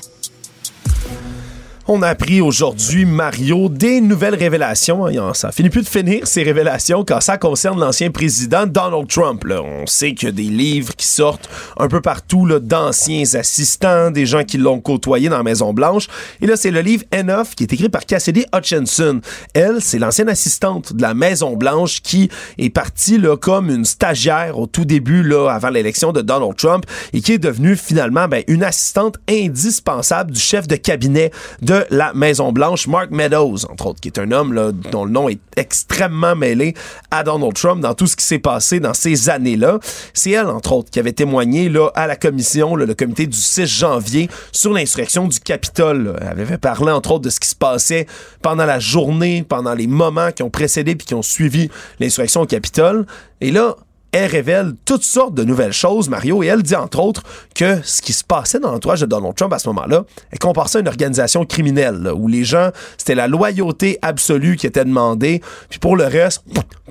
On 1.87 2.01
a 2.01 2.07
appris 2.07 2.41
aujourd'hui, 2.41 3.05
Mario, 3.05 3.69
des 3.69 4.01
nouvelles 4.01 4.33
révélations. 4.33 5.05
Hein, 5.05 5.35
ça 5.35 5.51
finit 5.51 5.69
plus 5.69 5.83
de 5.83 5.87
finir, 5.87 6.25
ces 6.25 6.41
révélations, 6.41 7.05
quand 7.05 7.21
ça 7.21 7.37
concerne 7.37 7.79
l'ancien 7.79 8.09
président 8.09 8.65
Donald 8.65 9.07
Trump. 9.07 9.45
On 9.51 9.85
sait 9.85 10.15
qu'il 10.15 10.29
y 10.29 10.31
a 10.31 10.31
des 10.31 10.49
livres 10.49 10.95
qui 10.95 11.05
sortent 11.05 11.47
un 11.77 11.87
peu 11.87 12.01
partout 12.01 12.49
d'anciens 12.59 13.21
assistants, 13.35 14.09
des 14.09 14.25
gens 14.25 14.43
qui 14.43 14.57
l'ont 14.57 14.79
côtoyé 14.79 15.29
dans 15.29 15.37
la 15.37 15.43
Maison-Blanche. 15.43 16.07
Et 16.41 16.47
là, 16.47 16.55
c'est 16.55 16.71
le 16.71 16.81
livre 16.81 17.03
Enough 17.13 17.53
qui 17.55 17.65
est 17.65 17.73
écrit 17.73 17.89
par 17.89 18.07
Cassidy 18.07 18.47
Hutchinson. 18.51 19.21
Elle, 19.53 19.79
c'est 19.79 19.99
l'ancienne 19.99 20.29
assistante 20.29 20.91
de 20.91 21.03
la 21.03 21.13
Maison-Blanche 21.13 22.01
qui 22.01 22.31
est 22.57 22.71
partie 22.71 23.21
comme 23.39 23.69
une 23.69 23.85
stagiaire 23.85 24.57
au 24.57 24.65
tout 24.65 24.85
début, 24.85 25.21
là, 25.21 25.49
avant 25.49 25.69
l'élection 25.69 26.13
de 26.13 26.21
Donald 26.21 26.55
Trump, 26.55 26.83
et 27.13 27.21
qui 27.21 27.33
est 27.33 27.37
devenue 27.37 27.75
finalement 27.75 28.27
ben, 28.27 28.43
une 28.47 28.63
assistante 28.63 29.17
indispensable 29.29 30.31
du 30.31 30.39
chef 30.39 30.67
de 30.67 30.77
cabinet 30.77 31.29
de 31.61 31.74
la 31.89 32.13
Maison-Blanche, 32.13 32.87
Mark 32.87 33.11
Meadows, 33.11 33.65
entre 33.69 33.87
autres, 33.87 33.99
qui 33.99 34.09
est 34.09 34.19
un 34.19 34.31
homme 34.31 34.73
dont 34.91 35.05
le 35.05 35.11
nom 35.11 35.29
est 35.29 35.39
extrêmement 35.55 36.35
mêlé 36.35 36.73
à 37.11 37.23
Donald 37.23 37.53
Trump 37.53 37.81
dans 37.81 37.93
tout 37.93 38.07
ce 38.07 38.15
qui 38.15 38.25
s'est 38.25 38.39
passé 38.39 38.79
dans 38.79 38.93
ces 38.93 39.29
années-là. 39.29 39.79
C'est 40.13 40.31
elle, 40.31 40.47
entre 40.47 40.73
autres, 40.73 40.89
qui 40.89 40.99
avait 40.99 41.13
témoigné 41.13 41.71
à 41.95 42.07
la 42.07 42.15
commission, 42.15 42.75
le 42.75 42.93
comité 42.93 43.27
du 43.27 43.37
6 43.37 43.65
janvier, 43.65 44.29
sur 44.51 44.73
l'insurrection 44.73 45.27
du 45.27 45.39
Capitole. 45.39 46.17
Elle 46.21 46.41
avait 46.41 46.57
parlé, 46.57 46.91
entre 46.91 47.11
autres, 47.11 47.25
de 47.25 47.29
ce 47.29 47.39
qui 47.39 47.49
se 47.49 47.55
passait 47.55 48.07
pendant 48.41 48.65
la 48.65 48.79
journée, 48.79 49.43
pendant 49.47 49.73
les 49.73 49.87
moments 49.87 50.31
qui 50.31 50.43
ont 50.43 50.49
précédé 50.49 50.95
puis 50.95 51.07
qui 51.07 51.13
ont 51.13 51.21
suivi 51.21 51.69
l'insurrection 51.99 52.41
au 52.41 52.45
Capitole. 52.45 53.05
Et 53.41 53.51
là, 53.51 53.75
elle 54.15 54.31
révèle 54.31 54.73
toutes 54.85 55.03
sortes 55.03 55.33
de 55.35 55.43
nouvelles 55.43 55.73
choses, 55.73 56.07
Mario, 56.07 56.41
et 56.41 56.47
elle 56.47 56.63
dit 56.63 56.75
entre 56.75 56.99
autres 56.99 57.23
que 57.53 57.81
ce 57.83 58.01
qui 58.01 58.13
se 58.13 58.23
passait 58.23 58.59
dans 58.59 58.71
l'entourage 58.71 59.01
de 59.01 59.05
Donald 59.05 59.35
Trump 59.35 59.51
à 59.51 59.59
ce 59.59 59.67
moment-là, 59.69 60.05
elle 60.31 60.39
compare 60.39 60.69
ça 60.69 60.77
à 60.77 60.81
une 60.81 60.87
organisation 60.87 61.45
criminelle, 61.45 62.09
où 62.15 62.29
les 62.29 62.45
gens, 62.45 62.69
c'était 62.97 63.15
la 63.15 63.27
loyauté 63.27 63.99
absolue 64.01 64.55
qui 64.55 64.67
était 64.67 64.85
demandée, 64.85 65.41
puis 65.69 65.79
pour 65.79 65.97
le 65.97 66.05
reste, 66.05 66.43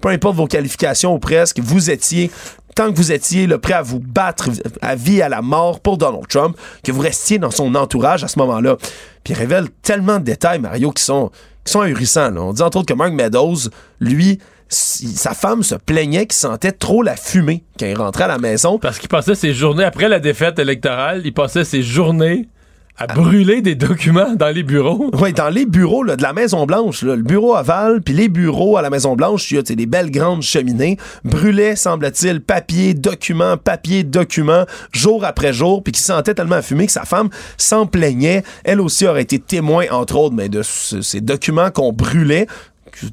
peu 0.03 0.11
importe 0.11 0.37
vos 0.37 0.47
qualifications 0.47 1.15
ou 1.15 1.19
presque, 1.19 1.61
vous 1.61 1.91
étiez 1.91 2.31
tant 2.75 2.93
que 2.93 2.97
vous 2.97 3.13
étiez 3.13 3.47
prêt 3.59 3.73
à 3.73 3.83
vous 3.83 4.01
battre 4.01 4.51
à 4.83 4.95
vie 4.95 5.23
à 5.23 5.29
la 5.29 5.41
mort 5.41 5.81
pour 5.81 5.97
Donald 5.97 6.27
Trump, 6.29 6.57
que 6.83 6.93
vous 6.93 7.01
restiez 7.01 7.39
dans 7.39 7.53
son 7.53 7.75
entourage 7.75 8.25
à 8.25 8.29
ce 8.29 8.39
moment-là. 8.41 8.77
Puis 9.23 9.33
il 9.33 9.37
révèle 9.37 9.69
tellement 9.81 10.19
de 10.19 10.25
détails, 10.25 10.59
Mario, 10.59 10.91
qui 10.91 11.03
sont, 11.03 11.31
qui 11.65 11.73
sont 11.73 11.81
ahurissants. 11.81 12.37
On 12.37 12.53
dit 12.53 12.63
entre 12.63 12.79
autres 12.79 12.93
que 12.93 12.99
Mark 12.99 13.13
Meadows, 13.13 13.71
lui, 14.01 14.41
sa 14.69 15.35
femme 15.35 15.63
se 15.63 15.75
plaignait 15.75 16.27
qu'il 16.27 16.39
sentait 16.39 16.73
trop 16.73 17.03
la 17.03 17.17
fumée 17.17 17.65
quand 17.79 17.87
il 17.87 17.97
rentrait 17.97 18.25
à 18.25 18.29
la 18.29 18.39
maison. 18.39 18.79
Parce 18.79 18.99
qu'il 18.99 19.09
passait 19.09 19.35
ses 19.35 19.55
journées, 19.55 19.85
après 19.85 20.09
la 20.09 20.21
défaite 20.21 20.59
électorale, 20.59 21.23
il 21.25 21.33
passait 21.33 21.65
ses 21.65 21.83
journées 21.83 22.49
à 22.97 23.09
brûler 23.09 23.61
des 23.61 23.75
documents 23.75 24.35
dans 24.35 24.55
les 24.55 24.63
bureaux. 24.63 25.11
Oui, 25.15 25.33
dans 25.33 25.49
les 25.49 25.67
bureaux 25.67 26.05
de 26.05 26.23
la 26.23 26.33
Maison-Blanche, 26.33 27.03
le 27.03 27.17
bureau 27.17 27.55
aval, 27.55 28.01
puis 28.01 28.15
les 28.15 28.29
bureaux 28.29 28.77
à 28.77 28.83
la 28.83 28.91
Maison-Blanche, 28.91 29.51
il 29.51 29.57
y 29.57 29.59
a 29.59 29.63
des 29.63 29.87
belles 29.87 30.13
grandes 30.13 30.43
cheminées, 30.43 30.97
brûlaient, 31.25 31.75
semble-t-il, 31.75 32.41
papier, 32.41 32.95
documents, 32.95 33.57
papier, 33.57 34.05
documents, 34.05 34.65
jour 34.93 35.25
après 35.25 35.53
jour, 35.53 35.83
puis 35.83 35.93
qui 35.93 36.03
sentait 36.03 36.35
tellement 36.35 36.63
fumé 36.63 36.87
que 36.87 36.93
sa 36.93 37.05
femme 37.05 37.31
s'en 37.57 37.87
plaignait. 37.87 38.45
Elle 38.63 38.81
aussi 38.81 39.07
aurait 39.07 39.23
été 39.23 39.41
témoin, 39.41 39.87
entre 39.91 40.17
autres, 40.17 40.35
mais 40.35 40.49
de 40.49 40.63
ces 40.63 41.21
documents 41.21 41.73
qu'on 41.73 41.93
brûlait 41.93 42.47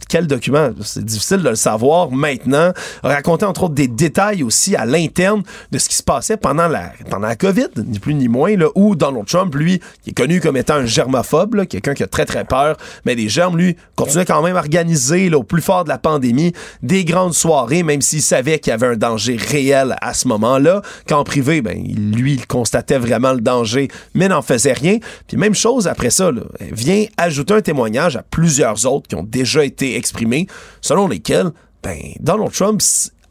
quel 0.09 0.27
document? 0.27 0.69
C'est 0.83 1.05
difficile 1.05 1.37
de 1.37 1.49
le 1.49 1.55
savoir 1.55 2.11
maintenant. 2.11 2.71
Raconter 3.03 3.45
entre 3.45 3.63
autres 3.63 3.75
des 3.75 3.87
détails 3.87 4.43
aussi 4.43 4.75
à 4.75 4.85
l'interne 4.85 5.43
de 5.71 5.77
ce 5.77 5.89
qui 5.89 5.95
se 5.95 6.03
passait 6.03 6.37
pendant 6.37 6.67
la, 6.67 6.91
pendant 7.09 7.27
la 7.27 7.35
COVID, 7.35 7.69
ni 7.85 7.99
plus 7.99 8.13
ni 8.13 8.27
moins, 8.27 8.55
là, 8.55 8.67
où 8.75 8.95
Donald 8.95 9.25
Trump, 9.25 9.53
lui, 9.55 9.79
qui 10.03 10.11
est 10.11 10.13
connu 10.13 10.41
comme 10.41 10.57
étant 10.57 10.75
un 10.75 10.85
germophobe, 10.85 11.65
quelqu'un 11.65 11.93
qui 11.93 12.03
a 12.03 12.07
très 12.07 12.25
très 12.25 12.45
peur, 12.45 12.77
mais 13.05 13.15
des 13.15 13.29
germes, 13.29 13.57
lui, 13.57 13.75
continuait 13.95 14.25
quand 14.25 14.41
même 14.41 14.55
à 14.55 14.59
organiser 14.59 15.29
là, 15.29 15.37
au 15.37 15.43
plus 15.43 15.61
fort 15.61 15.83
de 15.83 15.89
la 15.89 15.97
pandémie 15.97 16.53
des 16.81 17.05
grandes 17.05 17.33
soirées, 17.33 17.83
même 17.83 18.01
s'il 18.01 18.21
savait 18.21 18.59
qu'il 18.59 18.71
y 18.71 18.73
avait 18.73 18.87
un 18.87 18.95
danger 18.95 19.35
réel 19.35 19.95
à 20.01 20.13
ce 20.13 20.27
moment-là. 20.27 20.81
Qu'en 21.07 21.23
privé, 21.23 21.61
ben, 21.61 21.77
lui, 22.13 22.33
il 22.33 22.47
constatait 22.47 22.97
vraiment 22.97 23.33
le 23.33 23.41
danger, 23.41 23.89
mais 24.13 24.27
n'en 24.27 24.41
faisait 24.41 24.73
rien. 24.73 24.97
Puis 25.27 25.37
même 25.37 25.55
chose 25.55 25.87
après 25.87 26.09
ça, 26.09 26.31
là, 26.31 26.41
vient 26.59 27.05
ajouter 27.17 27.53
un 27.53 27.61
témoignage 27.61 28.15
à 28.15 28.23
plusieurs 28.23 28.85
autres 28.85 29.07
qui 29.07 29.15
ont 29.15 29.23
déjà 29.23 29.63
été 29.65 29.70
été 29.71 30.01
selon 30.81 31.07
lesquels 31.07 31.51
ben, 31.83 31.99
Donald 32.19 32.51
Trump, 32.51 32.81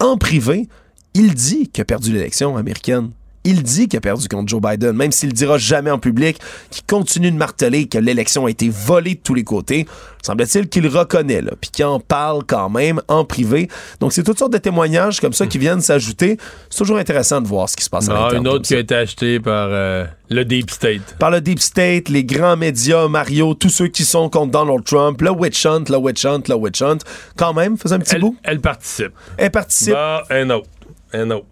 en 0.01 0.17
privé, 0.17 0.69
il 1.15 1.35
dit 1.35 1.69
qu'il 1.69 1.83
a 1.83 1.85
perdu 1.85 2.13
l'élection 2.13 2.57
américaine 2.57 3.11
il 3.45 3.63
dit 3.63 3.89
qu'il 3.89 3.97
a 3.97 4.01
perdu 4.01 4.29
contre 4.29 4.49
Joe 4.49 4.61
Biden, 4.61 4.93
même 4.93 5.13
s'il 5.13 5.31
le 5.31 5.35
dira 5.35 5.59
jamais 5.59 5.91
en 5.91 5.99
public, 5.99 6.39
qu'il 6.71 6.85
continue 6.85 7.31
de 7.31 7.37
marteler 7.37 7.89
que 7.89 7.99
l'élection 7.99 8.47
a 8.47 8.51
été 8.51 8.69
volée 8.69 9.15
de 9.15 9.21
tous 9.21 9.35
les 9.35 9.45
côtés. 9.45 9.87
Semble-t-il 10.23 10.69
qu'il 10.69 10.87
reconnaît, 10.87 11.41
là, 11.41 11.53
puis 11.59 11.71
qu'il 11.71 11.87
en 11.87 11.99
parle 11.99 12.45
quand 12.47 12.69
même 12.69 13.01
en 13.09 13.25
privé. 13.25 13.69
Donc, 14.01 14.13
c'est 14.13 14.23
toutes 14.23 14.39
sortes 14.39 14.53
de 14.53 14.59
témoignages 14.59 15.21
comme 15.21 15.33
ça 15.33 15.47
qui 15.47 15.57
viennent 15.57 15.81
s'ajouter. 15.81 16.37
C'est 16.69 16.79
toujours 16.79 16.99
intéressant 16.99 17.41
de 17.41 17.49
voir 17.49 17.69
ce 17.71 17.77
qui 17.77 17.85
se 17.85 17.91
passe 17.91 18.09
ah, 18.11 18.29
Une 18.35 18.47
autre 18.47 18.67
qui 18.67 18.75
a 18.75 18.81
été 18.81 18.95
achetée 18.95 19.41
par 19.41 19.69
euh, 19.71 20.05
le 20.29 20.45
Deep 20.45 20.71
State. 20.71 21.17
Par 21.19 21.31
le 21.31 21.41
Deep 21.41 21.61
State, 21.61 22.11
les 22.11 22.25
grands 22.25 22.57
médias, 22.57 23.09
Mario, 23.09 23.55
tous 23.55 23.71
ceux 23.71 23.89
qui 23.89 24.05
sont 24.05 24.29
contre 24.29 24.53
Donald 24.53 24.85
Trump, 24.85 25.21
le 25.23 25.31
witch 25.31 25.65
hunt, 25.65 25.85
le 25.89 25.97
witch 25.97 26.27
hunt, 26.27 26.43
le 26.49 26.55
witch 26.55 26.83
hunt. 26.83 26.99
Quand 27.37 27.55
même, 27.55 27.79
faisait 27.79 27.95
un 27.95 28.01
petit 28.01 28.19
bout. 28.19 28.37
Elle 28.43 28.61
participe. 28.61 29.13
Elle 29.39 29.51
participe. 29.51 29.95
Bah, 29.95 30.25
un 30.29 30.51
autre. 30.51 30.69
Un 31.15 31.31
autre. 31.31 31.47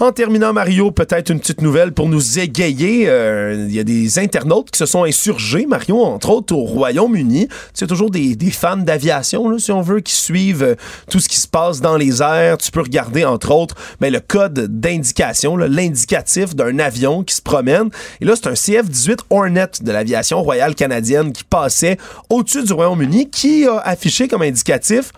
En 0.00 0.12
terminant, 0.12 0.52
Mario, 0.52 0.92
peut-être 0.92 1.30
une 1.30 1.40
petite 1.40 1.60
nouvelle 1.60 1.92
pour 1.92 2.08
nous 2.08 2.38
égayer. 2.38 3.08
Euh, 3.08 3.66
il 3.68 3.74
y 3.74 3.80
a 3.80 3.84
des 3.84 4.20
internautes 4.20 4.70
qui 4.70 4.78
se 4.78 4.86
sont 4.86 5.02
insurgés, 5.02 5.66
Mario, 5.66 6.00
entre 6.00 6.30
autres 6.30 6.54
au 6.54 6.62
Royaume-Uni. 6.62 7.48
C'est 7.74 7.88
toujours 7.88 8.08
des, 8.08 8.36
fans 8.52 8.76
d'aviation, 8.76 9.58
si 9.58 9.72
on 9.72 9.82
veut, 9.82 9.98
qui 9.98 10.14
suivent 10.14 10.62
euh, 10.62 10.74
tout 11.10 11.18
ce 11.18 11.28
qui 11.28 11.36
se 11.40 11.48
passe 11.48 11.80
dans 11.80 11.96
les 11.96 12.22
airs. 12.22 12.58
Tu 12.58 12.70
peux 12.70 12.82
regarder, 12.82 13.24
entre 13.24 13.50
autres, 13.50 13.74
mais 14.00 14.10
le 14.10 14.20
code 14.20 14.54
d'indication, 14.78 15.56
l'indicatif 15.56 16.54
d'un 16.54 16.78
avion 16.78 17.24
qui 17.24 17.34
se 17.34 17.42
promène. 17.42 17.90
Et 18.20 18.24
là, 18.24 18.34
c'est 18.36 18.46
un 18.46 18.52
CF-18 18.52 19.18
Hornet 19.30 19.66
de 19.82 19.90
l'aviation 19.90 20.40
royale 20.44 20.76
canadienne 20.76 21.32
qui 21.32 21.42
passait 21.42 21.96
au-dessus 22.30 22.62
du 22.62 22.72
Royaume-Uni, 22.72 23.30
qui 23.30 23.66
a 23.66 23.78
affiché 23.78 24.28
comme 24.28 24.42
indicatif 24.42 25.10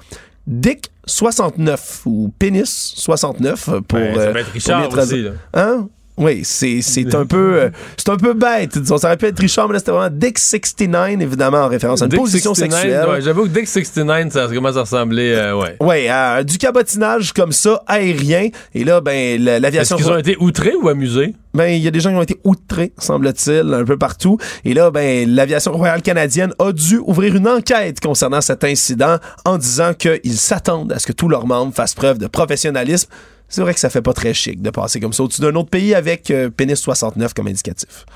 Dick 0.46 0.90
69 1.10 2.02
ou 2.06 2.32
Pénis 2.38 2.92
69 2.96 3.64
pour. 3.64 3.98
Ben, 3.98 4.14
ça 4.14 4.30
va 4.32 4.40
être 4.40 4.52
Richard 4.52 4.92
aussi, 4.96 5.22
là. 5.22 5.30
Hein? 5.54 5.88
Oui, 6.16 6.42
c'est, 6.44 6.82
c'est 6.82 7.14
un 7.14 7.24
peu 7.24 7.54
euh, 7.54 7.70
c'est 7.96 8.10
un 8.10 8.16
peu 8.16 8.34
bête. 8.34 8.76
Disons, 8.76 8.98
ça 8.98 9.08
aurait 9.08 9.16
pu 9.16 9.26
être 9.26 9.38
Richard, 9.38 9.68
mais 9.68 9.74
là, 9.74 9.78
c'était 9.78 9.92
vraiment 9.92 10.14
Dick 10.14 10.38
69, 10.38 11.20
évidemment, 11.20 11.58
en 11.58 11.68
référence 11.68 12.02
à 12.02 12.06
une 12.06 12.12
position 12.12 12.52
sexuelle. 12.52 13.08
Ouais, 13.08 13.22
j'avoue 13.22 13.44
que 13.44 13.48
Dick 13.48 13.66
69, 13.66 14.32
ça 14.32 14.48
commence 14.48 14.76
à 14.76 14.82
ressembler, 14.82 15.32
euh, 15.32 15.56
ouais. 15.56 15.76
Ouais, 15.80 16.44
du 16.44 16.58
cabotinage 16.58 17.32
comme 17.32 17.52
ça, 17.52 17.82
aérien. 17.86 18.48
Et 18.74 18.84
là, 18.84 19.00
ben, 19.00 19.42
l'aviation... 19.42 19.96
Est-ce 19.96 20.04
qu'ils 20.04 20.12
ont 20.12 20.18
été 20.18 20.36
outrés 20.40 20.74
ou 20.74 20.88
amusés? 20.88 21.34
Ben, 21.54 21.68
il 21.68 21.82
y 21.82 21.88
a 21.88 21.90
des 21.90 22.00
gens 22.00 22.10
qui 22.10 22.16
ont 22.16 22.22
été 22.22 22.38
outrés, 22.44 22.92
semble-t-il, 22.98 23.72
un 23.72 23.84
peu 23.84 23.96
partout. 23.96 24.38
Et 24.64 24.74
là, 24.74 24.90
ben, 24.90 25.28
l'aviation 25.34 25.72
royale 25.72 26.02
canadienne 26.02 26.52
a 26.58 26.72
dû 26.72 26.98
ouvrir 26.98 27.34
une 27.34 27.48
enquête 27.48 27.98
concernant 28.00 28.40
cet 28.40 28.62
incident 28.62 29.16
en 29.44 29.58
disant 29.58 29.94
qu'ils 29.94 30.36
s'attendent 30.36 30.92
à 30.92 30.98
ce 30.98 31.06
que 31.06 31.12
tous 31.12 31.28
leurs 31.28 31.46
membres 31.46 31.74
fassent 31.74 31.94
preuve 31.94 32.18
de 32.18 32.26
professionnalisme 32.26 33.08
c'est 33.50 33.60
vrai 33.60 33.74
que 33.74 33.80
ça 33.80 33.90
fait 33.90 34.00
pas 34.00 34.14
très 34.14 34.32
chic 34.32 34.62
de 34.62 34.70
passer 34.70 35.00
comme 35.00 35.12
ça 35.12 35.24
au-dessus 35.24 35.42
d'un 35.42 35.54
autre 35.56 35.68
pays 35.68 35.94
avec 35.94 36.30
euh, 36.30 36.48
pénis 36.48 36.78
69 36.78 37.34
comme 37.34 37.48
indicatif. 37.48 38.06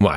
Ouais. 0.00 0.16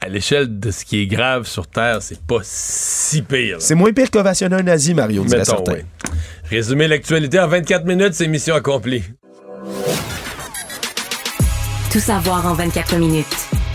À 0.00 0.08
l'échelle 0.08 0.58
de 0.58 0.70
ce 0.70 0.86
qui 0.86 1.02
est 1.02 1.06
grave 1.06 1.46
sur 1.46 1.66
Terre, 1.66 2.00
c'est 2.00 2.20
pas 2.20 2.40
si 2.42 3.20
pire. 3.20 3.58
C'est 3.60 3.74
moins 3.74 3.92
pire 3.92 4.10
qu'ovationner 4.10 4.56
un 4.56 4.62
nazi, 4.62 4.94
Mario, 4.94 5.24
dirait 5.24 5.44
certain. 5.44 5.74
Oui. 5.74 5.80
Résumer 6.48 6.88
l'actualité 6.88 7.38
en 7.38 7.48
24 7.48 7.84
minutes, 7.84 8.14
c'est 8.14 8.26
mission 8.26 8.54
accomplie. 8.54 9.04
Tout 11.92 12.00
savoir 12.00 12.46
en 12.46 12.54
24 12.54 12.96
minutes. 12.96 13.26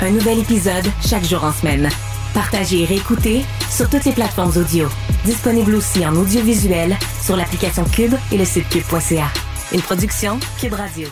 Un 0.01 0.09
nouvel 0.09 0.39
épisode 0.39 0.85
chaque 1.07 1.25
jour 1.25 1.43
en 1.43 1.51
semaine. 1.51 1.89
Partagez 2.33 2.81
et 2.81 2.85
réécoutez 2.85 3.43
sur 3.69 3.87
toutes 3.87 4.05
les 4.05 4.13
plateformes 4.13 4.53
audio. 4.57 4.89
Disponible 5.25 5.73
aussi 5.73 6.05
en 6.05 6.15
audiovisuel 6.15 6.95
sur 7.19 7.35
l'application 7.35 7.83
Cube 7.85 8.13
et 8.31 8.37
le 8.37 8.45
site 8.45 8.69
cube.ca. 8.69 9.25
Une 9.73 9.81
production 9.81 10.39
Cube 10.61 10.75
Radio. 10.75 11.07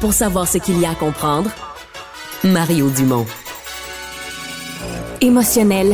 Pour 0.00 0.12
savoir 0.12 0.46
ce 0.46 0.58
qu'il 0.58 0.78
y 0.78 0.86
a 0.86 0.90
à 0.90 0.94
comprendre, 0.94 1.50
Mario 2.44 2.88
Dumont. 2.90 3.26
Émotionnel 5.20 5.92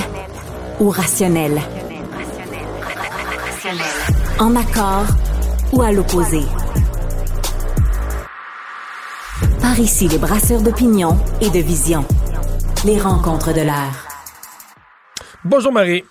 ou 0.78 0.90
rationnel? 0.90 1.58
En 4.38 4.54
accord 4.54 5.06
ou 5.72 5.80
à 5.80 5.90
l'opposé? 5.90 6.42
Par 9.62 9.80
ici, 9.80 10.06
les 10.08 10.18
brasseurs 10.18 10.60
d'opinion 10.60 11.18
et 11.40 11.48
de 11.48 11.60
vision. 11.60 12.04
Les 12.84 13.00
rencontres 13.00 13.54
de 13.54 13.62
l'air. 13.62 14.06
Bonjour 15.46 15.72
Marie. 15.72 16.04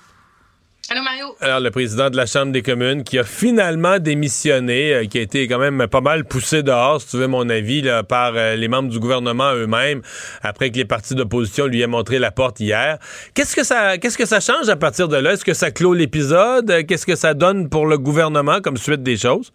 Allô, 0.94 1.02
Mario? 1.02 1.36
Alors, 1.42 1.60
le 1.60 1.72
président 1.72 2.12
de 2.12 2.16
la 2.16 2.28
Chambre 2.28 2.52
des 2.52 2.62
communes 2.62 3.04
qui 3.04 3.18
a 3.18 3.24
finalement 3.24 3.98
démissionné, 3.98 4.94
euh, 4.94 5.06
qui 5.08 5.18
a 5.18 5.22
été 5.22 5.48
quand 5.48 5.58
même 5.58 5.88
pas 5.88 6.02
mal 6.02 6.24
poussé 6.24 6.62
dehors, 6.62 7.02
si 7.02 7.08
tu 7.08 7.18
veux 7.18 7.26
mon 7.26 7.50
avis, 7.50 7.82
là, 7.82 8.04
par 8.04 8.34
euh, 8.36 8.56
les 8.56 8.68
membres 8.68 8.90
du 8.90 9.00
gouvernement 9.00 9.54
eux-mêmes, 9.56 10.04
après 10.44 10.70
que 10.70 10.78
les 10.78 10.86
partis 10.86 11.16
d'opposition 11.16 11.66
lui 11.66 11.82
aient 11.82 11.88
montré 11.88 12.20
la 12.20 12.30
porte 12.30 12.60
hier. 12.60 13.00
Qu'est-ce 13.34 13.56
que 13.56 13.64
ça, 13.64 13.98
qu'est-ce 13.98 14.20
que 14.20 14.28
ça 14.28 14.40
change 14.40 14.70
à 14.70 14.76
partir 14.76 15.08
de 15.08 15.18
là? 15.18 15.34
Est-ce 15.34 15.44
que 15.44 15.56
ça 15.56 15.72
clôt 15.72 15.96
l'épisode? 15.96 16.86
Qu'est-ce 16.86 17.08
que 17.08 17.16
ça 17.16 17.34
donne 17.34 17.70
pour 17.70 17.88
le 17.88 17.98
gouvernement 17.98 18.62
comme 18.62 18.78
suite 18.78 19.02
des 19.02 19.18
choses? 19.18 19.52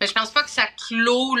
Mais 0.00 0.06
je 0.06 0.12
pense 0.12 0.30
pas 0.30 0.44
que 0.44 0.50
ça 0.50 0.68
clôt 0.86 1.34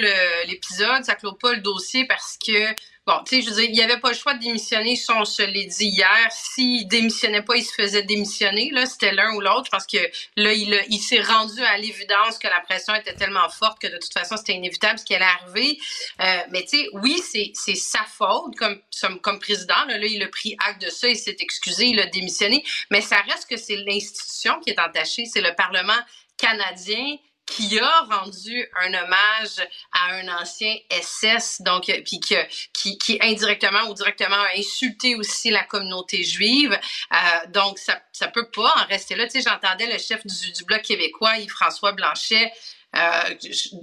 l'épisode, 0.48 1.04
ça 1.04 1.14
clôt 1.14 1.38
pas 1.40 1.54
le 1.54 1.60
dossier 1.60 2.04
parce 2.08 2.36
que 2.44 2.74
Bon, 3.06 3.22
tu 3.24 3.36
sais, 3.36 3.42
je 3.42 3.50
veux 3.50 3.54
dire, 3.54 3.70
il 3.70 3.72
n'y 3.72 3.82
avait 3.82 4.00
pas 4.00 4.08
le 4.08 4.16
choix 4.16 4.34
de 4.34 4.40
démissionner, 4.40 4.96
ça, 4.96 5.14
on 5.16 5.24
se 5.24 5.42
l'est 5.42 5.66
dit 5.66 5.86
hier. 5.86 6.28
S'il 6.32 6.88
démissionnait 6.88 7.42
pas, 7.42 7.54
il 7.54 7.62
se 7.62 7.72
faisait 7.72 8.02
démissionner, 8.02 8.70
là, 8.72 8.84
c'était 8.84 9.12
l'un 9.12 9.32
ou 9.36 9.40
l'autre, 9.40 9.70
parce 9.70 9.86
que 9.86 9.98
là, 10.34 10.52
il, 10.52 10.84
il 10.88 10.98
s'est 10.98 11.20
rendu 11.20 11.62
à 11.62 11.78
l'évidence 11.78 12.36
que 12.38 12.48
la 12.48 12.60
pression 12.62 12.96
était 12.96 13.14
tellement 13.14 13.48
forte 13.48 13.80
que 13.80 13.86
de 13.86 13.98
toute 13.98 14.12
façon, 14.12 14.36
c'était 14.36 14.54
inévitable 14.54 14.98
ce 14.98 15.04
qui 15.04 15.14
allait 15.14 15.24
arriver. 15.24 15.78
Euh, 16.20 16.38
mais 16.50 16.62
tu 16.62 16.78
sais, 16.78 16.88
oui, 16.94 17.22
c'est, 17.22 17.76
sa 17.76 18.02
faute 18.02 18.56
comme, 18.56 18.80
comme 19.20 19.38
président. 19.38 19.84
Là, 19.86 19.98
là, 19.98 20.06
il 20.06 20.20
a 20.24 20.28
pris 20.28 20.56
acte 20.66 20.82
de 20.82 20.90
ça, 20.90 21.06
il 21.06 21.16
s'est 21.16 21.36
excusé, 21.38 21.86
il 21.86 22.00
a 22.00 22.06
démissionné. 22.06 22.64
Mais 22.90 23.02
ça 23.02 23.20
reste 23.20 23.48
que 23.48 23.56
c'est 23.56 23.76
l'institution 23.76 24.58
qui 24.58 24.70
est 24.70 24.80
entachée, 24.80 25.26
c'est 25.26 25.42
le 25.42 25.54
Parlement 25.54 25.94
canadien 26.36 27.18
qui 27.46 27.78
a 27.78 28.00
rendu 28.10 28.68
un 28.80 28.92
hommage 28.92 29.66
à 29.92 30.14
un 30.14 30.28
ancien 30.40 30.74
SS, 30.90 31.62
donc 31.62 31.88
euh, 31.88 32.02
puis 32.04 32.20
qui, 32.20 32.98
qui 32.98 33.18
indirectement 33.22 33.88
ou 33.88 33.94
directement 33.94 34.36
a 34.36 34.58
insulté 34.58 35.14
aussi 35.14 35.50
la 35.50 35.62
communauté 35.64 36.24
juive. 36.24 36.78
Euh, 37.12 37.16
donc 37.48 37.78
ça 37.78 38.00
ça 38.12 38.28
peut 38.28 38.50
pas 38.50 38.74
en 38.76 38.86
rester 38.86 39.14
là. 39.14 39.26
Tu 39.26 39.40
sais, 39.40 39.48
j'entendais 39.48 39.86
le 39.86 39.98
chef 39.98 40.26
du, 40.26 40.52
du 40.52 40.64
bloc 40.64 40.82
québécois, 40.82 41.38
Yves-François 41.38 41.92
Blanchet, 41.92 42.44
euh, 42.44 42.48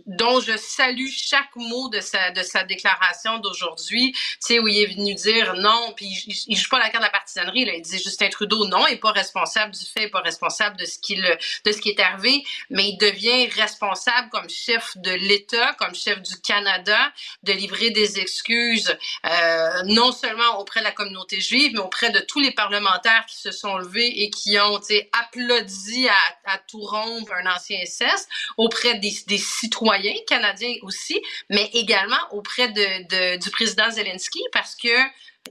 dont 0.08 0.40
je 0.40 0.58
salue 0.58 1.08
chaque 1.08 1.56
mot 1.56 1.90
de 1.90 2.00
sa, 2.00 2.32
de 2.32 2.42
sa 2.42 2.64
déclaration 2.64 3.38
d'aujourd'hui, 3.40 4.12
tu 4.14 4.38
sais, 4.40 4.60
où 4.60 4.68
il 4.68 4.82
est 4.82 4.94
venu 4.96 5.14
dire 5.14 5.54
non, 5.56 5.94
puis 5.96 6.08
il, 6.28 6.36
il, 6.48 6.58
joue 6.58 6.70
pas 6.70 6.80
la 6.80 6.90
carte 6.90 6.98
de 6.98 7.06
la 7.06 7.12
partisanerie, 7.12 7.66
là, 7.66 7.74
il 7.76 7.82
dit 7.82 8.00
Justin 8.00 8.30
Trudeau 8.30 8.66
non, 8.68 8.88
il 8.88 8.94
est 8.94 8.98
pas 8.98 9.12
responsable 9.12 9.74
du 9.74 9.86
fait, 9.86 10.02
il 10.02 10.04
est 10.04 10.10
pas 10.10 10.22
responsable 10.22 10.78
de 10.78 10.86
ce, 10.86 10.98
qu'il, 10.98 11.22
de 11.22 11.72
ce 11.72 11.80
qui 11.80 11.90
est 11.90 12.00
arrivé, 12.00 12.44
mais 12.70 12.90
il 12.90 12.98
devient 12.98 13.48
responsable 13.50 14.30
comme 14.30 14.50
chef 14.50 14.98
de 14.98 15.12
l'État, 15.12 15.74
comme 15.74 15.94
chef 15.94 16.22
du 16.22 16.40
Canada, 16.42 17.12
de 17.44 17.54
livrer 17.54 17.92
des 17.92 18.20
excuses, 18.20 18.98
euh, 19.26 19.84
non 19.86 20.12
seulement 20.12 20.60
auprès 20.60 20.80
de 20.80 20.86
la 20.86 20.92
communauté 20.92 21.40
juive, 21.40 21.74
mais 21.74 21.80
auprès 21.80 22.10
de 22.10 22.20
tous 22.20 22.40
les 22.40 22.52
parlementaires 22.52 23.26
qui 23.28 23.38
se 23.38 23.52
sont 23.52 23.78
levés 23.78 24.24
et 24.24 24.30
qui 24.30 24.58
ont, 24.60 24.80
tu 24.80 24.86
sais, 24.88 25.10
applaudi 25.12 26.08
à, 26.10 26.54
à 26.54 26.58
tout 26.58 26.82
rompre 26.82 27.32
un 27.34 27.52
ancien 27.52 27.78
SS, 27.86 28.28
auprès 28.58 28.93
des, 28.94 29.38
citoyens 29.38 30.16
canadiens 30.28 30.76
aussi, 30.82 31.22
mais 31.50 31.70
également 31.74 32.20
auprès 32.32 32.70
de, 32.70 33.38
du 33.38 33.50
président 33.50 33.90
Zelensky 33.92 34.44
parce 34.52 34.76
que 34.76 34.90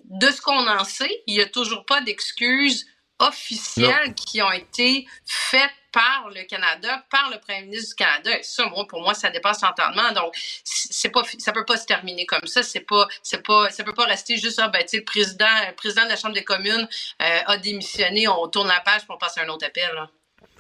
de 0.05 0.27
ce 0.29 0.41
qu'on 0.41 0.67
en 0.67 0.85
sait, 0.85 1.23
il 1.27 1.35
n'y 1.35 1.41
a 1.41 1.47
toujours 1.47 1.85
pas 1.85 2.01
d'excuses 2.01 2.87
officielles 3.19 4.15
qui 4.15 4.43
ont 4.43 4.51
été 4.51 5.07
faites 5.25 5.71
par 5.93 6.31
le 6.35 6.43
Canada, 6.45 7.05
par 7.11 7.31
le 7.31 7.39
premier 7.39 7.63
ministre 7.63 7.91
du 7.91 7.95
Canada. 7.97 8.31
ça, 8.43 8.67
moi, 8.67 8.87
pour 8.89 9.03
moi, 9.03 9.15
ça 9.15 9.31
dépasse 9.31 9.61
l'entendement. 9.61 10.11
Donc, 10.13 10.35
c'est 10.65 11.11
pas, 11.11 11.23
ça 11.39 11.53
peut 11.53 11.67
pas 11.67 11.77
se 11.77 11.85
terminer 11.85 12.25
comme 12.25 12.47
ça. 12.47 12.63
C'est 12.63 12.81
pas, 12.81 13.07
c'est 13.23 13.45
pas, 13.45 13.71
ça 13.71 13.85
peut 13.85 13.93
pas 13.93 14.07
rester 14.07 14.39
juste, 14.39 14.59
ah, 14.61 14.69
ben, 14.69 14.85
le 14.91 15.05
président, 15.05 15.47
le 15.69 15.75
président 15.75 16.05
de 16.05 16.09
la 16.09 16.17
Chambre 16.17 16.35
des 16.35 16.45
communes 16.45 16.89
euh, 17.21 17.41
a 17.47 17.57
démissionné, 17.59 18.27
on 18.27 18.49
tourne 18.49 18.69
la 18.69 18.81
page 18.81 19.07
pour 19.07 19.19
passer 19.19 19.41
à 19.41 19.45
un 19.45 19.49
autre 19.49 19.67
appel. 19.67 19.91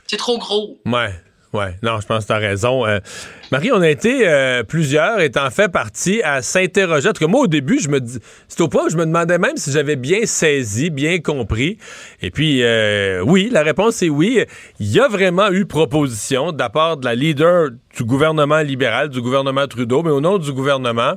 C'est 0.07 0.19
trop 0.19 0.37
gros. 0.39 0.79
Ouais. 0.85 1.15
Oui, 1.53 1.67
non, 1.83 2.01
je 2.01 2.07
pense 2.07 2.25
que 2.25 2.29
tu 2.29 2.33
as 2.33 2.39
raison. 2.39 2.87
Euh, 2.87 2.99
Marie, 3.51 3.73
on 3.73 3.83
a 3.83 3.89
été 3.91 4.27
euh, 4.27 4.63
plusieurs, 4.63 5.21
étant 5.21 5.51
fait 5.51 5.71
partie, 5.71 6.23
à 6.23 6.41
s'interroger. 6.41 7.11
En 7.11 7.13
tout 7.13 7.23
cas, 7.23 7.31
moi, 7.31 7.43
au 7.43 7.47
début, 7.47 7.79
je 7.79 7.91
me 7.91 8.01
dis, 8.01 8.19
c'est 8.49 8.63
au 8.63 8.69
point 8.69 8.87
où 8.87 8.89
je 8.89 8.97
me 8.97 9.05
demandais 9.05 9.37
même 9.37 9.59
si 9.59 9.71
j'avais 9.71 9.97
bien 9.97 10.21
saisi, 10.25 10.89
bien 10.89 11.21
compris. 11.21 11.77
Et 12.23 12.31
puis, 12.31 12.63
euh, 12.63 13.21
oui, 13.21 13.51
la 13.53 13.63
réponse 13.63 14.03
est 14.03 14.09
oui. 14.09 14.43
Il 14.81 14.91
y 14.91 14.99
a 14.99 15.09
vraiment 15.09 15.51
eu 15.51 15.67
proposition 15.67 16.53
de 16.53 16.59
la 16.59 16.71
part 16.71 16.97
de 16.97 17.05
la 17.05 17.15
leader 17.15 17.69
du 17.95 18.05
gouvernement 18.05 18.61
libéral, 18.61 19.11
du 19.11 19.21
gouvernement 19.21 19.67
Trudeau, 19.67 20.03
mais 20.03 20.11
au 20.11 20.23
nom 20.23 20.39
du 20.39 20.53
gouvernement, 20.55 21.17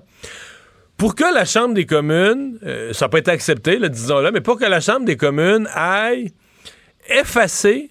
pour 0.97 1.15
que 1.15 1.33
la 1.33 1.45
Chambre 1.45 1.75
des 1.75 1.85
communes, 1.85 2.59
ça 2.91 3.05
n'a 3.05 3.09
pas 3.09 3.19
été 3.19 3.31
accepté, 3.31 3.79
disons-le, 3.89 4.31
mais 4.31 4.41
pour 4.41 4.59
que 4.59 4.65
la 4.65 4.81
Chambre 4.81 5.05
des 5.05 5.17
communes 5.17 5.69
aille 5.73 6.33
effacer 7.09 7.89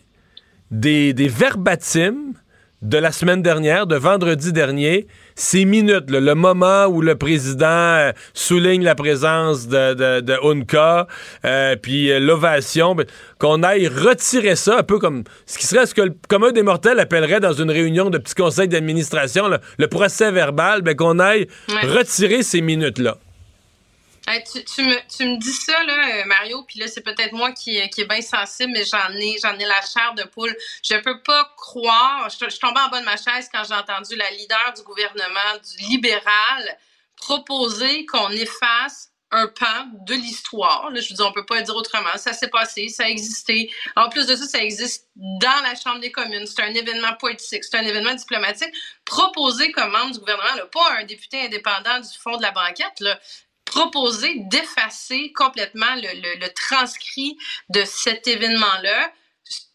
des, 0.74 1.12
des 1.12 1.28
verbatims 1.28 2.34
de 2.82 2.98
la 2.98 3.12
semaine 3.12 3.40
dernière, 3.40 3.86
de 3.86 3.96
vendredi 3.96 4.52
dernier, 4.52 5.06
ces 5.36 5.64
minutes, 5.64 6.10
le 6.10 6.34
moment 6.34 6.84
où 6.86 7.00
le 7.00 7.14
président 7.14 7.66
euh, 7.66 8.12
souligne 8.34 8.82
la 8.82 8.94
présence 8.94 9.68
de, 9.68 9.94
de, 9.94 10.20
de 10.20 10.34
Unka, 10.44 11.06
euh, 11.46 11.76
puis 11.76 12.10
euh, 12.10 12.20
l'ovation, 12.20 12.94
ben, 12.94 13.06
qu'on 13.38 13.62
aille 13.62 13.88
retirer 13.88 14.54
ça, 14.54 14.78
un 14.80 14.82
peu 14.82 14.98
comme 14.98 15.24
ce 15.46 15.56
qui 15.56 15.66
serait 15.66 15.86
ce 15.86 15.94
que 15.94 16.02
le 16.02 16.14
commun 16.28 16.52
des 16.52 16.62
mortels 16.62 17.00
appellerait 17.00 17.40
dans 17.40 17.54
une 17.54 17.70
réunion 17.70 18.10
de 18.10 18.18
petits 18.18 18.34
conseils 18.34 18.68
d'administration, 18.68 19.48
le, 19.78 19.88
procès 19.88 20.30
verbal, 20.30 20.82
ben, 20.82 20.94
qu'on 20.94 21.20
aille 21.20 21.46
retirer 21.68 22.42
ces 22.42 22.60
minutes-là 22.60 23.16
tu, 24.26 24.82
me, 24.82 25.38
dis 25.38 25.52
ça, 25.52 25.82
là, 25.84 26.20
euh, 26.20 26.24
Mario, 26.24 26.62
puis 26.62 26.78
là, 26.80 26.88
c'est 26.88 27.02
peut-être 27.02 27.32
moi 27.32 27.52
qui, 27.52 27.78
qui 27.90 28.00
est 28.00 28.08
bien 28.08 28.22
sensible, 28.22 28.72
mais 28.72 28.84
j'en 28.84 29.10
ai, 29.10 29.36
j'en 29.42 29.58
ai 29.58 29.66
la 29.66 29.80
chair 29.82 30.14
de 30.16 30.24
poule. 30.24 30.56
Je 30.82 30.94
peux 30.96 31.20
pas 31.22 31.52
croire, 31.56 32.28
je, 32.30 32.48
je 32.48 32.58
tombais 32.58 32.80
en 32.80 32.88
bas 32.88 33.00
de 33.00 33.04
ma 33.04 33.16
chaise 33.16 33.48
quand 33.52 33.64
j'ai 33.64 33.74
entendu 33.74 34.16
la 34.16 34.30
leader 34.30 34.72
du 34.76 34.82
gouvernement, 34.82 35.58
du 35.62 35.84
libéral, 35.88 36.78
proposer 37.16 38.06
qu'on 38.06 38.30
efface 38.30 39.10
un 39.30 39.48
pan 39.48 39.86
de 40.06 40.14
l'histoire. 40.14 40.90
Je 40.94 41.08
vous 41.08 41.14
dis, 41.14 41.22
on 41.22 41.32
peut 41.32 41.44
pas 41.44 41.58
le 41.58 41.64
dire 41.64 41.74
autrement. 41.74 42.16
Ça 42.16 42.32
s'est 42.32 42.48
passé, 42.48 42.88
ça 42.88 43.04
a 43.04 43.08
existé. 43.08 43.70
En 43.96 44.08
plus 44.08 44.26
de 44.26 44.36
ça, 44.36 44.46
ça 44.46 44.62
existe 44.62 45.08
dans 45.16 45.62
la 45.64 45.74
Chambre 45.74 46.00
des 46.00 46.12
communes. 46.12 46.46
C'est 46.46 46.62
un 46.62 46.72
événement 46.72 47.14
politique, 47.18 47.64
c'est 47.64 47.76
un 47.76 47.82
événement 47.82 48.14
diplomatique 48.14 48.72
proposé 49.04 49.72
comme 49.72 49.90
membre 49.90 50.12
du 50.12 50.20
gouvernement, 50.20 50.66
pas 50.72 50.98
un 51.00 51.04
député 51.04 51.40
indépendant 51.42 51.98
du 51.98 52.16
fond 52.18 52.36
de 52.36 52.42
la 52.42 52.52
banquette. 52.52 53.00
Là 53.00 53.18
proposer 53.74 54.36
d'effacer 54.50 55.32
complètement 55.32 55.94
le, 55.96 56.46
transcrit 56.54 57.36
de 57.70 57.82
cet 57.84 58.28
événement-là. 58.28 59.12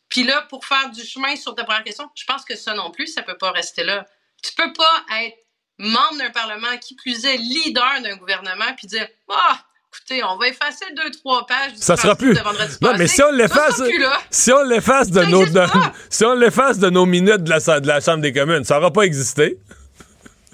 Puis 0.07 0.23
là, 0.23 0.41
pour 0.49 0.65
faire 0.65 0.89
du 0.89 1.03
chemin 1.03 1.35
sur 1.35 1.53
ta 1.53 1.65
première 1.65 1.83
question, 1.83 2.09
je 2.15 2.23
pense 2.25 2.45
que 2.45 2.55
ça 2.55 2.73
non 2.73 2.91
plus, 2.91 3.07
ça 3.07 3.23
peut 3.23 3.37
pas 3.37 3.51
rester 3.51 3.83
là. 3.83 4.07
Tu 4.41 4.53
peux 4.53 4.71
pas 4.71 5.05
être 5.21 5.37
membre 5.77 6.17
d'un 6.17 6.29
parlement, 6.29 6.77
qui 6.81 6.95
plus 6.95 7.25
est 7.25 7.37
leader 7.37 8.01
d'un 8.01 8.15
gouvernement, 8.15 8.73
puis 8.77 8.87
dire 8.87 9.07
ah, 9.29 9.59
écoutez, 9.93 10.23
on 10.23 10.37
va 10.37 10.47
effacer 10.47 10.85
deux, 10.95 11.11
trois 11.11 11.45
pages 11.45 11.73
du 11.73 11.81
ça 11.81 11.97
sera 11.97 12.15
plus. 12.15 12.33
de 12.33 12.39
vendredi 12.39 12.77
Non, 12.81 12.93
mais 12.97 13.07
si 13.07 13.21
on 13.21 13.31
l'efface, 13.31 13.81
si 14.29 14.51
on 14.51 14.63
l'efface 14.63 15.11
de 15.11 15.23
nos, 15.23 15.45
si 16.09 16.25
on 16.25 16.33
l'efface 16.35 16.79
de 16.79 16.89
nos 16.89 17.05
minutes 17.05 17.43
de 17.43 17.49
la, 17.49 17.79
de 17.79 17.87
la 17.87 17.99
Chambre 17.99 18.21
des 18.21 18.33
communes, 18.33 18.63
ça 18.63 18.75
n'aura 18.75 18.91
pas 18.91 19.03
existé. 19.03 19.59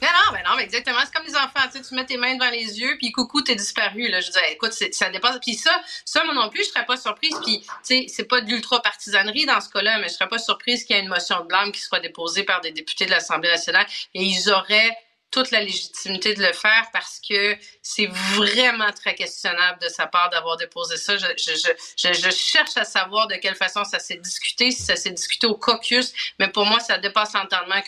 Mais 0.01 0.07
non, 0.07 0.34
mais 0.34 0.43
non, 0.43 0.57
exactement. 0.59 0.99
C'est 1.05 1.13
comme 1.13 1.26
les 1.26 1.35
enfants, 1.35 1.67
tu 1.72 1.77
sais, 1.77 1.81
tu 1.81 1.95
mets 1.95 2.05
tes 2.05 2.17
mains 2.17 2.35
devant 2.35 2.49
les 2.49 2.80
yeux, 2.80 2.97
puis 2.97 3.11
coucou, 3.11 3.41
t'es 3.41 3.55
disparu. 3.55 4.09
Là. 4.09 4.19
Je 4.19 4.27
disais, 4.27 4.51
écoute, 4.51 4.73
ça 4.73 5.09
dépasse. 5.09 5.38
Puis 5.41 5.55
ça, 5.55 5.72
ça, 6.03 6.23
moi 6.26 6.34
non 6.34 6.49
plus, 6.49 6.63
je 6.63 6.69
serais 6.69 6.85
pas 6.85 6.97
surprise. 6.97 7.35
Puis, 7.43 7.61
tu 7.61 7.67
sais, 7.84 8.05
c'est 8.09 8.26
pas 8.26 8.41
de 8.41 8.49
l'ultra-partisanerie 8.49 9.45
dans 9.45 9.61
ce 9.61 9.69
cas-là, 9.69 9.99
mais 9.99 10.09
je 10.09 10.13
serais 10.13 10.27
pas 10.27 10.38
surprise 10.38 10.84
qu'il 10.84 10.95
y 10.95 10.99
ait 10.99 11.03
une 11.03 11.09
motion 11.09 11.39
de 11.39 11.47
blâme 11.47 11.72
qui 11.72 11.81
soit 11.81 12.01
déposée 12.01 12.43
par 12.43 12.61
des 12.61 12.72
députés 12.72 13.05
de 13.05 13.11
l'Assemblée 13.11 13.49
nationale 13.49 13.85
et 14.13 14.23
ils 14.23 14.49
auraient 14.51 14.97
toute 15.31 15.52
la 15.52 15.61
légitimité 15.61 16.34
de 16.34 16.41
le 16.41 16.53
faire 16.53 16.89
parce 16.93 17.19
que 17.19 17.56
c'est 17.81 18.07
vraiment 18.35 18.91
très 18.93 19.15
questionnable 19.15 19.80
de 19.81 19.89
sa 19.89 20.07
part 20.07 20.30
d'avoir 20.30 20.57
déposé 20.57 20.97
ça. 20.97 21.18
Je, 21.18 22.30
cherche 22.31 22.77
à 22.77 22.85
savoir 22.85 23.27
de 23.27 23.35
quelle 23.35 23.56
façon 23.56 23.84
ça 23.84 23.99
s'est 23.99 24.15
discuté, 24.18 24.72
si 24.72 24.84
ça 24.84 24.95
s'est 24.95 25.11
discuté 25.11 25.47
au 25.47 25.56
caucus, 25.56 26.14
mais 26.39 26.47
pour 26.47 26.65
moi, 26.65 26.80
ça 26.80 26.97
dépasse 26.97 27.34
l'entendement 27.34 27.81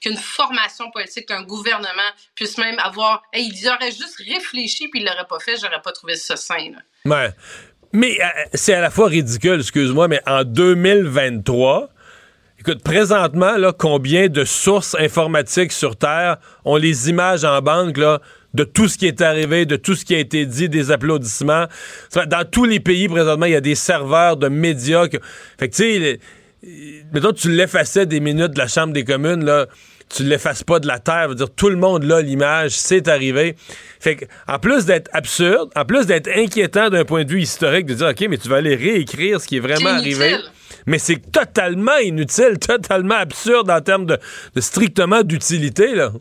qu'une 0.00 0.16
formation 0.16 0.90
politique, 0.90 1.26
qu'un 1.26 1.42
gouvernement 1.42 2.10
puisse 2.34 2.58
même 2.58 2.78
avoir... 2.80 3.22
Hey, 3.32 3.48
ils 3.48 3.68
auraient 3.68 3.92
juste 3.92 4.16
réfléchi 4.18 4.88
puis 4.88 5.00
ils 5.00 5.06
l'auraient 5.06 5.28
pas 5.28 5.38
fait, 5.38 5.56
j'aurais 5.56 5.82
pas 5.82 5.92
trouvé 5.92 6.16
ça 6.16 6.36
sain. 6.36 6.72
Ouais. 7.04 7.30
Mais 7.92 8.20
euh, 8.20 8.26
c'est 8.54 8.74
à 8.74 8.80
la 8.80 8.90
fois 8.90 9.06
ridicule, 9.06 9.60
excuse-moi, 9.60 10.08
mais 10.08 10.20
en 10.26 10.42
2023 10.42 11.93
Écoute, 12.66 12.82
présentement, 12.82 13.58
là, 13.58 13.74
combien 13.76 14.28
de 14.28 14.46
sources 14.46 14.96
informatiques 14.98 15.70
sur 15.70 15.96
Terre 15.96 16.38
ont 16.64 16.76
les 16.76 17.10
images 17.10 17.44
en 17.44 17.60
banque 17.60 17.98
là, 17.98 18.22
de 18.54 18.64
tout 18.64 18.88
ce 18.88 18.96
qui 18.96 19.06
est 19.06 19.20
arrivé, 19.20 19.66
de 19.66 19.76
tout 19.76 19.94
ce 19.94 20.02
qui 20.06 20.14
a 20.14 20.18
été 20.18 20.46
dit, 20.46 20.70
des 20.70 20.90
applaudissements? 20.90 21.66
Dans 22.14 22.48
tous 22.50 22.64
les 22.64 22.80
pays, 22.80 23.06
présentement, 23.06 23.44
il 23.44 23.52
y 23.52 23.54
a 23.54 23.60
des 23.60 23.74
serveurs 23.74 24.38
de 24.38 24.48
médias. 24.48 25.08
Fait 25.58 25.68
que, 25.68 25.76
tu 25.76 25.82
sais, 25.82 26.20
mettons, 27.12 27.32
tu 27.32 27.50
l'effaçais 27.50 28.06
des 28.06 28.20
minutes 28.20 28.52
de 28.52 28.58
la 28.58 28.66
Chambre 28.66 28.94
des 28.94 29.04
communes, 29.04 29.44
là, 29.44 29.66
tu 30.08 30.22
l'effaces 30.24 30.64
pas 30.64 30.80
de 30.80 30.86
la 30.86 30.98
terre. 30.98 31.28
Veut 31.28 31.34
dire, 31.34 31.50
tout 31.54 31.68
le 31.68 31.76
monde 31.76 32.04
là, 32.04 32.22
l'image, 32.22 32.70
c'est 32.70 33.08
arrivé. 33.08 33.56
Fait 34.00 34.16
que, 34.16 34.24
en 34.48 34.58
plus 34.58 34.86
d'être 34.86 35.10
absurde, 35.12 35.68
en 35.76 35.84
plus 35.84 36.06
d'être 36.06 36.30
inquiétant 36.34 36.88
d'un 36.88 37.04
point 37.04 37.24
de 37.24 37.30
vue 37.30 37.42
historique, 37.42 37.84
de 37.84 37.92
dire, 37.92 38.06
OK, 38.06 38.26
mais 38.30 38.38
tu 38.38 38.48
vas 38.48 38.56
aller 38.56 38.74
réécrire 38.74 39.38
ce 39.38 39.48
qui 39.48 39.58
est 39.58 39.60
vraiment 39.60 39.90
arrivé. 39.90 40.38
Mais 40.86 40.98
c'est 40.98 41.30
totalement 41.32 41.96
inutile, 41.96 42.58
totalement 42.58 43.16
absurde 43.16 43.70
en 43.70 43.80
termes 43.80 44.06
de, 44.06 44.18
strictement 44.60 45.22
d'utilité, 45.22 45.94
là. 45.94 46.12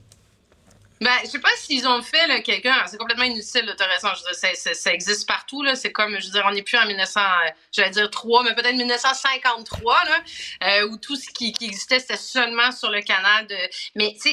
Ben, 1.04 1.12
je 1.26 1.32
sais 1.32 1.40
pas 1.40 1.50
s'ils 1.58 1.86
ont 1.86 2.02
fait 2.02 2.42
quelqu'un. 2.44 2.86
C'est 2.88 2.98
complètement 2.98 3.26
inutile, 3.26 3.66
dire, 3.66 4.74
ça, 4.74 4.94
existe 4.94 5.28
partout. 5.28 5.62
C'est 5.76 5.92
comme, 5.92 6.18
je 6.18 6.28
veux 6.28 6.32
dire, 6.32 6.44
on 6.48 6.54
n'est 6.54 6.62
plus 6.62 6.78
en 6.78 6.86
1900, 6.86 7.20
j'allais 7.74 7.90
dire 7.90 8.10
3, 8.10 8.44
mais 8.44 8.56
peut-être 8.56 8.76
1953, 8.76 10.06
là, 10.06 10.24
euh, 10.64 10.88
où 10.88 10.98
tout 10.98 11.18
ce 11.18 11.30
qui, 11.32 11.54
existait, 11.62 12.00
c'était 12.00 12.16
seulement 12.16 12.72
sur 12.72 12.90
le 12.90 13.02
canal 13.02 13.46
de. 13.48 13.56
Mais 13.96 14.16
tu 14.22 14.32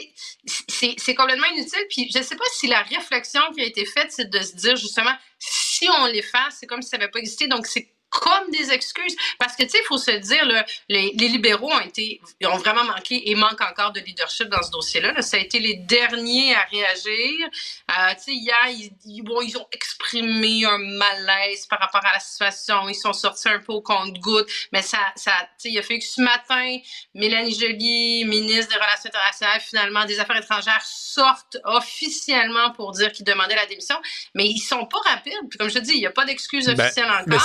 sais, 0.68 0.94
c'est 0.96 1.14
complètement 1.16 1.48
inutile. 1.48 1.84
Puis 1.88 2.08
je 2.14 2.22
sais 2.22 2.36
pas 2.36 2.44
si 2.52 2.68
la 2.68 2.82
réflexion 2.82 3.40
qui 3.52 3.62
a 3.62 3.64
été 3.64 3.84
faite, 3.84 4.12
c'est 4.12 4.30
de 4.30 4.40
se 4.40 4.54
dire 4.54 4.76
justement, 4.76 5.14
si 5.40 5.88
on 5.98 6.06
l'efface, 6.06 6.58
c'est 6.60 6.66
comme 6.66 6.82
si 6.82 6.90
ça 6.90 6.98
n'avait 6.98 7.10
pas 7.10 7.18
existé. 7.18 7.48
Donc 7.48 7.66
c'est 7.66 7.90
comme 8.10 8.50
des 8.50 8.72
excuses. 8.72 9.16
Parce 9.38 9.56
que, 9.56 9.62
tu 9.62 9.70
sais, 9.70 9.78
il 9.80 9.86
faut 9.86 9.98
se 9.98 10.10
dire, 10.10 10.44
là, 10.44 10.64
les, 10.88 11.12
les, 11.16 11.28
libéraux 11.28 11.72
ont 11.72 11.80
été, 11.80 12.20
ont 12.44 12.58
vraiment 12.58 12.84
manqué 12.84 13.30
et 13.30 13.34
manquent 13.34 13.62
encore 13.62 13.92
de 13.92 14.00
leadership 14.00 14.48
dans 14.48 14.62
ce 14.62 14.70
dossier-là. 14.70 15.22
Ça 15.22 15.36
a 15.36 15.40
été 15.40 15.60
les 15.60 15.76
derniers 15.76 16.54
à 16.54 16.62
réagir. 16.70 17.48
Euh, 17.90 18.14
tu 18.16 18.22
sais, 18.22 18.32
hier, 18.32 18.90
ils, 19.04 19.22
bon, 19.22 19.40
ils 19.40 19.56
ont 19.56 19.66
exprimé 19.72 20.64
un 20.64 20.78
malaise 20.78 21.66
par 21.66 21.78
rapport 21.78 22.04
à 22.04 22.14
la 22.14 22.20
situation. 22.20 22.88
Ils 22.88 22.94
sont 22.94 23.12
sortis 23.12 23.48
un 23.48 23.60
peu 23.60 23.72
au 23.72 23.80
compte-goutte. 23.80 24.48
Mais 24.72 24.82
ça, 24.82 24.98
ça 25.14 25.32
tu 25.40 25.46
sais, 25.58 25.70
il 25.70 25.78
a 25.78 25.82
fait 25.82 25.98
que 25.98 26.04
ce 26.04 26.20
matin, 26.20 26.78
Mélanie 27.14 27.54
Joly, 27.58 28.24
ministre 28.24 28.74
des 28.74 28.80
Relations 28.80 29.08
internationales, 29.08 29.60
finalement, 29.60 30.04
des 30.04 30.18
Affaires 30.18 30.36
étrangères, 30.36 30.82
sortent 30.84 31.58
officiellement 31.64 32.72
pour 32.72 32.92
dire 32.92 33.12
qu'ils 33.12 33.24
demandaient 33.24 33.54
la 33.54 33.66
démission. 33.66 33.96
Mais 34.34 34.46
ils 34.46 34.60
sont 34.60 34.86
pas 34.86 34.98
rapides. 35.04 35.32
Puis 35.48 35.58
comme 35.58 35.68
je 35.68 35.74
te 35.74 35.84
dis, 35.84 35.92
il 35.92 36.00
n'y 36.00 36.06
a 36.06 36.10
pas 36.10 36.24
d'excuses 36.24 36.66
ben, 36.66 36.80
officielles 36.80 37.10
encore. 37.10 37.24
Mais 37.26 37.38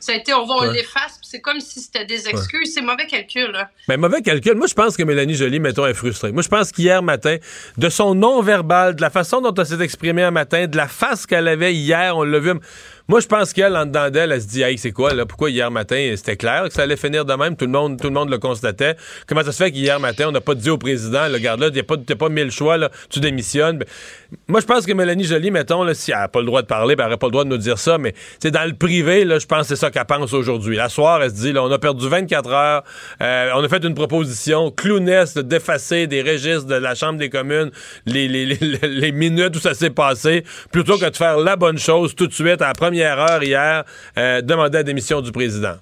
ça 0.00 0.12
a 0.12 0.14
été, 0.16 0.32
on 0.34 0.46
va, 0.46 0.54
on 0.58 0.70
l'efface, 0.70 1.18
c'est 1.22 1.40
comme 1.40 1.60
si 1.60 1.80
c'était 1.80 2.04
des 2.04 2.28
excuses. 2.28 2.72
C'est 2.74 2.82
mauvais 2.82 3.06
calcul. 3.06 3.52
Mais 3.88 3.96
ben, 3.96 4.00
mauvais 4.00 4.22
calcul. 4.22 4.54
Moi, 4.54 4.66
je 4.66 4.74
pense 4.74 4.96
que 4.96 5.02
Mélanie 5.02 5.34
Joly, 5.34 5.60
mettons, 5.60 5.86
est 5.86 5.94
frustrée. 5.94 6.32
Moi, 6.32 6.42
je 6.42 6.48
pense 6.48 6.72
qu'hier 6.72 7.02
matin, 7.02 7.36
de 7.76 7.88
son 7.88 8.14
non-verbal, 8.14 8.96
de 8.96 9.00
la 9.00 9.10
façon 9.10 9.40
dont 9.40 9.54
elle 9.54 9.66
s'est 9.66 9.82
exprimée 9.82 10.22
un 10.22 10.30
matin, 10.30 10.66
de 10.66 10.76
la 10.76 10.88
face 10.88 11.26
qu'elle 11.26 11.48
avait 11.48 11.74
hier, 11.74 12.16
on 12.16 12.22
l'a 12.22 12.38
vu. 12.38 12.52
Moi, 13.10 13.20
je 13.20 13.26
pense 13.26 13.54
qu'elle, 13.54 13.74
en 13.74 13.86
dedans 13.86 14.10
d'elle, 14.10 14.32
elle 14.32 14.42
se 14.42 14.46
dit, 14.48 14.60
hey, 14.60 14.76
c'est 14.76 14.92
quoi, 14.92 15.14
là? 15.14 15.24
Pourquoi 15.24 15.48
hier 15.48 15.70
matin, 15.70 16.12
c'était 16.14 16.36
clair 16.36 16.64
que 16.64 16.74
ça 16.74 16.82
allait 16.82 16.98
finir 16.98 17.24
de 17.24 17.32
même? 17.32 17.56
Tout 17.56 17.64
le 17.64 17.70
monde, 17.70 17.98
tout 17.98 18.08
le 18.08 18.12
monde 18.12 18.28
le 18.28 18.36
constatait. 18.36 18.96
Comment 19.26 19.42
ça 19.42 19.50
se 19.50 19.64
fait 19.64 19.72
qu'hier 19.72 19.98
matin, 19.98 20.26
on 20.28 20.32
n'a 20.32 20.42
pas 20.42 20.54
dit 20.54 20.68
au 20.68 20.76
président, 20.76 21.26
le 21.26 21.38
garde 21.38 21.60
là, 21.60 21.70
t'as 21.70 21.82
pas, 21.82 21.96
pas 21.96 22.28
mille 22.28 22.50
choix, 22.50 22.76
là, 22.76 22.90
tu 23.08 23.20
démissionnes. 23.20 23.78
Ben, 23.78 23.86
moi, 24.46 24.60
je 24.60 24.66
pense 24.66 24.84
que 24.84 24.92
Mélanie 24.92 25.24
Joly, 25.24 25.50
mettons, 25.50 25.84
là, 25.84 25.94
si 25.94 26.10
elle 26.10 26.18
n'a 26.18 26.28
pas 26.28 26.40
le 26.40 26.44
droit 26.44 26.60
de 26.60 26.66
parler, 26.66 26.96
ben, 26.96 27.04
elle 27.04 27.08
n'aurait 27.08 27.18
pas 27.18 27.28
le 27.28 27.32
droit 27.32 27.44
de 27.44 27.48
nous 27.48 27.56
dire 27.56 27.78
ça, 27.78 27.96
mais, 27.96 28.12
c'est 28.42 28.50
dans 28.50 28.66
le 28.66 28.74
privé, 28.74 29.24
là, 29.24 29.38
je 29.38 29.46
pense 29.46 29.62
que 29.62 29.68
c'est 29.68 29.76
ça 29.76 29.90
qu'elle 29.90 30.04
pense 30.04 30.34
aujourd'hui. 30.34 30.76
La 30.76 30.90
soir, 30.90 31.22
elle 31.22 31.30
se 31.30 31.36
dit, 31.36 31.52
là, 31.54 31.62
on 31.62 31.72
a 31.72 31.78
perdu 31.78 32.06
24 32.06 32.50
heures, 32.50 32.84
euh, 33.22 33.50
on 33.54 33.64
a 33.64 33.68
fait 33.70 33.84
une 33.84 33.94
proposition 33.94 34.70
clownesque 34.70 35.40
d'effacer 35.40 36.08
des 36.08 36.20
registres 36.20 36.66
de 36.66 36.74
la 36.74 36.94
Chambre 36.94 37.18
des 37.18 37.30
communes 37.30 37.70
les, 38.04 38.28
les 38.28 39.12
minutes 39.12 39.56
où 39.56 39.60
ça 39.60 39.72
s'est 39.72 39.88
passé, 39.88 40.44
plutôt 40.70 40.98
que 40.98 41.08
de 41.08 41.16
faire 41.16 41.38
la 41.38 41.56
bonne 41.56 41.78
chose 41.78 42.14
tout 42.14 42.26
de 42.26 42.34
suite 42.34 42.60
à 42.60 42.66
la 42.66 42.72
première 42.74 42.97
hier, 42.98 43.84
euh, 44.16 44.40
demander 44.42 44.78
la 44.78 44.82
démission 44.82 45.20
du 45.20 45.32
président. 45.32 45.76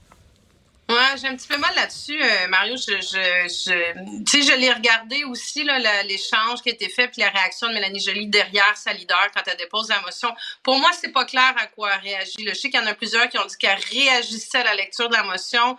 Ouais, 0.88 1.18
j'ai 1.20 1.26
un 1.26 1.34
petit 1.34 1.48
peu 1.48 1.58
mal 1.58 1.74
là-dessus, 1.74 2.22
euh, 2.22 2.46
Mario. 2.48 2.76
Je, 2.76 2.92
je, 3.00 4.22
tu 4.24 4.42
sais, 4.42 4.52
je 4.52 4.56
l'ai 4.56 4.72
regardé 4.72 5.24
aussi 5.24 5.64
l'échange 6.04 6.62
qui 6.62 6.68
a 6.68 6.72
été 6.72 6.88
fait 6.88 7.08
puis 7.08 7.22
la 7.22 7.30
réaction 7.30 7.66
de 7.66 7.72
Mélanie 7.72 7.98
Joly 7.98 8.28
derrière 8.28 8.76
sa 8.76 8.92
leader 8.92 9.28
quand 9.34 9.42
elle 9.46 9.56
dépose 9.56 9.88
la 9.88 10.00
motion. 10.02 10.32
Pour 10.62 10.78
moi, 10.78 10.90
c'est 11.00 11.10
pas 11.10 11.24
clair 11.24 11.54
à 11.58 11.66
quoi 11.66 11.90
elle 11.94 12.10
réagit. 12.10 12.46
Je 12.46 12.54
sais 12.54 12.70
qu'il 12.70 12.78
y 12.78 12.82
en 12.82 12.86
a 12.86 12.94
plusieurs 12.94 13.28
qui 13.28 13.36
ont 13.36 13.46
dit 13.46 13.56
qu'elle 13.58 13.80
réagissait 13.90 14.58
à 14.58 14.64
la 14.64 14.74
lecture 14.76 15.08
de 15.08 15.14
la 15.14 15.24
motion 15.24 15.76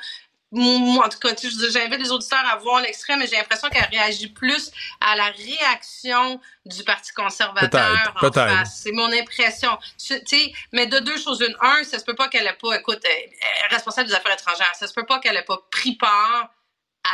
moi, 0.52 1.06
en 1.06 1.10
tout 1.10 1.20
cas, 1.20 1.36
j'invite 1.36 2.00
les 2.00 2.12
auditeurs 2.12 2.46
à 2.50 2.56
voir 2.58 2.82
l'extrait, 2.82 3.18
mais 3.18 3.28
j'ai 3.28 3.36
l'impression 3.36 3.68
qu'elle 3.70 3.90
réagit 3.92 4.30
plus 4.30 4.72
à 5.02 5.16
la 5.16 5.26
réaction 5.26 6.40
du 6.66 6.84
Parti 6.84 7.12
conservateur 7.12 8.14
en 8.22 8.32
face. 8.32 8.82
C'est 8.84 8.94
mon 8.94 9.12
impression. 9.12 9.78
mais 10.72 10.88
de 10.88 11.00
deux 11.00 11.18
choses 11.18 11.42
une. 11.42 11.56
Un, 11.62 11.84
ça 11.84 12.00
se 12.00 12.06
peut 12.06 12.16
pas 12.16 12.30
qu'elle 12.30 12.48
ait 12.48 12.58
pas, 12.62 12.78
écoute, 12.78 13.04
responsable 13.70 14.08
des 14.08 14.16
affaires 14.16 14.34
étrangères, 14.34 14.74
ça 14.80 14.88
se 14.88 14.94
peut 14.94 15.06
pas 15.06 15.20
qu'elle 15.20 15.36
ait 15.36 15.44
pas 15.44 15.60
pris 15.70 15.96
part 15.96 16.50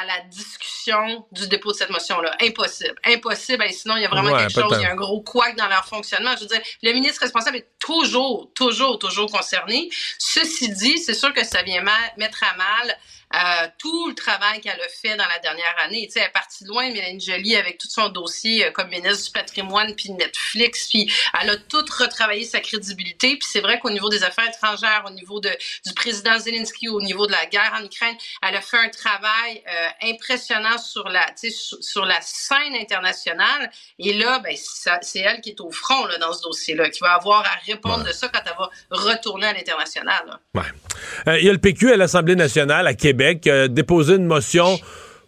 à 0.01 0.05
la 0.05 0.21
discussion 0.21 1.25
du 1.31 1.47
dépôt 1.47 1.71
de 1.71 1.77
cette 1.77 1.89
motion-là. 1.89 2.35
Impossible. 2.41 2.95
Impossible. 3.05 3.63
sinon, 3.71 3.95
il 3.97 4.03
y 4.03 4.05
a 4.05 4.09
vraiment 4.09 4.35
quelque 4.37 4.53
chose, 4.53 4.75
il 4.77 4.81
y 4.81 4.85
a 4.85 4.91
un 4.91 4.95
gros 4.95 5.21
couac 5.21 5.55
dans 5.55 5.67
leur 5.67 5.85
fonctionnement. 5.85 6.35
Je 6.35 6.41
veux 6.41 6.47
dire, 6.47 6.61
le 6.81 6.93
ministre 6.93 7.21
responsable 7.21 7.57
est 7.57 7.69
toujours, 7.79 8.51
toujours, 8.55 8.97
toujours 8.97 9.31
concerné. 9.31 9.89
Ceci 10.17 10.69
dit, 10.69 10.97
c'est 10.97 11.13
sûr 11.13 11.33
que 11.33 11.43
ça 11.43 11.61
vient 11.63 11.83
mettre 12.17 12.43
à 12.43 12.55
mal 12.55 12.97
euh, 13.33 13.67
tout 13.79 14.07
le 14.07 14.13
travail 14.13 14.61
qu'elle 14.61 14.79
a 14.79 14.87
fait 14.89 15.15
dans 15.15 15.27
la 15.27 15.39
dernière 15.39 15.75
année. 15.83 16.05
Tu 16.05 16.13
sais, 16.13 16.19
elle 16.19 16.27
est 16.27 16.31
partie 16.31 16.65
loin, 16.65 16.91
Mélanie 16.91 17.19
Jolie, 17.19 17.55
avec 17.55 17.79
tout 17.79 17.87
son 17.89 18.09
dossier 18.09 18.67
euh, 18.67 18.71
comme 18.71 18.89
ministre 18.89 19.25
du 19.25 19.31
patrimoine, 19.31 19.95
puis 19.95 20.11
Netflix, 20.11 20.87
puis 20.87 21.11
elle 21.41 21.49
a 21.49 21.57
tout 21.57 21.83
retravaillé 21.97 22.45
sa 22.45 22.59
crédibilité. 22.59 23.29
Puis 23.37 23.47
c'est 23.49 23.61
vrai 23.61 23.79
qu'au 23.79 23.89
niveau 23.89 24.09
des 24.09 24.23
affaires 24.23 24.47
étrangères, 24.47 25.03
au 25.07 25.09
niveau 25.11 25.39
de, 25.39 25.49
du 25.49 25.93
président 25.95 26.37
Zelensky, 26.37 26.89
au 26.89 27.01
niveau 27.01 27.25
de 27.25 27.31
la 27.31 27.47
guerre 27.47 27.73
en 27.79 27.83
Ukraine, 27.83 28.15
elle 28.47 28.55
a 28.55 28.61
fait 28.61 28.77
un 28.77 28.89
travail 28.89 29.63
euh, 29.67 30.09
impressionnant 30.11 30.77
sur 30.77 31.09
la, 31.09 31.25
tu 31.31 31.49
sais, 31.49 31.77
sur, 31.81 32.05
la 32.05 32.21
scène 32.21 32.75
internationale. 32.79 33.71
Et 33.97 34.13
là, 34.13 34.39
ben, 34.39 34.55
c'est 34.55 35.19
elle 35.19 35.41
qui 35.41 35.49
est 35.49 35.61
au 35.61 35.71
front 35.71 36.05
là, 36.05 36.17
dans 36.19 36.33
ce 36.33 36.43
dossier-là, 36.43 36.89
qui 36.89 36.99
va 36.99 37.13
avoir 37.13 37.41
à 37.45 37.55
répondre 37.65 38.03
de 38.03 38.11
ça 38.11 38.27
quand 38.27 38.41
elle 38.45 38.57
va 38.59 38.69
retourner 38.91 39.47
à 39.47 39.53
l'international. 39.53 40.39
Ouais. 40.53 41.37
Il 41.39 41.45
y 41.45 41.49
a 41.49 41.53
le 41.53 41.57
PQ 41.57 41.93
à 41.93 41.97
l'Assemblée 41.97 42.35
nationale 42.35 42.85
à 42.85 42.93
Québec 42.93 43.22
qui 43.41 43.49
déposé 43.69 44.15
une 44.15 44.25
motion 44.25 44.77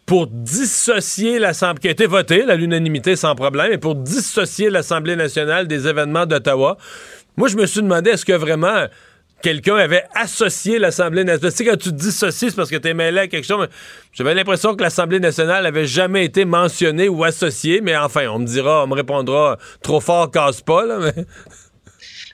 pour 0.06 0.28
dissocier 0.28 1.40
l'Assemblée, 1.40 1.82
qui 1.82 1.88
a 1.88 1.92
été 1.92 2.06
votée 2.06 2.44
à 2.44 2.56
l'unanimité 2.56 3.16
sans 3.16 3.36
problème, 3.36 3.72
et 3.72 3.78
pour 3.78 3.96
dissocier 3.96 4.70
l'Assemblée 4.70 5.16
nationale 5.16 5.68
des 5.68 5.88
événements 5.88 6.26
d'Ottawa. 6.26 6.78
Moi, 7.38 7.48
je 7.48 7.58
me 7.58 7.66
suis 7.66 7.82
demandé, 7.82 8.12
est-ce 8.12 8.26
que 8.26 8.34
vraiment 8.34 8.86
quelqu'un 9.42 9.76
avait 9.76 10.06
associé 10.16 10.80
l'Assemblée 10.80 11.24
nationale. 11.24 11.52
Tu 11.52 11.58
sais, 11.58 11.66
quand 11.66 11.78
tu 11.78 11.92
dissocies, 11.92 12.50
c'est 12.50 12.56
parce 12.56 12.70
que 12.70 12.78
tu 12.78 12.88
es 12.88 12.94
mêlé 12.94 13.20
à 13.20 13.28
quelque 13.28 13.46
chose. 13.46 13.68
J'avais 14.12 14.34
l'impression 14.34 14.76
que 14.76 14.82
l'Assemblée 14.82 15.20
nationale 15.20 15.66
avait 15.66 15.86
jamais 15.86 16.26
été 16.26 16.46
mentionnée 16.46 17.10
ou 17.10 17.24
associée, 17.24 17.82
mais 17.82 17.96
enfin, 17.96 18.28
on 18.28 18.40
me 18.40 18.46
dira, 18.46 18.84
on 18.84 18.88
me 18.88 18.96
répondra 18.96 19.58
trop 19.84 20.00
fort, 20.00 20.32
casse 20.32 20.62
pas, 20.62 20.86
là. 20.86 21.12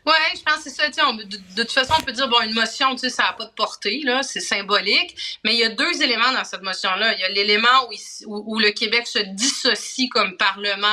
Oui, 0.06 0.14
je 0.34 0.42
pense 0.42 0.64
que 0.64 0.70
c'est 0.70 0.94
ça. 0.94 1.12
de, 1.12 1.64
toute 1.64 1.72
façon, 1.72 1.94
on 2.00 2.04
peut 2.04 2.12
dire, 2.12 2.28
bon, 2.28 2.42
une 2.42 2.54
motion, 2.54 2.92
tu 2.96 3.02
sais, 3.02 3.10
ça 3.10 3.24
n'a 3.24 3.34
pas 3.34 3.46
de 3.46 3.52
portée, 3.52 4.02
là, 4.04 4.24
c'est 4.24 4.40
symbolique. 4.40 5.16
Mais 5.44 5.54
il 5.54 5.60
y 5.60 5.64
a 5.64 5.70
deux 5.70 6.02
éléments 6.02 6.32
dans 6.32 6.44
cette 6.44 6.64
motion-là. 6.64 7.14
Il 7.14 7.20
y 7.20 7.24
a 7.24 7.30
l'élément 7.30 7.90
où, 8.26 8.60
le 8.60 8.72
Québec 8.72 9.06
se 9.06 9.20
dissocie 9.20 10.10
comme 10.10 10.38
Parlement 10.38 10.88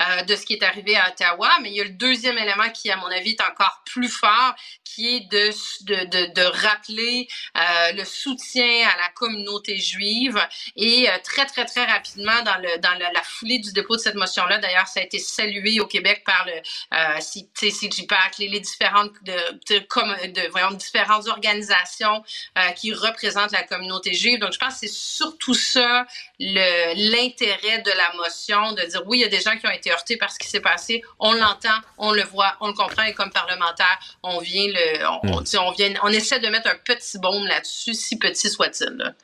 euh, 0.00 0.22
de 0.22 0.34
ce 0.34 0.44
qui 0.44 0.54
est 0.54 0.62
arrivé 0.64 0.96
à 0.96 1.10
Ottawa, 1.10 1.50
mais 1.62 1.70
il 1.70 1.76
y 1.76 1.80
a 1.80 1.84
le 1.84 1.90
deuxième 1.90 2.36
élément 2.36 2.68
qui, 2.70 2.90
à 2.90 2.96
mon 2.96 3.06
avis, 3.06 3.30
est 3.30 3.42
encore 3.42 3.82
plus 3.84 4.08
fort, 4.08 4.54
qui 4.84 5.16
est 5.16 5.30
de, 5.30 6.42
rappeler 6.42 7.28
euh, 7.56 7.92
le 7.92 8.04
soutien 8.04 8.88
à 8.88 8.96
la 8.96 9.08
communauté 9.14 9.76
juive. 9.76 10.38
Et 10.76 11.08
euh, 11.08 11.12
très, 11.22 11.46
très, 11.46 11.64
très 11.64 11.84
rapidement, 11.84 12.42
dans, 12.42 12.58
la 12.58 13.22
foulée 13.22 13.58
du 13.58 13.72
dépôt 13.72 13.96
de 13.96 14.00
cette 14.00 14.14
motion-là, 14.14 14.58
d'ailleurs, 14.58 14.88
ça 14.88 15.00
a 15.00 15.02
été 15.02 15.18
salué 15.18 15.80
au 15.80 15.86
Québec 15.86 16.22
par 16.24 16.46
le 16.46 16.52
euh, 16.94 17.20
CGPAC, 17.20 18.38
les 18.48 18.58
les 18.58 18.60
différentes 18.60 19.12
de, 19.22 19.78
comme, 19.88 20.14
de 20.34 20.50
voyons, 20.50 20.72
différentes 20.72 21.28
organisations 21.28 22.22
euh, 22.58 22.70
qui 22.72 22.92
représentent 22.92 23.52
la 23.52 23.62
communauté 23.62 24.12
juive. 24.14 24.40
Donc, 24.40 24.52
je 24.52 24.58
pense 24.58 24.74
que 24.74 24.80
c'est 24.80 24.92
surtout 24.92 25.54
ça 25.54 26.06
l'intérêt 26.38 27.82
de 27.84 27.90
la 27.90 28.12
motion, 28.16 28.72
de 28.72 28.82
dire 28.82 29.02
oui, 29.06 29.18
il 29.18 29.20
y 29.22 29.24
a 29.24 29.28
des 29.28 29.40
gens 29.40 29.56
qui 29.56 29.66
ont 29.66 29.70
été 29.70 29.90
heurtés 29.90 30.16
par 30.16 30.30
ce 30.30 30.38
qui 30.38 30.48
s'est 30.48 30.60
passé. 30.60 31.02
On 31.18 31.32
l'entend, 31.32 31.78
on 31.98 32.12
le 32.12 32.22
voit, 32.22 32.56
on 32.60 32.68
le 32.68 32.74
comprend 32.74 33.04
et 33.04 33.14
comme 33.14 33.30
parlementaire, 33.30 33.98
on 34.22 34.40
vient 34.40 34.66
le, 34.66 35.06
on, 35.06 35.40
hmm. 35.40 35.44
on, 35.58 35.70
vient, 35.72 35.92
on 36.02 36.08
essaie 36.08 36.40
de 36.40 36.48
mettre 36.48 36.68
un 36.68 36.78
petit 36.84 37.18
baume 37.18 37.46
là-dessus, 37.46 37.94
si 37.94 38.18
petit 38.18 38.48
soit-il. 38.48 39.14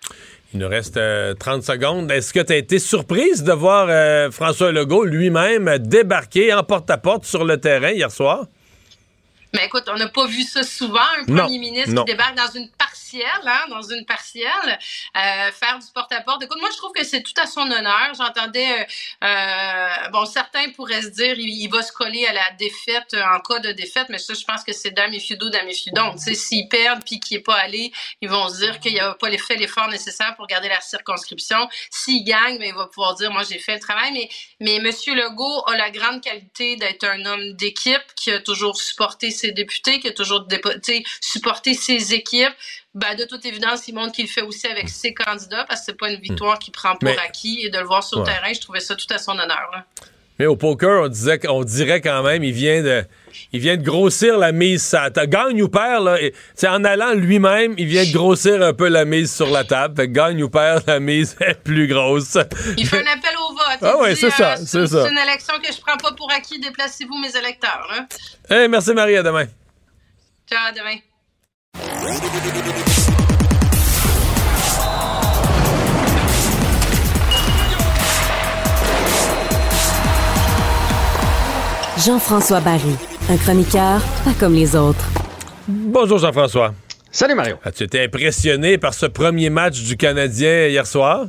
Il 0.53 0.61
nous 0.61 0.69
reste 0.69 0.95
30 0.95 0.99
euh, 0.99 1.61
secondes. 1.61 2.11
Est-ce 2.13 2.33
que 2.33 2.39
tu 2.39 2.53
as 2.53 2.57
été 2.57 2.79
surprise 2.79 3.43
de 3.43 3.53
voir 3.53 3.89
euh, 3.89 4.31
François 4.31 4.71
Legault 4.71 5.05
lui-même 5.05 5.79
débarquer 5.79 6.55
en 6.55 6.63
porte-à-porte 6.63 7.25
-porte 7.25 7.29
sur 7.29 7.45
le 7.45 7.59
terrain 7.59 7.91
hier 7.91 8.13
soir? 8.13 8.47
Mais 9.55 9.67
écoute, 9.67 9.85
on 9.89 9.97
n'a 9.97 10.09
pas 10.09 10.27
vu 10.27 10.43
ça 10.43 10.65
souvent, 10.65 11.01
un 11.21 11.25
premier 11.25 11.59
ministre 11.59 11.95
qui 11.95 12.05
débarque 12.05 12.37
dans 12.37 12.51
une 12.55 12.69
hein, 13.47 13.67
dans 13.69 13.83
une 13.83 14.05
partielle, 14.05 14.79
euh, 15.17 15.53
faire 15.53 15.79
du 15.79 15.87
porte-à-porte. 15.95 16.43
Écoute, 16.43 16.61
moi, 16.61 16.71
je 16.73 16.77
trouve 16.77 16.93
que 16.93 17.05
c'est 17.05 17.23
tout 17.23 17.39
à 17.41 17.47
son 17.47 17.63
honneur. 17.63 18.13
J'entendais, 18.17 18.87
euh, 19.23 20.09
bon, 20.13 20.25
certains 20.27 20.71
pourraient 20.71 21.03
se 21.03 21.09
dire, 21.09 21.35
il, 21.39 21.69
va 21.69 21.83
se 21.83 21.93
coller 21.93 22.27
à 22.27 22.33
la 22.33 22.51
défaite 22.59 23.15
en 23.15 23.41
cas 23.41 23.59
de 23.61 23.73
défaite, 23.73 24.07
mais 24.09 24.19
ça, 24.19 24.35
je 24.35 24.45
pense 24.45 24.63
que 24.65 24.73
c'est 24.73 24.91
d'amifiudo, 24.91 25.49
d'amifiudon. 25.51 26.13
Tu 26.13 26.19
sais, 26.19 26.35
s'ils 26.35 26.69
perdent 26.69 27.05
puis 27.05 27.21
qu'il 27.21 27.39
n'est 27.39 27.43
pas 27.43 27.57
allé, 27.57 27.93
ils 28.21 28.29
vont 28.29 28.49
se 28.49 28.59
dire 28.59 28.81
qu'il 28.81 28.95
n'a 28.95 29.15
pas 29.15 29.31
fait 29.39 29.57
l'effort 29.57 29.89
nécessaire 29.89 30.35
pour 30.37 30.47
garder 30.47 30.69
la 30.69 30.81
circonscription. 30.81 31.69
S'il 31.91 32.25
gagne, 32.25 32.59
ben, 32.59 32.69
il 32.69 32.75
va 32.75 32.87
pouvoir 32.87 33.15
dire, 33.15 33.31
moi, 33.31 33.43
j'ai 33.49 33.59
fait 33.59 33.75
le 33.75 33.81
travail. 33.81 34.13
Mais, 34.13 34.29
mais 34.61 34.77
M. 34.77 34.91
Legault 35.15 35.63
a 35.67 35.77
la 35.77 35.91
grande 35.91 36.21
qualité 36.23 36.77
d'être 36.77 37.05
un 37.05 37.25
homme 37.25 37.53
d'équipe 37.55 38.03
qui 38.17 38.31
a 38.31 38.41
toujours 38.41 38.77
supporté 38.77 39.31
ses 39.31 39.53
députés, 39.53 40.01
qui 40.01 40.09
a 40.09 40.13
toujours 40.13 40.47
supporté 41.21 41.75
ses 41.75 42.15
équipes. 42.15 42.55
Ben, 42.95 43.17
de 43.17 43.25
toute 43.25 43.45
évidence, 43.45 43.89
il 43.89 43.95
montre 43.95 44.13
qu'il 44.13 44.27
le 44.27 44.31
fait 44.31 44.43
aussi 44.43 44.69
avec 44.69 44.89
ses 44.89 45.13
candidats 45.13 45.65
parce 45.65 45.81
que 45.81 45.87
c'est 45.87 45.99
pas 45.99 46.11
une 46.11 46.21
victoire 46.21 46.59
qu'il 46.61 46.73
prend 46.73 46.95
pour 46.95 47.09
acquis 47.09 47.63
et 47.65 47.71
de 47.71 47.79
le 47.79 47.85
voir 47.85 48.05
sur 48.05 48.21
le 48.21 48.25
terrain, 48.25 48.53
je 48.53 48.61
trouvais 48.61 48.81
ça 48.81 48.95
tout 48.95 49.07
à 49.11 49.19
son 49.19 49.33
honneur. 49.33 49.85
Mais 50.39 50.47
au 50.47 50.57
poker, 50.57 51.05
on 51.05 51.09
disait 51.09 51.41
on 51.49 51.63
dirait 51.63 52.01
quand 52.01 52.23
même, 52.23 52.43
il 52.43 52.53
vient 52.53 52.83
de, 52.83 53.05
il 53.53 53.61
vient 53.61 53.77
de 53.77 53.83
grossir 53.83 54.37
la 54.37 54.51
mise. 54.51 54.83
Ça 54.83 55.09
gagne 55.11 55.63
ou 55.63 55.69
perd 55.69 56.05
là. 56.05 56.19
en 56.69 56.85
allant 56.85 57.15
lui-même, 57.15 57.75
il 57.79 57.87
vient 57.87 58.05
de 58.05 58.13
grossir 58.13 58.61
un 58.63 58.73
peu 58.73 58.89
la 58.89 59.05
mise 59.05 59.33
sur 59.33 59.49
la 59.49 59.63
table. 59.65 59.95
Fait 59.97 60.09
gagne 60.09 60.43
ou 60.43 60.49
perd, 60.49 60.85
la 60.89 60.99
mise 60.99 61.37
est 61.41 61.63
plus 61.63 61.87
grosse. 61.87 62.37
Il 62.77 62.87
fait 62.87 62.99
un 62.99 63.13
appel 63.13 63.37
au 63.39 63.53
vote. 63.53 63.79
Ah 63.83 63.97
oui, 64.01 64.17
c'est 64.17 64.31
ça, 64.31 64.55
euh, 64.55 64.57
c'est 64.59 64.87
ça. 64.87 65.05
C'est 65.05 65.11
une 65.13 65.19
élection 65.19 65.55
que 65.61 65.73
je 65.73 65.81
prends 65.81 65.97
pas 65.97 66.13
pour 66.17 66.31
acquis. 66.33 66.59
Déplacez-vous 66.59 67.19
mes 67.19 67.37
électeurs. 67.37 67.89
Là. 67.91 68.07
Hey, 68.51 68.69
merci 68.69 68.93
Marie. 68.93 69.17
À 69.17 69.23
demain. 69.23 69.47
Ciao, 70.49 70.69
à 70.69 70.73
demain. 70.73 70.97
Jean-François 82.05 82.61
Barry, 82.61 82.95
un 83.31 83.37
chroniqueur 83.37 84.01
pas 84.25 84.33
comme 84.39 84.55
les 84.55 84.77
autres. 84.77 85.09
Bonjour 85.67 86.19
Jean-François. 86.19 86.75
Salut 87.11 87.35
Mario. 87.35 87.57
As-tu 87.65 87.85
été 87.85 88.03
impressionné 88.03 88.77
par 88.77 88.93
ce 88.93 89.07
premier 89.07 89.49
match 89.49 89.83
du 89.83 89.97
Canadien 89.97 90.67
hier 90.67 90.87
soir? 90.87 91.27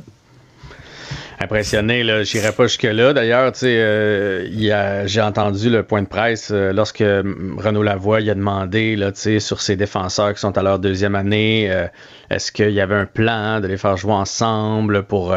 Impressionné. 1.38 2.02
Là, 2.02 2.22
j'irai 2.22 2.52
pas 2.52 2.64
jusque 2.64 2.82
là. 2.84 3.12
D'ailleurs, 3.12 3.52
euh, 3.62 5.02
j'ai 5.06 5.20
entendu 5.20 5.70
le 5.70 5.82
point 5.82 6.02
de 6.02 6.08
presse 6.08 6.50
euh, 6.50 6.72
lorsque 6.72 6.98
Renaud 6.98 7.82
Lavoie 7.82 8.20
il 8.20 8.30
a 8.30 8.34
demandé 8.34 8.96
là, 8.96 9.12
tu 9.12 9.40
sur 9.40 9.60
ses 9.60 9.76
défenseurs 9.76 10.34
qui 10.34 10.40
sont 10.40 10.56
à 10.56 10.62
leur 10.62 10.78
deuxième 10.78 11.14
année, 11.14 11.70
euh, 11.70 11.86
est-ce 12.30 12.52
qu'il 12.52 12.70
y 12.70 12.80
avait 12.80 12.94
un 12.94 13.06
plan 13.06 13.60
de 13.60 13.66
les 13.66 13.76
faire 13.76 13.96
jouer 13.96 14.12
ensemble 14.12 15.04
pour 15.04 15.36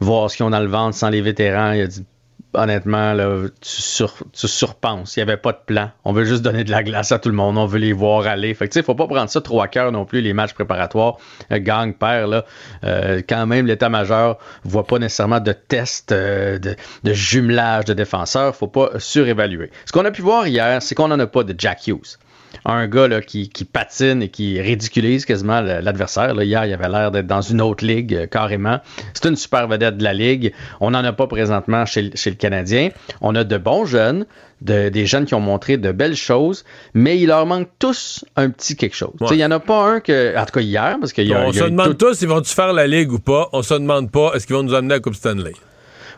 voir 0.00 0.30
ce 0.30 0.36
qu'ils 0.36 0.46
ont 0.46 0.50
dans 0.50 0.60
le 0.60 0.66
ventre 0.66 0.96
sans 0.96 1.10
les 1.10 1.20
vétérans. 1.20 1.72
Il 1.72 1.82
a 1.82 1.86
dit 1.86 2.04
honnêtement, 2.54 3.12
là, 3.12 3.48
tu, 3.60 3.70
sur, 3.70 4.14
tu 4.32 4.48
surpenses. 4.48 5.16
Il 5.16 5.20
n'y 5.20 5.22
avait 5.22 5.36
pas 5.36 5.52
de 5.52 5.58
plan. 5.64 5.90
On 6.04 6.12
veut 6.12 6.24
juste 6.24 6.42
donner 6.42 6.64
de 6.64 6.70
la 6.70 6.82
glace 6.82 7.12
à 7.12 7.18
tout 7.18 7.28
le 7.28 7.34
monde. 7.34 7.58
On 7.58 7.66
veut 7.66 7.78
les 7.78 7.92
voir 7.92 8.26
aller. 8.26 8.54
Fait 8.54 8.68
que, 8.68 8.82
faut 8.82 8.94
pas 8.94 9.06
prendre 9.06 9.30
ça 9.30 9.40
trop 9.40 9.62
à 9.62 9.68
cœur 9.68 9.92
non 9.92 10.04
plus, 10.04 10.20
les 10.20 10.32
matchs 10.32 10.52
préparatoires. 10.52 11.16
Euh, 11.50 11.58
gang, 11.58 11.94
père, 11.94 12.26
là. 12.26 12.44
Euh, 12.84 13.22
quand 13.26 13.46
même, 13.46 13.66
l'état-major 13.66 14.38
voit 14.64 14.86
pas 14.86 14.98
nécessairement 14.98 15.40
de 15.40 15.52
test 15.52 16.12
euh, 16.12 16.58
de, 16.58 16.76
de, 17.04 17.12
jumelage 17.12 17.84
de 17.84 17.94
défenseurs. 17.94 18.54
Faut 18.54 18.68
pas 18.68 18.90
surévaluer. 18.98 19.70
Ce 19.86 19.92
qu'on 19.92 20.04
a 20.04 20.10
pu 20.10 20.22
voir 20.22 20.46
hier, 20.46 20.82
c'est 20.82 20.94
qu'on 20.94 21.08
n'en 21.08 21.18
a 21.18 21.26
pas 21.26 21.44
de 21.44 21.54
Jack 21.56 21.86
Hughes 21.86 22.18
un 22.64 22.86
gars 22.86 23.08
là, 23.08 23.20
qui, 23.20 23.48
patine 23.70 24.22
et 24.22 24.28
qui 24.28 24.60
ridiculise 24.60 25.24
quasiment 25.24 25.60
l'adversaire. 25.60 26.40
Hier, 26.42 26.64
il 26.66 26.72
avait 26.72 26.88
l'air 26.88 27.10
d'être 27.10 27.26
dans 27.26 27.40
une 27.40 27.60
autre 27.60 27.84
ligue 27.84 28.14
euh, 28.14 28.26
carrément. 28.26 28.80
C'est 29.14 29.28
une 29.28 29.36
super 29.36 29.68
vedette 29.68 29.98
de 29.98 30.04
la 30.04 30.12
ligue. 30.12 30.52
On 30.80 30.90
n'en 30.90 31.04
a 31.04 31.12
pas 31.12 31.26
présentement 31.26 31.86
chez, 31.86 32.02
le 32.02 32.34
Canadien. 32.34 32.90
On 33.20 33.34
a 33.34 33.44
de 33.44 33.58
bons 33.58 33.84
jeunes, 33.84 34.26
des 34.60 35.06
jeunes 35.06 35.24
qui 35.24 35.34
ont 35.34 35.40
montré 35.40 35.76
de 35.76 35.92
belles 35.92 36.16
choses, 36.16 36.64
mais 36.94 37.18
il 37.18 37.26
leur 37.26 37.46
manque 37.46 37.68
tous 37.78 38.24
un 38.36 38.50
petit 38.50 38.76
quelque 38.76 38.96
chose. 38.96 39.12
Il 39.30 39.36
n'y 39.36 39.44
en 39.44 39.50
a 39.50 39.60
pas 39.60 39.84
un 39.84 40.00
que, 40.00 40.36
en 40.36 40.44
tout 40.44 40.52
cas 40.52 40.60
hier, 40.60 40.96
parce 41.00 41.12
qu'il 41.12 41.26
y 41.26 41.34
a. 41.34 41.46
On 41.46 41.52
se 41.52 41.64
demande 41.64 41.98
tous, 41.98 42.22
ils 42.22 42.28
vont-tu 42.28 42.54
faire 42.54 42.72
la 42.72 42.86
ligue 42.86 43.12
ou 43.12 43.18
pas? 43.18 43.48
On 43.52 43.62
se 43.62 43.74
demande 43.74 44.10
pas, 44.10 44.32
est-ce 44.34 44.46
qu'ils 44.46 44.56
vont 44.56 44.62
nous 44.62 44.74
amener 44.74 44.94
à 44.94 44.96
la 44.96 45.00
Coupe 45.00 45.14
Stanley? 45.14 45.52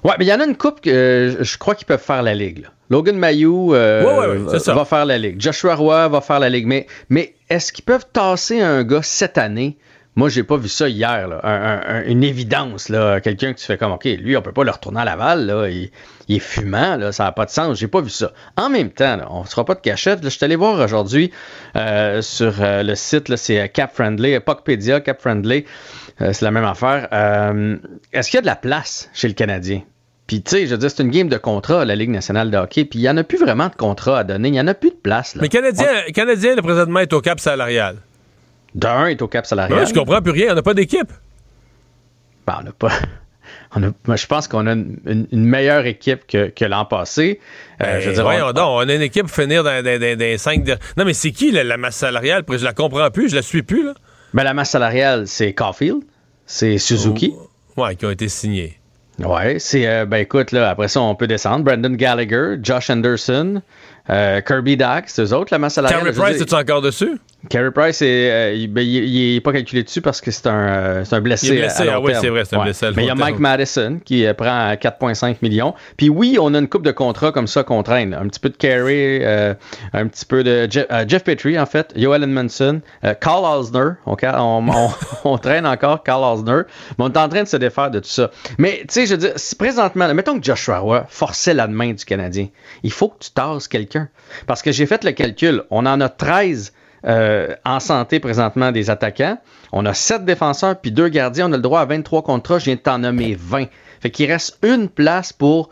Ouais, 0.04 0.12
mais 0.18 0.26
il 0.26 0.28
y 0.28 0.32
en 0.34 0.40
a 0.40 0.44
une 0.44 0.56
coupe 0.56 0.82
que 0.82 0.90
euh, 0.90 1.42
je 1.44 1.56
crois 1.56 1.74
qu'ils 1.74 1.86
peuvent 1.86 2.02
faire 2.02 2.22
la 2.22 2.34
ligue. 2.34 2.66
Logan 2.90 3.16
Mayou 3.16 3.74
euh, 3.74 4.46
va 4.66 4.84
faire 4.84 5.06
la 5.06 5.18
ligue. 5.18 5.40
Joshua 5.40 5.74
Roy 5.74 6.08
va 6.08 6.20
faire 6.20 6.40
la 6.40 6.48
ligue. 6.48 6.66
Mais, 6.66 6.86
mais 7.08 7.34
est-ce 7.48 7.72
qu'ils 7.72 7.84
peuvent 7.84 8.06
tasser 8.12 8.60
un 8.60 8.84
gars 8.84 9.02
cette 9.02 9.38
année? 9.38 9.78
Moi, 10.16 10.28
j'ai 10.28 10.44
pas 10.44 10.56
vu 10.56 10.68
ça 10.68 10.88
hier. 10.88 11.26
Là. 11.26 12.04
une 12.06 12.22
évidence. 12.22 12.88
là. 12.88 13.20
Quelqu'un 13.20 13.52
que 13.52 13.58
tu 13.58 13.64
fais 13.64 13.76
comme, 13.76 13.90
OK, 13.92 14.04
lui, 14.04 14.36
on 14.36 14.42
peut 14.42 14.52
pas 14.52 14.62
le 14.62 14.70
retourner 14.70 15.00
à 15.00 15.04
Laval. 15.04 15.46
Là. 15.46 15.68
Il, 15.68 15.90
est 16.28 16.38
fumant. 16.38 16.96
Là. 16.96 17.10
Ça 17.10 17.24
n'a 17.24 17.32
pas 17.32 17.46
de 17.46 17.50
sens. 17.50 17.78
J'ai 17.78 17.88
pas 17.88 18.00
vu 18.00 18.10
ça. 18.10 18.32
En 18.56 18.70
même 18.70 18.90
temps, 18.90 19.18
on 19.30 19.42
ne 19.42 19.46
sera 19.46 19.64
pas 19.64 19.74
de 19.74 19.80
cachette. 19.80 20.20
je 20.22 20.28
suis 20.28 20.44
allé 20.44 20.54
voir 20.54 20.78
aujourd'hui 20.78 21.32
euh, 21.76 22.22
sur 22.22 22.52
le 22.60 22.94
site, 22.94 23.34
c'est 23.36 23.68
Cap 23.70 23.92
Friendly, 23.92 24.38
Puckpedia, 24.40 25.00
Cap 25.00 25.20
Friendly. 25.20 25.64
c'est 26.18 26.42
la 26.42 26.50
même 26.52 26.64
affaire. 26.64 27.08
Est-ce 28.12 28.30
qu'il 28.30 28.36
y 28.36 28.38
a 28.38 28.42
de 28.42 28.46
la 28.46 28.56
place 28.56 29.10
chez 29.14 29.26
le 29.26 29.34
Canadien? 29.34 29.82
Puis, 30.26 30.42
tu 30.42 30.50
sais, 30.50 30.66
je 30.66 30.72
veux 30.72 30.78
dire, 30.78 30.90
c'est 30.90 31.02
une 31.02 31.10
game 31.10 31.28
de 31.28 31.36
contrat, 31.36 31.84
la 31.84 31.96
Ligue 31.96 32.10
nationale 32.10 32.50
de 32.50 32.56
hockey, 32.56 32.84
puis 32.86 32.98
il 32.98 33.02
n'y 33.02 33.08
en 33.10 33.16
a 33.16 33.24
plus 33.24 33.38
vraiment 33.38 33.68
de 33.68 33.74
contrat 33.74 34.20
à 34.20 34.24
donner, 34.24 34.48
il 34.48 34.52
n'y 34.52 34.60
en 34.60 34.66
a 34.66 34.74
plus 34.74 34.90
de 34.90 34.96
place. 34.96 35.34
Là. 35.34 35.42
Mais 35.42 35.48
Canadien, 35.48 35.86
Canadien, 36.14 36.56
le 36.56 36.62
présentement, 36.62 37.00
est 37.00 37.12
au 37.12 37.20
cap 37.20 37.40
salarial. 37.40 37.96
D'un 38.74 39.06
est 39.06 39.20
au 39.20 39.28
cap 39.28 39.44
salarial. 39.46 39.80
Ben, 39.80 39.86
je 39.86 39.92
comprends 39.92 40.22
plus 40.22 40.32
rien, 40.32 40.52
on 40.52 40.54
n'a 40.54 40.62
pas 40.62 40.74
d'équipe. 40.74 41.12
Ben, 42.46 42.56
on 42.60 42.64
n'a 42.64 42.72
pas. 42.72 42.90
On 43.76 44.16
je 44.16 44.26
pense 44.26 44.46
qu'on 44.46 44.68
a 44.68 44.72
une, 44.72 45.26
meilleure 45.32 45.84
équipe 45.86 46.26
que, 46.28 46.64
l'an 46.64 46.84
passé. 46.84 47.40
Euh, 47.82 48.00
je 48.00 48.08
veux 48.08 48.14
dire, 48.14 48.24
on, 48.24 48.56
on, 48.56 48.88
a 48.88 48.94
une 48.94 49.02
équipe 49.02 49.26
pour 49.26 49.34
finir 49.34 49.64
dans, 49.64 49.84
les 49.84 50.38
cinq. 50.38 50.64
Non, 50.96 51.04
mais 51.04 51.12
c'est 51.12 51.32
qui 51.32 51.50
la, 51.50 51.76
masse 51.76 51.96
salariale? 51.96 52.44
Je 52.48 52.64
la 52.64 52.72
comprends 52.72 53.10
plus, 53.10 53.30
je 53.30 53.34
la 53.34 53.42
suis 53.42 53.64
plus. 53.64 53.84
Là. 53.84 53.94
Ben, 54.32 54.44
la 54.44 54.54
masse 54.54 54.70
salariale, 54.70 55.26
c'est 55.26 55.54
Caulfield, 55.54 56.02
c'est 56.46 56.78
Suzuki. 56.78 57.34
Oh, 57.76 57.82
ouais, 57.82 57.96
qui 57.96 58.06
ont 58.06 58.10
été 58.10 58.28
signés. 58.28 58.78
Ouais, 59.18 59.58
c'est 59.58 59.86
euh, 59.86 60.06
ben 60.06 60.18
écoute 60.18 60.50
là, 60.50 60.70
après 60.70 60.88
ça 60.88 61.00
on 61.00 61.14
peut 61.14 61.26
descendre. 61.26 61.64
Brandon 61.64 61.90
Gallagher, 61.90 62.56
Josh 62.60 62.90
Anderson, 62.90 63.62
euh, 64.10 64.40
Kirby 64.40 64.76
Dax, 64.76 65.20
eux 65.20 65.32
autres 65.32 65.52
la 65.52 65.58
masse 65.58 65.74
salariale. 65.74 66.12
Carey 66.12 66.12
Price, 66.12 66.40
es-tu 66.40 66.54
encore 66.54 66.82
dessus? 66.82 67.20
Carey 67.48 67.70
Price, 67.70 68.00
euh, 68.02 68.66
ben, 68.68 68.82
il, 68.82 69.36
est 69.36 69.40
pas 69.40 69.52
calculé 69.52 69.82
dessus 69.82 70.00
parce 70.00 70.20
que 70.20 70.30
c'est 70.30 70.46
un, 70.46 70.68
euh, 70.68 71.04
un, 71.10 71.20
blessé. 71.20 71.48
Il 71.48 71.54
est 71.54 71.58
blessé, 71.58 71.88
ah 71.90 72.00
oui, 72.00 72.12
c'est 72.20 72.28
vrai, 72.28 72.44
c'est 72.44 72.56
un 72.56 72.62
blessé. 72.62 72.86
Mais 72.96 73.04
il 73.04 73.06
y 73.06 73.10
a 73.10 73.14
Mike 73.14 73.38
Madison 73.38 74.00
qui 74.04 74.26
euh, 74.26 74.34
prend 74.34 74.72
4,5 74.72 75.36
millions. 75.42 75.74
Puis 75.96 76.08
oui, 76.08 76.38
on 76.40 76.54
a 76.54 76.58
une 76.58 76.68
coupe 76.68 76.84
de 76.84 76.90
contrats 76.90 77.32
comme 77.32 77.46
ça 77.46 77.62
qu'on 77.62 77.82
traîne. 77.82 78.14
Un 78.14 78.28
petit 78.28 78.40
peu 78.40 78.50
de 78.50 78.56
Carey, 78.56 79.24
un 79.92 80.06
petit 80.06 80.24
peu 80.24 80.42
de 80.42 80.68
Jeff, 80.70 81.24
Petrie, 81.24 81.58
en 81.58 81.66
fait, 81.66 81.92
Joel 81.96 82.22
Edmondson, 82.22 82.80
Carl 83.20 83.44
Osner. 83.44 83.92
On, 84.06 84.16
on, 84.22 84.90
on, 85.24 85.38
traîne 85.38 85.66
encore 85.66 86.02
Carl 86.02 86.22
Osner. 86.24 86.62
Mais 86.98 87.04
on 87.04 87.08
est 87.08 87.18
en 87.18 87.28
train 87.28 87.42
de 87.42 87.48
se 87.48 87.56
défaire 87.56 87.90
de 87.90 88.00
tout 88.00 88.08
ça. 88.08 88.30
Mais 88.58 88.80
tu 88.80 88.86
sais, 88.90 89.06
je 89.06 89.12
veux 89.12 89.18
dire, 89.18 89.32
si 89.36 89.54
présentement, 89.54 90.12
mettons 90.14 90.38
que 90.38 90.44
Joshua 90.44 90.78
Roy 90.78 91.06
forçait 91.08 91.54
la 91.54 91.66
main 91.66 91.92
du 91.92 92.04
Canadien, 92.04 92.48
il 92.82 92.92
faut 92.92 93.08
que 93.08 93.24
tu 93.24 93.30
tasses 93.30 93.68
quelqu'un. 93.68 94.08
Parce 94.46 94.62
que 94.62 94.72
j'ai 94.72 94.86
fait 94.86 95.04
le 95.04 95.12
calcul. 95.12 95.64
On 95.70 95.86
en 95.86 96.00
a 96.00 96.08
13 96.08 96.72
euh, 97.06 97.54
en 97.66 97.80
santé 97.80 98.18
présentement 98.18 98.72
des 98.72 98.88
attaquants. 98.88 99.38
On 99.72 99.84
a 99.84 99.92
sept 99.92 100.24
défenseurs 100.24 100.76
puis 100.80 100.90
deux 100.90 101.08
gardiens. 101.08 101.50
On 101.50 101.52
a 101.52 101.56
le 101.56 101.62
droit 101.62 101.80
à 101.80 101.84
23 101.84 102.22
contrats. 102.22 102.58
Je 102.58 102.64
viens 102.64 102.76
de 102.76 102.80
t'en 102.80 102.98
nommer 102.98 103.36
20. 103.38 103.66
Fait 104.00 104.10
qu'il 104.10 104.30
reste 104.30 104.58
une 104.62 104.88
place 104.88 105.32
pour, 105.32 105.68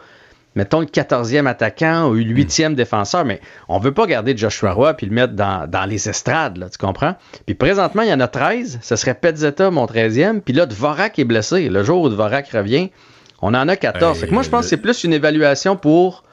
mettons, 0.56 0.80
le 0.80 0.86
14e 0.86 1.46
attaquant 1.46 2.08
ou 2.08 2.14
le 2.14 2.22
8e 2.22 2.74
défenseur. 2.74 3.24
Mais 3.24 3.40
on 3.68 3.78
veut 3.78 3.92
pas 3.92 4.06
garder 4.06 4.36
Joshua 4.36 4.72
Roy 4.72 4.92
puis 4.94 5.06
le 5.06 5.14
mettre 5.14 5.32
dans, 5.32 5.88
les 5.88 6.08
estrades, 6.08 6.58
là, 6.58 6.68
tu 6.68 6.76
comprends? 6.76 7.14
Puis 7.46 7.54
présentement, 7.54 8.02
il 8.02 8.10
y 8.10 8.12
en 8.12 8.20
a 8.20 8.28
13. 8.28 8.80
Ce 8.82 8.96
serait 8.96 9.14
Petzetta, 9.14 9.70
mon 9.70 9.86
13e. 9.86 10.40
Puis 10.40 10.52
là, 10.52 10.66
Dvorak 10.66 11.18
est 11.18 11.24
blessé. 11.24 11.70
Le 11.70 11.82
jour 11.82 12.02
où 12.02 12.08
Dvorak 12.10 12.48
revient, 12.50 12.90
on 13.40 13.54
en 13.54 13.68
a 13.68 13.76
14. 13.76 14.18
fait 14.18 14.26
que 14.26 14.34
moi, 14.34 14.42
je 14.42 14.50
pense 14.50 14.64
que 14.64 14.68
c'est 14.68 14.76
plus 14.76 15.04
une 15.04 15.14
évaluation 15.14 15.76
pour 15.76 16.24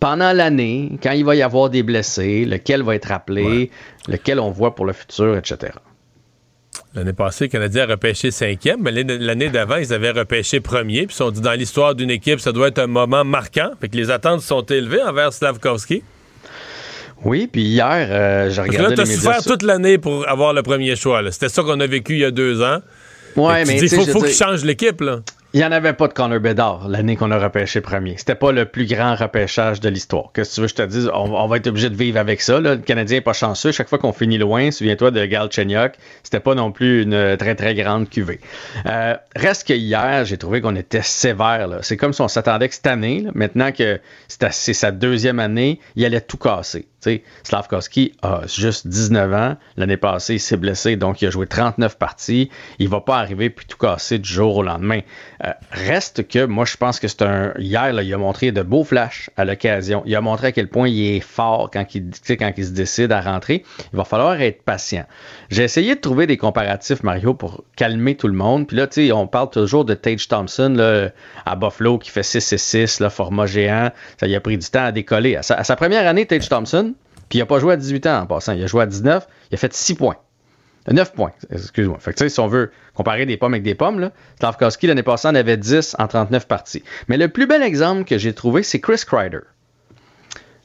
pendant 0.00 0.32
l'année, 0.32 0.92
quand 1.02 1.12
il 1.12 1.24
va 1.24 1.34
y 1.36 1.42
avoir 1.42 1.70
des 1.70 1.82
blessés, 1.82 2.44
lequel 2.44 2.82
va 2.82 2.94
être 2.94 3.12
appelé, 3.12 3.70
lequel 4.08 4.40
on 4.40 4.50
voit 4.50 4.74
pour 4.74 4.86
le 4.86 4.92
futur, 4.92 5.36
etc. 5.36 5.72
L'année 6.94 7.12
passée, 7.12 7.44
le 7.44 7.50
Canadien 7.50 7.84
a 7.84 7.86
repêché 7.86 8.30
cinquième, 8.30 8.80
mais 8.82 8.90
l'année 8.90 9.50
d'avant, 9.50 9.76
ils 9.76 9.92
avaient 9.92 10.12
repêché 10.12 10.60
premier. 10.60 11.06
Puis 11.06 11.14
ils 11.14 11.16
sont 11.16 11.30
dit 11.30 11.40
dans 11.40 11.52
l'histoire 11.52 11.94
d'une 11.94 12.10
équipe, 12.10 12.40
ça 12.40 12.52
doit 12.52 12.68
être 12.68 12.78
un 12.78 12.86
moment 12.86 13.24
marquant. 13.24 13.70
Fait 13.80 13.88
que 13.88 13.96
les 13.96 14.10
attentes 14.10 14.40
sont 14.40 14.62
élevées 14.62 15.02
envers 15.02 15.32
Slavkovski. 15.32 16.02
Oui, 17.24 17.48
puis 17.50 17.62
hier, 17.62 18.08
euh, 18.10 18.50
j'ai 18.50 18.62
regardé. 18.62 18.90
Là, 18.90 18.94
tu 18.94 19.00
as 19.00 19.14
souffert 19.14 19.42
toute 19.42 19.62
l'année 19.62 19.98
pour 19.98 20.28
avoir 20.28 20.52
le 20.52 20.62
premier 20.62 20.96
choix. 20.96 21.22
C'était 21.30 21.48
ça 21.48 21.62
qu'on 21.62 21.80
a 21.80 21.86
vécu 21.86 22.14
il 22.14 22.20
y 22.20 22.24
a 22.24 22.30
deux 22.30 22.62
ans. 22.62 22.78
Ouais, 23.36 23.64
mais 23.64 23.78
il 23.78 23.88
faut, 23.88 24.22
qu'il 24.22 24.34
change 24.34 24.64
l'équipe. 24.64 25.00
là 25.00 25.20
Il 25.56 25.60
n'y 25.60 25.64
en 25.64 25.72
avait 25.72 25.94
pas 25.94 26.06
de 26.06 26.12
Connor 26.12 26.38
Bedard 26.38 26.86
l'année 26.86 27.16
qu'on 27.16 27.30
a 27.30 27.38
repêché 27.38 27.80
premier. 27.80 28.16
C'était 28.18 28.34
pas 28.34 28.52
le 28.52 28.66
plus 28.66 28.84
grand 28.84 29.14
repêchage 29.14 29.80
de 29.80 29.88
l'histoire. 29.88 30.28
Qu'est-ce 30.34 30.50
que 30.50 30.54
tu 30.56 30.60
veux 30.60 30.66
que 30.66 30.70
je 30.70 30.74
te 30.74 30.82
dise? 30.82 31.10
On, 31.14 31.46
va 31.46 31.56
être 31.56 31.66
obligé 31.68 31.88
de 31.88 31.94
vivre 31.94 32.20
avec 32.20 32.42
ça. 32.42 32.60
Le 32.60 32.76
Canadien 32.76 33.16
n'est 33.16 33.22
pas 33.22 33.32
chanceux. 33.32 33.72
Chaque 33.72 33.88
fois 33.88 33.96
qu'on 33.96 34.12
finit 34.12 34.36
loin, 34.36 34.70
souviens-toi 34.70 35.12
de 35.12 35.24
Gal 35.24 35.50
Chenyok, 35.50 35.94
c'était 36.22 36.40
pas 36.40 36.54
non 36.54 36.72
plus 36.72 37.04
une 37.04 37.38
très, 37.38 37.54
très 37.54 37.74
grande 37.74 38.10
cuvée. 38.10 38.38
Euh, 38.84 39.16
reste 39.34 39.66
que 39.66 39.72
hier, 39.72 40.26
j'ai 40.26 40.36
trouvé 40.36 40.60
qu'on 40.60 40.76
était 40.76 41.00
sévère. 41.00 41.78
C'est 41.80 41.96
comme 41.96 42.12
si 42.12 42.20
on 42.20 42.28
s'attendait 42.28 42.68
que 42.68 42.74
cette 42.74 42.86
année, 42.86 43.24
maintenant 43.34 43.72
que 43.72 43.98
c'est 44.28 44.74
sa 44.74 44.90
deuxième 44.90 45.38
année, 45.38 45.80
il 45.94 46.04
allait 46.04 46.20
tout 46.20 46.36
casser. 46.36 46.86
Slavkovski 47.44 48.12
a 48.22 48.42
juste 48.46 48.86
19 48.86 49.32
ans. 49.34 49.56
L'année 49.76 49.96
passée, 49.96 50.34
il 50.34 50.40
s'est 50.40 50.56
blessé, 50.56 50.96
donc 50.96 51.22
il 51.22 51.26
a 51.26 51.30
joué 51.30 51.46
39 51.46 51.98
parties. 51.98 52.50
Il 52.78 52.88
va 52.88 53.00
pas 53.00 53.18
arriver 53.18 53.50
puis 53.50 53.66
tout 53.66 53.78
casser 53.78 54.18
du 54.18 54.28
jour 54.28 54.56
au 54.56 54.62
lendemain. 54.62 55.00
Euh, 55.44 55.52
reste 55.70 56.28
que 56.28 56.44
moi, 56.44 56.64
je 56.64 56.76
pense 56.76 57.00
que 57.00 57.08
c'est 57.08 57.22
un. 57.22 57.52
Hier, 57.58 57.90
il 58.00 58.14
a 58.14 58.18
montré 58.18 58.52
de 58.52 58.62
beaux 58.62 58.84
flashs 58.84 59.30
à 59.36 59.44
l'occasion. 59.44 60.02
Il 60.06 60.14
a 60.14 60.20
montré 60.20 60.48
à 60.48 60.52
quel 60.52 60.68
point 60.68 60.88
il 60.88 61.16
est 61.16 61.20
fort 61.20 61.70
quand 61.72 61.94
il, 61.94 62.10
quand 62.28 62.52
il 62.56 62.64
se 62.64 62.70
décide 62.70 63.12
à 63.12 63.20
rentrer. 63.20 63.64
Il 63.92 63.96
va 63.96 64.04
falloir 64.04 64.40
être 64.40 64.62
patient. 64.62 65.04
J'ai 65.50 65.64
essayé 65.64 65.94
de 65.94 66.00
trouver 66.00 66.26
des 66.26 66.36
comparatifs, 66.36 67.02
Mario, 67.02 67.34
pour 67.34 67.64
calmer 67.76 68.16
tout 68.16 68.28
le 68.28 68.34
monde. 68.34 68.66
Puis 68.66 68.76
là, 68.76 68.88
on 69.14 69.26
parle 69.26 69.50
toujours 69.50 69.84
de 69.84 69.94
Tage 69.94 70.28
Thompson 70.28 71.10
à 71.44 71.56
Buffalo 71.56 71.98
qui 71.98 72.10
fait 72.10 72.22
6 72.22 72.52
et 72.52 72.58
6, 72.58 73.00
là, 73.00 73.10
format 73.10 73.46
géant. 73.46 73.90
Ça 74.18 74.26
lui 74.26 74.34
a 74.34 74.40
pris 74.40 74.58
du 74.58 74.68
temps 74.68 74.84
à 74.84 74.92
décoller. 74.92 75.36
À 75.36 75.42
sa, 75.42 75.54
à 75.54 75.64
sa 75.64 75.76
première 75.76 76.06
année, 76.06 76.26
Tage 76.26 76.48
Thompson, 76.48 76.94
puis 77.28 77.38
il 77.38 77.42
n'a 77.42 77.46
pas 77.46 77.58
joué 77.58 77.74
à 77.74 77.76
18 77.76 78.06
ans 78.06 78.20
en 78.20 78.26
passant. 78.26 78.52
Il 78.52 78.62
a 78.62 78.66
joué 78.66 78.82
à 78.82 78.86
19. 78.86 79.26
Il 79.50 79.54
a 79.54 79.58
fait 79.58 79.72
6 79.72 79.94
points. 79.94 80.16
9 80.90 81.14
points, 81.14 81.32
excuse-moi. 81.50 81.98
Fait 81.98 82.12
que, 82.12 82.28
si 82.28 82.38
on 82.38 82.46
veut 82.46 82.70
comparer 82.94 83.26
des 83.26 83.36
pommes 83.36 83.54
avec 83.54 83.64
des 83.64 83.74
pommes, 83.74 83.98
là, 83.98 84.12
Slavkowski, 84.38 84.86
l'année 84.86 85.02
passée, 85.02 85.26
en 85.26 85.34
avait 85.34 85.56
10 85.56 85.96
en 85.98 86.06
39 86.06 86.46
parties. 86.46 86.84
Mais 87.08 87.16
le 87.16 87.28
plus 87.28 87.46
bel 87.46 87.62
exemple 87.62 88.04
que 88.04 88.18
j'ai 88.18 88.32
trouvé, 88.32 88.62
c'est 88.62 88.80
Chris 88.80 89.02
Kreider 89.04 89.40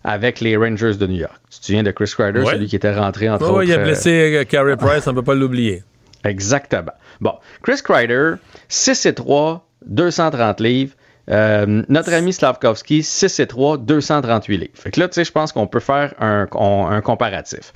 avec 0.03 0.39
les 0.39 0.57
Rangers 0.57 0.95
de 0.95 1.07
New 1.07 1.17
York. 1.17 1.39
Tu 1.49 1.59
te 1.59 1.65
souviens 1.65 1.83
de 1.83 1.91
Chris 1.91 2.11
Kreider, 2.15 2.43
celui 2.45 2.67
qui 2.67 2.75
était 2.75 2.93
rentré 2.93 3.29
entre 3.29 3.45
autres. 3.45 3.59
Oui, 3.59 3.67
il 3.67 3.73
a 3.73 3.77
blessé 3.79 4.35
euh, 4.35 4.43
Carey 4.45 4.77
Price, 4.77 5.07
on 5.07 5.11
ne 5.11 5.15
peut 5.15 5.23
pas 5.23 5.35
l'oublier. 5.35 5.83
Exactement. 6.23 6.93
Bon, 7.19 7.33
Chris 7.63 7.81
Kreider, 7.83 8.33
6 8.67 9.05
et 9.07 9.13
3, 9.13 9.67
230 9.85 10.59
livres. 10.59 10.93
Euh, 11.29 11.83
notre 11.87 12.13
ami 12.13 12.33
Slavkovski, 12.33 13.03
6 13.03 13.39
et 13.39 13.47
3, 13.47 13.77
238 13.77 14.57
livres. 14.57 14.71
Fait 14.73 14.91
que 14.91 14.99
là, 14.99 15.07
tu 15.07 15.15
sais, 15.15 15.23
je 15.23 15.31
pense 15.31 15.51
qu'on 15.51 15.67
peut 15.67 15.79
faire 15.79 16.13
un, 16.19 16.47
comparatif. 17.01 17.73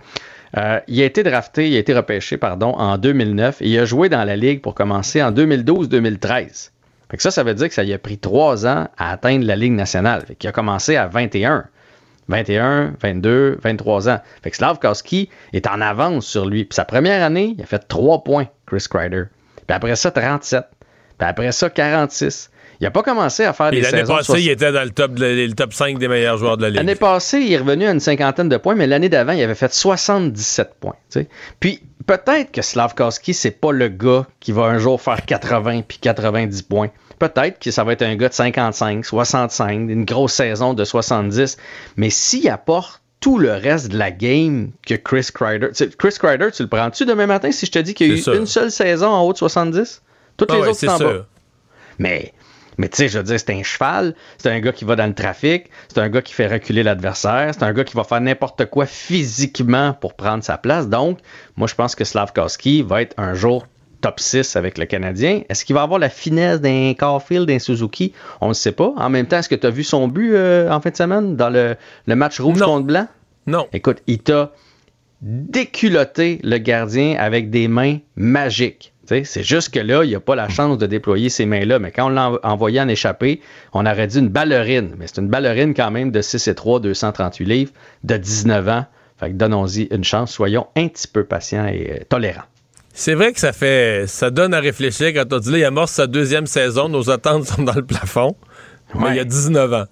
Euh, 0.57 0.79
il 0.87 1.01
a 1.01 1.05
été 1.05 1.23
drafté, 1.23 1.69
il 1.69 1.75
a 1.75 1.79
été 1.79 1.93
repêché, 1.93 2.37
pardon, 2.37 2.71
en 2.71 2.97
2009 2.97 3.61
et 3.61 3.69
il 3.69 3.79
a 3.79 3.85
joué 3.85 4.09
dans 4.09 4.23
la 4.23 4.35
ligue 4.35 4.61
pour 4.61 4.73
commencer 4.73 5.21
en 5.21 5.31
2012-2013. 5.31 6.71
Fait 7.09 7.17
que 7.17 7.23
ça, 7.23 7.31
ça 7.31 7.43
veut 7.43 7.53
dire 7.53 7.67
que 7.67 7.73
ça 7.73 7.83
lui 7.83 7.93
a 7.93 7.99
pris 7.99 8.17
trois 8.17 8.65
ans 8.65 8.87
à 8.97 9.11
atteindre 9.11 9.45
la 9.45 9.55
Ligue 9.55 9.73
nationale. 9.73 10.23
Fait 10.25 10.35
qu'il 10.35 10.49
a 10.49 10.53
commencé 10.53 10.95
à 10.95 11.07
21. 11.07 11.65
21, 12.27 12.95
22, 12.99 13.59
23 13.61 14.09
ans. 14.09 14.19
Fait 14.41 14.49
que 14.49 14.57
Slavkowski 14.57 15.29
est 15.53 15.67
en 15.67 15.79
avance 15.81 16.25
sur 16.25 16.45
lui. 16.45 16.67
Sa 16.71 16.83
première 16.83 17.23
année, 17.23 17.53
il 17.57 17.61
a 17.63 17.67
fait 17.67 17.87
3 17.87 18.23
points, 18.23 18.47
Chris 18.65 18.85
Kreider. 18.89 19.25
Puis 19.67 19.75
après 19.75 19.95
ça, 19.95 20.09
37. 20.09 20.65
Puis 21.17 21.27
après 21.27 21.51
ça, 21.51 21.69
46. 21.69 22.49
Il 22.79 22.83
n'a 22.83 22.91
pas 22.91 23.03
commencé 23.03 23.43
à 23.43 23.53
faire 23.53 23.71
des 23.71 23.83
saisons. 23.83 23.97
L'année 23.97 24.07
passée, 24.07 24.41
il 24.41 24.49
était 24.49 24.71
dans 24.71 24.83
le 24.83 24.89
top, 24.89 25.11
le, 25.17 25.51
top 25.53 25.73
5 25.73 25.97
des 25.97 26.07
meilleurs 26.07 26.37
joueurs 26.37 26.57
de 26.57 26.63
la 26.63 26.69
Ligue. 26.69 26.77
L'année 26.77 26.95
passée, 26.95 27.39
il 27.39 27.53
est 27.53 27.57
revenu 27.57 27.85
à 27.85 27.91
une 27.91 27.99
cinquantaine 27.99 28.49
de 28.49 28.57
points, 28.57 28.75
mais 28.75 28.87
l'année 28.87 29.09
d'avant, 29.09 29.33
il 29.33 29.41
avait 29.41 29.55
fait 29.55 29.73
77 29.73 30.75
points. 30.79 30.95
Puis 31.59 31.81
peut-être 32.05 32.51
que 32.51 32.61
Slavkowski, 32.61 33.33
c'est 33.33 33.51
pas 33.51 33.71
le 33.71 33.87
gars 33.87 34.25
qui 34.39 34.51
va 34.51 34.63
un 34.63 34.77
jour 34.77 35.01
faire 35.01 35.25
80 35.25 35.81
puis 35.87 35.99
90 35.99 36.63
points. 36.63 36.89
Peut-être 37.19 37.59
que 37.59 37.71
ça 37.71 37.83
va 37.83 37.93
être 37.93 38.01
un 38.01 38.15
gars 38.15 38.29
de 38.29 38.33
55, 38.33 39.05
65, 39.05 39.89
une 39.89 40.03
grosse 40.03 40.33
saison 40.33 40.73
de 40.73 40.83
70. 40.83 41.57
Mais 41.95 42.09
s'il 42.09 42.49
apporte 42.49 43.01
tout 43.21 43.39
le 43.39 43.53
reste 43.53 43.87
de 43.87 43.97
la 43.97 44.11
game 44.11 44.69
que 44.85 44.93
Chris 44.93 45.29
Kreider. 45.33 45.69
Chris 45.97 46.15
Kreider, 46.19 46.51
tu 46.51 46.61
le 46.61 46.69
prends-tu 46.69 47.05
demain 47.05 47.25
matin 47.25 47.51
si 47.51 47.65
je 47.65 47.71
te 47.71 47.79
dis 47.79 47.95
qu'il 47.95 48.07
y 48.07 48.11
a 48.11 48.33
eu 48.33 48.37
une 48.37 48.45
seule 48.45 48.69
saison 48.69 49.07
en 49.07 49.23
haut 49.23 49.33
de 49.33 49.37
70? 49.39 50.03
Toutes 50.37 50.51
ah 50.51 50.55
les 50.55 50.61
autres 50.67 50.75
sont 50.75 50.87
en 50.89 50.99
bas. 50.99 51.25
Mais 51.97 52.33
mais 52.77 52.89
tu 52.89 52.97
sais, 52.97 53.07
je 53.07 53.17
veux 53.17 53.23
dire, 53.23 53.39
c'est 53.39 53.51
un 53.51 53.63
cheval, 53.63 54.15
c'est 54.37 54.49
un 54.49 54.59
gars 54.59 54.71
qui 54.71 54.85
va 54.85 54.95
dans 54.95 55.07
le 55.07 55.13
trafic, 55.13 55.69
c'est 55.87 55.99
un 55.99 56.09
gars 56.09 56.21
qui 56.21 56.33
fait 56.33 56.47
reculer 56.47 56.83
l'adversaire, 56.83 57.51
c'est 57.53 57.63
un 57.63 57.73
gars 57.73 57.83
qui 57.83 57.95
va 57.95 58.03
faire 58.03 58.21
n'importe 58.21 58.65
quoi 58.65 58.85
physiquement 58.85 59.93
pour 59.93 60.13
prendre 60.15 60.43
sa 60.43 60.57
place. 60.57 60.89
Donc, 60.89 61.19
moi, 61.55 61.67
je 61.67 61.75
pense 61.75 61.95
que 61.95 62.03
Slavkowski 62.03 62.81
va 62.81 63.01
être 63.01 63.13
un 63.17 63.33
jour 63.33 63.65
top 64.01 64.19
6 64.19 64.55
avec 64.55 64.77
le 64.77 64.85
Canadien. 64.85 65.41
Est-ce 65.49 65.65
qu'il 65.65 65.73
va 65.73 65.81
avoir 65.81 65.99
la 65.99 66.09
finesse 66.09 66.61
d'un 66.61 66.93
Caulfield, 66.97 67.47
d'un 67.47 67.59
Suzuki? 67.59 68.13
On 68.41 68.49
ne 68.49 68.53
sait 68.53 68.71
pas. 68.71 68.93
En 68.97 69.09
même 69.09 69.25
temps, 69.25 69.37
est-ce 69.37 69.49
que 69.49 69.55
tu 69.55 69.65
as 69.65 69.71
vu 69.71 69.83
son 69.83 70.07
but 70.07 70.33
euh, 70.33 70.69
en 70.69 70.79
fin 70.79 70.91
de 70.91 70.95
semaine 70.95 71.35
dans 71.35 71.49
le, 71.49 71.75
match 72.07 72.39
rouge 72.39 72.59
contre 72.59 72.85
blanc? 72.85 73.07
Non. 73.47 73.67
Écoute, 73.73 74.03
il 74.07 74.19
t'a 74.19 74.51
déculotté 75.21 76.39
le 76.43 76.57
gardien 76.57 77.15
avec 77.17 77.49
des 77.49 77.67
mains 77.67 77.97
magiques. 78.15 78.93
C'est 79.07 79.43
juste 79.43 79.73
que 79.73 79.79
là, 79.79 80.03
il 80.03 80.11
n'a 80.11 80.19
pas 80.19 80.35
la 80.35 80.49
chance 80.49 80.77
de 80.77 80.85
déployer 80.85 81.29
ces 81.29 81.45
mains-là. 81.45 81.79
Mais 81.79 81.91
quand 81.91 82.07
on 82.07 82.09
l'a 82.09 82.31
envoyé 82.43 82.81
en 82.81 82.87
échappée, 82.87 83.41
on 83.73 83.85
aurait 83.85 84.07
dit 84.07 84.19
une 84.19 84.29
ballerine. 84.29 84.95
Mais 84.97 85.07
c'est 85.07 85.21
une 85.21 85.27
ballerine 85.27 85.73
quand 85.73 85.91
même 85.91 86.11
de 86.11 86.21
6 86.21 86.47
et 86.47 86.55
3, 86.55 86.79
238 86.79 87.45
livres, 87.45 87.71
de 88.03 88.17
19 88.17 88.67
ans. 88.69 88.85
Fait 89.19 89.29
que 89.29 89.35
donnons-y 89.35 89.83
une 89.91 90.03
chance. 90.03 90.31
Soyons 90.31 90.67
un 90.75 90.87
petit 90.87 91.07
peu 91.07 91.23
patients 91.23 91.67
et 91.67 91.91
euh, 91.91 92.03
tolérants. 92.09 92.43
C'est 92.97 93.13
vrai 93.13 93.33
que 93.33 93.39
ça 93.41 93.51
fait, 93.51 94.07
ça 94.07 94.29
donne 94.29 94.53
à 94.53 94.61
réfléchir 94.61 95.13
quand 95.13 95.31
on 95.33 95.39
dit 95.39 95.51
là, 95.51 95.57
il 95.57 95.65
amorce 95.65 95.91
sa 95.91 96.07
deuxième 96.07 96.47
saison, 96.47 96.87
nos 96.87 97.09
attentes 97.09 97.45
sont 97.45 97.63
dans 97.63 97.73
le 97.73 97.83
plafond. 97.85 98.37
Mais 98.93 99.09
il 99.09 99.15
y 99.15 99.19
a 99.19 99.25
19 99.25 99.73
ans. 99.73 99.85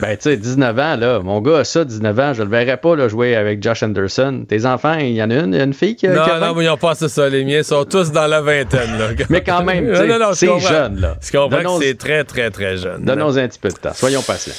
Ben, 0.00 0.16
tu 0.16 0.22
sais, 0.22 0.36
19 0.36 0.78
ans, 0.78 0.96
là, 0.96 1.20
mon 1.20 1.40
gars 1.40 1.58
a 1.58 1.64
ça, 1.64 1.84
19 1.84 2.18
ans, 2.18 2.32
je 2.32 2.42
le 2.42 2.48
verrais 2.48 2.78
pas 2.78 2.96
là, 2.96 3.08
jouer 3.08 3.36
avec 3.36 3.62
Josh 3.62 3.82
Anderson. 3.82 4.44
Tes 4.48 4.66
enfants, 4.66 4.94
il 4.94 5.12
y 5.12 5.22
en 5.22 5.30
a 5.30 5.34
une, 5.34 5.54
une 5.54 5.74
fille 5.74 5.94
qui 5.94 6.06
a. 6.06 6.14
Non, 6.14 6.46
non, 6.46 6.54
mais 6.54 6.64
ils 6.64 6.68
n'ont 6.68 6.76
pas 6.76 6.94
ça. 6.94 7.28
Les 7.28 7.44
miens 7.44 7.62
sont 7.62 7.84
tous 7.84 8.10
dans 8.10 8.26
la 8.26 8.40
vingtaine. 8.40 8.98
Là. 8.98 9.08
mais 9.28 9.42
quand 9.42 9.62
même, 9.62 9.94
c'est 10.34 10.58
jeune. 10.60 11.00
Là. 11.00 11.16
Je 11.20 11.30
comprends 11.30 11.78
que 11.78 11.84
c'est 11.84 11.98
très, 11.98 12.24
très, 12.24 12.50
très 12.50 12.76
jeune. 12.76 13.04
Donnons 13.04 13.36
un 13.36 13.48
petit 13.48 13.58
peu 13.58 13.68
de 13.68 13.74
temps. 13.74 13.94
Soyons 13.94 14.22
patients. 14.22 14.54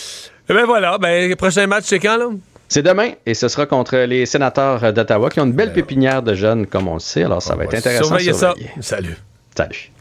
Eh 0.49 0.53
ben 0.53 0.65
voilà, 0.65 0.97
ben, 0.97 1.29
le 1.29 1.35
prochain 1.35 1.65
match, 1.67 1.85
c'est 1.87 1.99
quand, 1.99 2.17
là? 2.17 2.25
C'est 2.67 2.83
demain 2.83 3.11
et 3.25 3.33
ce 3.33 3.47
sera 3.47 3.65
contre 3.65 3.97
les 3.97 4.25
sénateurs 4.25 4.93
d'Ottawa 4.93 5.29
qui 5.29 5.39
ont 5.41 5.45
une 5.45 5.51
belle 5.53 5.69
ben 5.69 5.75
pépinière 5.75 6.23
de 6.23 6.33
jeunes, 6.33 6.67
comme 6.67 6.87
on 6.87 6.95
le 6.95 6.99
sait. 6.99 7.23
Alors, 7.23 7.41
ça 7.41 7.55
va, 7.55 7.65
être 7.65 7.73
intéressant. 7.73 8.05
Surveillez 8.05 8.33
ça. 8.33 8.53
Salut. 8.79 9.17
Salut. 9.55 9.91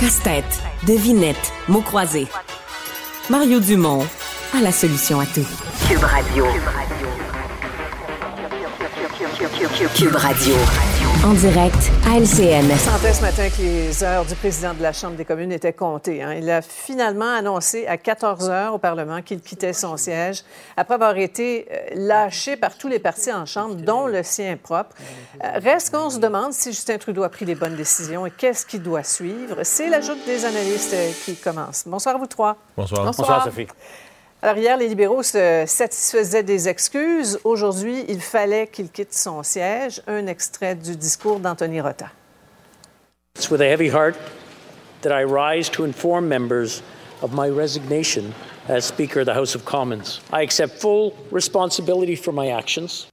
Casse-tête, 0.00 0.60
devinette, 0.86 1.52
mots 1.68 1.82
croisés. 1.82 2.26
Mario 3.30 3.60
Dumont 3.60 4.04
a 4.52 4.60
la 4.60 4.72
solution 4.72 5.20
à 5.20 5.24
tout. 5.24 5.46
Cube 5.88 6.02
Radio. 6.02 6.44
Cube 9.94 10.16
Radio. 10.16 10.89
En 11.22 11.34
direct 11.34 11.92
à 12.06 12.18
LCN. 12.18 12.74
sentait 12.78 13.12
ce 13.12 13.20
matin 13.20 13.50
que 13.50 13.60
les 13.60 14.02
heures 14.02 14.24
du 14.24 14.34
président 14.34 14.72
de 14.72 14.82
la 14.82 14.94
Chambre 14.94 15.16
des 15.16 15.26
communes 15.26 15.52
étaient 15.52 15.74
comptées. 15.74 16.22
Hein. 16.22 16.32
Il 16.32 16.48
a 16.48 16.62
finalement 16.62 17.30
annoncé 17.30 17.86
à 17.86 17.98
14 17.98 18.48
heures 18.48 18.72
au 18.72 18.78
Parlement 18.78 19.20
qu'il 19.20 19.42
quittait 19.42 19.74
son 19.74 19.98
siège 19.98 20.42
après 20.78 20.94
avoir 20.94 21.18
été 21.18 21.68
euh, 21.70 21.76
lâché 21.94 22.56
par 22.56 22.78
tous 22.78 22.88
les 22.88 22.98
partis 22.98 23.30
en 23.30 23.44
Chambre, 23.44 23.74
dont 23.74 24.06
le 24.06 24.22
sien 24.22 24.56
propre. 24.56 24.96
Euh, 25.44 25.58
reste 25.62 25.94
qu'on 25.94 26.08
se 26.08 26.18
demande 26.18 26.54
si 26.54 26.72
Justin 26.72 26.96
Trudeau 26.96 27.22
a 27.22 27.28
pris 27.28 27.44
les 27.44 27.54
bonnes 27.54 27.76
décisions 27.76 28.24
et 28.24 28.30
qu'est-ce 28.30 28.64
qui 28.64 28.78
doit 28.78 29.04
suivre. 29.04 29.56
C'est 29.62 29.90
l'ajout 29.90 30.16
des 30.24 30.46
analystes 30.46 30.94
euh, 30.94 31.10
qui 31.26 31.36
commence. 31.36 31.84
Bonsoir 31.86 32.14
à 32.14 32.18
vous 32.18 32.28
trois. 32.28 32.56
Bonsoir. 32.78 33.04
Bonsoir, 33.04 33.44
Sophie. 33.44 33.66
Alors 34.42 34.56
hier, 34.56 34.78
les 34.78 34.88
libéraux 34.88 35.22
se 35.22 35.64
satisfaisaient 35.66 36.42
des 36.42 36.66
excuses. 36.66 37.38
Aujourd'hui, 37.44 38.06
il 38.08 38.22
fallait 38.22 38.66
qu'il 38.68 38.90
quitte 38.90 39.12
son 39.12 39.42
siège. 39.42 40.00
Un 40.06 40.26
extrait 40.26 40.74
du 40.74 40.96
discours 40.96 41.40
d'Anthony 41.40 41.82
Rota. 41.82 42.06
It's 43.36 43.50
with 43.50 43.60
a 43.60 43.66
heavy 43.66 43.90
heart 43.90 44.16
that 45.02 45.12
I 45.12 45.24
rise 45.24 45.68
to 45.72 45.84
inform 45.84 46.26
members 46.26 46.82
of 47.20 47.34
my 47.34 47.50
resignation 47.50 48.32
as 48.66 48.86
Speaker 48.86 49.20
of 49.20 49.26
the 49.26 49.34
House 49.34 49.54
of 49.54 49.66
Commons. 49.66 50.22
I 50.32 50.42
accept 50.42 50.80
full 50.80 51.12
responsibility 51.30 52.16
for 52.16 52.32
my 52.32 52.48
actions. 52.50 53.08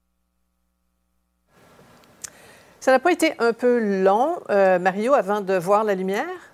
Ça 2.80 2.92
n'a 2.94 3.00
pas 3.00 3.12
été 3.12 3.34
un 3.40 3.52
peu 3.52 3.80
long, 3.80 4.40
euh, 4.50 4.80
Mario, 4.80 5.14
avant 5.14 5.42
de 5.42 5.56
voir 5.56 5.84
la 5.84 5.94
lumière? 5.94 6.47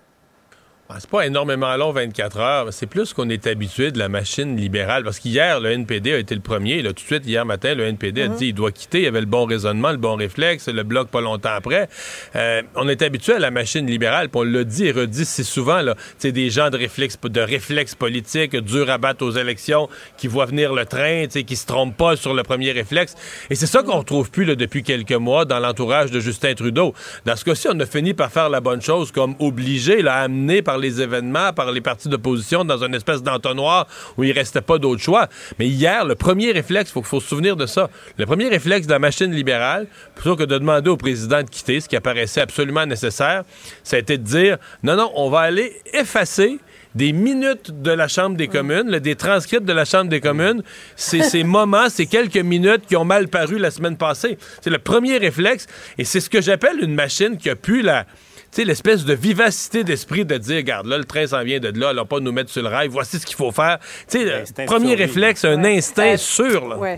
Ah, 0.89 0.97
c'est 0.99 1.09
pas 1.09 1.25
énormément 1.25 1.73
long, 1.77 1.93
24 1.93 2.39
heures. 2.39 2.73
C'est 2.73 2.87
plus 2.87 3.13
qu'on 3.13 3.29
est 3.29 3.47
habitué 3.47 3.91
de 3.91 3.97
la 3.97 4.09
machine 4.09 4.57
libérale. 4.57 5.05
Parce 5.05 5.17
qu'hier, 5.17 5.61
le 5.61 5.71
NPD 5.71 6.11
a 6.11 6.17
été 6.17 6.35
le 6.35 6.41
premier. 6.41 6.81
Là, 6.81 6.89
tout 6.89 7.01
de 7.01 7.07
suite, 7.07 7.25
hier 7.25 7.45
matin, 7.45 7.73
le 7.73 7.85
NPD 7.85 8.23
a 8.23 8.27
mhm. 8.27 8.35
dit 8.35 8.45
qu'il 8.47 8.53
doit 8.53 8.73
quitter. 8.73 8.99
Il 8.99 9.03
y 9.05 9.07
avait 9.07 9.21
le 9.21 9.25
bon 9.25 9.45
raisonnement, 9.45 9.91
le 9.91 9.97
bon 9.97 10.17
réflexe, 10.17 10.67
le 10.67 10.83
bloc 10.83 11.07
pas 11.07 11.21
longtemps 11.21 11.53
après. 11.55 11.87
Euh, 12.35 12.61
on 12.75 12.89
est 12.89 13.01
habitué 13.01 13.33
à 13.33 13.39
la 13.39 13.49
machine 13.49 13.87
libérale. 13.87 14.27
Puis 14.27 14.41
on 14.41 14.43
l'a 14.43 14.65
dit 14.65 14.85
et 14.85 14.91
redit 14.91 15.23
si 15.23 15.45
souvent. 15.45 15.81
C'est 16.17 16.33
des 16.33 16.49
gens 16.49 16.69
de 16.69 16.77
réflexe, 16.77 17.17
de 17.17 17.41
réflexe 17.41 17.95
politique, 17.95 18.53
durs 18.57 18.89
à 18.89 18.97
battre 18.97 19.25
aux 19.25 19.31
élections, 19.31 19.87
qui 20.17 20.27
voient 20.27 20.47
venir 20.47 20.73
le 20.73 20.85
train, 20.85 21.27
qui 21.27 21.55
se 21.55 21.65
trompent 21.65 21.95
pas 21.95 22.17
sur 22.17 22.33
le 22.33 22.43
premier 22.43 22.73
réflexe. 22.73 23.15
Et 23.49 23.55
c'est 23.55 23.67
ça 23.67 23.83
qu'on 23.83 23.99
retrouve 23.99 24.29
plus 24.29 24.43
là, 24.43 24.55
depuis 24.55 24.83
quelques 24.83 25.13
mois 25.13 25.45
dans 25.45 25.59
l'entourage 25.59 26.11
de 26.11 26.19
Justin 26.19 26.55
Trudeau. 26.55 26.93
Dans 27.25 27.37
ce 27.37 27.45
cas-ci, 27.45 27.69
on 27.71 27.79
a 27.79 27.85
fini 27.85 28.13
par 28.13 28.31
faire 28.31 28.49
la 28.49 28.59
bonne 28.59 28.81
chose 28.81 29.13
comme 29.13 29.35
obligé, 29.39 30.01
là, 30.01 30.15
amené 30.15 30.61
par 30.61 30.72
par 30.73 30.79
les 30.79 31.01
événements, 31.01 31.53
par 31.53 31.71
les 31.71 31.81
partis 31.81 32.09
d'opposition 32.09 32.65
dans 32.65 32.83
une 32.83 32.95
espèce 32.95 33.21
d'entonnoir 33.21 33.85
où 34.17 34.23
il 34.23 34.31
restait 34.31 34.61
pas 34.61 34.79
d'autre 34.79 35.03
choix. 35.03 35.27
Mais 35.59 35.67
hier, 35.67 36.03
le 36.03 36.15
premier 36.15 36.51
réflexe, 36.51 36.89
il 36.89 36.93
faut, 36.93 37.03
faut 37.03 37.19
se 37.19 37.27
souvenir 37.27 37.55
de 37.55 37.67
ça, 37.67 37.91
le 38.17 38.25
premier 38.25 38.47
réflexe 38.47 38.87
de 38.87 38.91
la 38.91 38.97
machine 38.97 39.31
libérale, 39.31 39.85
plutôt 40.15 40.35
que 40.35 40.41
de 40.41 40.57
demander 40.57 40.89
au 40.89 40.97
président 40.97 41.43
de 41.43 41.47
quitter, 41.47 41.79
ce 41.79 41.87
qui 41.87 41.95
apparaissait 41.95 42.41
absolument 42.41 42.87
nécessaire, 42.87 43.43
ça 43.83 43.97
a 43.97 43.99
été 43.99 44.17
de 44.17 44.23
dire, 44.23 44.57
non, 44.81 44.95
non, 44.95 45.11
on 45.15 45.29
va 45.29 45.41
aller 45.41 45.79
effacer 45.93 46.57
des 46.95 47.13
minutes 47.13 47.83
de 47.83 47.91
la 47.91 48.07
Chambre 48.07 48.35
des 48.35 48.47
communes, 48.47 48.97
des 48.97 49.15
transcripts 49.15 49.65
de 49.65 49.73
la 49.73 49.85
Chambre 49.85 50.09
des 50.09 50.21
communes, 50.21 50.63
c'est 50.95 51.21
ces 51.21 51.43
moments, 51.43 51.87
ces 51.89 52.07
quelques 52.07 52.37
minutes 52.37 52.87
qui 52.87 52.95
ont 52.95 53.05
mal 53.05 53.27
paru 53.27 53.59
la 53.59 53.69
semaine 53.69 53.97
passée. 53.97 54.39
C'est 54.61 54.71
le 54.71 54.79
premier 54.79 55.17
réflexe, 55.17 55.67
et 55.99 56.03
c'est 56.03 56.19
ce 56.19 56.31
que 56.31 56.41
j'appelle 56.41 56.77
une 56.81 56.95
machine 56.95 57.37
qui 57.37 57.51
a 57.51 57.55
pu 57.55 57.83
la 57.83 58.07
l'espèce 58.57 59.03
de 59.05 59.13
vivacité 59.13 59.83
d'esprit 59.83 60.25
de 60.25 60.37
dire, 60.37 60.57
regarde, 60.57 60.85
là, 60.85 60.97
le 60.97 61.05
train 61.05 61.25
s'en 61.27 61.43
vient 61.43 61.59
de 61.59 61.79
là, 61.79 61.89
alors 61.89 62.07
pas 62.07 62.19
nous 62.19 62.31
mettre 62.31 62.51
sur 62.51 62.61
le 62.61 62.69
rail, 62.69 62.87
voici 62.87 63.19
ce 63.19 63.25
qu'il 63.25 63.35
faut 63.35 63.51
faire. 63.51 63.79
Tu 64.07 64.19
sais, 64.19 64.25
le 64.25 64.65
premier 64.65 64.95
réflexe, 64.95 65.43
un 65.45 65.63
instinct 65.63 66.17
sûr, 66.17 66.67
là. 66.67 66.97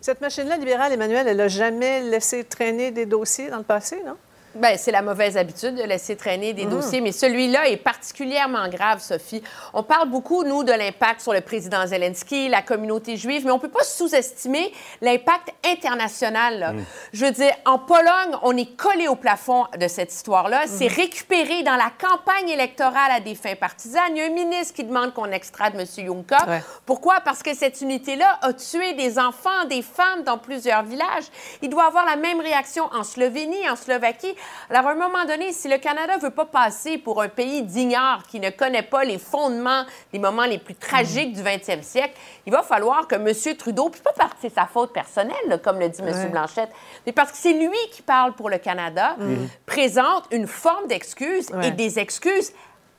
Cette 0.00 0.20
machine-là 0.20 0.56
libérale, 0.56 0.92
Emmanuel, 0.92 1.26
elle 1.28 1.36
n'a 1.36 1.48
jamais 1.48 2.02
laissé 2.02 2.44
traîner 2.44 2.90
des 2.90 3.06
dossiers 3.06 3.50
dans 3.50 3.58
le 3.58 3.64
passé, 3.64 3.96
non? 4.06 4.14
Bien, 4.58 4.76
c'est 4.76 4.90
la 4.90 5.02
mauvaise 5.02 5.36
habitude 5.36 5.76
de 5.76 5.84
laisser 5.84 6.16
traîner 6.16 6.52
des 6.52 6.66
mm. 6.66 6.70
dossiers, 6.70 7.00
mais 7.00 7.12
celui-là 7.12 7.68
est 7.68 7.76
particulièrement 7.76 8.68
grave, 8.68 9.00
Sophie. 9.00 9.40
On 9.72 9.84
parle 9.84 10.08
beaucoup, 10.08 10.42
nous, 10.42 10.64
de 10.64 10.72
l'impact 10.72 11.20
sur 11.20 11.32
le 11.32 11.40
président 11.40 11.86
Zelensky, 11.86 12.48
la 12.48 12.62
communauté 12.62 13.16
juive, 13.16 13.44
mais 13.44 13.52
on 13.52 13.56
ne 13.56 13.60
peut 13.60 13.68
pas 13.68 13.84
sous-estimer 13.84 14.72
l'impact 15.00 15.50
international. 15.64 16.74
Mm. 16.74 16.84
Je 17.12 17.24
veux 17.24 17.30
dire, 17.30 17.52
en 17.66 17.78
Pologne, 17.78 18.36
on 18.42 18.56
est 18.56 18.74
collé 18.76 19.06
au 19.06 19.14
plafond 19.14 19.66
de 19.78 19.86
cette 19.86 20.12
histoire-là. 20.12 20.66
Mm. 20.66 20.68
C'est 20.68 20.88
récupéré 20.88 21.62
dans 21.62 21.76
la 21.76 21.92
campagne 21.96 22.48
électorale 22.48 23.12
à 23.12 23.20
des 23.20 23.36
fins 23.36 23.54
partisanes. 23.54 24.16
Il 24.16 24.18
y 24.18 24.22
a 24.22 24.26
un 24.26 24.30
ministre 24.30 24.74
qui 24.74 24.82
demande 24.82 25.14
qu'on 25.14 25.30
extrade 25.30 25.74
M. 25.78 25.86
Juncker. 25.86 26.62
Pourquoi? 26.84 27.20
Parce 27.20 27.44
que 27.44 27.54
cette 27.54 27.80
unité-là 27.80 28.40
a 28.42 28.52
tué 28.52 28.94
des 28.94 29.20
enfants, 29.20 29.66
des 29.70 29.82
femmes 29.82 30.24
dans 30.24 30.38
plusieurs 30.38 30.82
villages. 30.82 31.26
Il 31.62 31.68
doit 31.68 31.86
avoir 31.86 32.04
la 32.04 32.16
même 32.16 32.40
réaction 32.40 32.88
en 32.92 33.04
Slovénie, 33.04 33.68
en 33.70 33.76
Slovaquie. 33.76 34.34
Alors, 34.70 34.86
à 34.86 34.92
un 34.92 34.94
moment 34.94 35.24
donné, 35.24 35.52
si 35.52 35.68
le 35.68 35.78
Canada 35.78 36.16
ne 36.16 36.22
veut 36.22 36.30
pas 36.30 36.44
passer 36.44 36.98
pour 36.98 37.22
un 37.22 37.28
pays 37.28 37.62
d'ignore 37.62 38.22
qui 38.28 38.38
ne 38.38 38.50
connaît 38.50 38.82
pas 38.82 39.04
les 39.04 39.18
fondements 39.18 39.84
des 40.12 40.18
moments 40.18 40.44
les 40.44 40.58
plus 40.58 40.74
tragiques 40.74 41.32
du 41.32 41.42
20e 41.42 41.82
siècle, 41.82 42.14
il 42.46 42.52
va 42.52 42.62
falloir 42.62 43.06
que 43.06 43.14
M. 43.14 43.56
Trudeau, 43.56 43.88
puis 43.88 44.00
pas 44.00 44.12
parce 44.16 44.32
que 44.32 44.38
c'est 44.42 44.54
sa 44.54 44.66
faute 44.66 44.92
personnelle, 44.92 45.60
comme 45.62 45.78
le 45.78 45.88
dit 45.88 46.02
M. 46.02 46.30
Blanchette, 46.30 46.70
mais 47.06 47.12
parce 47.12 47.32
que 47.32 47.38
c'est 47.38 47.54
lui 47.54 47.78
qui 47.92 48.02
parle 48.02 48.34
pour 48.34 48.50
le 48.50 48.58
Canada, 48.58 49.16
mm. 49.18 49.46
présente 49.66 50.24
une 50.30 50.46
forme 50.46 50.86
d'excuse 50.86 51.50
et 51.62 51.70
des 51.70 51.98
excuses 51.98 52.52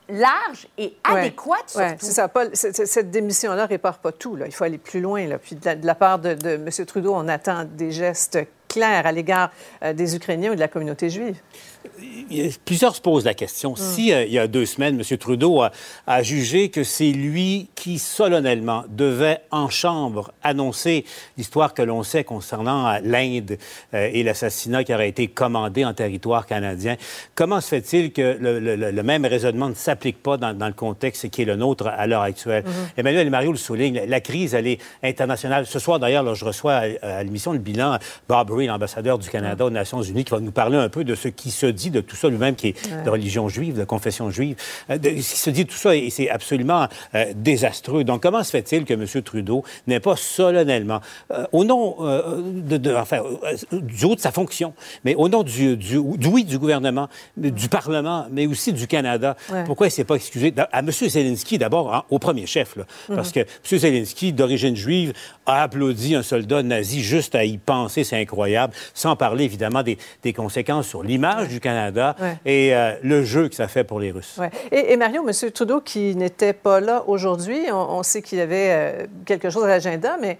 larges 0.10 0.68
et 0.78 0.96
adéquates 1.04 1.76
ouais. 1.76 1.96
C'est 2.00 2.12
ça, 2.12 2.28
Paul. 2.28 2.50
Cette 2.54 3.12
démission-là 3.12 3.66
répare 3.66 4.00
pas 4.00 4.12
tout. 4.12 4.36
Là. 4.36 4.48
Il 4.48 4.54
faut 4.54 4.64
aller 4.64 4.78
plus 4.78 5.02
loin. 5.02 5.28
Là. 5.28 5.38
Puis 5.38 5.56
de 5.56 5.86
la, 5.86 5.96
part 5.96 6.20
de, 6.20 6.34
de 6.34 6.50
M. 6.50 6.70
Trudeau, 6.86 7.14
on 7.16 7.28
attend 7.28 7.64
des 7.64 7.92
gestes 7.92 8.40
clair 8.70 9.06
à 9.06 9.12
l'égard 9.12 9.52
euh, 9.84 9.92
des 9.92 10.16
Ukrainiens 10.16 10.52
ou 10.52 10.56
de 10.56 10.60
la 10.60 10.70
communauté 10.70 11.10
juive? 11.10 11.36
Plusieurs 12.66 12.96
se 12.96 13.02
posent 13.02 13.26
la 13.26 13.34
question. 13.34 13.72
Hmm. 13.72 13.78
Si, 13.78 14.14
euh, 14.14 14.26
il 14.26 14.34
y 14.34 14.40
a 14.40 14.48
deux 14.48 14.66
semaines, 14.66 15.00
M. 15.00 15.18
Trudeau 15.18 15.62
a, 15.62 16.24
jugé 16.24 16.70
que 16.70 16.84
c'est 16.84 17.12
lui 17.12 17.70
qui, 17.76 17.98
solennellement, 17.98 18.84
devait 18.90 19.42
en 19.52 19.70
chambre 19.70 20.32
annoncer 20.44 21.06
l'histoire 21.38 21.74
que 21.74 21.82
l'on 21.82 22.04
sait 22.04 22.24
concernant 22.24 22.88
euh, 22.88 23.00
l'Inde 23.04 23.58
et 23.94 24.24
l'assassinat 24.24 24.84
qui 24.84 24.94
aurait 24.94 25.10
été 25.10 25.28
commandé 25.28 25.86
en 25.86 25.94
territoire 25.94 26.46
canadien, 26.46 26.98
comment 27.36 27.62
se 27.62 27.70
fait-il 27.70 28.12
que 28.12 28.38
le, 28.40 29.04
même 29.04 29.26
raisonnement 29.26 29.70
ne 29.70 29.74
s'applique 29.74 30.22
pas 30.22 30.38
dans, 30.38 30.54
le 30.54 30.74
contexte 30.74 31.30
qui 31.30 31.42
est 31.42 31.46
le 31.46 31.56
nôtre 31.56 31.88
à 31.88 32.06
l'heure 32.06 32.22
actuelle? 32.22 32.64
Hmm. 32.66 33.00
Emmanuel 33.00 33.28
et 33.28 33.30
Mario 33.30 33.52
le 33.52 33.58
soulignent, 33.58 34.02
la 34.08 34.22
crise, 34.22 34.54
elle 34.54 34.68
est 34.68 34.80
internationale. 35.04 35.66
Ce 35.66 35.80
soir, 35.80 36.00
d'ailleurs, 36.00 36.36
je 36.36 36.46
reçois 36.46 36.82
à, 37.02 37.24
l'émission 37.24 37.54
le 37.54 37.60
bilan 37.60 37.98
Bob 38.28 38.50
l'ambassadeur 38.58 39.18
du 39.18 39.30
Canada 39.30 39.66
aux 39.66 39.70
Nations 39.70 40.02
Unies, 40.02 40.24
qui 40.24 40.32
va 40.32 40.40
nous 40.40 40.52
parler 40.52 40.78
un 40.78 40.90
peu 40.90 41.04
de 41.04 41.16
ce 41.16 41.28
qui 41.28 41.52
se 41.52 41.66
dit 41.66 41.79
de 41.88 42.02
tout 42.02 42.16
ça, 42.16 42.30
lui-même 42.30 42.56
qui 42.56 42.70
est 42.70 43.04
de 43.06 43.10
religion 43.10 43.48
juive, 43.50 43.78
de 43.78 43.86
confession 43.86 44.30
juive. 44.30 44.56
Euh, 44.90 44.98
qui 44.98 45.22
se 45.24 45.50
dit 45.50 45.66
tout 45.66 45.76
ça, 45.76 45.96
et 45.96 46.10
c'est 46.10 46.30
absolument 46.30 46.88
euh, 47.16 47.26
désastreux. 47.36 48.04
Donc, 48.04 48.22
comment 48.22 48.44
se 48.44 48.52
fait-il 48.52 48.86
que 48.86 48.94
M. 48.94 49.06
Trudeau 49.24 49.64
n'ait 49.88 50.00
pas 50.00 50.16
solennellement, 50.16 51.02
euh, 51.32 51.46
au 51.52 51.64
nom 51.64 51.98
de, 52.00 52.96
enfin, 52.96 53.22
du 53.72 54.06
haut 54.06 54.16
de 54.16 54.20
sa 54.20 54.32
fonction, 54.32 54.74
mais 55.04 55.16
au 55.16 55.30
nom 55.30 55.44
du, 55.44 55.78
du, 55.78 55.98
oui 55.98 56.44
du 56.44 56.58
gouvernement, 56.58 57.08
du 57.38 57.70
Parlement, 57.70 58.28
mais 58.32 58.48
aussi 58.48 58.74
du 58.74 58.88
Canada, 58.88 59.36
pourquoi 59.66 59.88
il 59.88 59.90
ne 59.90 59.94
s'est 59.94 60.04
pas 60.04 60.16
excusé 60.16 60.54
à 60.72 60.80
M. 60.80 60.92
Zelensky 60.92 61.58
d'abord, 61.58 61.94
hein, 61.94 62.04
au 62.10 62.20
premier 62.20 62.46
chef, 62.46 62.76
là, 62.76 62.86
parce 63.08 63.30
mhm. 63.30 63.44
que 63.44 63.50
M. 63.72 63.80
Zelensky, 63.80 64.34
d'origine 64.34 64.76
juive, 64.76 65.14
a 65.46 65.64
applaudi 65.64 66.16
un 66.16 66.24
soldat 66.24 66.64
nazi 66.64 67.02
juste 67.02 67.36
à 67.36 67.44
y 67.44 67.58
penser, 67.58 68.04
c'est 68.04 68.20
incroyable 68.20 68.74
sans 68.94 69.16
parler 69.16 69.46
évidemment 69.46 69.84
des, 69.84 69.98
conséquences 70.34 70.88
sur 70.88 71.04
l'image 71.04 71.50
du 71.50 71.59
Canada 71.60 72.16
et 72.46 72.76
euh, 72.76 72.94
le 73.04 73.24
jeu 73.24 73.50
que 73.50 73.56
ça 73.56 73.68
fait 73.68 73.84
pour 73.84 74.00
les 74.00 74.12
Russes. 74.12 74.40
Et, 74.72 74.96
Mario, 74.98 75.28
M. 75.28 75.52
Trudeau, 75.52 75.82
qui 75.82 76.16
n'était 76.16 76.54
pas 76.54 76.80
là 76.80 77.04
aujourd'hui, 77.08 77.60
on, 77.72 78.04
sait 78.04 78.22
qu'il 78.22 78.40
avait 78.40 78.70
euh, 78.70 79.06
quelque 79.26 79.50
chose 79.50 79.64
à 79.64 79.68
l'agenda, 79.68 80.18
mais 80.20 80.38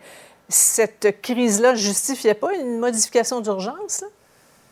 cette 0.48 1.22
crise-là 1.22 1.74
ne 1.74 1.78
justifiait 1.78 2.34
pas 2.34 2.54
une 2.56 2.80
modification 2.80 3.42
d'urgence? 3.42 4.04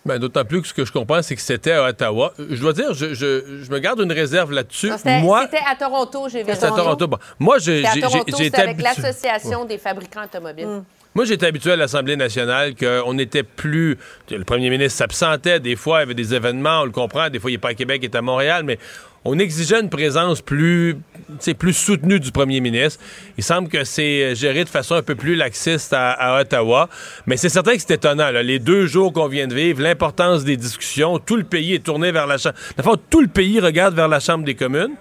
Ben, 0.06 0.20
D'autant 0.20 0.46
plus 0.46 0.62
que 0.62 0.68
ce 0.68 0.74
que 0.74 0.86
je 0.86 0.92
comprends, 0.92 1.22
c'est 1.22 1.36
que 1.36 1.42
c'était 1.42 1.74
à 1.74 1.84
Ottawa. 1.84 2.34
Je 2.38 2.62
dois 2.62 2.72
dire, 2.72 2.94
je, 2.94 3.14
je, 3.14 3.70
me 3.72 3.80
garde 3.80 4.00
une 4.00 4.12
réserve 4.12 4.54
là-dessus. 4.54 4.90
Moi, 5.22 5.44
c'était 5.44 5.64
à 5.70 5.76
Toronto, 5.76 6.30
j'ai 6.30 6.44
vu. 6.44 6.54
C'était 6.54 6.68
à 6.68 6.70
Toronto. 6.70 7.10
Moi, 7.40 7.58
j'ai 7.60 7.82
été 7.82 8.58
avec 8.58 8.82
l'Association 8.82 9.66
des 9.66 9.78
fabricants 9.78 10.24
automobiles. 10.24 10.68
Mm. 10.68 10.84
Moi, 11.18 11.26
j'étais 11.26 11.48
habitué 11.48 11.72
à 11.72 11.76
l'Assemblée 11.76 12.16
nationale 12.16 12.76
qu'on 12.76 13.16
n'était 13.16 13.42
plus. 13.42 13.98
Le 14.30 14.44
premier 14.44 14.70
ministre 14.70 15.00
s'absentait, 15.00 15.60
des 15.60 15.76
fois, 15.76 15.98
il 15.98 16.02
y 16.02 16.04
avait 16.04 16.14
des 16.14 16.36
événements, 16.36 16.82
on 16.82 16.86
le 16.86 16.92
comprend, 16.92 17.32
des 17.32 17.40
fois, 17.40 17.50
il 17.50 17.56
n'est 17.56 17.58
pas 17.58 17.70
à 17.70 17.74
Québec, 17.74 18.02
il 18.04 18.06
est 18.06 18.16
à 18.16 18.22
Montréal, 18.22 18.62
mais 18.64 18.78
on 19.26 19.40
exigeait 19.40 19.80
une 19.80 19.90
présence 19.90 20.44
plus, 20.44 20.96
plus 21.58 21.74
soutenue 21.74 22.20
du 22.20 22.32
premier 22.32 22.62
ministre. 22.62 23.04
Il 23.36 23.44
semble 23.44 23.68
que 23.68 23.84
c'est 23.84 24.36
géré 24.36 24.64
de 24.64 24.70
façon 24.70 24.94
un 24.94 25.02
peu 25.02 25.16
plus 25.16 25.34
laxiste 25.34 25.92
à, 25.92 26.40
Ottawa. 26.40 26.88
Mais 27.26 27.36
c'est 27.36 27.50
certain 27.50 27.74
que 27.74 27.82
c'est 27.82 27.96
étonnant. 27.96 28.30
Les 28.30 28.60
deux 28.60 28.86
jours 28.86 29.12
qu'on 29.12 29.28
vient 29.28 29.48
de 29.48 29.56
vivre, 29.56 29.82
l'importance 29.82 30.44
des 30.44 30.56
discussions, 30.56 31.18
tout 31.18 31.38
le 31.38 31.46
pays 31.46 31.74
est 31.74 31.84
tourné 31.84 32.12
vers 32.12 32.28
la 32.28 32.38
Chambre. 32.38 32.56
tout 33.10 33.22
le 33.22 33.28
pays 33.28 33.60
regarde 33.60 33.96
vers 33.96 34.08
la 34.08 34.20
Chambre 34.20 34.46
des 34.46 34.54
communes. 34.54 34.94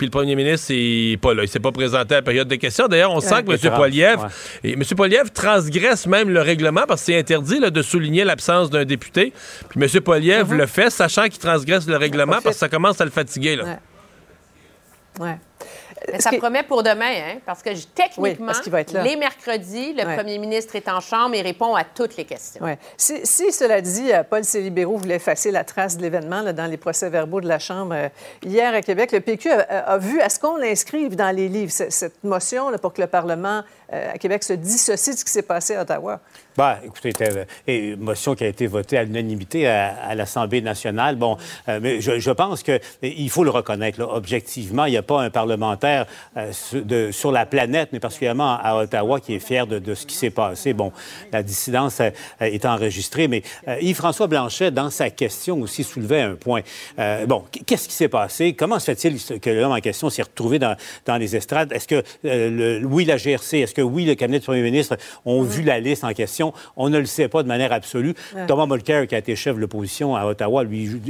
Puis 0.00 0.06
le 0.06 0.12
premier 0.12 0.34
ministre, 0.34 0.72
n'est 0.72 1.18
pas 1.18 1.34
là. 1.34 1.42
Il 1.42 1.48
s'est 1.48 1.60
pas 1.60 1.72
présenté 1.72 2.14
à 2.14 2.18
la 2.18 2.22
période 2.22 2.48
de 2.48 2.54
questions. 2.54 2.88
D'ailleurs, 2.88 3.12
on 3.12 3.20
sent 3.20 3.42
que 3.42 3.52
M. 3.52 3.74
Poiliev, 3.74 4.18
et 4.64 4.72
M. 4.72 4.82
Poiliev 4.96 5.30
transgresse 5.30 6.06
même 6.06 6.30
le 6.30 6.40
règlement 6.40 6.84
parce 6.88 7.02
que 7.02 7.12
c'est 7.12 7.18
interdit 7.18 7.60
de 7.60 7.82
souligner 7.82 8.24
l'absence 8.24 8.70
d'un 8.70 8.86
député. 8.86 9.34
Puis 9.68 9.78
M. 9.78 10.00
Poiliev 10.00 10.50
uh-huh. 10.50 10.56
le 10.56 10.64
fait, 10.64 10.88
sachant 10.88 11.24
qu'il 11.24 11.38
transgresse 11.38 11.86
le 11.86 11.98
règlement 11.98 12.40
parce 12.42 12.54
que 12.54 12.60
ça 12.60 12.70
commence 12.70 12.98
à 13.02 13.04
le 13.04 13.10
fatiguer. 13.10 13.56
Là. 13.56 13.78
Ouais 15.20 15.36
ça 16.18 16.30
promet 16.32 16.62
pour 16.62 16.82
demain, 16.82 17.12
hein, 17.12 17.38
parce 17.44 17.62
que 17.62 17.70
techniquement, 17.94 18.52
les 19.04 19.16
mercredis, 19.16 19.92
le 19.92 20.16
premier 20.16 20.38
ministre 20.38 20.76
est 20.76 20.88
en 20.88 21.00
chambre 21.00 21.34
et 21.34 21.42
répond 21.42 21.74
à 21.74 21.84
toutes 21.84 22.16
les 22.16 22.24
questions. 22.24 22.60
Si, 22.96 23.52
cela 23.52 23.80
dit, 23.80 24.12
euh, 24.12 24.22
Paul 24.28 24.44
Célibéraux 24.44 24.96
voulait 24.96 25.16
effacer 25.16 25.50
la 25.50 25.64
trace 25.64 25.96
de 25.96 26.02
l'événement 26.02 26.52
dans 26.52 26.66
les 26.70 26.76
procès-verbaux 26.76 27.40
de 27.40 27.48
la 27.48 27.58
Chambre 27.58 27.94
euh, 27.94 28.08
hier 28.44 28.72
à 28.74 28.82
Québec, 28.82 29.12
le 29.12 29.20
PQ 29.20 29.50
a, 29.50 29.98
vu, 29.98 30.20
est-ce 30.20 30.38
qu'on 30.38 30.56
l'inscrive 30.56 31.16
dans 31.16 31.34
les 31.34 31.48
livres, 31.48 31.72
cette, 31.72 32.22
motion 32.24 32.70
pour 32.80 32.92
que 32.92 33.00
le 33.00 33.06
Parlement 33.06 33.62
euh, 33.92 34.12
à 34.14 34.18
Québec 34.18 34.42
se 34.42 34.52
dissocie 34.52 35.14
de 35.14 35.20
ce 35.20 35.24
qui 35.24 35.32
s'est 35.32 35.42
passé 35.42 35.74
à 35.76 35.82
Ottawa? 35.82 36.20
Bien, 36.56 36.78
écoutez, 36.84 37.12
une 37.66 38.00
motion 38.00 38.34
qui 38.34 38.44
a 38.44 38.48
été 38.48 38.66
votée 38.66 38.98
à 38.98 39.04
l'unanimité 39.04 39.66
à, 39.66 40.14
l'Assemblée 40.14 40.60
nationale. 40.60 41.16
Bon, 41.16 41.36
mais 41.66 42.00
je, 42.00 42.30
pense 42.30 42.62
qu'il 42.62 43.30
faut 43.30 43.44
le 43.44 43.50
reconnaître. 43.50 44.00
objectivement, 44.00 44.84
il 44.84 44.92
n'y 44.92 44.96
a 44.96 45.02
pas 45.02 45.20
un 45.22 45.30
parlementaire 45.30 45.89
euh, 45.90 46.52
de, 46.72 47.10
sur 47.10 47.32
la 47.32 47.46
planète, 47.46 47.90
mais 47.92 48.00
particulièrement 48.00 48.58
à 48.62 48.76
Ottawa, 48.76 49.20
qui 49.20 49.34
est 49.34 49.38
fier 49.38 49.66
de, 49.66 49.94
ce 49.94 50.06
qui 50.06 50.14
s'est 50.14 50.30
passé. 50.30 50.72
Bon, 50.72 50.92
la 51.32 51.42
dissidence 51.42 52.00
euh, 52.00 52.10
est 52.40 52.64
enregistrée, 52.64 53.28
mais 53.28 53.42
euh, 53.68 53.76
Yves-François 53.80 54.26
Blanchet, 54.26 54.70
dans 54.70 54.90
sa 54.90 55.10
question 55.10 55.60
aussi, 55.60 55.84
soulevait 55.84 56.22
un 56.22 56.34
point. 56.34 56.62
bon, 57.26 57.44
qu'est-ce 57.66 57.88
qui 57.88 57.94
s'est 57.94 58.08
passé? 58.08 58.54
Comment 58.54 58.78
se 58.78 58.92
fait-il 58.92 59.40
que 59.40 59.50
l'homme 59.50 59.72
en 59.72 59.80
question 59.80 60.10
s'est 60.10 60.22
retrouvé 60.22 60.58
dans, 60.58 60.76
dans 61.06 61.16
les 61.16 61.36
estrades? 61.36 61.72
Est-ce 61.72 61.88
que, 61.88 62.02
le, 62.24 62.84
oui, 62.84 63.04
la 63.04 63.16
GRC, 63.16 63.58
est-ce 63.58 63.74
que, 63.74 63.82
oui, 63.82 64.04
le 64.04 64.14
cabinet 64.14 64.38
du 64.38 64.44
premier 64.44 64.62
ministre 64.62 64.96
ont 65.24 65.42
vu 65.42 65.62
la 65.62 65.80
liste 65.80 66.04
en 66.04 66.12
question? 66.12 66.52
On 66.76 66.88
ne 66.88 66.98
le 66.98 67.06
sait 67.06 67.28
pas 67.28 67.42
de 67.42 67.48
manière 67.48 67.72
absolue. 67.72 68.14
Thomas 68.46 68.66
Mulcair, 68.66 69.06
qui 69.06 69.14
a 69.14 69.18
été 69.18 69.36
chef 69.36 69.56
de 69.56 69.60
l'opposition 69.60 70.16
à 70.16 70.26
Ottawa, 70.26 70.64
lui 70.64 71.00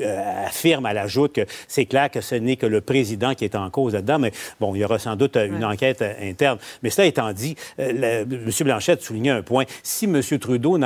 affirme 0.47 0.87
à 0.87 0.93
la 0.93 1.07
joute 1.07 1.33
que 1.33 1.43
c'est 1.69 1.87
clair 1.87 2.11
que 2.11 2.21
ce 2.21 2.35
n'est 2.35 2.57
que 2.57 2.67
le 2.67 2.81
président 2.81 3.35
qui 3.35 3.45
est 3.45 3.55
en 3.55 3.71
cause 3.71 3.95
là-dedans. 3.95 4.19
Mais 4.19 4.33
bon, 4.59 4.70
bon, 4.71 4.75
il 4.75 4.81
y 4.81 4.85
aura 4.85 4.99
sans 4.99 5.17
doute 5.17 5.37
une 5.37 5.65
enquête 5.65 6.03
interne. 6.03 6.59
Mais 6.83 6.91
cela 6.91 7.07
étant 7.07 7.33
dit, 7.33 7.57
M. 7.79 8.27
Blanchette 8.61 9.03
soulignait 9.03 9.31
un 9.31 9.43
point. 9.43 9.65
Si 9.83 10.05
M. 10.05 10.21
Trudeau, 10.39 10.79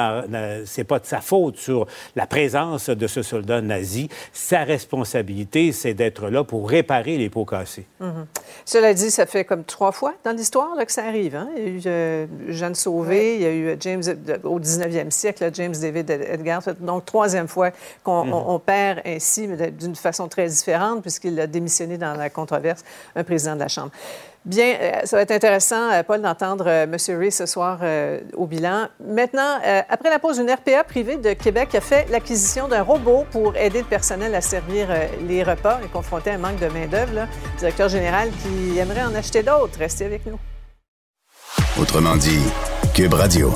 c'est 0.64 0.84
pas 0.84 0.98
de 0.98 1.06
sa 1.06 1.20
faute 1.20 1.56
sur 1.56 1.86
la 2.16 2.26
présence 2.26 2.90
de 2.90 3.06
ce 3.06 3.22
soldat 3.22 3.60
nazi, 3.60 4.08
sa 4.32 4.64
responsabilité, 4.64 5.72
c'est 5.72 5.94
d'être 5.94 6.28
là 6.28 6.44
pour 6.44 6.68
réparer 6.68 7.16
les 7.16 7.30
pots 7.30 7.44
cassés. 7.44 7.86
Mhm. 8.00 8.26
Cela 8.64 8.94
dit, 8.94 9.10
ça 9.10 9.26
fait 9.26 9.44
comme 9.44 9.64
trois 9.64 9.92
fois 9.92 10.14
dans 10.24 10.32
l'histoire 10.32 10.76
que 10.84 10.92
ça 10.92 11.04
arrive. 11.04 11.36
Hein? 11.36 11.48
Il 11.56 11.62
y 11.62 11.66
a 11.66 11.70
eu 11.70 11.80
euh, 11.86 12.26
Jeanne 12.48 12.74
Sauvé, 12.74 13.36
il 13.36 13.42
y 13.42 13.46
a 13.46 13.52
eu 13.52 13.76
James, 13.80 14.02
au 14.44 14.58
19e 14.58 15.10
siècle, 15.10 15.50
James 15.54 15.74
David 15.80 16.10
Edgar. 16.10 16.62
Donc, 16.80 17.04
troisième 17.04 17.48
fois 17.48 17.70
qu'on 18.02 18.24
mhm. 18.54 18.60
perd 18.60 19.00
ainsi, 19.04 19.46
mais 19.46 19.70
d'une 19.70 19.96
façon 19.96 20.28
très 20.28 20.48
différente, 20.48 21.02
puisqu'il 21.02 21.38
a 21.40 21.46
démissionné 21.46 21.98
dans 21.98 22.14
la 22.14 22.30
controverse, 22.30 22.84
un 23.14 23.24
président 23.24 23.54
de 23.54 23.60
la 23.60 23.68
Bien, 24.44 24.76
euh, 24.78 24.92
ça 25.04 25.16
va 25.16 25.22
être 25.22 25.30
intéressant, 25.30 25.90
euh, 25.90 26.02
Paul, 26.02 26.20
d'entendre 26.20 26.68
M. 26.68 26.96
Ray 27.08 27.32
ce 27.32 27.46
soir 27.46 27.80
au 28.34 28.46
bilan. 28.46 28.88
Maintenant, 29.06 29.58
après 29.88 30.10
la 30.10 30.18
pause, 30.18 30.38
une 30.38 30.50
RPA 30.50 30.84
privée 30.84 31.16
de 31.16 31.32
Québec 31.32 31.74
a 31.74 31.80
fait 31.80 32.08
l'acquisition 32.10 32.68
d'un 32.68 32.82
robot 32.82 33.24
pour 33.30 33.56
aider 33.56 33.80
le 33.80 33.86
personnel 33.86 34.34
à 34.34 34.40
servir 34.40 34.88
les 35.26 35.42
repas 35.42 35.80
et 35.84 35.88
confronter 35.88 36.30
un 36.30 36.38
manque 36.38 36.60
de 36.60 36.68
main-d'œuvre. 36.68 37.26
Directeur 37.58 37.88
général 37.88 38.30
qui 38.42 38.78
aimerait 38.78 39.04
en 39.04 39.14
acheter 39.14 39.42
d'autres. 39.42 39.78
Restez 39.78 40.04
avec 40.04 40.26
nous. 40.26 40.38
Autrement 41.80 42.16
dit, 42.16 42.40
Cube 42.94 43.14
Radio. 43.14 43.52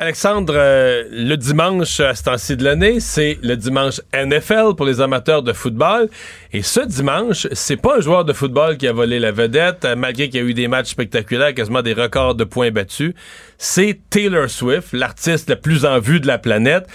Alexandre, 0.00 0.54
euh, 0.56 1.02
le 1.10 1.34
dimanche 1.34 1.98
à 1.98 2.14
ce 2.14 2.22
temps-ci 2.22 2.56
de 2.56 2.62
l'année, 2.62 3.00
c'est 3.00 3.36
le 3.42 3.56
dimanche 3.56 4.00
NFL 4.14 4.76
pour 4.76 4.86
les 4.86 5.00
amateurs 5.00 5.42
de 5.42 5.52
football. 5.52 6.08
Et 6.52 6.62
ce 6.62 6.78
dimanche, 6.86 7.48
c'est 7.50 7.76
pas 7.76 7.96
un 7.96 8.00
joueur 8.00 8.24
de 8.24 8.32
football 8.32 8.76
qui 8.76 8.86
a 8.86 8.92
volé 8.92 9.18
la 9.18 9.32
vedette, 9.32 9.84
euh, 9.84 9.96
malgré 9.96 10.28
qu'il 10.28 10.40
y 10.40 10.44
a 10.44 10.46
eu 10.46 10.54
des 10.54 10.68
matchs 10.68 10.90
spectaculaires, 10.90 11.52
quasiment 11.52 11.82
des 11.82 11.94
records 11.94 12.36
de 12.36 12.44
points 12.44 12.70
battus. 12.70 13.12
C'est 13.58 13.98
Taylor 14.08 14.48
Swift, 14.48 14.92
l'artiste 14.92 15.50
le 15.50 15.56
plus 15.56 15.84
en 15.84 15.98
vue 15.98 16.20
de 16.20 16.28
la 16.28 16.38
planète, 16.38 16.86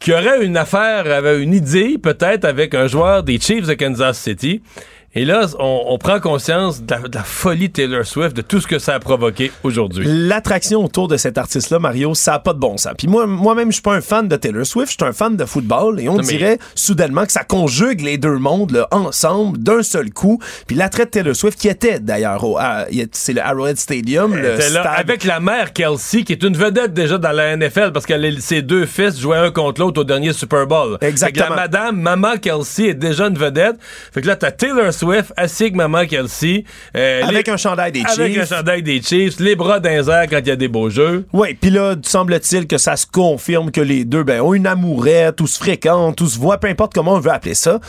qui 0.00 0.12
aurait 0.12 0.44
une 0.44 0.56
affaire, 0.56 1.06
avait 1.06 1.40
une 1.40 1.54
idée 1.54 1.96
peut-être 1.96 2.44
avec 2.44 2.74
un 2.74 2.88
joueur 2.88 3.22
des 3.22 3.38
Chiefs 3.38 3.68
de 3.68 3.74
Kansas 3.74 4.18
City. 4.18 4.62
Et 5.14 5.26
là, 5.26 5.46
on, 5.58 5.98
prend 5.98 6.20
conscience 6.20 6.82
de 6.82 6.94
la, 7.12 7.22
folie 7.22 7.70
Taylor 7.70 8.06
Swift, 8.06 8.34
de 8.34 8.40
tout 8.40 8.60
ce 8.60 8.66
que 8.66 8.78
ça 8.78 8.94
a 8.94 8.98
provoqué 8.98 9.52
aujourd'hui. 9.62 10.06
L'attraction 10.08 10.82
autour 10.82 11.06
de 11.06 11.18
cet 11.18 11.36
artiste-là, 11.36 11.78
Mario, 11.78 12.14
ça 12.14 12.32
n'a 12.32 12.38
pas 12.38 12.54
de 12.54 12.58
bon 12.58 12.78
sens. 12.78 12.94
Puis 12.96 13.08
moi, 13.08 13.26
moi-même, 13.26 13.68
je 13.68 13.74
suis 13.74 13.82
pas 13.82 13.94
un 13.94 14.00
fan 14.00 14.26
de 14.26 14.36
Taylor 14.36 14.64
Swift, 14.64 14.88
je 14.88 14.96
suis 15.04 15.04
un 15.06 15.12
fan 15.12 15.36
de 15.36 15.44
football, 15.44 16.00
et 16.00 16.08
on 16.08 16.16
dirait 16.16 16.58
soudainement 16.74 17.26
que 17.26 17.32
ça 17.32 17.44
conjugue 17.44 18.00
les 18.00 18.16
deux 18.16 18.38
mondes 18.38 18.86
ensemble 18.90 19.58
d'un 19.58 19.82
seul 19.82 20.10
coup. 20.14 20.40
Puis 20.66 20.76
l'attrait 20.76 21.04
de 21.04 21.10
Taylor 21.10 21.36
Swift, 21.36 21.60
qui 21.60 21.68
était 21.68 22.00
d'ailleurs 22.00 22.42
au, 22.42 22.58
c'est 23.12 23.34
le 23.34 23.42
Arrowhead 23.42 23.76
Stadium, 23.76 24.34
le 24.34 24.58
stade... 24.58 24.86
avec 24.96 25.24
la 25.24 25.40
mère 25.40 25.74
Kelsey, 25.74 26.22
qui 26.24 26.32
est 26.32 26.42
une 26.42 26.56
vedette 26.56 26.94
déjà 26.94 27.18
dans 27.18 27.32
la 27.32 27.54
NFL, 27.54 27.92
parce 27.92 28.06
que 28.06 28.14
ses 28.40 28.62
deux 28.62 28.86
fils 28.86 29.20
jouaient 29.20 29.36
un 29.36 29.50
contre 29.50 29.82
l'autre 29.82 30.00
au 30.00 30.04
dernier 30.04 30.32
Super 30.32 30.66
Bowl. 30.66 30.96
Exactement. 31.02 31.50
la 31.50 31.56
madame, 31.56 32.00
maman 32.00 32.38
Kelsey, 32.40 32.88
est 32.88 32.94
déjà 32.94 33.26
une 33.26 33.36
vedette. 33.36 33.76
Fait 34.10 34.22
que 34.22 34.26
là, 34.26 34.36
t'as 34.36 34.50
Taylor 34.50 34.90
Swift 34.90 35.01
Swift 35.02 35.32
assis 35.36 35.64
avec 35.64 35.74
Maman 35.74 36.06
Kelsey. 36.06 36.64
Euh, 36.96 37.22
avec 37.24 37.48
un 37.48 37.56
chandail 37.56 37.90
des 37.90 38.02
Chiefs. 38.02 38.20
Avec 38.20 38.38
un 38.38 38.46
chandail 38.46 38.82
des 38.84 39.02
Chiefs, 39.02 39.40
les 39.40 39.56
bras 39.56 39.80
d'un 39.80 40.00
quand 40.02 40.38
il 40.38 40.46
y 40.46 40.50
a 40.50 40.56
des 40.56 40.68
beaux 40.68 40.90
jeux. 40.90 41.26
Oui, 41.32 41.54
puis 41.60 41.70
là, 41.70 41.96
semble-t-il 42.02 42.68
que 42.68 42.78
ça 42.78 42.94
se 42.94 43.06
confirme 43.06 43.72
que 43.72 43.80
les 43.80 44.04
deux 44.04 44.22
ben, 44.22 44.40
ont 44.40 44.54
une 44.54 44.66
amourette, 44.66 45.40
ou 45.40 45.48
se 45.48 45.58
fréquentent, 45.58 46.20
ou 46.20 46.26
se 46.26 46.38
voient, 46.38 46.58
peu 46.58 46.68
importe 46.68 46.94
comment 46.94 47.14
on 47.14 47.18
veut 47.18 47.32
appeler 47.32 47.54
ça. 47.54 47.80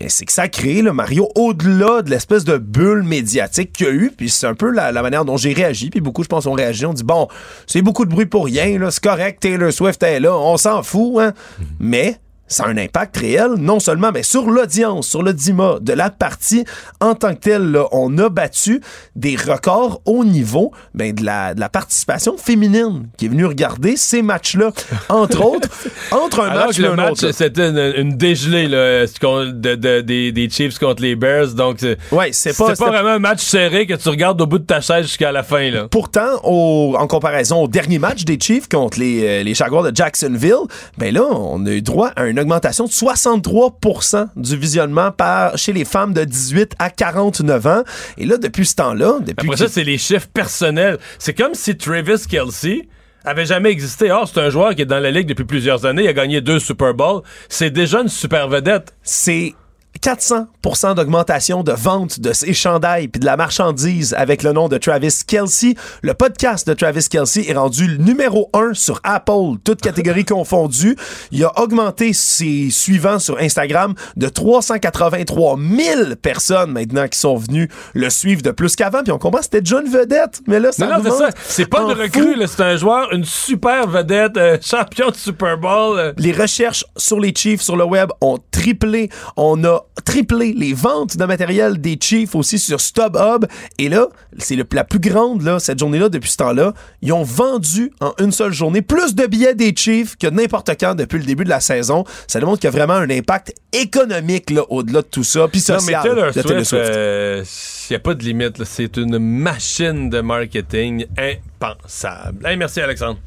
Mais 0.00 0.08
c'est 0.08 0.24
que 0.24 0.32
ça 0.32 0.48
crée, 0.48 0.80
le 0.80 0.94
Mario, 0.94 1.28
au-delà 1.34 2.00
de 2.00 2.08
l'espèce 2.08 2.44
de 2.44 2.56
bulle 2.56 3.02
médiatique 3.02 3.74
qu'il 3.74 3.86
y 3.86 3.90
a 3.90 3.92
eu, 3.92 4.12
puis 4.16 4.30
c'est 4.30 4.46
un 4.46 4.54
peu 4.54 4.70
la, 4.70 4.92
manière 5.02 5.26
dont 5.26 5.36
j'ai 5.36 5.52
réagi, 5.52 5.90
puis 5.90 6.00
beaucoup, 6.00 6.22
je 6.22 6.28
pense, 6.28 6.46
ont 6.46 6.52
réagi. 6.52 6.86
On 6.86 6.94
dit, 6.94 7.04
bon, 7.04 7.28
c'est 7.66 7.82
beaucoup 7.82 8.06
de 8.06 8.10
bruit 8.10 8.26
pour 8.26 8.46
rien, 8.46 8.78
c'est 8.90 9.02
correct, 9.02 9.40
Taylor 9.40 9.72
Swift 9.72 10.02
est 10.02 10.20
là, 10.20 10.34
on 10.34 10.56
s'en 10.56 10.82
fout, 10.82 11.20
hein. 11.20 11.32
Mm-hmm. 11.60 11.64
Mais 11.80 12.16
ça 12.52 12.64
a 12.64 12.68
un 12.68 12.76
impact 12.76 13.16
réel, 13.16 13.54
non 13.58 13.80
seulement 13.80 14.10
mais 14.12 14.22
sur 14.22 14.48
l'audience, 14.48 15.08
sur 15.08 15.22
le 15.22 15.32
DIMA 15.32 15.78
de 15.80 15.92
la 15.92 16.10
partie 16.10 16.64
en 17.00 17.14
tant 17.14 17.34
que 17.34 17.40
telle. 17.40 17.78
on 17.92 18.16
a 18.18 18.28
battu 18.28 18.80
des 19.16 19.36
records 19.36 20.00
au 20.04 20.24
niveau 20.24 20.72
ben, 20.94 21.14
de, 21.14 21.24
la, 21.24 21.54
de 21.54 21.60
la 21.60 21.68
participation 21.68 22.36
féminine 22.36 23.08
qui 23.16 23.26
est 23.26 23.28
venue 23.28 23.46
regarder 23.46 23.96
ces 23.96 24.22
matchs-là. 24.22 24.70
Entre 25.08 25.44
autres, 25.44 25.68
entre 26.10 26.40
un 26.40 26.54
match 26.54 26.78
et 26.78 26.86
un 26.86 26.94
match, 26.94 27.24
C'était 27.32 27.68
une, 27.68 28.16
dégelée 28.16 28.68
là, 28.68 29.06
de, 29.06 30.00
des, 30.00 30.48
Chiefs 30.50 30.78
contre 30.78 31.02
les 31.02 31.16
Bears. 31.16 31.48
Donc, 31.54 31.78
ouais, 32.12 32.30
c'est 32.32 32.56
pas, 32.56 32.74
pas 32.74 32.90
vraiment 32.90 33.10
un 33.10 33.18
match 33.18 33.40
serré 33.40 33.86
que 33.86 33.94
tu 33.94 34.08
regardes 34.08 34.40
au 34.40 34.46
bout 34.46 34.58
de 34.58 34.64
ta 34.66 34.80
chaise 34.80 35.06
jusqu'à 35.06 35.32
la 35.32 35.42
fin. 35.42 35.70
Là. 35.70 35.88
Pourtant, 35.90 36.40
au, 36.44 36.94
en 36.98 37.06
comparaison 37.06 37.62
au 37.62 37.68
dernier 37.68 37.98
match 37.98 38.24
des 38.24 38.38
Chiefs 38.38 38.68
contre 38.68 38.98
les, 38.98 39.26
euh, 39.26 39.42
les 39.42 39.54
Jaguars 39.54 39.82
de 39.82 39.94
Jacksonville, 39.94 40.66
ben 40.98 41.14
là, 41.14 41.24
on 41.24 41.64
a 41.66 41.70
eu 41.70 41.82
droit 41.82 42.10
à 42.16 42.22
un 42.22 42.36
augmentation 42.42 42.84
de 42.84 42.90
63% 42.90 44.28
du 44.36 44.56
visionnement 44.56 45.10
par, 45.10 45.56
chez 45.56 45.72
les 45.72 45.84
femmes 45.84 46.12
de 46.12 46.24
18 46.24 46.74
à 46.78 46.90
49 46.90 47.66
ans. 47.66 47.82
Et 48.18 48.26
là, 48.26 48.36
depuis 48.36 48.66
ce 48.66 48.76
temps-là... 48.76 49.18
Depuis 49.20 49.48
Après 49.48 49.56
ça, 49.56 49.68
c'est 49.68 49.84
les 49.84 49.98
chiffres 49.98 50.28
personnels. 50.32 50.98
C'est 51.18 51.34
comme 51.34 51.54
si 51.54 51.76
Travis 51.76 52.26
Kelsey 52.28 52.88
avait 53.24 53.46
jamais 53.46 53.70
existé. 53.70 54.10
Or, 54.10 54.28
c'est 54.28 54.40
un 54.40 54.50
joueur 54.50 54.74
qui 54.74 54.82
est 54.82 54.86
dans 54.86 55.00
la 55.00 55.10
ligue 55.10 55.28
depuis 55.28 55.44
plusieurs 55.44 55.86
années. 55.86 56.04
Il 56.04 56.08
a 56.08 56.12
gagné 56.12 56.40
deux 56.40 56.58
Super 56.58 56.94
Bowls. 56.94 57.22
C'est 57.48 57.70
déjà 57.70 58.00
une 58.00 58.08
super 58.08 58.48
vedette. 58.48 58.94
C'est 59.02 59.54
400% 60.00 60.94
d'augmentation 60.94 61.62
de 61.62 61.72
vente 61.72 62.18
de 62.20 62.32
ses 62.32 62.54
chandails 62.54 63.08
puis 63.08 63.20
de 63.20 63.26
la 63.26 63.36
marchandise 63.36 64.14
avec 64.14 64.42
le 64.42 64.52
nom 64.52 64.68
de 64.68 64.78
Travis 64.78 65.20
Kelsey. 65.26 65.74
Le 66.02 66.14
podcast 66.14 66.66
de 66.66 66.74
Travis 66.74 67.08
Kelsey 67.08 67.48
est 67.48 67.54
rendu 67.54 67.98
numéro 67.98 68.50
1 68.52 68.74
sur 68.74 69.00
Apple, 69.04 69.58
toutes 69.64 69.80
catégories 69.82 70.24
confondues. 70.24 70.96
Il 71.30 71.44
a 71.44 71.52
augmenté 71.60 72.12
ses 72.12 72.70
suivants 72.70 73.18
sur 73.18 73.38
Instagram 73.38 73.94
de 74.16 74.28
383 74.28 75.58
000 75.58 76.16
personnes 76.20 76.72
maintenant 76.72 77.06
qui 77.06 77.18
sont 77.18 77.36
venues 77.36 77.68
le 77.94 78.10
suivre 78.10 78.42
de 78.42 78.50
plus 78.50 78.74
qu'avant. 78.76 79.02
Puis 79.02 79.12
on 79.12 79.18
comprend 79.18 79.42
c'était 79.42 79.58
une 79.58 79.88
vedette. 79.88 80.40
Mais 80.46 80.58
là, 80.58 80.72
ça 80.72 80.86
non, 80.86 81.02
c'est 81.04 81.36
C'est 81.62 81.66
pas 81.66 81.84
de 81.84 82.00
recrue, 82.00 82.36
c'est 82.46 82.62
un 82.62 82.76
joueur, 82.76 83.12
une 83.12 83.24
super 83.24 83.86
vedette, 83.86 84.36
euh, 84.36 84.58
champion 84.62 85.10
de 85.10 85.16
Super 85.16 85.58
Bowl. 85.58 85.98
Euh. 85.98 86.12
Les 86.16 86.32
recherches 86.32 86.84
sur 86.96 87.20
les 87.20 87.32
Chiefs 87.34 87.62
sur 87.62 87.76
le 87.76 87.84
web 87.84 88.10
ont 88.20 88.38
triplé. 88.50 89.10
On 89.36 89.62
a 89.64 89.81
triplé 90.04 90.52
les 90.52 90.72
ventes 90.72 91.16
de 91.16 91.24
matériel 91.24 91.80
des 91.80 91.98
Chiefs 92.00 92.34
aussi 92.34 92.58
sur 92.58 92.80
StubHub. 92.80 93.46
Et 93.78 93.88
là, 93.88 94.08
c'est 94.38 94.56
la 94.72 94.84
plus 94.84 94.98
grande, 94.98 95.42
là, 95.42 95.58
cette 95.58 95.78
journée-là, 95.78 96.08
depuis 96.08 96.30
ce 96.30 96.36
temps-là. 96.38 96.74
Ils 97.02 97.12
ont 97.12 97.22
vendu 97.22 97.92
en 98.00 98.14
une 98.18 98.32
seule 98.32 98.52
journée 98.52 98.82
plus 98.82 99.14
de 99.14 99.26
billets 99.26 99.54
des 99.54 99.74
Chiefs 99.76 100.16
que 100.16 100.26
n'importe 100.26 100.70
quand 100.78 100.94
depuis 100.94 101.18
le 101.18 101.24
début 101.24 101.44
de 101.44 101.50
la 101.50 101.60
saison. 101.60 102.04
Ça 102.26 102.40
démontre 102.40 102.60
qu'il 102.60 102.70
y 102.70 102.72
a 102.72 102.76
vraiment 102.76 102.94
un 102.94 103.10
impact 103.10 103.54
économique 103.72 104.50
là, 104.50 104.62
au-delà 104.70 105.02
de 105.02 105.06
tout 105.06 105.24
ça. 105.24 105.48
Puis 105.48 105.60
social. 105.60 106.06
Non, 106.06 106.14
mais 106.14 106.42
Taylor 106.42 106.66
Swift, 106.66 106.72
il 106.72 106.78
euh, 106.78 107.44
n'y 107.90 107.96
a 107.96 108.00
pas 108.00 108.14
de 108.14 108.22
limite. 108.24 108.64
C'est 108.64 108.96
une 108.96 109.18
machine 109.18 110.10
de 110.10 110.20
marketing 110.20 111.06
impensable. 111.18 112.56
merci, 112.56 112.80
Alexandre. 112.80 113.18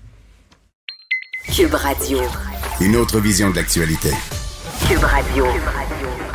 Cube 1.53 1.73
Radio. 1.73 2.19
Une 2.82 2.95
autre 2.95 3.19
vision 3.19 3.52
de 3.52 3.56
l'actualité. 3.56 4.10
Cube 4.88 5.03
Radio. 5.03 5.45
Cube 5.45 5.64
Radio. 5.64 6.35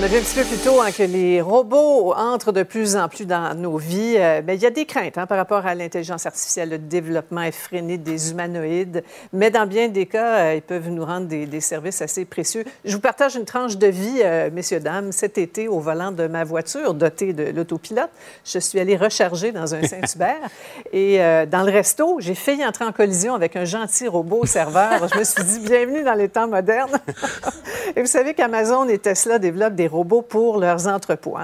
On 0.00 0.02
a 0.02 0.06
vu 0.06 0.16
un 0.16 0.22
petit 0.22 0.36
peu 0.36 0.44
plus 0.44 0.56
tôt 0.56 0.80
hein, 0.80 0.92
que 0.96 1.02
les 1.02 1.42
robots 1.42 2.14
entrent 2.14 2.52
de 2.52 2.62
plus 2.62 2.96
en 2.96 3.06
plus 3.06 3.26
dans 3.26 3.54
nos 3.54 3.76
vies. 3.76 4.14
Euh, 4.16 4.40
mais 4.42 4.56
il 4.56 4.62
y 4.62 4.64
a 4.64 4.70
des 4.70 4.86
craintes 4.86 5.18
hein, 5.18 5.26
par 5.26 5.36
rapport 5.36 5.66
à 5.66 5.74
l'intelligence 5.74 6.24
artificielle, 6.24 6.70
le 6.70 6.78
développement 6.78 7.42
effréné 7.42 7.98
des 7.98 8.30
humanoïdes. 8.30 9.04
Mais 9.34 9.50
dans 9.50 9.66
bien 9.66 9.88
des 9.88 10.06
cas, 10.06 10.36
euh, 10.38 10.54
ils 10.54 10.62
peuvent 10.62 10.88
nous 10.88 11.04
rendre 11.04 11.26
des, 11.26 11.60
services 11.60 12.00
assez 12.00 12.24
précieux. 12.24 12.64
Je 12.82 12.94
vous 12.94 13.02
partage 13.02 13.36
une 13.36 13.44
tranche 13.44 13.76
de 13.76 13.88
vie, 13.88 14.22
euh, 14.24 14.48
messieurs, 14.50 14.80
dames. 14.80 15.12
Cet 15.12 15.36
été, 15.36 15.68
au 15.68 15.80
volant 15.80 16.12
de 16.12 16.26
ma 16.28 16.44
voiture 16.44 16.94
dotée 16.94 17.34
de 17.34 17.50
l'autopilote, 17.54 18.08
je 18.42 18.58
suis 18.58 18.80
allée 18.80 18.96
recharger 18.96 19.52
dans 19.52 19.74
un 19.74 19.82
Saint-Hubert. 19.82 20.48
Et 20.94 21.18
dans 21.18 21.62
le 21.62 21.70
resto, 21.70 22.16
j'ai 22.20 22.34
failli 22.34 22.64
entrer 22.64 22.86
en 22.86 22.92
collision 22.92 23.34
avec 23.34 23.54
un 23.54 23.66
gentil 23.66 24.08
robot 24.08 24.46
serveur. 24.46 25.08
Je 25.12 25.18
me 25.18 25.24
suis 25.24 25.44
dit, 25.44 25.58
bienvenue 25.58 26.02
dans 26.04 26.14
les 26.14 26.30
temps 26.30 26.48
modernes. 26.48 26.98
et 27.96 28.00
vous 28.00 28.06
savez 28.06 28.32
qu'Amazon 28.32 28.88
et 28.88 28.98
Tesla 28.98 29.38
développent 29.38 29.74
des 29.74 29.89
robots 29.90 30.22
pour 30.22 30.58
leurs 30.58 30.86
entrepôts. 30.86 31.36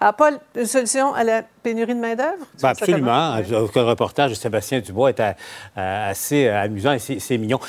Alors, 0.00 0.14
Paul, 0.14 0.38
une 0.56 0.66
solution 0.66 1.14
à 1.14 1.22
la 1.22 1.42
pénurie 1.62 1.94
de 1.94 2.00
main-d'œuvre? 2.00 2.44
Ben 2.60 2.70
absolument. 2.70 3.36
Le 3.36 3.82
reportage 3.82 4.30
de 4.30 4.34
Sébastien 4.34 4.80
Dubois 4.80 5.10
est 5.10 5.22
assez 5.76 6.48
amusant 6.48 6.92
et 6.92 6.98
c'est 6.98 7.38
mignon 7.38 7.60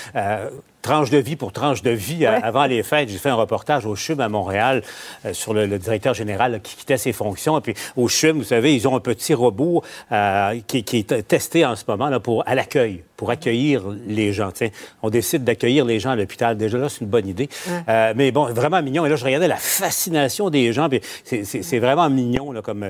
tranche 0.81 1.09
de 1.09 1.17
vie 1.17 1.35
pour 1.35 1.51
tranche 1.51 1.81
de 1.81 1.91
vie. 1.91 2.25
Euh, 2.25 2.39
avant 2.41 2.65
les 2.65 2.83
fêtes, 2.83 3.09
j'ai 3.09 3.17
fait 3.17 3.29
un 3.29 3.35
reportage 3.35 3.85
au 3.85 3.95
CHUM 3.95 4.19
à 4.19 4.29
Montréal 4.29 4.81
euh, 5.25 5.33
sur 5.33 5.53
le, 5.53 5.67
directeur 5.79 6.13
général 6.13 6.59
qui 6.61 6.75
quittait 6.75 6.97
ses 6.97 7.13
fonctions. 7.13 7.57
Et 7.57 7.61
puis 7.61 7.73
au 7.95 8.07
CHUM, 8.07 8.37
vous 8.37 8.43
savez, 8.43 8.75
ils 8.75 8.87
ont 8.87 8.95
un 8.95 8.99
petit 8.99 9.33
robot 9.33 9.83
euh, 10.11 10.59
qui, 10.67 10.77
est 10.77 11.27
testé 11.27 11.65
en 11.65 11.75
ce 11.75 11.83
moment 11.87 12.09
là, 12.09 12.19
pour, 12.19 12.47
à 12.47 12.55
l'accueil, 12.55 13.03
pour 13.15 13.29
accueillir 13.29 13.83
les 14.07 14.33
gens. 14.33 14.49
on 15.01 15.09
décide 15.09 15.43
d'accueillir 15.43 15.85
les 15.85 15.99
gens 15.99 16.11
à 16.11 16.15
l'hôpital. 16.15 16.57
Déjà 16.57 16.77
là, 16.77 16.89
c'est 16.89 17.01
une 17.01 17.07
bonne 17.07 17.27
idée. 17.27 17.49
mais 18.15 18.31
bon, 18.31 18.45
vraiment 18.45 18.81
mignon. 18.81 19.05
Et 19.05 19.09
là, 19.09 19.15
je 19.15 19.25
regardais 19.25 19.47
la 19.47 19.57
fascination 19.57 20.49
des 20.49 20.73
gens. 20.73 20.89
C'est 21.23 21.79
vraiment 21.79 22.09
mignon 22.09 22.51
là, 22.51 22.61
comme, 22.61 22.89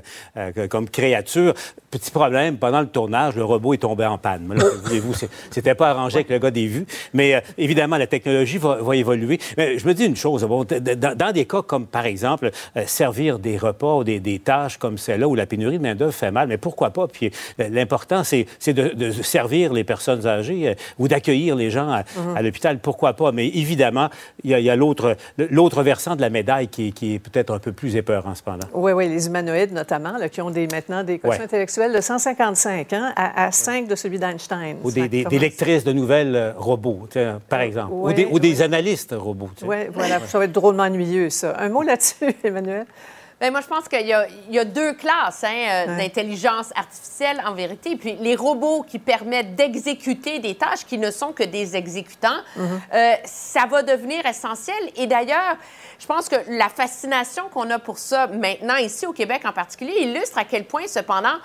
comme 0.69 0.89
créature. 0.89 1.53
Petit 1.89 2.11
problème, 2.11 2.57
pendant 2.57 2.80
le 2.80 2.88
tournage, 2.88 3.35
le 3.35 3.43
robot 3.43 3.73
est 3.73 3.80
tombé 3.80 4.05
en 4.05 4.18
panne. 4.18 4.53
Voulez-vous, 4.85 5.13
c'était 5.49 5.76
pas 5.76 5.89
arrangé 5.89 6.18
avec 6.18 6.30
le 6.30 6.39
gars 6.39 6.51
des 6.51 6.68
vues. 6.68 6.85
Mais 7.13 7.43
évidemment, 7.57 7.81
évidemment, 7.82 7.98
la 7.98 8.08
technologie 8.08 8.60
va, 8.60 8.95
évoluer. 8.95 9.40
Mais 9.58 9.80
je 9.80 9.88
me 9.88 9.94
dis 9.94 10.06
une 10.06 10.16
chose, 10.16 10.44
bon, 10.44 10.66
dans, 10.66 11.32
des 11.34 11.45
cas 11.45 11.62
comme, 11.62 11.88
par 11.88 12.06
exemple, 12.06 12.52
euh, 12.78 12.84
servir 12.86 13.40
des 13.40 13.58
repas 13.58 13.98
ou 13.98 14.03
des, 14.03 14.40
tâches 14.40 14.78
comme 14.78 14.98
celle-là 14.98 15.28
où 15.28 15.36
la 15.36 15.45
pénurie 15.45 15.78
de 15.78 15.84
main-d'œuvre 15.84 16.14
fait 16.14 16.32
mal, 16.32 16.48
mais 16.48 16.58
pourquoi 16.58 16.91
pas? 16.91 17.08
Puis 17.08 17.32
euh, 17.60 17.70
l'important, 17.72 18.24
c'est 18.24 18.45
de, 18.68 19.12
servir 19.12 19.74
les 19.74 19.84
personnes 19.84 20.28
âgées 20.28 20.70
euh, 20.70 20.74
ou 20.99 21.08
d'accueillir 21.08 21.56
les 21.56 21.70
gens 21.70 21.88
mhm. 21.88 22.36
à, 22.36 22.41
l'hôpital, 22.41 22.80
pourquoi 22.80 23.14
pas? 23.14 23.32
Mais 23.32 23.48
évidemment, 23.48 24.10
il 24.44 24.52
y 24.52 24.70
a, 24.70 24.76
l'autre 24.76 25.84
versant 25.84 26.16
de 26.16 26.22
la 26.22 26.30
médaille 26.30 26.68
qui, 26.68 26.90
est 27.02 27.20
peut-être 27.20 27.53
un 27.53 27.60
peu 27.60 27.72
plus 27.72 27.95
épeurant, 27.95 28.36
cependant. 28.36 28.68
Oui, 28.74 28.91
oui, 28.91 29.08
les 29.10 29.28
humanoïdes 29.28 29.74
notamment, 29.74 30.18
là, 30.18 30.30
qui 30.30 30.41
ont 30.41 30.52
des, 30.52 30.68
maintenant 30.68 31.03
des 31.03 31.18
quotients 31.18 31.44
intellectuels 31.44 31.94
de 31.94 32.02
155 32.02 32.94
ans 32.94 33.10
à, 33.16 33.52
5 33.52 33.88
de 33.88 33.95
celui 33.95 34.20
d'Einstein. 34.20 34.78
Ou 34.84 34.91
des, 34.91 35.08
des, 35.08 35.40
lectrices 35.40 35.84
de 35.84 35.94
nouvelles 35.94 36.53
robots, 36.58 37.08
par 37.49 37.62
exemple 37.62 37.70
ou, 37.91 38.39
des, 38.39 38.61
analystes 38.61 39.15
robots. 39.18 39.49
Oui, 39.64 39.88
voilà. 39.93 40.19
Ça 40.27 40.38
va 40.38 40.45
être 40.45 40.52
drôlement 40.52 40.84
ennuyeux, 40.84 41.30
ça. 41.30 41.56
Un 41.57 41.69
mot 41.69 41.81
là-dessus, 41.81 42.35
Emmanuel? 42.43 42.85
Bien, 43.39 43.49
moi, 43.49 43.61
je 43.61 43.68
pense 43.68 43.88
qu'il 43.88 44.06
y, 44.06 44.60
a 44.60 44.65
deux 44.65 44.93
classes 44.93 45.43
hein, 45.43 45.88
euh, 45.88 45.98
d'intelligence 45.98 46.69
artificielle, 46.76 47.41
en 47.43 47.53
vérité. 47.53 47.95
Puis 47.95 48.15
les 48.19 48.35
robots 48.35 48.84
qui 48.84 48.99
permettent 48.99 49.56
d'exécuter 49.56 50.38
des 50.38 50.53
tâches 50.53 50.85
qui 50.85 50.99
ne 50.99 51.10
sont 51.10 51.31
que 51.31 51.41
des 51.41 51.76
exécutants, 51.76 52.30
mm-hmm. 52.56 52.80
euh, 52.93 53.14
ça 53.26 53.65
va 53.65 53.81
devenir 53.81 54.23
essentiel. 54.27 54.77
Et 54.95 55.07
d'ailleurs, 55.07 55.57
je 55.98 56.06
pense 56.06 56.30
que 56.30 56.35
la 56.49 56.69
fascination 56.69 57.45
qu'on 57.52 57.68
a 57.72 57.80
pour 57.80 57.98
ça 57.98 58.27
maintenant, 58.27 58.76
ici 58.76 59.07
au 59.07 59.14
Québec 59.14 59.41
en 59.45 59.53
particulier, 59.53 60.02
illustre 60.02 60.38
à 60.38 60.45
quel 60.45 60.65
point, 60.65 60.85
cependant, 60.85 61.38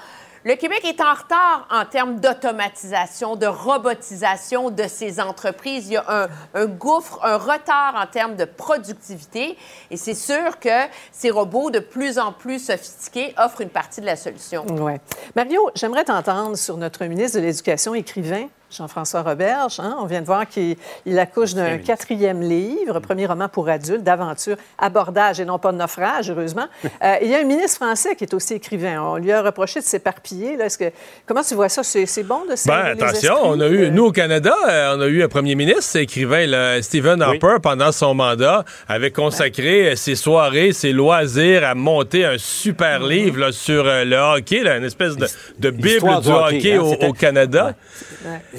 le 0.44 0.54
Québec 0.54 0.80
est 0.84 1.00
en 1.00 1.14
retard 1.14 1.66
en 1.70 1.84
termes 1.84 2.20
d'automatisation, 2.20 3.36
de 3.36 3.46
robotisation 3.46 4.70
de 4.70 4.84
ses 4.84 5.20
entreprises. 5.20 5.88
Il 5.88 5.92
y 5.92 5.96
a 5.96 6.28
un, 6.54 6.66
gouffre, 6.66 7.18
un 7.24 7.36
retard 7.36 7.94
en 7.96 8.06
termes 8.06 8.36
de 8.36 8.44
productivité. 8.44 9.56
Et 9.90 9.96
c'est 9.96 10.14
sûr 10.14 10.58
que 10.60 10.86
ces 11.12 11.30
robots 11.30 11.70
de 11.70 11.78
plus 11.78 12.18
en 12.18 12.32
plus 12.32 12.58
sophistiqués 12.58 13.34
offrent 13.38 13.62
une 13.62 13.70
partie 13.70 14.00
de 14.00 14.06
la 14.06 14.16
solution. 14.16 14.64
Oui. 14.70 14.92
Mario, 15.34 15.70
j'aimerais 15.74 16.04
t'entendre 16.04 16.56
sur 16.56 16.76
notre 16.76 17.04
ministre 17.04 17.38
de 17.38 17.44
l'Éducation 17.44 17.94
écrivain, 17.94 18.48
Jean-François 18.76 19.22
Roberge. 19.22 19.80
Hein? 19.80 19.96
On 20.00 20.06
vient 20.06 20.20
de 20.20 20.26
voir 20.26 20.46
qu'il 20.48 21.18
accouche 21.18 21.54
d'un 21.54 21.78
quatrième 21.78 22.42
livre, 22.42 23.00
premier 23.00 23.26
roman 23.26 23.48
pour 23.48 23.68
adultes, 23.68 24.02
d'aventure, 24.02 24.56
abordage 24.78 25.40
et 25.40 25.44
non 25.44 25.58
pas 25.58 25.72
de 25.72 25.78
naufrage, 25.78 26.30
heureusement. 26.30 26.66
Euh, 27.02 27.16
il 27.20 27.28
y 27.28 27.34
a 27.34 27.40
un 27.40 27.44
ministre 27.44 27.76
français 27.76 28.16
qui 28.16 28.24
est 28.24 28.32
aussi 28.32 28.54
écrivain. 28.54 29.02
On 29.02 29.16
lui 29.16 29.30
a 29.30 29.42
reproché 29.42 29.80
de 29.80 29.84
s'éparpiller. 29.84 30.56
Que... 30.56 30.90
Comment 31.26 31.42
tu 31.42 31.54
vois 31.54 31.68
ça? 31.68 31.82
C'est 31.82 32.22
bon 32.22 32.44
de 32.44 32.54
ben, 32.66 32.96
Attention, 32.98 33.34
on 33.42 33.60
a 33.60 33.68
eu, 33.68 33.90
nous 33.90 34.06
au 34.06 34.12
Canada, 34.12 34.54
euh, 34.66 34.96
on 34.96 35.00
a 35.02 35.06
eu 35.06 35.22
un 35.22 35.28
premier 35.28 35.54
ministre 35.54 35.96
écrivain, 35.96 36.80
Stephen 36.80 37.20
Harper, 37.20 37.56
pendant 37.62 37.92
son 37.92 38.14
mandat, 38.14 38.64
avait 38.88 39.10
consacré 39.10 39.94
ses 39.96 40.14
soirées, 40.14 40.72
ses 40.72 40.92
loisirs 40.92 41.64
à 41.64 41.74
monter 41.74 42.24
un 42.24 42.38
super 42.38 43.00
mm-hmm. 43.00 43.08
livre 43.08 43.50
sur 43.50 43.86
euh, 43.86 44.04
le 44.04 44.16
hockey, 44.16 44.66
une 44.66 44.84
espèce 44.84 45.16
de, 45.16 45.70
bible 45.70 46.20
du 46.22 46.28
hockey, 46.30 46.74
hein, 46.74 47.06
au, 47.08 47.12
Canada. 47.12 47.74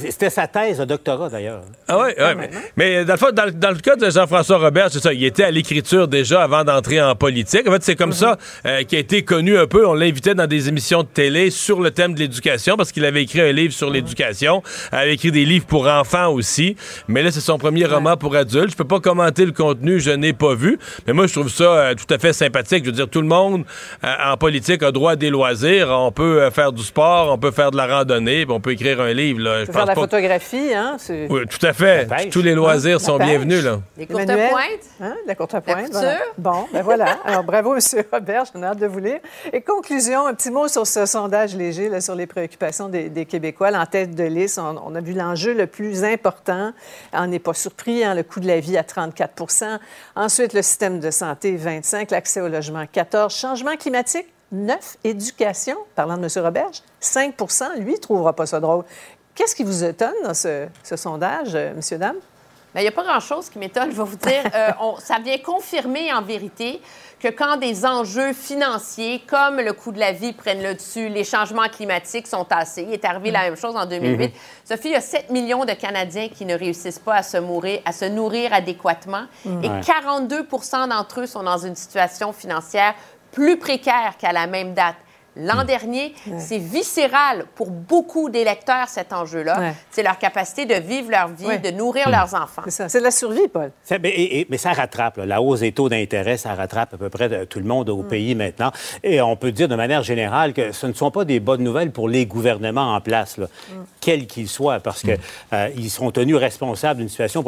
C'était 0.10 0.30
sa 0.30 0.48
thèse 0.48 0.78
de 0.78 0.86
doctorat, 0.86 1.30
d'ailleurs. 1.30 1.62
Ah 1.88 1.98
oui, 2.00 2.10
ouais, 2.18 2.50
mais, 2.76 3.06
dans, 3.06 3.14
le, 3.14 3.52
dans, 3.52 3.70
le 3.70 3.78
cas 3.78 3.96
de 3.96 4.10
Jean-François 4.10 4.58
Robert, 4.58 4.88
c'est 4.92 5.00
ça, 5.00 5.14
il 5.14 5.24
était 5.24 5.44
à 5.44 5.52
l'écriture 5.52 6.08
déjà 6.08 6.44
avant 6.44 6.64
d'entrer 6.64 7.02
en 7.02 7.16
politique. 7.16 7.68
En 7.68 7.72
fait, 7.72 7.84
c'est 7.84 7.96
comme 7.96 8.14
ça 8.14 8.38
euh, 8.66 8.84
qu'il 8.84 8.98
a 8.98 9.02
été 9.02 9.24
connu 9.24 9.58
un 9.58 9.68
peu. 9.68 9.86
On 9.86 9.94
l'invitait 9.94 10.36
dans 10.36 10.48
des 10.48 10.70
émissions 10.70 11.04
de 11.04 11.08
télé 11.08 11.50
sur 11.50 11.82
le 11.82 11.92
thème 11.92 12.14
de 12.14 12.20
l'éducation 12.20 12.78
parce 12.78 12.92
qu'il 12.92 13.06
avait 13.06 13.24
écrit 13.24 13.42
un 13.42 13.52
livre 13.52 13.74
sur 13.74 13.90
l'éducation. 13.90 14.62
Il 14.92 14.98
avait 14.98 15.14
écrit 15.14 15.32
des 15.32 15.46
livres 15.46 15.66
pour 15.66 15.88
enfants 15.88 16.30
aussi. 16.30 16.76
Mais 17.08 17.24
là, 17.24 17.32
c'est 17.32 17.40
son 17.40 17.58
premier 17.58 17.86
roman 17.86 18.18
pour 18.18 18.36
adultes. 18.36 18.72
Je 18.72 18.76
peux 18.76 18.84
pas 18.84 19.00
commenter 19.00 19.46
le 19.46 19.52
contenu, 19.52 20.00
je 20.00 20.12
n'ai 20.12 20.34
pas 20.34 20.56
vu. 20.56 20.80
Mais 21.06 21.14
moi, 21.14 21.28
je 21.28 21.34
trouve 21.34 21.50
ça 21.50 21.64
euh, 21.64 21.94
tout 21.96 22.14
à 22.14 22.18
fait 22.18 22.34
sympathique. 22.34 22.84
Je 22.84 22.90
veux 22.90 22.96
dire, 22.96 23.10
tout 23.10 23.22
le 23.22 23.28
monde 23.28 23.64
euh, 24.04 24.14
en 24.26 24.38
politique 24.38 24.84
a 24.84 24.92
droit 24.92 25.14
à 25.14 25.16
des 25.16 25.30
loisirs. 25.30 25.90
On 25.90 26.12
peut 26.12 26.50
faire 26.50 26.72
du 26.72 26.84
sport, 26.84 27.32
on 27.32 27.38
peut 27.38 27.52
faire 27.52 27.72
de 27.72 27.78
la 27.78 27.88
randonnée, 27.88 28.46
on 28.50 28.60
peut 28.60 28.72
écrire 28.72 29.02
un 29.02 29.14
livre. 29.14 29.42
Là. 29.42 29.66
Je 29.66 29.72
la 29.88 29.96
photographie, 29.96 30.74
hein? 30.74 30.98
Oui, 31.30 31.42
tout 31.48 31.66
à 31.66 31.74
fait. 31.74 32.08
Tous 32.30 32.42
les 32.42 32.54
loisirs 32.54 33.02
sont 33.02 33.18
bienvenus, 33.18 33.64
là. 33.64 33.80
Les 33.98 34.06
courtes 34.06 34.26
pointes. 34.26 34.88
Hein? 35.02 35.16
La 35.26 35.36
courte 35.36 35.60
pointe. 35.60 36.06
Bon, 36.38 36.66
ben 36.72 36.82
voilà. 36.84 37.18
Alors, 37.26 37.44
bravo, 37.44 37.76
M. 37.76 37.82
Robert. 38.12 38.44
J'en 38.54 38.62
ai 38.62 38.66
hâte 38.66 38.80
de 38.80 38.88
vous 38.88 39.00
lire. 39.00 39.20
Et 39.52 39.62
conclusion, 39.62 40.28
un 40.28 40.34
petit 40.34 40.52
mot 40.52 40.68
sur 40.68 40.86
ce 40.86 41.06
sondage 41.06 41.56
léger 41.56 41.90
là, 41.90 42.02
sur 42.02 42.16
les 42.16 42.28
préoccupations 42.28 42.90
des, 42.90 43.26
Québécois. 43.26 43.72
en 43.74 43.86
tête 43.86 44.16
de 44.16 44.24
liste, 44.24 44.60
on, 44.60 44.96
a 44.96 45.02
vu 45.02 45.14
l'enjeu 45.14 45.54
le 45.54 45.68
plus 45.68 46.04
important. 46.04 46.72
On 47.14 47.28
n'est 47.28 47.40
pas 47.40 47.54
surpris, 47.54 48.04
hein, 48.04 48.14
le 48.14 48.24
coût 48.24 48.40
de 48.40 48.48
la 48.48 48.60
vie 48.60 48.78
à 48.78 48.84
34 48.84 49.80
Ensuite, 50.16 50.54
le 50.54 50.62
système 50.62 51.00
de 51.00 51.12
santé, 51.12 51.56
25 51.56 52.12
l'accès 52.12 52.42
au 52.42 52.48
logement, 52.48 52.86
14 52.92 53.34
changement 53.34 53.76
climatique, 53.76 54.28
9 54.52 54.98
éducation, 55.04 55.76
parlant 55.96 56.18
de 56.18 56.24
M. 56.24 56.44
Roberge, 56.44 56.82
5% 57.02 57.80
lui, 57.80 57.94
ne 57.94 57.98
trouvera 57.98 58.34
pas 58.34 58.46
ça 58.46 58.60
drôle. 58.60 58.84
Qu'est-ce 59.38 59.56
qui 59.56 59.64
vous 59.64 59.84
étonne 59.84 60.16
dans 60.24 60.34
ce, 60.34 60.68
sondage, 60.84 61.54
euh, 61.54 61.72
monsieur, 61.76 62.00
dame? 62.00 62.16
Il 62.74 62.82
n'y 62.82 62.88
a 62.88 62.92
pas 62.92 63.04
grand-chose 63.04 63.50
qui 63.50 63.60
m'étonne, 63.60 63.92
je 63.92 63.96
vais 63.96 64.04
vous 64.04 64.16
dire. 64.16 64.44
Euh, 64.56 64.72
ça 65.00 65.20
vient 65.20 65.38
confirmer 65.38 66.12
en 66.12 66.24
vérité 66.24 66.82
que 67.20 67.28
quand 67.28 67.58
des 67.58 67.86
enjeux 67.86 68.34
financiers 68.34 69.22
comme 69.28 69.58
le 69.58 69.74
coût 69.74 69.92
de 69.92 70.00
la 70.00 70.12
vie 70.12 70.34
prennent 70.34 70.64
le 70.64 70.74
dessus, 70.74 71.10
les 71.10 71.24
changements 71.24 71.70
climatiques 71.70 72.26
sont 72.26 72.48
assez. 72.50 72.84
Il 72.84 72.94
est 72.94 73.06
arrivé 73.06 73.30
la 73.30 73.44
même 73.44 73.56
chose 73.56 73.76
en 73.76 73.86
2008. 73.86 74.28
Mm-hmm. 74.28 74.32
Sophie, 74.66 74.88
il 74.88 74.94
y 74.94 74.96
a 74.96 75.02
7 75.02 75.30
millions 75.30 75.66
de 75.66 75.74
Canadiens 75.74 76.30
qui 76.30 76.46
ne 76.46 76.58
réussissent 76.58 77.00
pas 77.00 77.16
à 77.16 77.24
se, 77.24 77.38
mourir, 77.38 77.82
à 77.86 77.92
se 77.92 78.06
nourrir 78.06 78.54
adéquatement 78.54 79.26
mm. 79.46 79.64
et 79.64 79.70
42% 79.70 80.90
d'entre 80.90 81.22
eux 81.22 81.28
sont 81.28 81.44
dans 81.44 81.60
une 81.60 81.76
situation 81.76 82.34
financière 82.34 82.96
plus 83.32 83.58
précaire 83.58 84.16
qu'à 84.18 84.32
la 84.32 84.48
même 84.48 84.74
date 84.74 84.96
l'an 85.40 85.64
hmm. 85.64 85.68
dernier. 85.68 86.14
C'est 86.40 86.58
viscéral 86.58 87.46
pour 87.56 87.70
beaucoup 87.70 88.30
d'électeurs, 88.30 88.88
cet 88.88 89.14
enjeu-là. 89.14 89.74
C'est 89.92 90.04
leur 90.04 90.18
capacité 90.18 90.66
de 90.66 90.76
vivre 90.76 91.12
leur 91.12 91.28
vie, 91.30 91.60
de 91.60 91.72
nourrir 91.72 92.08
hmm. 92.08 92.12
leurs 92.12 92.34
enfants. 92.34 92.62
C'est 92.66 92.72
ça. 92.72 92.90
C'est 92.90 93.00
de 93.00 93.04
la 93.04 93.12
survie, 93.12 93.48
Paul. 93.52 93.72
mais, 94.02 94.58
ça 94.58 94.74
rattrape. 94.74 95.18
La 95.18 95.42
hausse 95.42 95.60
des 95.62 95.72
taux 95.72 95.90
d'intérêt, 95.90 96.38
ça 96.38 96.56
rattrape 96.56 96.94
à 96.94 96.98
peu 96.98 97.10
près 97.10 97.46
tout 97.46 97.60
le 97.60 97.66
monde 97.66 97.90
au 97.90 98.04
hmm. 98.04 98.08
pays 98.08 98.36
maintenant. 98.36 98.72
Et 99.04 99.22
on 99.22 99.36
peut 99.36 99.52
dire 99.52 99.68
de 99.68 99.76
manière 99.76 100.04
générale 100.04 100.54
que 100.54 100.72
ce 100.72 100.88
ne 100.88 100.94
sont 100.94 101.12
pas 101.12 101.26
des 101.26 101.40
bonnes 101.40 101.64
nouvelles 101.64 101.92
pour 101.92 102.10
les 102.10 102.26
gouvernements 102.26 102.96
en 102.96 103.02
place, 103.02 103.40
quels 104.02 104.28
qu'ils 104.28 104.48
soient, 104.48 104.80
parce 104.80 105.02
qu'ils 105.02 105.18
euh, 105.54 105.90
seront 105.90 106.12
tenus 106.12 106.36
responsables 106.36 107.00
d'une 107.00 107.10
situation 107.10 107.44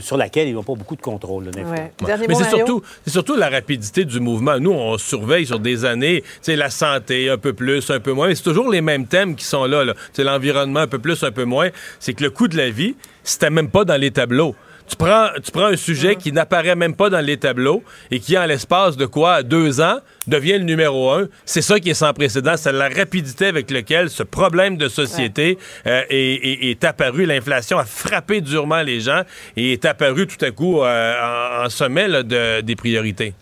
sur 0.00 0.16
laquelle 0.16 0.48
ils 0.48 0.54
n'ont 0.54 0.62
pas 0.62 0.74
beaucoup 0.74 0.96
de 0.96 1.02
contrôle. 1.02 1.50
mais 1.54 2.34
c'est 2.34 2.48
surtout, 2.48 2.82
surtout 3.06 3.36
la 3.36 3.48
rapidité 3.48 4.04
du 4.04 4.20
mouvement. 4.20 4.58
Nous, 4.58 4.72
on 4.72 4.98
surveille 4.98 5.46
sur 5.46 5.58
des 5.58 5.84
années, 5.84 6.22
la 6.46 6.70
santé, 6.70 7.31
un 7.32 7.38
peu 7.38 7.52
plus, 7.52 7.90
un 7.90 8.00
peu 8.00 8.12
moins. 8.12 8.28
Mais 8.28 8.34
c'est 8.34 8.42
toujours 8.42 8.70
les 8.70 8.80
mêmes 8.80 9.06
thèmes 9.06 9.34
qui 9.34 9.44
sont 9.44 9.64
là. 9.64 9.84
C'est 10.12 10.24
l'environnement 10.24 10.80
un 10.80 10.86
peu 10.86 10.98
plus, 10.98 11.22
un 11.22 11.32
peu 11.32 11.44
moins. 11.44 11.70
C'est 11.98 12.14
que 12.14 12.22
le 12.22 12.30
coût 12.30 12.48
de 12.48 12.56
la 12.56 12.70
vie, 12.70 12.94
c'était 13.24 13.50
même 13.50 13.70
pas 13.70 13.84
dans 13.84 14.00
les 14.00 14.10
tableaux. 14.10 14.54
Tu 14.88 14.96
prends, 14.96 15.28
tu 15.42 15.50
prends 15.50 15.66
un 15.66 15.76
sujet 15.76 16.16
qui 16.16 16.32
n'apparaît 16.32 16.74
même 16.74 16.94
pas 16.94 17.08
dans 17.08 17.24
les 17.24 17.36
tableaux 17.36 17.82
et 18.10 18.20
qui, 18.20 18.36
en 18.36 18.44
l'espace 18.44 18.96
de 18.96 19.06
quoi, 19.06 19.42
deux 19.42 19.80
ans, 19.80 20.00
devient 20.26 20.58
le 20.58 20.64
numéro 20.64 21.10
un. 21.10 21.28
C'est 21.44 21.62
ça 21.62 21.80
qui 21.80 21.90
est 21.90 21.94
sans 21.94 22.12
précédent. 22.12 22.54
C'est 22.56 22.72
la 22.72 22.88
rapidité 22.88 23.46
avec 23.46 23.70
laquelle 23.70 24.10
ce 24.10 24.22
problème 24.22 24.76
de 24.76 24.88
société 24.88 25.56
euh, 25.86 26.02
est, 26.10 26.84
apparu. 26.84 27.26
L'inflation 27.26 27.78
a 27.78 27.84
frappé 27.84 28.40
durement 28.40 28.82
les 28.82 29.00
gens 29.00 29.22
et 29.56 29.72
est 29.72 29.84
apparu 29.84 30.26
tout 30.26 30.44
à 30.44 30.50
coup 30.50 30.82
euh, 30.82 31.64
en, 31.64 31.70
sommet 31.70 32.08
des 32.62 32.76
priorités. 32.76 33.34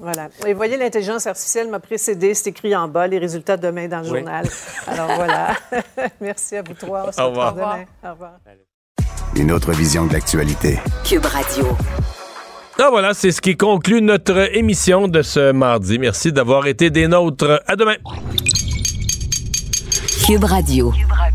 Voilà. 0.00 0.28
Et 0.46 0.54
voyez, 0.54 0.76
l'intelligence 0.76 1.26
artificielle 1.26 1.68
m'a 1.68 1.80
précédé. 1.80 2.34
C'est 2.34 2.50
écrit 2.50 2.74
en 2.74 2.88
bas, 2.88 3.06
les 3.06 3.18
résultats 3.18 3.56
demain 3.56 3.88
dans 3.88 4.00
le 4.00 4.04
journal. 4.08 4.46
Alors 4.86 5.08
voilà. 5.14 5.56
Merci 6.20 6.56
à 6.56 6.62
vous 6.62 6.74
trois. 6.74 7.10
Au 7.18 7.28
revoir. 7.28 7.54
Au 8.02 8.10
revoir. 8.10 8.32
Une 9.36 9.52
autre 9.52 9.72
vision 9.72 10.06
de 10.06 10.12
l'actualité. 10.12 10.78
Cube 11.04 11.24
Radio. 11.24 11.66
Ah 12.78 12.88
voilà, 12.90 13.14
c'est 13.14 13.30
ce 13.30 13.40
qui 13.40 13.56
conclut 13.56 14.02
notre 14.02 14.56
émission 14.56 15.06
de 15.06 15.22
ce 15.22 15.52
mardi. 15.52 15.98
Merci 15.98 16.32
d'avoir 16.32 16.66
été 16.66 16.90
des 16.90 17.06
nôtres. 17.06 17.62
À 17.66 17.76
demain. 17.76 17.96
Cube 20.26 20.44
Radio. 20.44 20.90
Cube 20.90 21.12
Radio. 21.12 21.33